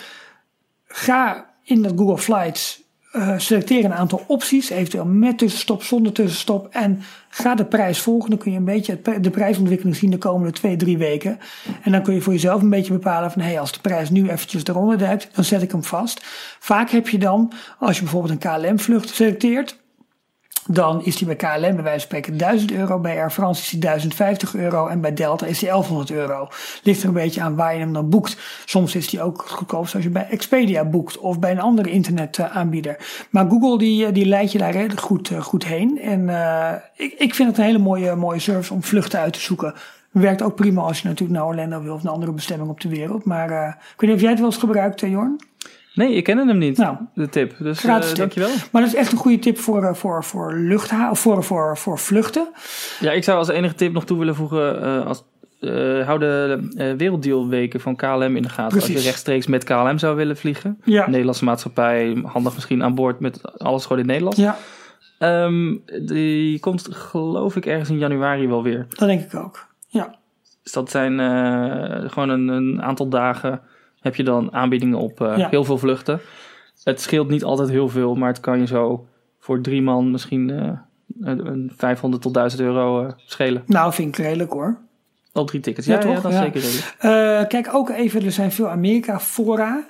ga 0.85 1.45
in 1.63 1.81
dat 1.81 1.93
Google 1.95 2.17
Flights 2.17 2.81
uh, 3.13 3.33
selecteer 3.37 3.85
een 3.85 3.93
aantal 3.93 4.23
opties, 4.27 4.69
eventueel 4.69 5.05
met 5.05 5.37
tussenstop, 5.37 5.83
zonder 5.83 6.11
tussenstop. 6.11 6.67
En 6.71 7.01
ga 7.29 7.55
de 7.55 7.65
prijs 7.65 8.01
volgen. 8.01 8.29
Dan 8.29 8.39
kun 8.39 8.51
je 8.51 8.57
een 8.57 8.65
beetje 8.65 8.99
de 9.21 9.29
prijsontwikkeling 9.29 9.95
zien 9.95 10.11
de 10.11 10.17
komende 10.17 10.51
twee, 10.51 10.75
drie 10.75 10.97
weken. 10.97 11.39
En 11.81 11.91
dan 11.91 12.03
kun 12.03 12.13
je 12.13 12.21
voor 12.21 12.33
jezelf 12.33 12.61
een 12.61 12.69
beetje 12.69 12.93
bepalen 12.93 13.31
van 13.31 13.41
hé, 13.41 13.47
hey, 13.47 13.59
als 13.59 13.71
de 13.71 13.79
prijs 13.79 14.09
nu 14.09 14.29
eventjes 14.29 14.63
eronder 14.63 14.97
duikt, 14.97 15.35
dan 15.35 15.43
zet 15.43 15.61
ik 15.61 15.71
hem 15.71 15.83
vast. 15.83 16.19
Vaak 16.59 16.89
heb 16.89 17.09
je 17.09 17.17
dan, 17.17 17.51
als 17.79 17.95
je 17.95 18.03
bijvoorbeeld 18.03 18.43
een 18.43 18.51
KLM-vlucht 18.51 19.09
selecteert, 19.09 19.79
dan 20.71 21.03
is 21.03 21.15
die 21.15 21.27
bij 21.27 21.35
KLM 21.35 21.59
bij 21.59 21.83
wijze 21.83 21.89
van 21.89 21.99
spreken 21.99 22.37
1000 22.37 22.71
euro. 22.71 22.99
Bij 22.99 23.17
Air 23.17 23.31
France 23.31 23.61
is 23.61 23.69
die 23.69 23.79
1050 23.79 24.55
euro. 24.55 24.87
En 24.87 25.01
bij 25.01 25.13
Delta 25.13 25.45
is 25.45 25.59
die 25.59 25.67
1100 25.67 26.11
euro. 26.11 26.47
Ligt 26.83 27.01
er 27.01 27.07
een 27.07 27.13
beetje 27.13 27.41
aan 27.41 27.55
waar 27.55 27.73
je 27.73 27.79
hem 27.79 27.93
dan 27.93 28.09
boekt. 28.09 28.37
Soms 28.65 28.95
is 28.95 29.09
die 29.09 29.21
ook 29.21 29.41
goedkoop 29.47 29.87
zoals 29.87 30.05
je 30.05 30.11
bij 30.11 30.27
Expedia 30.29 30.85
boekt. 30.85 31.17
Of 31.17 31.39
bij 31.39 31.51
een 31.51 31.59
andere 31.59 31.91
internetaanbieder. 31.91 33.27
Maar 33.29 33.49
Google 33.49 33.77
die, 33.77 34.05
eh, 34.05 34.13
die 34.13 34.25
leidt 34.25 34.51
je 34.51 34.57
daar 34.57 34.71
redelijk 34.71 35.01
goed, 35.01 35.29
eh, 35.29 35.41
goed 35.41 35.65
heen. 35.65 35.99
En 36.01 36.21
uh, 36.21 36.71
ik, 36.95 37.13
ik 37.17 37.35
vind 37.35 37.49
het 37.49 37.57
een 37.57 37.63
hele 37.63 37.77
mooie, 37.77 38.15
mooie 38.15 38.39
service 38.39 38.73
om 38.73 38.83
vluchten 38.83 39.19
uit 39.19 39.33
te 39.33 39.39
zoeken. 39.39 39.73
Werkt 40.11 40.41
ook 40.41 40.55
prima 40.55 40.81
als 40.81 41.01
je 41.01 41.07
natuurlijk 41.07 41.39
naar 41.39 41.47
Orlando 41.47 41.81
wil 41.81 41.93
of 41.93 42.03
een 42.03 42.09
andere 42.09 42.31
bestemming 42.31 42.69
op 42.69 42.81
de 42.81 42.89
wereld. 42.89 43.23
Maar 43.25 43.51
uh, 43.51 43.67
ik 43.67 44.01
weet 44.01 44.09
niet 44.09 44.13
of 44.13 44.21
jij 44.21 44.29
het 44.29 44.39
wel 44.39 44.49
eens 44.49 44.57
gebruikt, 44.57 44.99
Jorn? 44.99 45.39
Nee, 45.93 46.13
ik 46.13 46.23
ken 46.23 46.47
hem 46.47 46.57
niet, 46.57 46.77
nou, 46.77 46.97
de 47.13 47.29
tip. 47.29 47.55
Dus 47.59 47.85
uh, 47.85 47.99
tip. 47.99 48.15
dankjewel. 48.15 48.49
Maar 48.71 48.81
dat 48.81 48.91
is 48.91 48.97
echt 48.97 49.11
een 49.11 49.17
goede 49.17 49.39
tip 49.39 49.57
voor, 49.57 49.83
eh, 49.83 49.93
voor, 49.93 50.23
voor, 50.23 50.53
luchtha 50.53 51.13
voor, 51.13 51.43
voor, 51.43 51.77
voor 51.77 51.99
vluchten. 51.99 52.47
Ja, 52.99 53.11
ik 53.11 53.23
zou 53.23 53.37
als 53.37 53.47
enige 53.47 53.75
tip 53.75 53.93
nog 53.93 54.05
toe 54.05 54.17
willen 54.17 54.35
voegen... 54.35 54.83
Uh, 54.83 55.05
als, 55.05 55.23
uh, 55.61 56.05
hou 56.05 56.19
de 56.19 56.95
werelddealweken 56.97 57.79
van 57.79 57.95
KLM 57.95 58.35
in 58.35 58.41
de 58.41 58.49
gaten. 58.49 58.77
Precies. 58.77 58.95
Als 58.95 59.03
je 59.03 59.09
rechtstreeks 59.09 59.47
met 59.47 59.63
KLM 59.63 59.97
zou 59.97 60.15
willen 60.15 60.37
vliegen. 60.37 60.81
Ja. 60.83 61.09
Nederlandse 61.09 61.43
maatschappij, 61.43 62.21
handig 62.23 62.53
misschien 62.53 62.83
aan 62.83 62.95
boord 62.95 63.19
met 63.19 63.59
alles 63.59 63.85
gewoon 63.85 64.01
in 64.01 64.09
het 64.09 64.19
Nederlands. 64.19 64.57
Ja. 65.19 65.45
Um, 65.45 65.83
die 66.05 66.59
komt 66.59 66.87
geloof 66.91 67.55
ik 67.55 67.65
ergens 67.65 67.89
in 67.89 67.97
januari 67.97 68.47
wel 68.47 68.63
weer. 68.63 68.85
Dat 68.89 69.07
denk 69.07 69.21
ik 69.21 69.35
ook, 69.35 69.67
ja. 69.87 70.17
Dus 70.63 70.71
dat 70.71 70.89
zijn 70.89 71.19
gewoon 72.09 72.29
een, 72.29 72.47
een 72.47 72.81
aantal 72.81 73.09
dagen 73.09 73.61
heb 73.99 74.15
je 74.15 74.23
dan 74.23 74.53
aanbiedingen 74.53 74.97
op 74.97 75.21
uh, 75.21 75.49
heel 75.49 75.63
veel 75.63 75.77
vluchten. 75.77 76.19
Het 76.83 77.01
scheelt 77.01 77.29
niet 77.29 77.43
altijd 77.43 77.69
heel 77.69 77.89
veel, 77.89 78.15
maar 78.15 78.29
het 78.29 78.39
kan 78.39 78.59
je 78.59 78.67
zo 78.67 79.07
voor 79.39 79.61
drie 79.61 79.81
man 79.81 80.11
misschien 80.11 80.49
uh, 80.49 80.71
een 81.21 81.71
500 81.77 82.21
tot 82.21 82.33
1000 82.33 82.61
euro 82.61 83.03
uh, 83.03 83.11
schelen. 83.25 83.63
Nou, 83.65 83.93
vind 83.93 84.17
ik 84.17 84.23
redelijk 84.23 84.51
hoor. 84.51 84.77
Op 85.33 85.47
drie 85.47 85.61
tickets, 85.61 85.87
ja, 85.87 85.99
ja, 85.99 86.07
ja 86.07 86.19
dat 86.19 86.31
is 86.31 86.37
zeker 86.37 86.61
redelijk. 86.61 87.49
kijk 87.49 87.73
ook 87.73 87.89
even, 87.89 88.25
er 88.25 88.31
zijn 88.31 88.51
veel 88.51 88.69
Amerika-fora. 88.69 89.89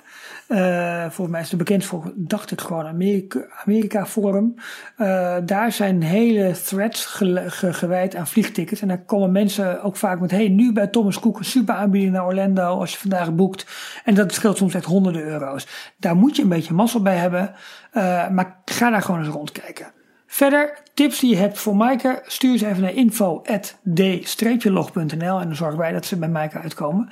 Uh, 0.52 1.02
volgens 1.02 1.28
mij 1.28 1.40
is 1.40 1.48
het 1.48 1.58
bekend 1.58 1.84
voor, 1.84 2.12
dacht 2.14 2.50
ik 2.50 2.60
gewoon, 2.60 2.86
Amerika, 2.86 3.40
Amerika 3.64 4.06
Forum. 4.06 4.54
Uh, 4.98 5.36
daar 5.44 5.72
zijn 5.72 6.02
hele 6.02 6.54
threads 6.64 7.06
ge, 7.06 7.44
ge, 7.46 7.72
gewijd 7.72 8.16
aan 8.16 8.26
vliegtickets. 8.26 8.80
En 8.80 8.88
daar 8.88 9.04
komen 9.04 9.32
mensen 9.32 9.82
ook 9.82 9.96
vaak 9.96 10.20
met, 10.20 10.30
hey, 10.30 10.48
nu 10.48 10.72
bij 10.72 10.86
Thomas 10.86 11.20
Cook 11.20 11.38
een 11.38 11.44
super 11.44 11.74
aanbieding 11.74 12.12
naar 12.12 12.26
Orlando 12.26 12.78
als 12.78 12.92
je 12.92 12.98
vandaag 12.98 13.34
boekt. 13.34 13.66
En 14.04 14.14
dat 14.14 14.32
scheelt 14.32 14.56
soms 14.56 14.74
echt 14.74 14.84
honderden 14.84 15.22
euro's. 15.22 15.66
Daar 15.96 16.16
moet 16.16 16.36
je 16.36 16.42
een 16.42 16.48
beetje 16.48 16.74
mazzel 16.74 17.02
bij 17.02 17.16
hebben. 17.16 17.54
Uh, 17.92 18.28
maar 18.28 18.60
ga 18.64 18.90
daar 18.90 19.02
gewoon 19.02 19.20
eens 19.20 19.34
rondkijken. 19.34 19.92
Verder, 20.26 20.78
tips 20.94 21.20
die 21.20 21.30
je 21.30 21.36
hebt 21.36 21.58
voor 21.58 21.76
Maaike, 21.76 22.22
stuur 22.26 22.58
ze 22.58 22.66
even 22.66 22.82
naar 22.82 22.94
info.d-log.nl 22.94 25.40
en 25.40 25.46
dan 25.46 25.56
zorgen 25.56 25.78
wij 25.78 25.92
dat 25.92 26.06
ze 26.06 26.16
bij 26.16 26.28
Maaike 26.28 26.58
uitkomen. 26.58 27.08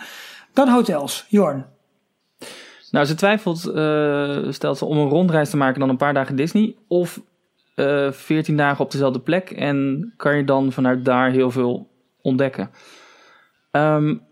Dan 0.52 0.68
hotels. 0.68 1.26
Jorn. 1.28 1.77
Nou, 2.90 3.06
ze 3.06 3.14
twijfelt, 3.14 3.70
uh, 3.74 4.52
stelt 4.52 4.78
ze 4.78 4.84
om 4.84 4.98
een 4.98 5.08
rondreis 5.08 5.50
te 5.50 5.56
maken 5.56 5.80
dan 5.80 5.88
een 5.88 5.96
paar 5.96 6.14
dagen 6.14 6.36
Disney. 6.36 6.74
Of 6.88 7.20
uh, 7.76 8.06
eh, 8.06 8.12
14 8.12 8.56
dagen 8.56 8.84
op 8.84 8.90
dezelfde 8.90 9.20
plek. 9.20 9.50
En 9.50 10.12
kan 10.16 10.36
je 10.36 10.44
dan 10.44 10.72
vanuit 10.72 11.04
daar 11.04 11.30
heel 11.30 11.50
veel 11.50 11.88
ontdekken. 12.22 12.70
Um, 13.70 14.22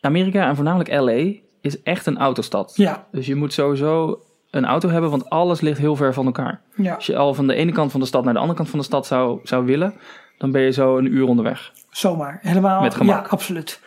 Amerika 0.00 0.48
en 0.48 0.54
voornamelijk 0.54 0.90
LA 0.90 1.32
is 1.60 1.82
echt 1.82 2.06
een 2.06 2.18
autostad. 2.18 2.72
Ja. 2.76 3.06
Dus 3.12 3.26
je 3.26 3.34
moet 3.34 3.52
sowieso 3.52 4.20
een 4.50 4.64
auto 4.64 4.88
hebben, 4.88 5.10
want 5.10 5.30
alles 5.30 5.60
ligt 5.60 5.78
heel 5.78 5.96
ver 5.96 6.14
van 6.14 6.26
elkaar. 6.26 6.60
Ja, 6.74 6.94
Als 6.94 7.06
je 7.06 7.16
al 7.16 7.34
van 7.34 7.46
de 7.46 7.54
ene 7.54 7.72
kant 7.72 7.90
van 7.90 8.00
de 8.00 8.06
stad 8.06 8.24
naar 8.24 8.32
de 8.32 8.38
andere 8.38 8.56
kant 8.56 8.70
van 8.70 8.78
de 8.78 8.84
stad 8.84 9.06
zou, 9.06 9.40
zou 9.42 9.64
willen, 9.64 9.94
dan 10.38 10.50
ben 10.50 10.62
je 10.62 10.70
zo 10.70 10.98
een 10.98 11.14
uur 11.14 11.26
onderweg. 11.26 11.72
zomaar. 11.90 12.38
Helemaal. 12.42 12.82
Met 12.82 12.94
gemak. 12.94 13.24
Ja, 13.24 13.30
absoluut. 13.30 13.80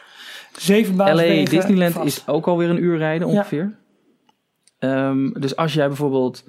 Zeven 0.58 0.96
LA. 0.96 1.46
Disneyland 1.46 1.94
vast. 1.94 2.06
is 2.06 2.28
ook 2.28 2.48
alweer 2.48 2.70
een 2.70 2.84
uur 2.84 2.98
rijden 2.98 3.32
Ja. 3.32 3.72
Ehm, 4.84 5.30
dus 5.40 5.56
als 5.56 5.74
jij 5.74 5.88
bijvoorbeeld 5.88 6.44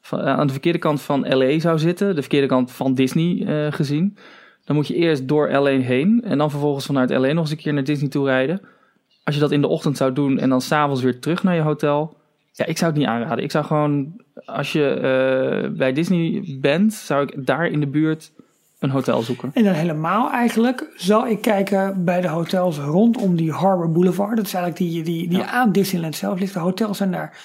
van, 0.00 0.20
eh, 0.20 0.26
aan 0.26 0.46
de 0.46 0.52
verkeerde 0.52 0.78
kant 0.78 1.00
van 1.02 1.28
LA 1.28 1.58
zou 1.58 1.78
zitten, 1.78 2.14
de 2.14 2.20
verkeerde 2.20 2.46
kant 2.46 2.72
van 2.72 2.94
Disney 2.94 3.44
eh, 3.46 3.72
gezien, 3.72 4.16
dan 4.64 4.76
moet 4.76 4.86
je 4.86 4.94
eerst 4.94 5.28
door 5.28 5.50
LA 5.50 5.78
heen 5.78 6.22
en 6.24 6.38
dan 6.38 6.50
vervolgens 6.50 6.86
vanuit 6.86 7.10
LA 7.10 7.32
nog 7.32 7.38
eens 7.38 7.50
een 7.50 7.56
keer 7.56 7.72
naar 7.72 7.84
Disney 7.84 8.08
toe 8.08 8.26
rijden. 8.26 8.60
Als 9.24 9.34
je 9.34 9.40
dat 9.40 9.50
in 9.50 9.60
de 9.60 9.66
ochtend 9.68 9.96
zou 9.96 10.12
doen 10.12 10.38
en 10.38 10.48
dan 10.48 10.60
s'avonds 10.60 11.02
weer 11.02 11.20
terug 11.20 11.42
naar 11.42 11.54
je 11.54 11.60
hotel, 11.60 12.16
ja, 12.52 12.64
ik 12.66 12.78
zou 12.78 12.90
het 12.90 13.00
niet 13.00 13.08
aanraden. 13.08 13.44
Ik 13.44 13.50
zou 13.50 13.64
gewoon, 13.64 14.20
als 14.44 14.72
je 14.72 14.88
eh, 14.88 15.76
bij 15.76 15.92
Disney 15.92 16.56
bent, 16.60 16.92
zou 16.94 17.22
ik 17.22 17.46
daar 17.46 17.66
in 17.66 17.80
de 17.80 17.86
buurt 17.86 18.32
een 18.78 18.90
hotel 18.90 19.22
zoeken. 19.22 19.50
En 19.54 19.64
dan 19.64 19.72
helemaal 19.72 20.30
eigenlijk 20.30 20.92
zal 20.96 21.26
ik 21.26 21.40
kijken 21.40 22.04
bij 22.04 22.20
de 22.20 22.28
hotels 22.28 22.78
rondom 22.78 23.36
die 23.36 23.52
Harbor 23.52 23.92
Boulevard. 23.92 24.36
Dat 24.36 24.46
is 24.46 24.54
eigenlijk 24.54 24.90
die, 24.92 25.02
die, 25.02 25.28
die 25.28 25.38
Ja. 25.38 25.46
aan 25.46 25.72
Disneyland 25.72 26.14
zelf 26.14 26.38
ligt. 26.38 26.52
De 26.52 26.58
hotels 26.58 26.96
zijn 26.96 27.10
daar 27.10 27.38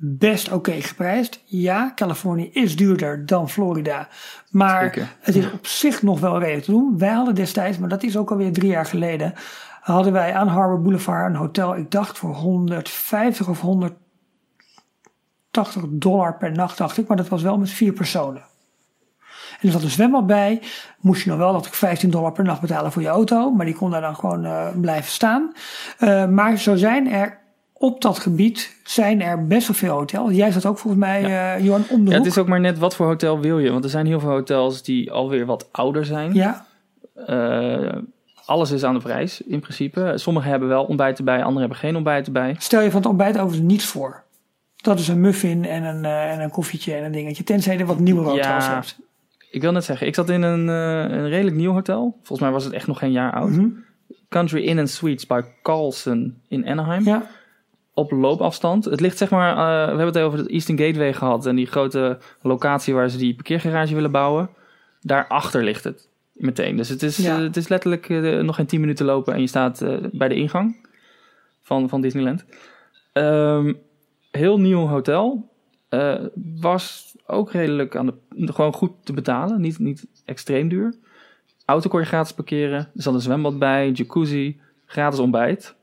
best 0.00 0.52
oké 0.52 0.72
geprijsd. 0.72 1.42
Ja, 1.44 1.92
Californië 1.94 2.50
is 2.52 2.76
duurder 2.76 3.26
dan 3.26 3.50
Florida. 3.50 4.08
Maar 4.50 4.82
Zeker. 4.82 5.16
het 5.20 5.36
is 5.36 5.52
op 5.52 5.66
zich 5.66 6.02
nog 6.02 6.20
wel 6.20 6.38
redelijk 6.38 6.64
te 6.64 6.70
doen. 6.70 6.98
Wij 6.98 7.12
hadden 7.12 7.34
destijds, 7.34 7.78
maar 7.78 7.88
dat 7.88 8.02
is 8.02 8.16
ook 8.16 8.30
alweer 8.30 8.52
drie 8.52 8.70
jaar 8.70 8.86
geleden, 8.86 9.34
hadden 9.80 10.12
wij 10.12 10.34
aan 10.34 10.48
Harbor 10.48 10.82
Boulevard 10.82 11.30
een 11.30 11.36
hotel, 11.36 11.76
ik 11.76 11.90
dacht 11.90 12.18
voor 12.18 12.34
150 12.34 13.48
of 13.48 13.60
180 13.60 15.82
dollar 15.88 16.36
per 16.36 16.52
nacht, 16.52 16.78
dacht 16.78 16.98
ik. 16.98 17.08
Maar 17.08 17.16
dat 17.16 17.28
was 17.28 17.42
wel 17.42 17.58
met 17.58 17.70
vier 17.70 17.92
personen. 17.92 18.42
En 19.60 19.66
er 19.66 19.72
zat 19.72 19.82
een 19.82 19.90
zwembad 19.90 20.26
bij. 20.26 20.62
Moest 21.00 21.22
je 21.22 21.30
nog 21.30 21.38
wel, 21.38 21.52
dat 21.52 21.66
ik 21.66 21.74
15 21.74 22.10
dollar 22.10 22.32
per 22.32 22.44
nacht 22.44 22.60
betalen 22.60 22.92
voor 22.92 23.02
je 23.02 23.08
auto. 23.08 23.50
Maar 23.50 23.66
die 23.66 23.74
kon 23.74 23.90
daar 23.90 24.00
dan 24.00 24.16
gewoon 24.16 24.44
eh, 24.44 24.68
blijven 24.80 25.10
staan. 25.10 25.52
Eh, 25.98 26.26
maar 26.26 26.56
zo 26.56 26.76
zijn 26.76 27.10
er 27.10 27.38
op 27.78 28.00
dat 28.02 28.18
gebied 28.18 28.76
zijn 28.84 29.22
er 29.22 29.46
best 29.46 29.66
wel 29.66 29.76
veel 29.76 29.94
hotels. 29.98 30.32
Jij 30.32 30.50
zat 30.50 30.66
ook 30.66 30.78
volgens 30.78 31.02
mij, 31.02 31.24
eh 31.56 31.64
Johan, 31.64 31.84
om 31.90 32.04
de 32.04 32.10
Ja, 32.10 32.16
hoek. 32.16 32.24
het 32.24 32.34
is 32.34 32.38
ook 32.38 32.48
maar 32.48 32.60
net 32.60 32.78
wat 32.78 32.94
voor 32.96 33.06
hotel 33.06 33.40
wil 33.40 33.58
je. 33.58 33.70
Want 33.70 33.84
er 33.84 33.90
zijn 33.90 34.06
heel 34.06 34.20
veel 34.20 34.30
hotels 34.30 34.82
die 34.82 35.12
alweer 35.12 35.46
wat 35.46 35.68
ouder 35.72 36.04
zijn. 36.04 36.34
Ja, 36.34 36.66
Eh, 37.26 37.96
alles 38.46 38.70
is 38.70 38.84
aan 38.84 38.94
de 38.94 39.00
prijs 39.00 39.40
in 39.42 39.60
principe. 39.60 40.12
Sommige 40.14 40.48
hebben 40.48 40.68
wel 40.68 40.84
ontbijt 40.84 41.18
erbij, 41.18 41.42
andere 41.42 41.60
hebben 41.60 41.78
geen 41.78 41.94
ontbijt 41.96 42.26
erbij. 42.26 42.56
stel 42.58 42.80
je 42.82 42.90
van 42.90 43.00
het 43.00 43.08
ontbijt 43.08 43.38
overigens 43.38 43.70
niets 43.72 43.84
voor. 43.84 44.22
Dat 44.76 44.98
is 44.98 45.08
een 45.08 45.20
muffin 45.20 45.64
en 45.64 45.84
een, 45.84 46.04
eh, 46.04 46.32
en 46.32 46.40
een 46.40 46.50
koffietje 46.50 46.94
en 46.94 47.04
een 47.04 47.12
dingetje. 47.12 47.44
Tenzij 47.44 47.76
je 47.78 47.84
wat 47.84 47.98
nieuwe 47.98 48.20
hotels 48.24 48.66
Ja. 48.66 48.74
hebt. 48.74 48.98
Ik 49.50 49.60
wil 49.60 49.72
net 49.72 49.84
zeggen, 49.84 50.06
ik 50.06 50.14
zat 50.14 50.28
in 50.28 50.42
een, 50.42 50.68
een 50.68 51.28
redelijk 51.28 51.56
nieuw 51.56 51.72
hotel. 51.72 52.12
Volgens 52.16 52.40
mij 52.40 52.50
was 52.50 52.64
het 52.64 52.72
echt 52.72 52.86
nog 52.86 52.98
geen 52.98 53.12
jaar 53.12 53.32
oud. 53.32 53.50
Mhm. 53.50 53.66
Country 54.28 54.64
Inn 54.64 54.78
and 54.78 54.90
Suites 54.90 55.26
bij 55.26 55.44
Carlson 55.62 56.40
in 56.48 56.66
Anaheim. 56.66 57.04
Ja, 57.04 57.22
Op 57.98 58.10
loopafstand. 58.10 58.84
Het 58.84 59.00
ligt 59.00 59.18
zeg 59.18 59.30
maar, 59.30 59.50
eh, 59.50 59.82
we 59.82 59.88
hebben 59.88 60.06
het 60.06 60.18
over 60.18 60.38
de 60.44 60.50
Eastern 60.50 60.78
Gateway 60.78 61.12
gehad. 61.12 61.46
En 61.46 61.56
die 61.56 61.66
grote 61.66 62.18
locatie 62.42 62.94
waar 62.94 63.08
ze 63.08 63.18
die 63.18 63.34
parkeergarage 63.34 63.94
willen 63.94 64.10
bouwen. 64.10 64.50
Daarachter 65.00 65.64
ligt 65.64 65.84
het 65.84 66.08
meteen. 66.32 66.76
Dus 66.76 66.88
het 66.88 67.02
is, 67.02 67.16
Ja. 67.16 67.36
eh, 67.36 67.42
het 67.42 67.56
is 67.56 67.68
letterlijk 67.68 68.08
eh, 68.08 68.38
nog 68.38 68.56
geen 68.56 68.66
10 68.66 68.80
minuten 68.80 69.06
lopen 69.06 69.34
en 69.34 69.40
je 69.40 69.46
staat 69.46 69.84
bij 70.12 70.28
de 70.28 70.34
ingang 70.34 70.86
van, 71.62 71.88
van 71.88 72.00
Disneyland. 72.00 72.44
Ehm, 73.12 73.72
heel 74.30 74.60
nieuw 74.60 74.86
hotel. 74.86 75.48
Was 76.60 77.14
ook 77.26 77.52
redelijk 77.52 77.96
aan 77.96 78.06
de, 78.06 78.52
gewoon 78.52 78.72
goed 78.72 78.92
te 79.04 79.12
betalen. 79.12 79.60
Niet, 79.60 79.78
niet 79.78 80.06
extreem 80.24 80.68
duur. 80.68 80.94
Auto 81.64 81.88
kon 81.88 82.00
je 82.00 82.06
gratis 82.06 82.32
parkeren. 82.32 82.78
Er 82.78 83.02
zat 83.02 83.14
een 83.14 83.20
zwembad 83.20 83.58
bij, 83.58 83.90
jacuzzi, 83.90 84.60
gratis 84.86 85.18
ontbijt. 85.18 85.76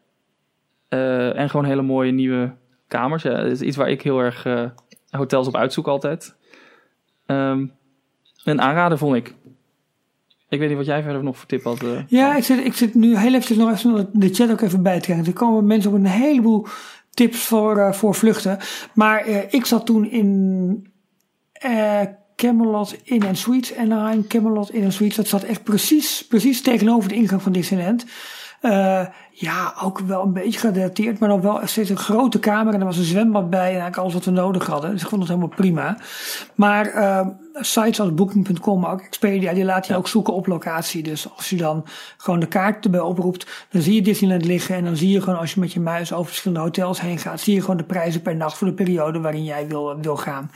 Eh, 0.95 1.39
en 1.39 1.49
gewoon 1.49 1.65
hele 1.65 1.81
mooie 1.81 2.11
nieuwe 2.11 2.55
kamers. 2.87 3.23
Ja, 3.23 3.41
dat 3.41 3.51
is 3.51 3.61
iets 3.61 3.77
waar 3.77 3.89
ik 3.89 4.01
heel 4.01 4.19
erg 4.19 4.45
eh, 4.45 4.63
hotels 5.09 5.47
op 5.47 5.55
uitzoek 5.55 5.87
altijd. 5.87 6.35
Ehm, 7.25 7.65
een 8.43 8.61
aanrader 8.61 8.97
vond 8.97 9.15
ik. 9.15 9.33
Ik 10.49 10.59
weet 10.59 10.67
niet 10.67 10.77
wat 10.77 10.85
jij 10.85 11.03
verder 11.03 11.23
nog 11.23 11.37
voor 11.37 11.47
tip 11.47 11.63
had. 11.63 11.83
eh. 11.83 11.99
ja 12.07 12.35
ik, 12.35 12.43
zit, 12.43 12.65
ik 12.65 12.73
zit 12.73 12.93
nu 12.93 13.17
heel 13.17 13.27
eventjes 13.33 13.57
nog 13.57 13.71
even 13.71 14.09
de 14.13 14.33
chat 14.33 14.51
ook 14.51 14.61
even 14.61 14.83
bij 14.83 14.99
te. 14.99 15.13
Er 15.13 15.33
komen 15.33 15.65
mensen 15.65 15.91
op 15.91 15.95
een 15.97 16.05
heleboel 16.05 16.67
tips 17.09 17.43
voor, 17.43 17.95
voor 17.95 18.15
vluchten. 18.15 18.57
Maar 18.93 19.27
ik 19.49 19.65
zat 19.65 19.85
toen 19.85 20.05
in 20.11 20.87
Camelot 22.35 22.97
Inn 23.03 23.25
and 23.25 23.37
Suites. 23.37 23.75
Anaheim, 23.75 24.27
Camelot 24.27 24.69
Inn 24.69 24.83
and 24.83 24.93
Suites. 24.93 25.17
Dat 25.17 25.27
zat 25.27 25.43
echt 25.43 25.63
precies, 25.63 26.25
precies 26.27 26.61
tegenover 26.61 27.09
de 27.09 27.15
ingang 27.15 27.41
van 27.41 27.51
Disneyland. 27.51 28.05
Eh, 28.61 29.05
ja, 29.31 29.73
ook 29.83 29.99
wel 29.99 30.23
een 30.23 30.33
beetje 30.33 30.59
gedateerd, 30.59 31.19
maar 31.19 31.29
dan 31.29 31.41
wel 31.41 31.59
steeds 31.63 31.89
een 31.89 31.97
grote 31.97 32.39
kamer. 32.39 32.73
En 32.73 32.79
er 32.79 32.85
was 32.85 32.97
een 32.97 33.03
zwembad 33.03 33.49
bij 33.49 33.59
en 33.59 33.65
eigenlijk 33.65 33.97
alles 33.97 34.13
wat 34.13 34.25
we 34.25 34.31
nodig 34.31 34.65
hadden. 34.65 34.91
Dus 34.91 35.01
ik 35.01 35.07
vond 35.07 35.21
het 35.21 35.29
helemaal 35.29 35.55
prima. 35.55 35.97
Maar 36.55 36.85
eh, 36.85 37.27
sites 37.53 37.99
als 37.99 38.13
Booking.com, 38.13 38.79
maar 38.79 38.91
ook 38.91 39.01
Expedia, 39.01 39.53
die 39.53 39.63
laat 39.63 39.87
je 39.87 39.93
Ja. 39.93 39.99
ook 39.99 40.07
zoeken 40.07 40.33
op 40.33 40.47
locatie. 40.47 41.03
Dus 41.03 41.27
als 41.35 41.49
je 41.49 41.55
dan 41.57 41.85
gewoon 42.17 42.39
de 42.39 42.45
kaart 42.47 42.85
erbij 42.85 42.99
oproept, 42.99 43.65
dan 43.71 43.81
zie 43.81 43.93
je 43.93 44.01
Disneyland 44.01 44.45
liggen. 44.45 44.75
En 44.75 44.83
dan 44.83 44.95
zie 44.95 45.09
je 45.09 45.21
gewoon 45.21 45.39
als 45.39 45.53
je 45.53 45.59
met 45.59 45.73
je 45.73 45.79
muis 45.79 46.13
over 46.13 46.25
verschillende 46.25 46.63
hotels 46.63 47.01
heen 47.01 47.17
gaat, 47.19 47.39
zie 47.39 47.53
je 47.53 47.61
gewoon 47.61 47.77
de 47.77 47.83
prijzen 47.83 48.21
per 48.21 48.35
nacht 48.35 48.57
voor 48.57 48.67
de 48.67 48.73
periode 48.73 49.19
waarin 49.19 49.43
jij 49.43 49.67
wil, 49.67 49.99
wil 50.01 50.17
gaan. 50.17 50.51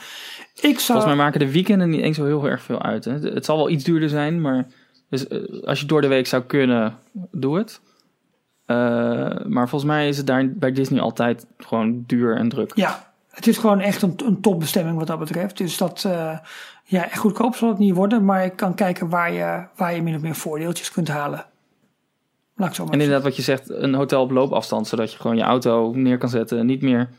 Ik 0.56 0.80
zou... 0.80 1.00
Volgens 1.00 1.06
mij 1.06 1.16
maken 1.16 1.40
de 1.40 1.52
weekenden 1.52 1.90
niet 1.90 2.02
eens 2.02 2.18
zo 2.18 2.26
heel 2.26 2.46
erg 2.46 2.62
veel 2.62 2.82
uit. 2.82 3.06
Hè. 3.06 3.12
Het 3.14 3.46
zal 3.46 3.58
wel 3.58 3.70
iets 3.70 3.84
duurder 3.84 4.10
zijn, 4.10 4.42
maar 4.42 4.68
dus, 5.10 5.28
eh, 5.28 5.64
als 5.64 5.80
je 5.80 5.86
door 5.86 6.02
de 6.02 6.08
week 6.08 6.28
zou 6.28 6.44
kunnen, 6.44 6.98
doe 7.32 7.58
het. 7.58 7.82
Eh, 8.70 8.76
maar 9.46 9.70
volgens 9.70 9.92
mij 9.92 10.08
is 10.08 10.18
het 10.18 10.28
daar 10.28 10.50
bij 10.50 10.72
Disney 10.72 11.02
altijd 11.02 11.46
gewoon 11.58 12.04
duur 12.08 12.36
en 12.36 12.50
druk. 12.50 12.72
Ja, 12.76 13.14
het 13.30 13.48
is 13.48 13.58
gewoon 13.58 13.80
echt 13.80 14.02
een, 14.02 14.14
een 14.26 14.42
topbestemming 14.42 14.98
wat 14.98 15.08
dat 15.08 15.20
betreft. 15.20 15.58
Dus 15.58 15.78
dat, 15.78 16.04
eh, 16.06 16.38
ja, 16.84 17.04
echt 17.04 17.18
goedkoop 17.18 17.56
zal 17.56 17.70
het 17.70 17.78
niet 17.78 17.96
worden. 17.96 18.26
Maar 18.26 18.44
je 18.44 18.50
kan 18.50 18.76
kijken 18.76 19.10
waar 19.10 19.32
je, 19.32 19.64
waar 19.76 19.96
je 19.96 20.02
min 20.02 20.16
of 20.16 20.22
meer 20.22 20.36
voordeeltjes 20.36 20.92
kunt 20.92 21.08
halen. 21.08 21.46
Laat 22.56 22.70
ik 22.70 22.76
zo 22.76 22.84
maar 22.84 22.94
En 22.94 23.00
inderdaad, 23.00 23.24
wat 23.24 23.36
je 23.36 23.42
zegt, 23.42 23.70
een 23.70 23.94
hotel 23.94 24.22
op 24.22 24.32
loopafstand, 24.32 24.88
zodat 24.88 25.12
je 25.12 25.20
gewoon 25.20 25.38
je 25.38 25.44
auto 25.44 25.92
neer 25.96 26.18
kan 26.18 26.30
zetten. 26.30 26.60
En 26.60 26.66
niet 26.66 26.82
meer 26.82 27.10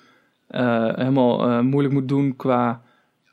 eh, 0.46 0.94
helemaal 0.94 1.62
moeilijk 1.62 1.94
moet 1.94 2.08
doen 2.08 2.36
qua 2.36 2.80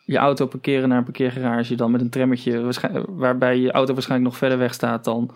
je 0.05 0.17
auto 0.17 0.45
parkeren 0.47 0.89
naar 0.89 0.97
een 0.97 1.03
parkeergarage. 1.03 1.75
Dan 1.75 1.91
met 1.91 2.01
een 2.01 2.09
trammetje, 2.09 2.73
waarbij 3.07 3.57
je 3.57 3.71
auto 3.71 3.93
waarschijnlijk 3.93 4.29
nog 4.29 4.39
verder 4.39 4.57
weg 4.57 4.73
staat 4.73 5.03
dan, 5.03 5.31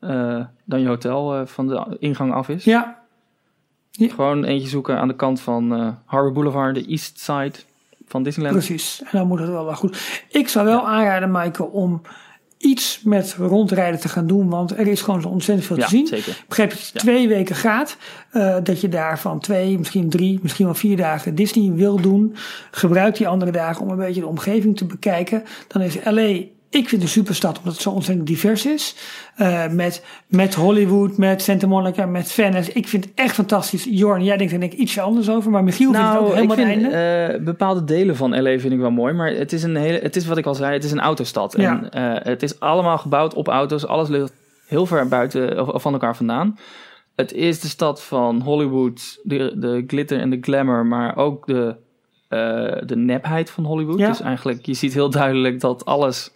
eh, 0.00 0.44
dan 0.64 0.80
je 0.80 0.86
hotel 0.86 1.34
eh, 1.34 1.46
van 1.46 1.68
de 1.68 1.96
ingang 1.98 2.32
af 2.32 2.48
is. 2.48 2.64
Ja, 2.64 2.96
Gewoon 4.00 4.44
eentje 4.44 4.68
zoeken 4.68 4.98
aan 4.98 5.08
de 5.08 5.16
kant 5.16 5.40
van 5.40 5.74
eh 5.74 5.88
Harbor 6.04 6.32
Boulevard, 6.32 6.74
de 6.74 6.86
east 6.86 7.18
side 7.20 7.52
van 8.06 8.22
Disneyland. 8.22 8.56
precies. 8.56 9.00
En 9.02 9.18
dan 9.18 9.26
moet 9.26 9.38
het 9.38 9.48
wel 9.48 9.64
wel 9.64 9.74
goed. 9.74 10.22
Ik 10.30 10.48
zou 10.48 10.66
wel 10.66 10.88
aanraden, 10.88 11.30
Maaike, 11.30 11.64
om 11.70 12.00
iets 12.58 13.02
met 13.04 13.34
rondrijden 13.38 14.00
te 14.00 14.08
gaan 14.08 14.26
doen. 14.26 14.48
Want 14.48 14.70
er 14.78 14.86
is 14.86 15.02
gewoon 15.02 15.20
zo 15.20 15.28
ontzettend 15.28 15.66
veel 15.66 15.76
Ja, 15.76 15.84
te 15.84 15.88
zien. 15.90 16.06
zeker. 16.06 16.32
Ik 16.32 16.44
begreep 16.48 16.70
dat 16.70 16.90
Ja. 16.92 17.00
twee 17.00 17.28
weken 17.28 17.56
gaat. 17.56 17.96
dat 18.62 18.80
je 18.80 18.88
daarvan 18.88 19.40
twee, 19.40 19.78
misschien 19.78 20.08
drie, 20.10 20.38
misschien 20.42 20.64
wel 20.64 20.74
vier 20.74 20.96
dagen 20.96 21.34
Disney 21.34 21.72
wil 21.72 22.00
doen. 22.00 22.34
Gebruik 22.70 23.16
die 23.16 23.28
andere 23.28 23.50
dagen 23.50 23.82
om 23.82 23.90
een 23.90 23.96
beetje 23.96 24.20
de 24.20 24.26
omgeving 24.26 24.76
te 24.76 24.84
bekijken. 24.84 25.42
Dan 25.68 25.82
is 25.82 26.04
LA, 26.04 26.40
ik 26.70 26.88
vind 26.88 27.02
een 27.02 27.08
superstad 27.08 27.58
omdat 27.58 27.72
het 27.72 27.82
zo 27.82 27.90
ontzettend 27.90 28.26
divers 28.26 28.66
is. 28.66 28.94
Eh, 29.36 29.68
met, 29.68 30.04
met 30.26 30.54
Hollywood, 30.54 31.16
met 31.16 31.42
Santa 31.42 31.66
Monica, 31.66 32.06
met 32.06 32.32
Venice. 32.32 32.72
Ik 32.72 32.88
vind 32.88 33.04
het 33.04 33.12
echt 33.14 33.34
fantastisch. 33.34 33.86
Jorn, 33.90 34.24
jij 34.24 34.36
denkt 34.36 34.52
er 34.52 34.60
denk 34.60 34.72
ik 34.72 34.78
ietsje 34.78 35.00
anders 35.00 35.30
over. 35.30 35.50
Maar 35.50 35.64
Michiel 35.64 35.92
vindt 35.92 36.08
het 36.08 36.16
ook 36.18 36.22
Nou, 36.22 36.30
ik 36.30 36.50
helemaal 36.50 36.56
het 36.56 36.66
vind 36.66 36.92
einde. 36.92 37.34
eh, 37.38 37.44
bepaalde 37.44 37.84
delen 37.84 38.16
van 38.16 38.42
LA 38.42 38.58
vind 38.58 38.72
ik 38.72 38.78
wel 38.78 38.90
mooi, 38.90 39.12
maar 39.12 39.30
het 39.30 39.52
is 39.52 39.62
een 39.62 39.76
hele, 39.76 39.98
het 39.98 40.16
is 40.16 40.26
wat 40.26 40.38
ik 40.38 40.46
al 40.46 40.54
zei, 40.54 40.72
het 40.72 40.84
is 40.84 40.92
een 40.92 41.00
autostad. 41.00 41.54
Ja. 41.56 41.82
En 41.82 41.90
eh, 41.90 42.24
het 42.24 42.42
is 42.42 42.60
allemaal 42.60 42.98
gebouwd 42.98 43.34
op 43.34 43.48
auto's, 43.48 43.86
alles 43.86 44.08
ligt 44.08 44.32
heel 44.66 44.86
ver 44.86 45.08
buiten 45.08 45.60
of, 45.60 45.68
of 45.68 45.82
van 45.82 45.92
elkaar 45.92 46.16
vandaan. 46.16 46.58
Het 47.14 47.32
is 47.32 47.60
de 47.60 47.68
stad 47.68 48.02
van 48.02 48.40
Hollywood, 48.40 49.20
de, 49.22 49.52
de 49.56 49.84
glitter 49.86 50.20
en 50.20 50.30
de 50.30 50.38
glamour, 50.40 50.86
maar 50.86 51.16
ook 51.16 51.46
de, 51.46 51.76
de 52.86 52.96
nepheid 52.96 53.50
van 53.50 53.64
Hollywood. 53.64 53.98
Ja. 53.98 54.08
Dus 54.08 54.20
eigenlijk, 54.20 54.66
je 54.66 54.74
ziet 54.74 54.94
heel 54.94 55.10
duidelijk 55.10 55.60
dat 55.60 55.84
alles 55.84 56.32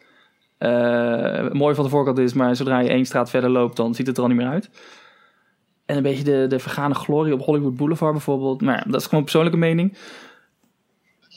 mooi 1.53 1.75
van 1.75 1.85
de 1.85 1.91
voorkant 1.91 2.19
is, 2.19 2.33
maar 2.33 2.57
zodra 2.57 2.79
je 2.79 2.89
één 2.89 3.05
straat 3.05 3.31
verder 3.31 3.51
loopt, 3.51 3.77
dan 3.77 3.95
ziet 3.95 4.07
het 4.07 4.17
er 4.17 4.23
al 4.23 4.29
niet 4.29 4.39
meer 4.39 4.49
uit. 4.49 4.71
En 5.87 5.97
een 5.97 6.03
beetje 6.03 6.25
de, 6.25 6.47
de 6.49 6.59
vergane 6.59 6.95
glorie 6.95 7.33
op 7.33 7.41
Hollywood 7.41 7.77
Boulevard 7.77 8.13
bijvoorbeeld. 8.13 8.61
Maar 8.61 8.77
ja, 8.77 8.91
dat 8.91 9.01
is 9.01 9.07
gewoon 9.07 9.23
persoonlijke 9.25 9.59
mening. 9.59 9.97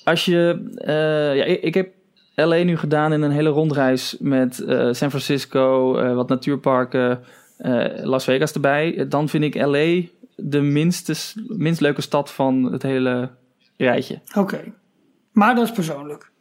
Als 0.04 0.26
je... 0.26 0.72
eh, 0.78 1.36
ja, 1.36 1.44
ik, 1.44 1.74
heb 1.74 1.90
LA 2.36 2.64
nu 2.64 2.78
gedaan 2.78 3.14
in 3.14 3.22
een 3.22 3.32
hele 3.32 3.50
rondreis 3.50 4.18
met 4.20 4.60
eh, 4.60 4.88
San 4.92 5.10
Francisco, 5.10 5.98
eh, 5.98 6.16
wat 6.16 6.30
natuurparken, 6.30 7.24
eh, 7.58 7.86
Las 8.04 8.24
Vegas 8.24 8.54
erbij. 8.54 9.06
Dan 9.10 9.30
vind 9.30 9.44
ik 9.44 9.56
LA 9.56 10.02
de 10.36 10.62
minste, 10.62 11.16
minst 11.48 11.82
leuke 11.82 12.02
stad 12.02 12.32
van 12.32 12.64
het 12.72 12.84
hele 12.84 13.30
rijtje. 13.78 14.20
Oké. 14.36 14.74
Maar 15.32 15.56
dat 15.56 15.64
is 15.66 15.72
persoonlijk. 15.72 16.32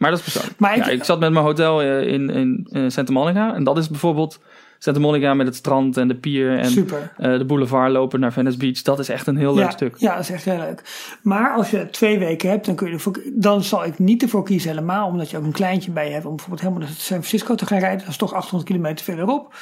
Maar 0.00 0.10
dat 0.10 0.18
is 0.18 0.24
persoonlijk. 0.24 0.58
Maar 0.60 0.76
ja, 0.76 0.84
ik- 0.86 0.92
ik, 0.92 1.04
zat 1.04 1.20
met 1.20 1.32
mijn 1.32 1.44
hotel 1.44 1.82
eh, 1.82 2.06
in, 2.12 2.30
in, 2.30 2.66
in 2.70 2.90
Santa 2.92 3.12
Monica. 3.12 3.54
En 3.54 3.64
dat 3.64 3.78
is 3.78 3.88
bijvoorbeeld 3.88 4.40
Santa 4.78 5.00
Monica 5.00 5.34
met 5.34 5.46
het 5.46 5.56
strand 5.56 5.96
en 5.96 6.08
de 6.08 6.14
pier 6.14 6.58
en 6.58 6.70
Super. 6.70 7.12
eh, 7.16 7.38
de 7.38 7.44
boulevard 7.44 7.92
lopen 7.92 8.20
naar 8.20 8.32
Venice 8.32 8.56
Beach. 8.56 8.82
Dat 8.82 8.98
is 8.98 9.08
echt 9.08 9.26
een 9.26 9.36
heel 9.36 9.54
leuk 9.54 9.70
stuk. 9.70 9.94
Ja, 9.98 10.12
dat 10.14 10.22
is 10.22 10.30
echt 10.30 10.44
heel 10.44 10.56
leuk. 10.58 10.82
Maar 11.22 11.54
als 11.54 11.70
je 11.70 11.90
twee 11.90 12.18
weken 12.18 12.48
hebt, 12.50 12.66
dan, 12.66 12.74
kun 12.74 12.86
je 12.86 12.92
ervoor, 12.92 13.20
dan 13.32 13.62
zal 13.62 13.84
ik 13.84 13.98
niet 13.98 14.22
ervoor 14.22 14.44
kiezen 14.44 14.70
helemaal. 14.70 15.06
Omdat 15.08 15.30
je 15.30 15.36
ook 15.36 15.44
een 15.44 15.52
kleintje 15.52 15.90
bij 15.90 16.06
je 16.06 16.12
hebt 16.12 16.24
om 16.24 16.30
bijvoorbeeld 16.36 16.60
helemaal 16.68 16.82
naar 16.88 16.96
San 16.96 17.22
Francisco 17.24 17.54
te 17.54 17.66
gaan 17.66 17.78
rijden. 17.78 17.98
Dat 17.98 18.08
is 18.08 18.16
toch 18.16 18.32
800 18.32 18.70
kilometer 18.70 19.04
verderop. 19.04 19.54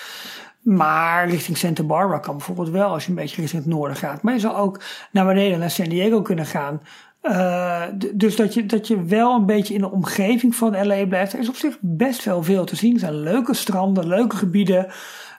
Maar 0.63 1.29
richting 1.29 1.57
Santa 1.57 1.83
Barbara 1.83 2.19
kan 2.19 2.37
bijvoorbeeld 2.37 2.69
wel 2.69 2.89
als 2.89 3.03
je 3.05 3.09
een 3.11 3.15
beetje 3.15 3.41
richting 3.41 3.63
het 3.65 3.73
noorden 3.73 3.97
gaat. 3.97 4.23
Maar 4.23 4.35
je 4.35 4.41
zal 4.41 4.57
ook 4.57 4.81
naar 5.13 5.27
beneden 5.27 5.59
naar 5.59 5.71
San 5.71 5.89
Diego 5.89 6.23
kunnen 6.23 6.47
gaan. 6.47 6.81
Eh, 7.21 7.83
dus 8.15 8.37
dat 8.37 8.55
je, 8.55 8.67
dat 8.67 8.87
je 8.87 9.05
wel 9.05 9.35
een 9.35 9.47
beetje 9.47 9.75
in 9.75 9.81
de 9.81 9.91
omgeving 9.91 10.55
van 10.55 10.87
LA 10.87 11.07
blijft. 11.07 11.33
Er 11.33 11.39
is 11.39 11.49
op 11.49 11.57
zich 11.57 11.79
best 11.81 12.25
wel 12.25 12.43
veel 12.43 12.65
te 12.65 12.77
zien. 12.77 12.95
Er 12.95 13.01
zijn 13.01 13.21
leuke 13.21 13.55
stranden, 13.55 14.07
leuke 14.07 14.37
gebieden. 14.37 14.87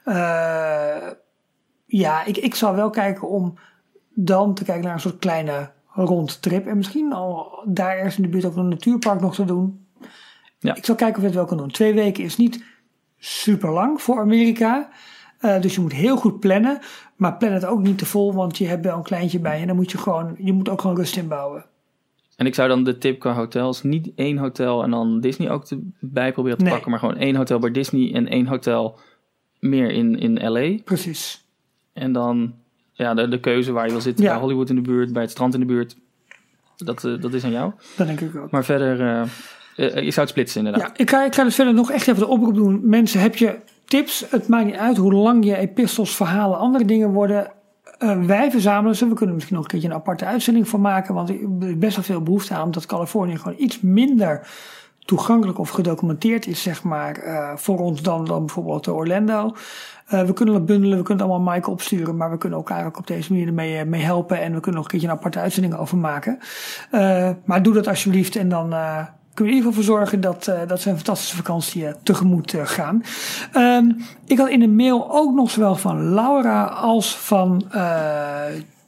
Eh, 0.04 1.08
ja, 1.86 2.26
ik, 2.26 2.38
ik 2.38 2.56
zal 2.56 2.76
wel 2.76 2.90
kijken 2.90 3.30
om 3.30 3.58
dan 4.14 4.54
te 4.54 4.64
kijken 4.64 4.84
naar 4.84 4.94
een 4.94 5.00
soort 5.00 5.20
kleine 5.20 5.72
rondtrip. 5.88 6.68
En 6.68 6.78
misschien 6.78 7.14
al 7.14 7.64
daar 7.66 7.96
ergens 7.96 8.16
in 8.16 8.24
de 8.24 8.30
buurt 8.30 8.46
ook 8.46 8.56
een 8.56 8.68
natuurpark 8.68 9.22
nog 9.22 9.36
te 9.36 9.46
doen. 9.46 9.88
Ja. 10.60 10.76
Ik 10.76 10.86
zal 10.86 10.96
kijken 10.96 11.16
of 11.16 11.22
je 11.22 11.28
het 11.28 11.38
wel 11.38 11.46
kan 11.46 11.58
doen. 11.58 11.72
Twee 11.72 11.94
weken 11.94 12.24
is 12.24 12.38
niet 12.38 12.64
super 13.18 13.70
lang 13.72 14.02
voor 14.02 14.20
Amerika. 14.20 14.90
Eh, 15.40 15.62
dus 15.62 15.76
je 15.76 15.82
moet 15.82 15.94
heel 15.94 16.18
goed 16.18 16.40
plannen. 16.40 16.80
Maar 17.16 17.38
plan 17.38 17.52
het 17.52 17.66
ook 17.66 17.80
niet 17.80 17.98
te 17.98 18.06
vol, 18.06 18.34
want 18.34 18.58
je 18.58 18.68
hebt 18.68 18.86
wel 18.86 18.98
een 18.98 19.04
kleintje 19.04 19.40
bij. 19.40 19.62
En 19.62 19.68
dan 19.68 19.76
moet 19.76 19.92
je 19.92 19.98
gewoon, 19.98 20.36
je 20.38 20.54
moet 20.54 20.70
ook 20.70 20.82
gewoon 20.82 20.96
rust 20.96 21.18
inbouwen. 21.18 21.66
En 22.40 22.46
ik 22.46 22.56
zou 22.56 22.68
dan 22.70 22.84
de 22.84 22.98
tip 22.98 23.20
qua 23.20 23.34
hotels 23.34 23.84
niet 23.84 24.12
één 24.16 24.38
hotel 24.38 24.84
en 24.84 24.92
dan 24.92 25.20
Disney 25.20 25.50
ook 25.50 25.66
erbij 26.00 26.32
proberen 26.32 26.58
te 26.58 26.64
Nee. 26.64 26.74
pakken. 26.74 26.92
Maar 26.92 27.00
gewoon 27.00 27.18
één 27.18 27.36
hotel 27.36 27.60
bij 27.60 27.72
Disney 27.72 28.14
en 28.14 28.28
één 28.28 28.46
hotel 28.46 29.00
meer 29.60 29.92
in, 29.92 30.20
in 30.20 30.52
LA. 30.52 30.78
Precies. 30.84 31.46
En 31.94 32.12
dan 32.12 32.54
ja, 32.94 33.14
de, 33.14 33.28
de 33.28 33.40
keuze 33.40 33.72
waar 33.72 33.86
je 33.86 33.92
wil 33.92 34.02
zitten. 34.02 34.24
Ja. 34.24 34.32
Bij 34.32 34.40
Hollywood 34.40 34.70
in 34.70 34.76
de 34.76 34.82
buurt, 34.82 35.14
bij 35.14 35.22
het 35.22 35.32
strand 35.32 35.54
in 35.54 35.60
de 35.60 35.66
buurt. 35.66 35.96
Dat, 36.78 37.04
eh, 37.04 37.22
dat 37.22 37.34
is 37.34 37.44
aan 37.44 37.52
jou. 37.52 37.72
Dat 37.98 38.08
denk 38.08 38.20
ik 38.22 38.36
ook. 38.36 38.52
Maar 38.52 38.66
verder, 38.66 39.02
eh, 39.02 39.24
je 40.04 40.12
zou 40.12 40.20
het 40.20 40.30
splitsen 40.30 40.66
inderdaad. 40.66 40.90
Ja, 40.98 41.04
ik 41.04 41.10
ga, 41.10 41.26
ik 41.26 41.36
ga 41.36 41.44
dus 41.44 41.56
verder 41.56 41.74
nog 41.74 41.92
echt 41.92 42.08
even 42.08 42.20
de 42.22 42.28
oproep 42.28 42.56
doen. 42.56 42.80
Mensen, 42.84 43.22
heb 43.22 43.36
je 43.36 43.56
tips? 43.86 44.26
Het 44.30 44.48
maakt 44.48 44.66
niet 44.66 44.76
uit 44.76 44.98
hoe 44.98 45.14
lang 45.14 45.46
je 45.46 45.56
epistels, 45.58 46.16
verhalen, 46.16 46.58
andere 46.58 46.86
dingen 46.86 47.10
worden. 47.12 47.52
Eh, 48.00 48.22
wij 48.22 48.52
verzamelen 48.52 48.96
ze. 48.96 49.08
We 49.08 49.14
kunnen 49.14 49.36
misschien 49.36 49.56
nog 49.56 49.64
een 49.64 49.72
keertje 49.72 49.90
een 49.90 49.96
aparte 49.96 50.26
uitzending 50.26 50.68
van 50.68 50.82
maken. 50.82 51.14
Want 51.14 51.30
er 51.30 51.70
is 51.70 51.78
best 51.78 51.96
wel 51.96 52.06
veel 52.06 52.22
behoefte 52.22 52.54
aan. 52.54 52.64
Omdat 52.64 52.86
Californië 52.86 53.38
gewoon 53.38 53.60
iets 53.60 53.82
minder 53.82 54.48
toegankelijk 55.06 55.60
of 55.60 55.70
gedocumenteerd 55.70 56.48
is, 56.48 56.62
zeg 56.62 56.84
maar, 56.84 57.16
eh, 57.16 57.52
voor 57.56 57.80
ons 57.80 58.02
dan, 58.02 58.26
dan 58.26 58.46
bijvoorbeeld 58.46 58.88
Orlando. 58.88 59.56
Eh, 60.06 60.24
we 60.24 60.34
kunnen 60.34 60.56
het 60.56 60.66
bundelen, 60.66 60.98
we 60.98 61.04
kunnen 61.04 61.26
allemaal 61.26 61.54
Mike 61.54 61.70
opsturen, 61.70 62.18
maar 62.18 62.32
we 62.32 62.38
kunnen 62.38 62.58
elkaar 62.58 62.86
ook 62.86 62.98
op 62.98 63.08
deze 63.08 63.34
manier 63.34 63.54
mee, 63.54 63.86
mee 63.86 64.02
helpen. 64.02 64.42
En 64.42 64.54
we 64.54 64.60
kunnen 64.60 64.82
nog 64.82 64.84
een 64.84 64.90
keertje 64.90 65.08
een 65.08 65.14
aparte 65.14 65.40
uitzending 65.40 65.76
over 65.76 65.98
maken. 65.98 66.40
Maar 67.46 67.64
doe 67.64 67.74
dat 67.74 67.88
alsjeblieft 67.88 68.36
en 68.36 68.50
dan 68.50 68.74
kunnen 69.40 69.62
we 69.62 69.68
in 69.68 69.74
voor 69.74 69.84
zorgen 69.84 70.22
dat, 70.22 70.48
eh, 70.48 70.68
dat 70.68 70.82
ze 70.82 70.90
een 70.90 70.96
fantastische 70.96 71.36
vakantie 71.36 71.88
eh, 71.88 71.94
tegemoet 72.04 72.54
eh, 72.54 72.66
gaan. 72.66 73.04
Ehm, 73.52 73.92
ik 74.26 74.38
had 74.38 74.50
in 74.50 74.60
de 74.60 74.68
mail 74.68 75.12
ook 75.12 75.34
nog 75.34 75.52
zowel 75.52 75.76
van 75.76 76.14
Laura 76.14 76.64
als 76.64 77.18
van 77.18 77.64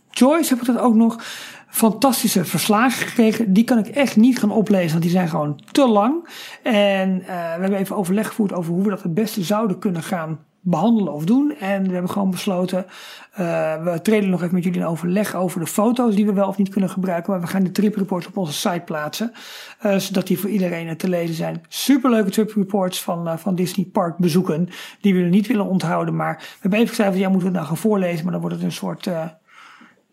Joyce, 0.10 0.50
heb 0.50 0.60
ik 0.60 0.66
dat 0.66 0.80
ook 0.80 0.96
nog, 0.96 1.24
fantastische 1.68 2.46
verslagen 2.46 3.08
gekregen. 3.08 3.54
Die 3.54 3.64
kan 3.64 3.78
ik 3.78 3.88
echt 3.88 4.16
niet 4.16 4.40
gaan 4.40 4.52
oplezen, 4.52 4.90
want 4.90 5.02
die 5.02 5.12
zijn 5.12 5.30
gewoon 5.30 5.62
te 5.72 5.88
lang. 5.88 6.28
En 6.64 7.18
we 7.18 7.32
hebben 7.32 7.80
even 7.80 7.96
overleg 7.96 8.28
gevoerd 8.28 8.54
over 8.54 8.74
hoe 8.74 8.84
we 8.84 8.90
dat 8.90 9.04
het 9.04 9.14
beste 9.14 9.44
zouden 9.44 9.80
kunnen 9.80 10.04
gaan 10.04 10.40
behandelen 10.62 11.14
of 11.14 11.26
doen. 11.26 11.56
En 11.60 11.84
we 11.84 11.92
hebben 11.92 12.12
gewoon 12.12 12.32
besloten, 12.32 12.86
eh, 13.32 13.84
we 13.84 14.02
treden 14.02 14.30
nog 14.30 14.42
even 14.42 14.54
met 14.54 14.64
jullie 14.64 14.80
in 14.80 14.86
overleg 14.86 15.36
over 15.36 15.60
de 15.60 15.68
foto's 15.68 16.16
die 16.16 16.26
we 16.26 16.34
wel 16.34 16.48
of 16.48 16.58
niet 16.58 16.70
kunnen 16.70 16.90
gebruiken. 16.90 17.32
Maar 17.32 17.42
we 17.42 17.48
gaan 17.48 17.64
de 17.64 17.72
tripreports 17.72 18.28
op 18.28 18.38
onze 18.38 18.54
site 18.54 18.82
plaatsen, 18.86 19.32
eh, 19.80 19.96
zodat 19.96 20.28
die 20.28 20.40
voor 20.40 20.50
iedereen 20.50 20.88
eh, 20.88 20.96
te 20.96 21.10
lezen 21.10 21.36
zijn. 21.36 21.62
Superleuke 21.68 22.30
tripreports 22.30 23.02
van, 23.02 23.40
van 23.40 23.56
Disney 23.56 23.86
Park 23.86 24.18
bezoeken, 24.18 24.70
die 25.02 25.16
we 25.16 25.22
niet 25.22 25.48
willen 25.48 25.66
onthouden. 25.66 26.16
Maar 26.16 26.36
we 26.38 26.58
hebben 26.60 26.80
even 26.80 26.96
gezegd, 26.96 27.18
ja, 27.18 27.30
moeten 27.30 27.40
we 27.40 27.46
het 27.46 27.54
nou 27.54 27.68
gaan 27.68 27.78
voorlezen, 27.78 28.24
maar 28.24 28.32
dan 28.32 28.42
wordt 28.42 28.56
het 28.56 28.66
een 28.66 28.72
soort... 28.72 29.10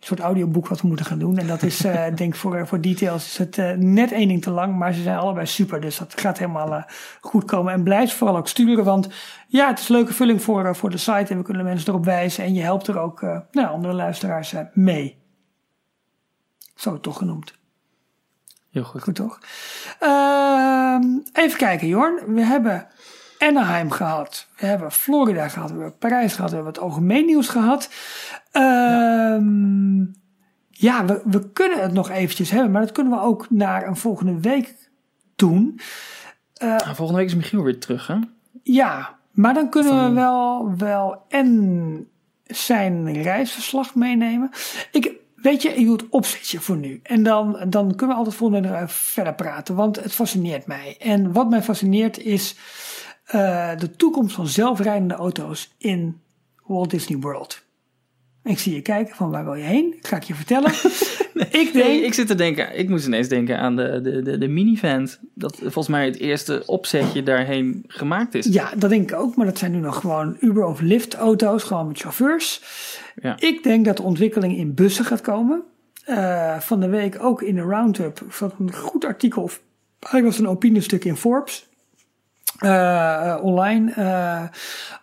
een 0.01 0.07
soort 0.07 0.21
audioboek 0.21 0.69
wat 0.69 0.81
we 0.81 0.89
moeten 0.89 1.07
gaan 1.07 1.19
doen. 1.19 1.39
En 1.39 1.47
dat 1.47 1.63
is, 1.63 1.85
eh 1.85 2.05
denk 2.15 2.33
ik, 2.33 2.35
voor, 2.35 2.67
voor 2.67 2.81
details 2.81 3.27
is 3.27 3.39
het 3.39 3.59
eh, 3.59 3.73
net 3.73 4.13
één 4.13 4.29
ding 4.29 4.43
te 4.43 4.51
lang. 4.51 4.77
Maar 4.77 4.93
ze 4.93 5.03
zijn 5.03 5.19
allebei 5.19 5.47
super. 5.47 5.81
Dus 5.81 5.99
dat 5.99 6.21
gaat 6.21 6.39
helemaal 6.39 6.75
eh, 6.75 6.83
goed 7.21 7.45
komen. 7.45 7.73
En 7.73 7.83
blijf 7.83 8.11
ze 8.11 8.17
vooral 8.17 8.37
ook 8.37 8.49
sturen. 8.49 8.85
Want 8.85 9.09
ja, 9.49 9.69
het 9.69 9.79
is 9.79 9.89
een 9.89 9.97
leuke 9.97 10.13
vulling 10.13 10.43
voor, 10.43 10.77
voor 10.77 10.91
de 10.91 10.97
site. 10.97 11.27
En 11.33 11.37
we 11.37 11.43
kunnen 11.43 11.63
de 11.63 11.69
mensen 11.69 11.89
erop 11.89 12.05
wijzen. 12.05 12.45
En 12.45 12.55
je 12.55 12.63
helpt 12.63 12.87
er 12.87 12.99
ook 12.99 13.23
eh, 13.23 13.39
nou, 13.51 13.69
andere 13.69 13.95
luisteraars 13.95 14.55
mee. 14.73 15.19
Zo 16.75 17.01
toch 17.01 17.17
genoemd. 17.17 17.59
Heel 18.71 18.85
goed. 18.85 19.03
Goed 19.03 19.15
toch? 19.15 19.39
Ehm, 19.99 21.05
even 21.33 21.59
kijken, 21.59 21.89
Jorn. 21.89 22.35
We 22.35 22.45
hebben 22.45 22.87
Anaheim 23.39 23.91
gehad. 23.91 24.49
We 24.57 24.67
hebben 24.67 24.93
Florida 24.93 25.49
gehad. 25.49 25.71
We 25.71 25.77
hebben 25.77 25.99
Parijs 25.99 26.35
gehad. 26.35 26.51
We 26.51 26.57
hebben 26.57 26.75
het 26.75 26.83
algemeen 26.83 27.27
nieuws 27.27 27.49
gehad. 27.49 27.91
Ehm, 28.53 29.99
ja, 30.71 31.05
we, 31.05 31.23
we 31.25 31.51
kunnen 31.53 31.83
het 31.83 31.93
nog 31.93 32.11
eventjes 32.11 32.51
hebben. 32.51 32.71
Maar 32.71 32.81
dat 32.83 32.93
kunnen 32.93 33.13
we 33.13 33.21
ook 33.21 33.47
naar 33.51 33.87
een 33.87 33.97
volgende 33.97 34.41
week 34.41 34.75
doen. 35.37 35.81
Nou, 36.59 36.95
volgende 36.95 37.21
week 37.21 37.29
is 37.29 37.35
Michiel 37.37 37.63
weer 37.63 37.81
terug, 37.81 38.07
hè? 38.07 38.17
Ja, 38.63 39.17
maar 39.33 39.55
dan 39.55 39.71
kunnen 39.71 39.93
Van- 39.93 40.09
we 40.09 40.15
wel, 40.15 40.77
wel 40.77 41.25
en 41.29 42.09
zijn 42.47 43.23
reisverslag 43.23 43.95
meenemen. 43.95 44.51
Ik, 44.93 45.13
weet 45.37 45.63
je, 45.63 45.69
ik 45.75 45.85
doe 45.85 45.97
het 45.97 46.09
opzetje 46.09 46.61
voor 46.61 46.77
nu. 46.77 47.01
En 47.03 47.23
dan, 47.23 47.65
dan 47.69 47.89
kunnen 47.95 48.09
we 48.09 48.15
altijd 48.15 48.35
volgende 48.37 48.69
week 48.69 48.91
verder 48.91 49.35
praten. 49.35 49.75
Want 49.75 50.03
het 50.03 50.13
fascineert 50.13 50.67
mij. 50.67 50.97
En 50.99 51.33
wat 51.33 51.51
mij 51.51 51.63
fascineert 51.63 52.19
is 52.19 52.57
eh, 53.29 53.77
de 53.79 53.97
toekomst 53.97 54.35
van 54.35 54.47
zelfrijdende 54.47 55.15
auto's 55.15 55.75
in 55.79 56.21
Walt 56.67 56.91
Disney 56.91 57.19
World. 57.19 57.67
Ik 58.45 58.59
zie 58.59 58.75
je 58.75 58.83
kijken 58.83 59.17
van 59.17 59.31
waar 59.31 59.45
wil 59.45 59.55
je 59.55 59.65
heen? 59.65 59.95
Ik 59.97 60.07
ga 60.07 60.17
ik 60.17 60.23
je 60.23 60.35
vertellen. 60.35 60.71
ik 61.63 61.73
denk, 61.73 61.75
Nee, 61.75 62.05
ik 62.05 62.15
zit 62.15 62.27
te 62.27 62.35
denken, 62.35 62.79
ik 62.79 62.89
moest 62.89 63.07
ineens 63.07 63.29
denken 63.29 63.59
aan 63.59 63.77
de, 63.77 64.01
de, 64.03 64.23
de, 64.23 64.39
de 64.39 64.49
minivan. 64.49 65.09
Dat 65.35 65.57
volgens 65.61 65.89
mij 65.89 66.05
het 66.05 66.19
eerste 66.19 66.63
opzetje 66.67 67.23
daarheen 67.23 67.85
gemaakt 67.87 68.35
is. 68.35 68.47
Ja, 68.47 68.71
dat 68.77 68.91
denk 68.91 69.11
ik 69.11 69.17
ook. 69.19 69.37
Maar 69.37 69.47
dat 69.47 69.59
zijn 69.59 69.73
nu 69.73 69.79
nog 69.79 70.01
gewoon 70.01 70.37
Uber 70.41 70.65
of 70.65 70.81
Lyft 70.81 71.15
auto's, 71.15 71.63
gewoon 71.63 71.87
met 71.87 71.99
chauffeurs. 71.99 72.63
Ja. 73.23 73.37
Ik 73.41 73.63
denk 73.63 73.85
dat 73.85 73.97
de 73.97 74.03
ontwikkeling 74.03 74.57
in 74.57 74.75
bussen 74.75 75.05
gaat 75.05 75.21
komen. 75.21 75.63
Eh, 76.05 76.59
van 76.61 76.81
de 76.81 76.89
week 76.89 77.23
ook 77.23 77.43
in 77.43 77.55
de 77.55 77.61
Roundup 77.61 78.23
zat 78.31 78.55
een 78.59 78.73
goed 78.75 79.05
artikel. 79.05 79.43
Of 79.43 79.61
eigenlijk 80.01 80.25
was 80.25 80.37
het 80.37 80.47
een 80.47 80.53
opiniestuk 80.53 81.05
in 81.05 81.17
Forbes. 81.17 81.68
Eh, 82.59 83.37
online. 83.43 83.93
eh, 83.93 84.43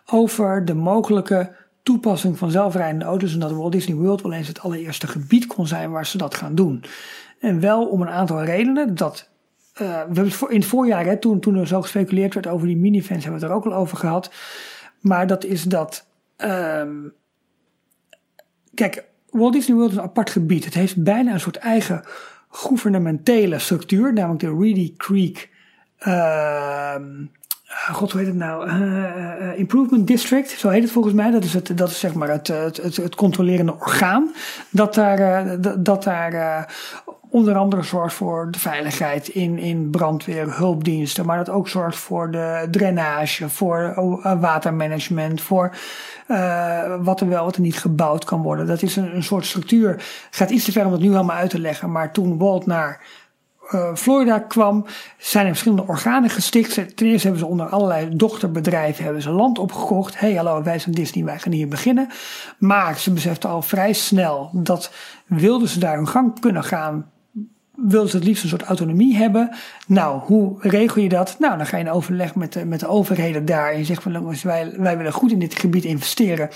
over 0.06 0.64
de 0.64 0.74
mogelijke 0.74 1.52
toepassing 1.82 2.38
van 2.38 2.50
zelfrijdende 2.50 3.04
auto's. 3.04 3.32
En 3.32 3.38
dat 3.40 3.52
Walt 3.52 3.72
Disney 3.72 3.96
World 3.96 4.22
wel 4.22 4.32
eens 4.32 4.48
het 4.48 4.60
allereerste 4.60 5.06
gebied 5.06 5.46
kon 5.46 5.66
zijn 5.66 5.90
waar 5.90 6.06
ze 6.06 6.18
dat 6.18 6.34
gaan 6.34 6.54
doen. 6.54 6.84
En 7.40 7.60
wel 7.60 7.86
om 7.86 8.00
een 8.00 8.08
aantal 8.08 8.44
redenen. 8.44 8.94
Dat 8.94 9.28
eh, 9.72 9.86
we 9.86 9.92
hebben 9.94 10.24
het 10.24 10.34
voor, 10.34 10.50
in 10.50 10.58
het 10.60 10.68
voorjaar, 10.68 11.04
hè, 11.04 11.16
toen, 11.18 11.40
toen 11.40 11.56
er 11.56 11.66
zo 11.66 11.82
gespeculeerd 11.82 12.34
werd 12.34 12.46
over 12.46 12.66
die 12.66 12.76
minivans, 12.76 13.22
hebben 13.24 13.40
we 13.40 13.46
het 13.46 13.54
er 13.54 13.60
ook 13.62 13.72
al 13.72 13.80
over 13.80 13.96
gehad. 13.96 14.30
Maar 15.00 15.26
dat 15.26 15.44
is 15.44 15.62
dat. 15.62 16.06
ehm, 16.36 16.94
kijk, 18.74 19.04
Walt 19.30 19.52
Disney 19.52 19.76
World 19.76 19.90
is 19.92 19.96
een 19.96 20.02
apart 20.02 20.30
gebied. 20.30 20.64
Het 20.64 20.74
heeft 20.74 21.02
bijna 21.02 21.32
een 21.32 21.40
soort 21.40 21.56
eigen 21.56 22.02
gouvernementele 22.48 23.58
structuur, 23.58 24.12
namelijk 24.12 24.40
de 24.40 24.56
Reedy 24.60 24.94
Creek. 24.96 25.50
ehm, 25.98 27.24
God, 27.68 28.10
hoe 28.12 28.20
heet 28.20 28.28
het 28.28 28.38
nou? 28.38 28.68
Eh, 28.68 29.48
eh, 29.50 29.58
Improvement 29.58 30.06
District, 30.06 30.50
zo 30.50 30.68
heet 30.68 30.82
het 30.82 30.92
volgens 30.92 31.14
mij. 31.14 31.30
Dat 31.30 31.44
is, 31.44 31.54
het, 31.54 31.78
dat 31.78 31.88
is 31.90 31.98
zeg 31.98 32.14
maar 32.14 32.28
het, 32.28 32.46
het, 32.48 32.76
het, 32.76 32.96
het 32.96 33.14
controlerende 33.14 33.74
orgaan. 33.78 34.32
Dat 34.70 34.94
daar, 34.94 35.18
eh, 35.18 35.52
dat- 35.78 36.02
daar 36.02 36.32
eh, 36.32 36.62
onder 37.30 37.56
andere 37.56 37.82
zorgt 37.82 38.14
voor 38.14 38.48
de 38.50 38.58
veiligheid 38.58 39.28
in, 39.28 39.58
in 39.58 39.90
brandweer, 39.90 40.56
hulpdiensten. 40.56 41.26
Maar 41.26 41.36
dat 41.36 41.50
ook 41.50 41.68
zorgt 41.68 41.96
voor 41.96 42.30
de 42.30 42.68
drainage, 42.70 43.48
voor 43.48 43.80
eh, 43.82 44.40
watermanagement, 44.40 45.40
voor 45.40 45.74
eh, 46.26 46.94
wat 47.00 47.20
er 47.20 47.28
wel, 47.28 47.44
wat 47.44 47.54
er 47.56 47.60
niet 47.60 47.78
gebouwd 47.78 48.24
kan 48.24 48.42
worden. 48.42 48.66
Dat 48.66 48.82
is 48.82 48.96
een, 48.96 49.14
een 49.16 49.22
soort 49.22 49.46
structuur. 49.46 50.04
Gaat 50.30 50.50
iets 50.50 50.64
te 50.64 50.72
ver 50.72 50.84
om 50.84 50.90
dat 50.90 51.00
nu 51.00 51.10
helemaal 51.10 51.36
uit 51.36 51.50
te 51.50 51.60
leggen. 51.60 51.92
Maar 51.92 52.12
toen 52.12 52.38
Walt 52.38 52.66
naar 52.66 53.00
eh, 53.70 53.94
Florida 53.94 54.38
kwam, 54.38 54.86
zijn 55.18 55.44
er 55.44 55.50
verschillende 55.50 55.86
organen 55.86 56.30
gesticht. 56.30 56.74
Ten 56.74 57.06
eerste 57.06 57.26
hebben 57.26 57.38
ze 57.38 57.46
onder 57.46 57.66
allerlei 57.66 58.16
dochterbedrijven 58.16 59.04
hebben 59.04 59.22
ze 59.22 59.30
land 59.30 59.58
opgekocht. 59.58 60.18
Hé, 60.18 60.26
hey, 60.26 60.36
hallo, 60.36 60.62
wij 60.62 60.78
zijn 60.78 60.94
Disney, 60.94 61.24
wij 61.24 61.38
gaan 61.38 61.52
hier 61.52 61.68
beginnen. 61.68 62.08
Maar 62.58 62.98
ze 62.98 63.12
beseften 63.12 63.50
al 63.50 63.62
vrij 63.62 63.92
snel 63.92 64.50
dat 64.52 64.92
wilden 65.26 65.68
ze 65.68 65.78
daar 65.78 65.96
hun 65.96 66.08
gang 66.08 66.40
kunnen 66.40 66.64
gaan 66.64 67.10
willen 67.76 68.08
ze 68.08 68.16
het 68.16 68.24
liefst 68.24 68.42
een 68.42 68.48
soort 68.48 68.62
autonomie 68.62 69.16
hebben. 69.16 69.50
Nou, 69.86 70.20
hoe 70.20 70.56
regel 70.60 71.02
je 71.02 71.08
dat? 71.08 71.36
Nou, 71.38 71.56
dan 71.56 71.66
ga 71.66 71.76
je 71.76 71.84
in 71.84 71.90
overleg 71.90 72.34
met 72.34 72.52
de, 72.52 72.64
met 72.64 72.80
de 72.80 72.88
overheden 72.88 73.44
daar. 73.44 73.72
En 73.72 73.78
je 73.78 73.84
zegt 73.84 74.02
van, 74.02 74.12
jongens, 74.12 74.42
wij, 74.42 74.72
wij 74.76 74.96
willen 74.96 75.12
goed 75.12 75.32
in 75.32 75.38
dit 75.38 75.58
gebied 75.58 75.84
investeren. 75.84 76.48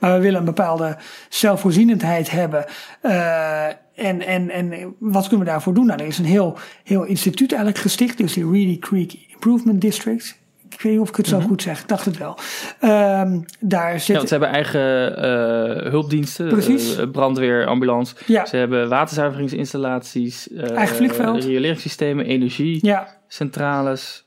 Maar 0.00 0.12
we 0.12 0.20
willen 0.20 0.38
een 0.38 0.44
bepaalde 0.44 0.96
zelfvoorzienendheid 1.28 2.30
hebben. 2.30 2.64
Uh, 3.02 3.66
en, 3.94 4.20
en, 4.20 4.50
en 4.50 4.94
wat 4.98 5.28
kunnen 5.28 5.46
we 5.46 5.52
daarvoor 5.52 5.74
doen? 5.74 5.86
Nou, 5.86 6.00
er 6.00 6.06
is 6.06 6.18
een 6.18 6.24
heel, 6.24 6.58
heel 6.84 7.04
instituut 7.04 7.52
eigenlijk 7.52 7.82
gesticht. 7.82 8.18
Dus 8.18 8.32
die 8.32 8.50
Reedy 8.50 8.78
Creek 8.78 9.12
Improvement 9.32 9.80
District. 9.80 10.42
Ik 10.70 10.80
weet 10.80 10.92
niet 10.92 11.00
of 11.00 11.08
ik 11.08 11.16
het 11.16 11.26
zo 11.26 11.38
mhm. 11.38 11.46
goed 11.46 11.62
zeg. 11.62 11.80
Ik 11.80 11.88
dacht 11.88 12.04
het 12.04 12.18
wel. 12.18 12.38
Um, 12.82 13.44
daar 13.60 14.00
zit... 14.00 14.16
Ja, 14.16 14.26
ze 14.26 14.28
hebben 14.28 14.48
eigen 14.48 15.10
uh, 15.10 15.90
hulpdiensten. 15.90 16.48
Precies. 16.48 16.98
Uh, 16.98 17.10
brandweer, 17.10 17.66
ambulance. 17.66 18.14
Ja. 18.26 18.46
Ze 18.46 18.56
hebben 18.56 18.88
waterzuiveringsinstallaties. 18.88 20.48
Uh, 20.48 20.70
eigen 20.70 20.96
vliegveld. 20.96 21.44
Rioleringssystemen, 21.44 22.26
energie. 22.26 22.78
Ja. 22.86 23.08
Centrales. 23.28 24.24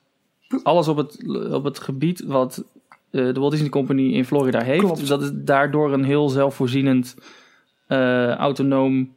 Alles 0.64 0.88
op 0.88 0.98
het, 0.98 1.18
op 1.52 1.64
het 1.64 1.80
gebied 1.80 2.23
wat 2.26 2.64
de 3.10 3.34
Walt 3.34 3.52
Disney 3.52 3.69
Company 3.69 4.14
in 4.14 4.26
Florida 4.26 4.61
heeft. 4.61 4.84
Klopt. 4.84 4.99
Dus 4.99 5.10
dat 5.10 5.22
is 5.22 5.31
daardoor 5.34 5.94
een 5.94 6.03
heel 6.03 6.30
zelfvoorzienend, 6.30 7.15
autonoom 8.38 9.15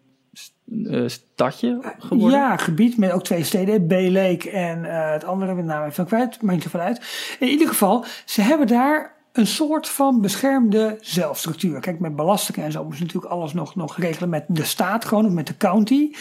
uh, 0.71 1.09
stadje 1.09 1.95
geworden? 1.99 2.39
Ja, 2.39 2.57
gebied 2.57 2.99
met 2.99 3.13
ook 3.13 3.25
twee 3.25 3.45
steden, 3.45 3.87
B 3.87 3.93
Lake 3.93 4.51
en 4.51 4.85
uh, 4.85 5.13
het 5.13 5.25
andere 5.25 5.55
met 5.55 5.65
name 5.65 5.87
even 5.87 6.07
kwijt, 6.07 6.43
maakt 6.43 6.65
er 6.65 6.71
vanuit. 6.71 7.01
In 7.39 7.49
ieder 7.49 7.69
geval, 7.69 8.05
ze 8.25 8.43
hebben 8.43 8.67
daar 8.67 9.19
een 9.33 9.47
soort 9.47 9.89
van 9.89 10.21
beschermde 10.21 10.99
zelfstructuur. 11.01 11.81
Kijk, 11.81 12.01
met 12.01 12.17
belastingen 12.17 12.65
en 12.65 12.73
zo 12.73 12.79
moeten 12.81 12.99
ze 12.99 13.05
natuurlijk 13.05 13.33
alles 13.33 13.53
nog, 13.53 13.75
nog 13.75 13.97
regelen 13.97 14.29
met 14.29 14.45
de 14.49 14.65
staat, 14.65 15.05
gewoon 15.05 15.27
of 15.27 15.33
met 15.33 15.47
de 15.47 15.57
county. 15.57 16.13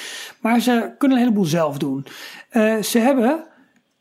Maar 0.41 0.59
ze 0.59 0.91
kunnen 0.97 1.17
een 1.17 1.23
heleboel 1.23 1.45
zelf 1.45 1.77
doen. 1.77 2.05
Uh, 2.51 2.81
ze 2.81 2.99
hebben 2.99 3.43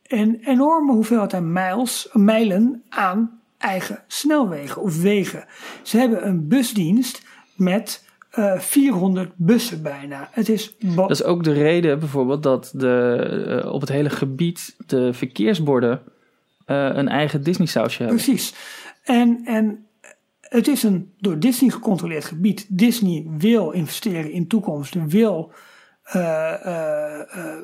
een 0.06 0.38
enorme 0.44 0.92
hoeveelheid 0.92 1.34
aan 1.34 1.52
miles, 1.52 2.08
mijlen 2.12 2.82
aan 2.88 3.40
eigen 3.58 4.02
snelwegen 4.06 4.82
of 4.82 5.00
wegen. 5.00 5.44
Ze 5.82 5.98
hebben 5.98 6.26
een 6.26 6.48
busdienst 6.48 7.22
met 7.56 8.04
400 8.30 9.28
eh, 9.28 9.34
bussen 9.36 9.82
bijna. 9.82 10.28
Het 10.32 10.48
is 10.48 10.76
dat 10.78 11.10
is 11.10 11.22
ook 11.22 11.44
de 11.44 11.52
reden 11.52 11.98
bijvoorbeeld 11.98 12.42
dat 12.42 12.70
de, 12.74 13.62
uh, 13.64 13.72
op 13.72 13.80
het 13.80 13.90
hele 13.90 14.10
gebied 14.10 14.76
de 14.86 15.12
verkeersborden 15.12 16.02
uh, 16.66 16.90
een 16.92 17.08
eigen 17.08 17.42
Disney-sausje 17.42 18.02
hebben. 18.02 18.22
Precies. 18.22 18.54
En, 19.04 19.40
en 19.44 19.86
het 20.40 20.68
is 20.68 20.82
een 20.82 21.12
door 21.18 21.38
Disney 21.38 21.70
gecontroleerd 21.70 22.24
gebied. 22.24 22.66
Disney 22.68 23.26
wil 23.38 23.70
investeren 23.70 24.32
in 24.32 24.46
toekomst, 24.46 24.94
wil, 25.06 25.52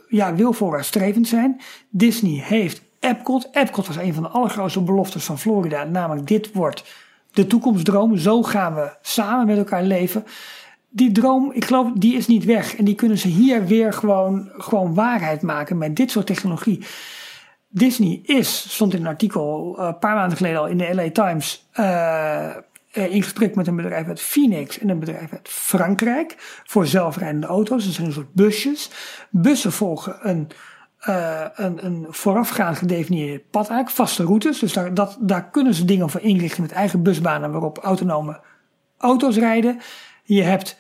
ja, 0.09 0.35
wil 0.35 0.53
voorwaartsstrevend 0.53 1.29
zijn. 1.29 1.61
Disney 1.91 2.43
heeft 2.45 2.83
Epcot. 3.01 3.49
Epcot 3.53 3.87
was 3.87 3.97
een 3.97 4.15
van 4.15 4.23
de 4.23 4.29
allergrootste 4.29 4.81
beloftes 4.81 5.25
van 5.25 5.39
Florida. 5.39 5.85
Namelijk, 5.85 6.27
dit 6.27 6.53
wordt 6.53 6.85
de 7.35 7.47
toekomstdroom. 7.47 8.17
Zo 8.17 8.43
gaan 8.43 8.75
we 8.75 8.97
samen 9.03 9.47
met 9.47 9.57
elkaar 9.57 9.83
leven 9.83 10.25
die 10.95 11.13
droom, 11.13 11.53
ik 11.53 11.65
geloof, 11.65 11.91
die 11.95 12.17
is 12.17 12.27
niet 12.27 12.45
weg. 12.45 12.77
En 12.77 12.85
die 12.85 12.95
kunnen 12.95 13.19
ze 13.19 13.29
hier 13.29 13.67
weer 13.67 13.93
gewoon, 13.93 14.51
gewoon 14.59 14.95
waarheid 14.95 15.43
maken 15.43 15.79
met 15.79 15.97
dit 15.97 16.11
soort 16.11 16.27
technologie. 16.27 16.85
Disney 17.69 18.21
is, 18.23 18.73
stond 18.73 18.95
in 18.95 19.01
een 19.01 19.07
artikel 19.07 19.77
uh, 19.79 19.87
een 19.87 19.99
paar 19.99 20.15
maanden 20.15 20.37
geleden 20.37 20.59
al 20.59 20.67
in 20.67 20.79
de 20.79 20.95
LA 20.95 21.11
Times, 21.11 21.69
uh, 21.81 22.57
met 23.55 23.67
een 23.67 23.77
bedrijf 23.77 24.07
uit 24.07 24.21
Phoenix 24.21 24.79
en 24.79 24.89
een 24.89 24.99
bedrijf 24.99 25.33
uit 25.33 25.49
Frankrijk 25.49 26.35
voor 26.65 26.87
zelfrijdende 26.87 27.47
auto's. 27.47 27.85
Dat 27.85 27.95
zijn 27.95 28.07
een 28.07 28.13
soort 28.13 28.35
busjes. 28.35 28.91
Bussen 29.31 29.73
volgen 29.73 30.29
een, 30.29 30.49
uh, 31.09 31.41
een, 31.55 31.85
een 31.85 32.07
voorafgaand 32.09 32.79
gedefinieerde 32.79 33.43
pad 33.51 33.69
eigenlijk, 33.69 33.97
vaste 33.97 34.25
routes. 34.25 34.59
Dus 34.59 34.73
daar, 34.73 34.95
dat, 34.95 35.17
daar 35.21 35.51
kunnen 35.51 35.75
ze 35.75 35.85
dingen 35.85 36.11
voor 36.11 36.21
inrichten 36.21 36.63
met 36.63 36.73
eigen 36.73 37.03
busbanen 37.03 37.53
waarop 37.53 37.79
autonome 37.79 38.41
auto's 38.99 39.37
rijden. 39.37 39.81
Je 40.23 40.43
hebt 40.43 40.79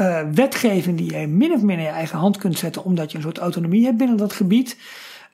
uh, 0.00 0.20
wetgeving 0.34 0.98
die 0.98 1.18
je 1.18 1.26
min 1.26 1.52
of 1.52 1.62
meer 1.62 1.76
in 1.76 1.82
je 1.82 1.88
eigen 1.88 2.18
hand 2.18 2.36
kunt 2.36 2.58
zetten, 2.58 2.84
omdat 2.84 3.10
je 3.10 3.16
een 3.16 3.22
soort 3.22 3.38
autonomie 3.38 3.84
hebt 3.84 3.96
binnen 3.96 4.16
dat 4.16 4.32
gebied. 4.32 4.76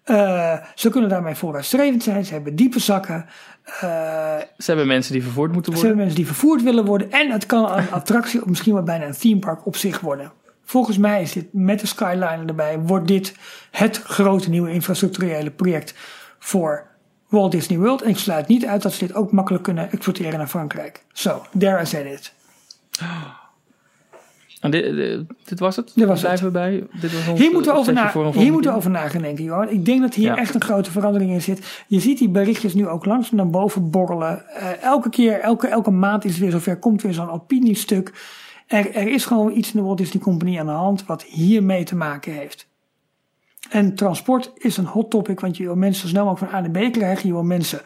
Uh, 0.07 0.57
ze 0.75 0.91
kunnen 0.91 1.11
daarmee 1.11 1.35
vooruitstrevend 1.35 2.03
zijn. 2.03 2.25
Ze 2.25 2.33
hebben 2.33 2.57
diepe 2.57 2.79
zakken. 2.79 3.27
Uh, 3.67 3.81
ze 4.59 4.65
hebben 4.67 4.87
mensen 4.87 5.13
die 5.13 5.23
vervoerd 5.23 5.53
moeten 5.53 5.73
worden. 5.73 5.81
Ze 5.81 5.87
hebben 5.87 6.05
mensen 6.07 6.25
die 6.25 6.35
vervoerd 6.35 6.63
willen 6.63 6.85
worden. 6.85 7.11
En 7.11 7.31
het 7.31 7.47
kan 7.47 7.73
een 7.79 7.91
attractie, 7.91 8.43
of 8.43 8.49
misschien 8.49 8.75
wel 8.75 8.83
bijna 8.83 9.07
een 9.07 9.17
themepark 9.17 9.67
op 9.67 9.77
zich 9.77 10.01
worden. 10.01 10.33
Volgens 10.71 10.99
mij 10.99 11.23
is 11.23 11.33
dit 11.33 11.47
met 11.53 11.81
de 11.81 11.87
Skyline 11.87 12.45
erbij, 12.47 12.79
wordt 12.79 13.09
dit 13.09 13.35
het 13.71 13.99
grote 13.99 14.51
nieuwe 14.51 14.73
infrastructurele 14.73 15.51
project 15.51 15.95
voor 16.39 16.87
Walt 17.29 17.53
Disney 17.53 17.79
World. 17.79 18.03
En 18.03 18.09
ik 18.09 18.19
sluit 18.19 18.49
niet 18.49 18.67
uit 18.67 18.83
dat 18.83 18.93
ze 18.93 19.07
dit 19.07 19.15
ook 19.15 19.33
makkelijk 19.33 19.65
kunnen 19.65 19.91
exporteren 19.91 20.39
naar 20.39 20.47
Frankrijk. 20.47 21.05
Zo, 21.13 21.29
so, 21.29 21.59
there 21.59 21.83
I 21.83 21.87
said 21.87 22.07
it. 22.07 22.33
En 24.61 24.71
dit, 24.71 24.97
dit, 25.45 25.59
was 25.59 25.77
het? 25.77 25.93
Dit 25.95 26.07
was 26.07 26.21
Blijven 26.21 26.47
we 26.47 26.53
bij? 26.53 26.87
Dit 27.01 27.27
was 27.27 27.39
hier 27.39 27.53
moeten 27.53 27.73
we 27.73 27.79
over, 27.79 27.93
na, 27.93 28.13
hier 28.33 28.53
moeten 28.53 28.71
we 28.71 28.77
over 28.77 28.91
na 28.91 29.09
gaan 29.09 29.23
denken, 29.23 29.45
Johan. 29.45 29.69
Ik 29.69 29.85
denk 29.85 30.01
dat 30.01 30.15
hier 30.15 30.37
echt 30.37 30.55
een 30.55 30.63
grote 30.63 30.91
verandering 30.91 31.31
in 31.31 31.43
zit. 31.43 31.85
Je 31.87 32.01
ziet 32.01 32.19
die 32.19 32.29
berichtjes 32.29 32.75
nu 32.75 32.89
ook 32.89 33.05
langzaam 33.05 33.37
naar 33.37 33.51
boven 33.51 33.91
borrelen. 33.91 34.45
Uh, 34.57 34.83
elke 34.83 35.11
keer, 35.11 35.41
elke, 35.41 35.67
elke 35.67 35.91
maand 35.91 36.25
is 36.25 36.31
het 36.31 36.41
weer 36.41 36.51
zover, 36.51 36.77
komt 36.77 37.03
weer 37.03 37.15
zo'n 37.15 37.31
opiniestuk. 37.31 38.13
Er, 38.71 38.95
er 38.95 39.09
is 39.09 39.25
gewoon 39.25 39.53
iets 39.53 39.73
in 39.73 39.81
de 39.81 39.87
Walt 39.87 39.99
Disney 39.99 40.23
Company 40.23 40.59
aan 40.59 40.67
de 40.67 40.73
hand 40.73 41.07
wat 41.07 41.23
hiermee 41.23 41.85
te 41.85 41.97
maken 41.97 42.33
heeft. 42.33 42.69
En 43.71 43.95
transport 43.95 44.53
is 44.55 44.77
een 44.77 44.87
hot 44.87 45.11
topic, 45.11 45.41
want 45.41 45.57
je 45.57 45.65
wil 45.65 45.77
mensen 45.77 46.09
snel 46.09 46.25
mogelijk 46.25 46.53
van 46.53 46.65
A 46.65 46.69
naar 46.69 46.89
B 46.89 46.93
krijgen. 46.93 47.27
Je 47.27 47.33
wil 47.33 47.43
mensen 47.43 47.81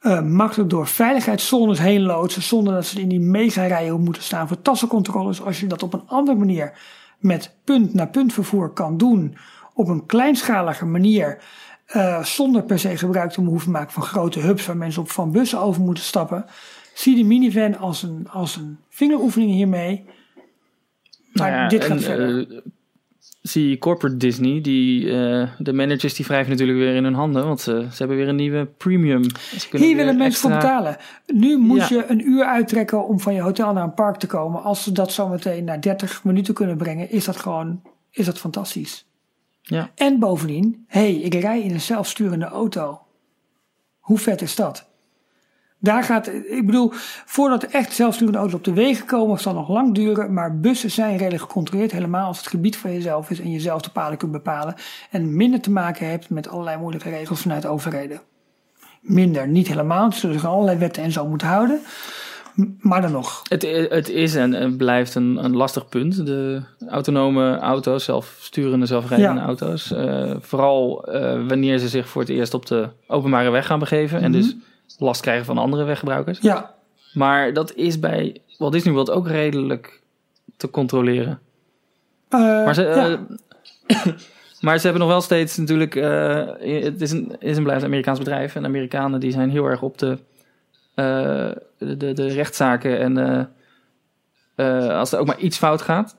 uh, 0.00 0.22
makkelijk 0.22 0.70
door 0.70 0.86
veiligheidszones 0.86 1.78
heen 1.78 2.02
loodsen 2.02 2.42
zonder 2.42 2.72
dat 2.72 2.86
ze 2.86 3.00
in 3.00 3.08
die 3.08 3.20
mega 3.20 3.66
rijen 3.66 4.00
moeten 4.00 4.22
staan 4.22 4.48
voor 4.48 4.62
tassencontroles. 4.62 5.42
Als 5.42 5.60
je 5.60 5.66
dat 5.66 5.82
op 5.82 5.92
een 5.92 6.06
andere 6.06 6.38
manier 6.38 6.78
met 7.18 7.56
punt-naar-punt 7.64 8.32
vervoer 8.32 8.70
kan 8.70 8.96
doen, 8.96 9.36
op 9.74 9.88
een 9.88 10.06
kleinschalige 10.06 10.86
manier, 10.86 11.42
uh, 11.96 12.24
zonder 12.24 12.62
per 12.62 12.78
se 12.78 12.96
gebruik 12.96 13.30
te 13.30 13.40
hoeven 13.40 13.70
maken 13.70 13.92
van 13.92 14.02
grote 14.02 14.40
hubs 14.40 14.66
waar 14.66 14.76
mensen 14.76 15.02
op 15.02 15.10
van 15.10 15.32
bussen 15.32 15.60
over 15.60 15.82
moeten 15.82 16.04
stappen, 16.04 16.44
zie 16.94 17.16
de 17.16 17.24
minivan 17.24 17.78
als 17.78 18.02
een, 18.02 18.28
als 18.28 18.56
een 18.56 18.78
vingeroefening 18.88 19.52
hiermee. 19.52 20.04
Maar 21.32 21.50
nou 21.50 21.62
ja, 21.62 21.68
dit 21.68 21.84
gaat 21.84 21.96
en, 21.96 22.02
verder. 22.02 22.50
Uh, 22.50 22.58
zie 23.42 23.78
corporate 23.78 24.16
Disney, 24.16 24.60
die, 24.60 25.04
uh, 25.04 25.48
de 25.58 25.72
managers 25.72 26.14
die 26.14 26.26
wrijven 26.26 26.50
natuurlijk 26.50 26.78
weer 26.78 26.94
in 26.94 27.04
hun 27.04 27.14
handen, 27.14 27.46
want 27.46 27.60
ze, 27.60 27.86
ze 27.90 27.96
hebben 27.96 28.16
weer 28.16 28.28
een 28.28 28.36
nieuwe 28.36 28.66
premium. 28.76 29.22
Hier 29.70 29.96
willen 29.96 30.16
mensen 30.16 30.40
voor 30.40 30.50
betalen. 30.50 30.96
Nu 31.26 31.58
moet 31.58 31.88
je 31.88 32.04
een 32.08 32.28
uur 32.28 32.44
uittrekken 32.44 33.06
om 33.06 33.20
van 33.20 33.34
je 33.34 33.40
hotel 33.40 33.72
naar 33.72 33.84
een 33.84 33.94
park 33.94 34.16
te 34.16 34.26
komen. 34.26 34.62
Als 34.62 34.82
ze 34.82 34.92
dat 34.92 35.12
zometeen 35.12 35.64
naar 35.64 35.80
30 35.80 36.24
minuten 36.24 36.54
kunnen 36.54 36.76
brengen, 36.76 37.10
is 37.10 37.24
dat 37.24 37.36
gewoon 37.36 37.82
is 38.10 38.26
dat 38.26 38.38
fantastisch. 38.38 39.06
Ja. 39.62 39.90
En 39.94 40.18
bovendien, 40.18 40.84
hé, 40.86 41.00
hey, 41.00 41.14
ik 41.14 41.34
rij 41.34 41.62
in 41.62 41.70
een 41.70 41.80
zelfsturende 41.80 42.44
auto. 42.44 43.00
Hoe 43.98 44.18
vet 44.18 44.42
is 44.42 44.54
dat? 44.54 44.90
Daar 45.82 46.04
gaat, 46.04 46.28
ik 46.28 46.62
bedoel, 46.66 46.90
voordat 47.26 47.62
echt 47.62 47.92
zelfsturende 47.92 48.38
auto's 48.38 48.54
op 48.54 48.64
de 48.64 48.72
wegen 48.72 49.06
komen, 49.06 49.40
zal 49.40 49.54
nog 49.54 49.68
lang 49.68 49.94
duren. 49.94 50.32
Maar 50.32 50.60
bussen 50.60 50.90
zijn 50.90 51.16
redelijk 51.16 51.42
gecontroleerd, 51.42 51.92
helemaal 51.92 52.26
als 52.26 52.38
het 52.38 52.46
gebied 52.46 52.76
van 52.76 52.92
jezelf 52.92 53.30
is 53.30 53.40
en 53.40 53.50
je 53.50 53.60
zelf 53.60 53.82
de 53.82 53.90
paden 53.90 54.18
kunt 54.18 54.32
bepalen. 54.32 54.74
En 55.10 55.36
minder 55.36 55.60
te 55.60 55.70
maken 55.70 56.10
hebt 56.10 56.30
met 56.30 56.48
allerlei 56.48 56.78
moeilijke 56.78 57.10
regels 57.10 57.40
vanuit 57.40 57.66
overheden. 57.66 58.20
Minder, 59.00 59.48
niet 59.48 59.68
helemaal. 59.68 60.12
Ze 60.12 60.18
zullen 60.18 60.38
zich 60.38 60.48
allerlei 60.48 60.78
wetten 60.78 61.02
en 61.02 61.12
zo 61.12 61.26
moeten 61.26 61.48
houden. 61.48 61.80
Maar 62.80 63.00
dan 63.00 63.12
nog. 63.12 63.42
Het, 63.48 63.62
het 63.90 64.08
is 64.08 64.34
en, 64.34 64.76
blijft 64.76 65.14
een, 65.14 65.44
een 65.44 65.56
lastig 65.56 65.88
punt. 65.88 66.26
De 66.26 66.62
autonome 66.88 67.58
auto's, 67.58 68.04
zelfsturende, 68.04 68.86
zelfrijdende 68.86 69.40
auto's. 69.40 69.92
Uh, 69.92 70.34
vooral 70.40 71.08
uh, 71.14 71.46
wanneer 71.48 71.78
ze 71.78 71.88
zich 71.88 72.08
voor 72.08 72.20
het 72.20 72.30
eerst 72.30 72.54
op 72.54 72.66
de 72.66 72.88
openbare 73.06 73.50
weg 73.50 73.66
gaan 73.66 73.78
begeven. 73.78 74.20
En 74.20 74.32
dus 74.32 74.54
mhm 74.54 74.70
last 74.98 75.20
krijgen 75.20 75.44
van 75.44 75.58
andere 75.58 75.84
weggebruikers. 75.84 76.38
Ja. 76.40 76.74
Maar 77.12 77.52
dat 77.52 77.74
is 77.74 77.98
bij 77.98 78.40
Walt 78.58 78.72
Disney 78.72 78.92
World 78.92 79.10
ook 79.10 79.28
redelijk 79.28 80.02
te 80.56 80.70
controleren. 80.70 81.40
Uh, 82.30 82.40
maar, 82.40 82.74
ze, 82.74 82.82
ja. 82.82 83.08
uh, 83.08 83.18
maar 84.60 84.76
ze 84.78 84.82
hebben 84.82 85.02
nog 85.02 85.10
wel 85.10 85.20
steeds 85.20 85.56
natuurlijk... 85.56 85.94
Uh, 85.94 86.46
het 86.60 87.00
is 87.00 87.10
een, 87.10 87.36
is 87.38 87.56
een 87.56 87.62
blijft 87.62 87.84
Amerikaans 87.84 88.18
bedrijf. 88.18 88.54
En 88.54 88.64
Amerikanen 88.64 89.20
die 89.20 89.32
zijn 89.32 89.50
heel 89.50 89.66
erg 89.66 89.82
op 89.82 89.98
de, 89.98 90.18
de, 90.94 91.56
de, 91.78 92.12
de, 92.12 92.26
rechtszaken. 92.26 92.98
En 92.98 93.50
als 94.90 95.12
er 95.12 95.18
ook 95.18 95.26
maar 95.26 95.38
iets 95.38 95.58
fout 95.58 95.82
gaat... 95.82 96.16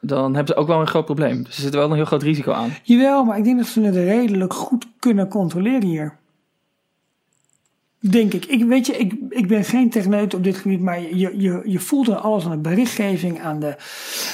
Dan 0.00 0.34
hebben 0.34 0.54
ze 0.54 0.60
ook 0.60 0.66
wel 0.66 0.80
een 0.80 0.86
groot 0.86 1.04
probleem. 1.04 1.42
Dus 1.42 1.56
er 1.56 1.62
zit 1.62 1.74
wel 1.74 1.90
een 1.90 1.96
heel 1.96 2.04
groot 2.04 2.22
risico 2.22 2.52
aan. 2.52 2.70
Jawel, 2.82 3.24
maar 3.24 3.38
ik 3.38 3.44
denk 3.44 3.58
dat 3.58 3.66
ze 3.66 3.80
het 3.80 3.94
redelijk 3.94 4.54
goed 4.54 4.86
kunnen 4.98 5.28
controleren 5.28 5.82
hier. 5.82 6.18
Denk 8.10 8.32
ik. 8.32 8.44
ik 8.44 8.64
weet 8.64 8.86
je, 8.86 8.96
ik, 8.96 9.14
ik 9.28 9.48
ben 9.48 9.64
geen 9.64 9.90
techneut 9.90 10.34
op 10.34 10.44
dit 10.44 10.56
gebied, 10.56 10.80
maar 10.80 11.00
je, 11.00 11.40
je, 11.40 11.62
je 11.64 11.78
voelt 11.78 12.08
er 12.08 12.16
alles 12.16 12.44
aan 12.44 12.50
de 12.50 12.56
berichtgeving, 12.56 13.40
aan 13.40 13.60
de, 13.60 13.76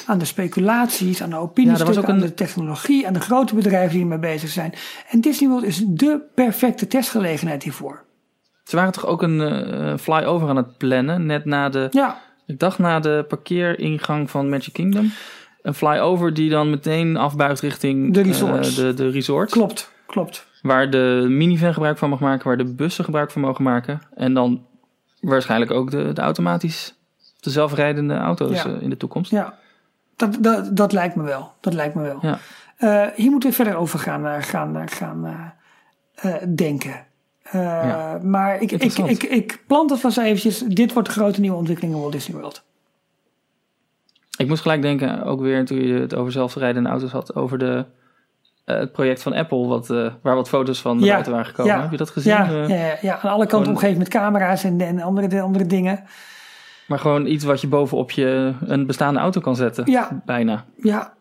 aan 0.06 0.18
de 0.18 0.24
speculaties, 0.24 1.22
aan 1.22 1.30
de 1.30 1.36
opinies, 1.36 1.78
Ja, 1.78 2.02
aan 2.02 2.18
de 2.18 2.34
technologie, 2.34 3.06
aan 3.06 3.12
de 3.12 3.20
grote 3.20 3.54
bedrijven 3.54 3.92
die 3.92 4.00
ermee 4.02 4.18
bezig 4.18 4.50
zijn. 4.50 4.74
En 5.10 5.20
Disney 5.20 5.48
World 5.48 5.64
is 5.64 5.84
de 5.86 6.20
perfecte 6.34 6.86
testgelegenheid 6.86 7.62
hiervoor. 7.62 8.04
Ze 8.64 8.76
waren 8.76 8.92
toch 8.92 9.06
ook 9.06 9.22
een 9.22 9.40
eh, 9.40 9.96
flyover 9.98 10.48
aan 10.48 10.56
het 10.56 10.76
plannen, 10.76 11.26
net 11.26 11.44
na 11.44 11.68
de, 11.68 11.88
Ja, 11.90 12.20
ik 12.46 12.58
dacht 12.58 12.78
na 12.78 13.00
de 13.00 13.24
parkeeringang 13.28 14.30
van 14.30 14.48
Magic 14.48 14.72
Kingdom. 14.72 15.12
Een 15.62 15.74
flyover 15.74 16.34
die 16.34 16.50
dan 16.50 16.70
meteen 16.70 17.16
afbuigt 17.16 17.60
richting 17.60 18.14
De 18.14 18.20
eh, 18.20 18.74
de, 18.74 18.94
de 18.94 19.08
resorts. 19.08 19.52
klopt, 19.52 19.90
klopt. 20.06 20.50
Waar 20.62 20.90
de 20.90 21.26
minivan 21.28 21.72
gebruik 21.72 21.98
van 21.98 22.10
mag 22.10 22.20
maken, 22.20 22.46
waar 22.46 22.56
de 22.56 22.74
bussen 22.74 23.04
gebruik 23.04 23.30
van 23.30 23.42
mogen 23.42 23.64
maken. 23.64 24.00
En 24.14 24.34
dan 24.34 24.66
waarschijnlijk 25.20 25.70
ook 25.70 25.90
de, 25.90 26.12
de 26.12 26.20
automatisch, 26.20 26.94
de 27.40 27.50
zelfrijdende 27.50 28.14
auto's 28.14 28.62
Ja. 28.62 28.68
eh, 28.68 28.82
in 28.82 28.90
de 28.90 28.96
toekomst. 28.96 29.30
Ja, 29.30 29.58
dat, 30.16 30.36
dat, 30.40 30.76
dat 30.76 30.92
lijkt 30.92 31.14
me 31.16 31.22
wel. 31.22 31.52
Dat 31.60 31.74
lijkt 31.74 31.94
me 31.94 32.02
wel. 32.02 32.18
Ja. 32.20 32.38
Eh, 32.76 33.14
hier 33.16 33.30
moeten 33.30 33.48
we 33.48 33.54
verder 33.54 33.76
over 33.76 33.98
gaan, 33.98 34.26
eh, 34.26 34.42
gaan, 34.42 34.88
gaan 34.88 35.52
denken. 36.54 37.06
Ja. 37.52 38.18
Maar 38.22 38.60
ik, 38.60 38.72
ik, 38.72 38.98
ik, 38.98 39.22
ik 39.22 39.62
plant 39.66 39.90
het 39.90 40.00
vast 40.00 40.18
eventjes. 40.18 40.58
Dit 40.58 40.92
wordt 40.92 41.08
de 41.08 41.14
grote 41.14 41.40
nieuwe 41.40 41.56
ontwikkeling 41.56 41.94
in 41.94 42.00
Walt 42.00 42.12
Disney 42.12 42.40
World. 42.40 42.62
Ik 44.36 44.48
moest 44.48 44.62
gelijk 44.62 44.82
denken, 44.82 45.24
ook 45.24 45.40
weer 45.40 45.64
toen 45.64 45.86
je 45.86 45.94
het 45.94 46.14
over 46.14 46.32
zelfrijdende 46.32 46.88
auto's 46.88 47.10
had, 47.10 47.34
over 47.34 47.58
de, 47.58 47.84
eh, 48.64 48.76
het 48.78 48.92
project 48.92 49.22
van 49.22 49.32
Apple, 49.32 49.66
wat, 49.66 49.90
eh, 49.90 50.12
waar 50.22 50.34
wat 50.34 50.48
foto's 50.48 50.80
van 50.80 50.98
Ja. 51.00 51.10
buiten 51.12 51.32
waren 51.32 51.46
gekomen. 51.46 51.74
Ja. 51.74 51.80
Heb 51.82 51.90
je 51.90 51.96
dat 51.96 52.10
gezien? 52.10 52.32
Ja, 52.32 52.50
Eh, 52.66 53.02
ja, 53.02 53.18
aan 53.20 53.30
alle 53.30 53.46
kanten 53.46 53.72
omgeven 53.72 53.98
met 53.98 54.08
camera's 54.08 54.64
en, 54.64 54.80
en 54.80 55.00
andere, 55.00 55.26
de 55.26 55.40
andere 55.40 55.66
dingen. 55.66 56.04
Maar 56.86 56.98
gewoon 56.98 57.26
iets 57.26 57.44
wat 57.44 57.60
je 57.60 57.66
bovenop 57.68 58.10
je 58.10 58.54
een 58.66 58.86
bestaande 58.86 59.20
auto 59.20 59.40
kan 59.40 59.56
zetten. 59.56 59.90
Ja. 59.90 60.22
Bijna. 60.24 60.64
Ja, 60.76 61.12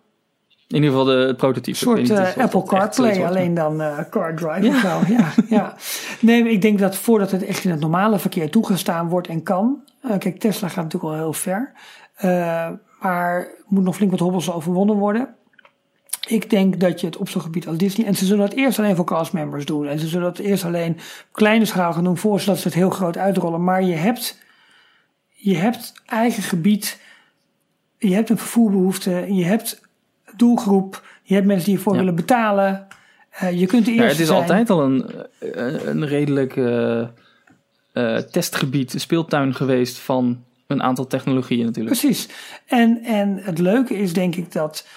In 0.68 0.76
ieder 0.76 0.89
geval 0.89 1.05
de, 1.05 1.11
het 1.13 1.38
prototype. 1.38 1.89
een 1.99 2.05
soort 2.07 2.38
Apple 2.38 2.63
CarPlay, 2.63 3.26
alleen 3.26 3.53
dan 3.53 3.81
eh 3.81 3.99
Car 4.09 4.35
Drive 4.35 4.68
of 4.68 4.76
zo. 4.80 5.13
Ja, 5.13 5.31
ja. 5.49 5.76
Nee, 6.22 6.49
ik 6.49 6.61
denk 6.61 6.80
dat 6.80 6.95
voordat 6.95 7.31
het 7.31 7.43
echt 7.45 7.63
in 7.63 7.72
het 7.72 7.80
normale 7.80 8.19
verkeer 8.19 8.49
toegestaan 8.51 9.09
wordt 9.09 9.27
en 9.27 9.43
kan. 9.43 9.84
kijk, 10.18 10.39
Tesla 10.39 10.68
gaat 10.68 10.84
natuurlijk 10.84 11.13
al 11.13 11.19
heel 11.19 11.34
ver. 11.34 11.72
maar 13.01 13.35
er 13.38 13.47
moet 13.68 13.84
nog 13.84 13.95
flink 13.95 14.11
wat 14.11 14.19
hobbels 14.19 14.51
overwonnen 14.51 14.95
worden. 14.95 15.35
Ik 16.27 16.49
denk 16.49 16.80
dat 16.80 16.99
je 16.99 17.06
het 17.06 17.18
op 17.18 17.30
zo'n 17.30 17.41
gebied 17.41 17.68
als 17.68 17.77
Disney. 17.77 18.06
En 18.07 18.15
ze 18.15 18.26
zullen 18.26 18.43
het 18.45 18.53
eerst 18.56 18.80
alleen 18.80 18.95
voor 18.95 19.06
castmembers 19.06 19.65
doen. 19.65 19.88
En 19.88 19.99
ze 19.99 20.07
zullen 20.07 20.27
het 20.27 20.39
eerst 20.39 20.65
alleen 20.65 20.91
op 20.93 21.27
kleine 21.31 21.65
schaal 21.65 21.93
gaan 21.93 22.03
doen. 22.03 22.18
Voordat 22.18 22.57
ze 22.57 22.68
het 22.68 22.73
heel 22.73 22.89
groot 22.89 23.18
uitrollen. 23.18 23.64
Maar 23.64 23.84
je 23.84 23.95
hebt, 23.95 24.39
je 25.30 25.56
hebt 25.57 25.93
eigen 26.06 26.43
gebied. 26.43 26.99
Je 27.98 28.14
hebt 28.14 28.30
een 28.30 28.38
vervoerbehoefte. 28.38 29.26
Je 29.34 29.43
hebt 29.45 29.81
doelgroep. 30.35 31.03
Je 31.23 31.34
hebt 31.34 31.45
mensen 31.48 31.65
die 31.65 31.76
ervoor 31.76 31.93
Ja. 31.93 31.99
willen 31.99 32.15
betalen. 32.15 32.88
eh, 33.31 33.60
je 33.60 33.65
kunt 33.65 33.85
de 33.85 33.93
Ja, 33.93 34.03
het 34.03 34.19
is 34.19 34.27
zijn. 34.27 34.39
altijd 34.39 34.69
al 34.69 34.84
een, 34.84 35.11
eh, 35.39 35.85
een 35.85 36.06
redelijk 36.07 36.56
eh, 36.57 37.02
eh, 37.02 37.07
testgebied, 38.18 38.93
een 38.93 38.99
speeltuin 38.99 39.53
geweest 39.56 39.98
van 39.98 40.43
een 40.68 40.84
aantal 40.84 41.07
technologieën 41.07 41.65
natuurlijk. 41.65 41.99
Precies. 41.99 42.27
En, 42.65 43.03
en 43.03 43.38
het 43.43 43.60
leuke 43.60 43.98
is 43.98 44.14
denk 44.14 44.35
ik 44.35 44.52
dat 44.52 44.88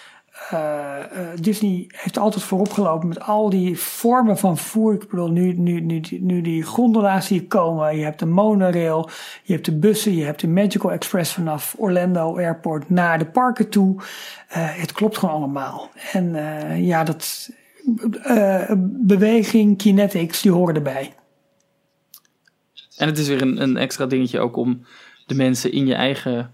eh, 0.51 0.99
eh, 0.99 1.39
Disney 1.41 1.85
heeft 1.95 2.19
altijd 2.19 2.45
voorop 2.45 2.73
gelopen 2.73 3.09
met 3.09 3.21
al 3.21 3.51
die 3.51 3.79
vormen 3.79 4.39
van 4.39 4.57
vervoer. 4.57 4.95
Ik 4.95 5.09
bedoel, 5.09 5.31
nu, 5.31 5.53
nu, 5.53 5.81
nu, 5.81 6.01
nu 6.21 6.41
die 6.41 6.63
gondelaars 6.63 7.29
die 7.29 7.47
komen. 7.47 7.97
Je 7.97 8.05
hebt 8.05 8.19
de 8.19 8.27
monorail, 8.27 9.09
je 9.43 9.53
hebt 9.53 9.65
de 9.65 9.79
bussen, 9.79 10.17
je 10.17 10.25
hebt 10.25 10.41
de 10.41 10.49
Magical 10.49 10.93
Express 10.93 11.33
vanaf 11.33 11.75
Orlando 11.79 12.37
Airport 12.37 12.91
naar 12.91 13.19
de 13.19 13.27
parken 13.27 13.69
toe. 13.69 13.97
Eh, 14.49 14.77
het 14.77 14.93
klopt 14.93 15.19
gewoon 15.19 15.35
allemaal. 15.35 15.91
En 16.13 16.37
ja, 16.85 17.05
dat 17.05 17.51
beweging, 18.81 19.79
kinetics, 19.79 20.43
die 20.43 20.53
horen 20.53 20.75
erbij. 20.75 21.13
En 22.97 23.07
het 23.09 23.19
is 23.19 23.29
weer 23.29 23.43
een, 23.43 23.63
een 23.63 23.77
extra 23.77 24.07
dingetje 24.07 24.39
ook 24.39 24.57
om 24.57 24.85
de 25.27 25.35
mensen 25.35 25.73
in 25.73 25.87
je 25.87 25.95
eigen 25.95 26.53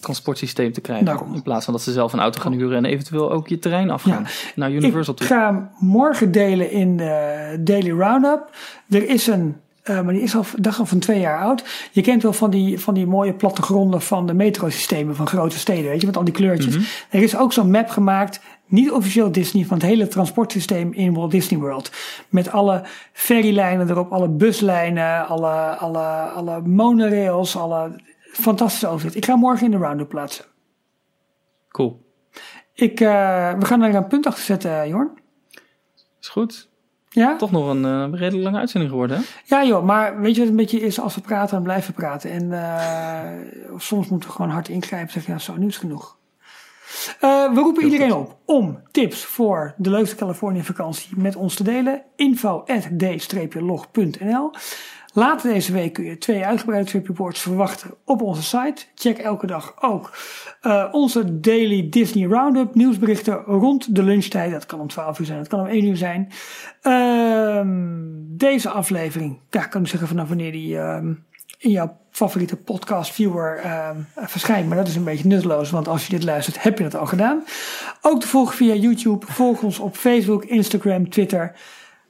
transportsysteem 0.00 0.72
te 0.72 0.80
krijgen. 0.80 1.04
Daarom. 1.06 1.34
In 1.34 1.42
plaats 1.42 1.64
van 1.64 1.74
dat 1.74 1.82
ze 1.82 1.92
zelf 1.92 2.12
een 2.12 2.20
auto 2.20 2.40
gaan 2.40 2.52
huren 2.52 2.76
en 2.76 2.84
eventueel 2.84 3.32
ook 3.32 3.48
je 3.48 3.58
terrein 3.58 3.90
afgaan 3.90 4.26
naar 4.54 4.70
Universal 4.70 5.14
Ik 5.14 5.18
toe. 5.18 5.28
ga 5.28 5.46
hem 5.46 5.68
morgen 5.78 6.32
delen 6.32 6.70
in 6.70 6.96
de 6.96 7.56
Daily 7.60 7.90
Roundup. 7.90 8.50
Er 8.90 9.08
is 9.08 9.26
een, 9.26 9.56
eh, 9.82 10.00
maar 10.00 10.12
die 10.12 10.22
is 10.22 10.34
al 10.36 10.44
dag 10.56 10.80
of 10.80 10.88
van 10.88 10.98
twee 10.98 11.20
jaar 11.20 11.40
oud. 11.40 11.88
Je 11.92 12.00
kent 12.00 12.22
wel 12.22 12.32
van 12.32 12.50
die, 12.50 12.80
van 12.80 12.94
die 12.94 13.06
mooie 13.06 13.32
plattegronden 13.34 14.02
van 14.02 14.26
de 14.26 14.34
metrosystemen 14.34 15.16
van 15.16 15.26
grote 15.26 15.58
steden, 15.58 15.90
weet 15.90 16.00
je, 16.00 16.06
met 16.06 16.16
al 16.16 16.24
die 16.24 16.34
kleurtjes. 16.34 17.06
Er 17.10 17.22
is 17.22 17.36
ook 17.36 17.52
zo'n 17.52 17.70
map 17.70 17.88
gemaakt, 17.88 18.40
niet 18.66 18.90
officieel 18.90 19.32
Disney, 19.32 19.64
van 19.64 19.76
het 19.76 19.86
hele 19.86 20.08
transportsysteem 20.08 20.92
in 20.92 21.14
Walt 21.14 21.30
Disney 21.30 21.60
World. 21.60 21.90
Met 22.28 22.50
alle 22.52 22.82
ferrylijnen 23.12 23.90
erop, 23.90 24.12
alle 24.12 24.28
buslijnen, 24.28 25.26
alle, 25.26 25.52
alle, 25.76 26.04
alle 26.34 26.60
monorails, 26.60 27.56
alle 27.56 27.90
fantastische 28.42 28.86
overzicht. 28.86 29.16
Ik 29.16 29.24
ga 29.24 29.36
morgen 29.36 29.64
in 29.64 29.70
de 29.70 29.76
Roundup 29.76 30.08
plaatsen. 30.08 30.44
Cool. 31.68 32.04
Ik, 32.72 33.00
eh, 33.00 33.52
we 33.58 33.64
gaan 33.64 33.82
er 33.82 33.94
een 33.94 34.06
punt 34.06 34.26
achter 34.26 34.44
zetten, 34.44 34.88
Jorn. 34.88 35.10
Is 36.20 36.28
goed. 36.28 36.68
Ja? 37.08 37.36
Toch 37.36 37.50
nog 37.50 37.68
een 37.68 37.84
eh, 37.84 38.18
redelijk 38.20 38.44
lange 38.44 38.58
uitzending 38.58 38.92
geworden. 38.92 39.16
Hè? 39.16 39.22
Ja 39.44 39.64
joh, 39.64 39.84
maar 39.84 40.20
weet 40.20 40.34
je 40.34 40.40
wat 40.40 40.48
het 40.48 40.58
een 40.58 40.64
beetje 40.64 40.80
is? 40.80 41.00
Als 41.00 41.14
we 41.14 41.20
praten, 41.20 41.54
dan 41.54 41.62
blijven 41.62 41.94
we 41.94 42.00
praten. 42.00 42.30
En 42.30 42.52
eh, 42.52 43.76
soms 43.76 44.08
moeten 44.08 44.28
we 44.28 44.34
gewoon 44.34 44.50
hard 44.50 44.68
ingrijpen 44.68 45.06
en 45.06 45.12
zeggen, 45.12 45.32
ja, 45.32 45.38
zo, 45.38 45.56
nu 45.56 45.66
is 45.66 45.76
genoeg. 45.76 46.16
Eh, 47.20 47.52
we 47.52 47.60
roepen 47.60 47.84
iedereen 47.84 48.12
op 48.12 48.38
om 48.44 48.80
tips 48.90 49.24
voor 49.24 49.74
de 49.76 49.90
leukste 49.90 50.16
Californië 50.16 50.62
vakantie 50.62 51.16
met 51.16 51.36
ons 51.36 51.54
te 51.54 51.62
delen. 51.62 52.02
Info 52.16 52.64
log.nl 53.52 54.50
Later 55.16 55.52
deze 55.52 55.72
week 55.72 55.92
kun 55.92 56.04
je 56.04 56.18
twee 56.18 56.44
uitgebreide 56.44 56.88
trip 56.88 57.06
reports 57.06 57.40
verwachten 57.40 57.94
op 58.04 58.22
onze 58.22 58.42
site. 58.42 58.84
Check 58.94 59.18
elke 59.18 59.46
dag 59.46 59.74
ook 59.80 60.16
eh, 60.60 60.88
onze 60.92 61.40
Daily 61.40 61.88
Disney 61.88 62.28
Roundup 62.28 62.74
nieuwsberichten 62.74 63.34
rond 63.34 63.94
de 63.94 64.02
lunchtijd. 64.02 64.50
Dat 64.50 64.66
kan 64.66 64.80
om 64.80 64.88
12 64.88 65.18
uur 65.18 65.26
zijn, 65.26 65.38
dat 65.38 65.48
kan 65.48 65.60
om 65.60 65.66
1 65.66 65.84
uur 65.84 65.96
zijn. 65.96 66.32
Ehm, 66.82 67.98
deze 68.18 68.70
aflevering, 68.70 69.38
ik 69.50 69.66
kan 69.70 69.82
ik 69.82 69.88
zeggen 69.88 70.08
vanaf 70.08 70.28
wanneer 70.28 70.52
die 70.52 70.78
ehm, 70.78 71.12
in 71.58 71.70
jouw 71.70 71.96
favoriete 72.10 72.56
podcast 72.56 73.12
viewer 73.12 73.56
ehm, 73.56 73.96
verschijnt. 74.14 74.68
Maar 74.68 74.76
dat 74.76 74.88
is 74.88 74.96
een 74.96 75.04
beetje 75.04 75.28
nutteloos, 75.28 75.70
want 75.70 75.88
als 75.88 76.06
je 76.06 76.12
dit 76.12 76.24
luistert, 76.24 76.62
heb 76.62 76.78
je 76.78 76.84
het 76.84 76.96
al 76.96 77.06
gedaan. 77.06 77.44
Ook 78.00 78.20
te 78.20 78.28
volgen 78.28 78.56
via 78.56 78.74
YouTube. 78.74 79.26
Volg 79.26 79.62
ons 79.62 79.78
op 79.78 79.96
Facebook, 79.96 80.44
Instagram, 80.44 81.10
Twitter. 81.10 81.54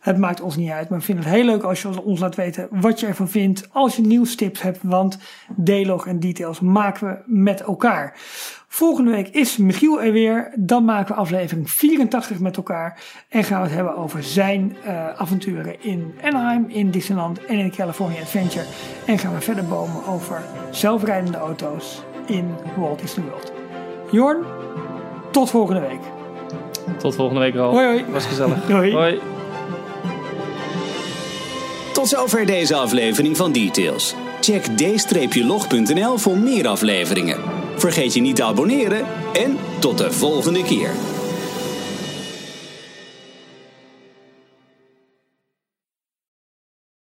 Het 0.07 0.19
maakt 0.19 0.41
ons 0.41 0.57
niet 0.57 0.70
uit, 0.70 0.89
maar 0.89 0.99
we 0.99 1.05
vinden 1.05 1.24
het 1.24 1.35
heel 1.35 1.45
leuk 1.45 1.62
als 1.62 1.83
je 1.83 2.03
ons 2.03 2.20
laat 2.20 2.35
weten 2.35 2.69
wat 2.70 3.01
je 3.01 3.07
ervan 3.07 3.28
vindt. 3.28 3.69
Als 3.73 3.97
je 3.97 4.03
nieuwstips 4.03 4.62
hebt, 4.62 4.78
want 4.83 5.19
D-log 5.65 6.07
en 6.07 6.20
details 6.20 6.61
maken 6.61 7.09
we 7.09 7.23
met 7.27 7.61
elkaar. 7.61 8.15
Volgende 8.69 9.11
week 9.11 9.28
is 9.28 9.57
Michiel 9.57 10.03
er 10.03 10.12
weer. 10.12 10.53
Dan 10.59 10.85
maken 10.85 11.15
we 11.15 11.20
aflevering 11.20 11.70
84 11.70 12.39
met 12.39 12.57
elkaar. 12.57 13.01
En 13.28 13.45
gaan 13.45 13.61
we 13.61 13.66
het 13.66 13.77
hebben 13.77 13.97
over 13.97 14.23
zijn 14.23 14.77
eh, 14.85 15.09
avonturen 15.09 15.83
in 15.83 16.15
Anaheim, 16.23 16.65
in 16.69 16.91
Disneyland 16.91 17.45
en 17.45 17.59
in 17.59 17.70
California 17.70 18.20
Adventure. 18.20 18.65
En 19.07 19.19
gaan 19.19 19.35
we 19.35 19.41
verder 19.41 19.65
bomen 19.65 20.07
over 20.07 20.43
zelfrijdende 20.70 21.39
auto's 21.39 22.03
in 22.27 22.55
Walt 22.77 22.99
Disney 22.99 23.27
World. 23.27 23.53
Jorn, 24.11 24.45
tot 25.31 25.51
volgende 25.51 25.81
week. 25.81 26.01
Tot 26.99 27.15
volgende 27.15 27.41
week, 27.41 27.55
Ralf. 27.55 27.73
Hoi, 27.73 27.87
hoi. 27.87 28.05
Was 28.12 28.27
gezellig. 28.27 28.69
Hoi. 28.69 28.93
hoi. 28.93 29.35
Tot 32.07 32.19
zover 32.19 32.47
deze 32.47 32.74
aflevering 32.74 33.37
van 33.37 33.53
Details. 33.53 34.15
Check 34.41 34.65
d-log.nl 34.65 36.19
voor 36.19 36.39
meer 36.39 36.66
afleveringen. 36.66 37.41
Vergeet 37.77 38.15
je 38.15 38.20
niet 38.20 38.37
te 38.37 38.45
abonneren 38.45 39.07
en 39.33 39.57
tot 39.78 39.99
de 39.99 40.12
volgende 40.12 40.62
keer. 40.62 40.91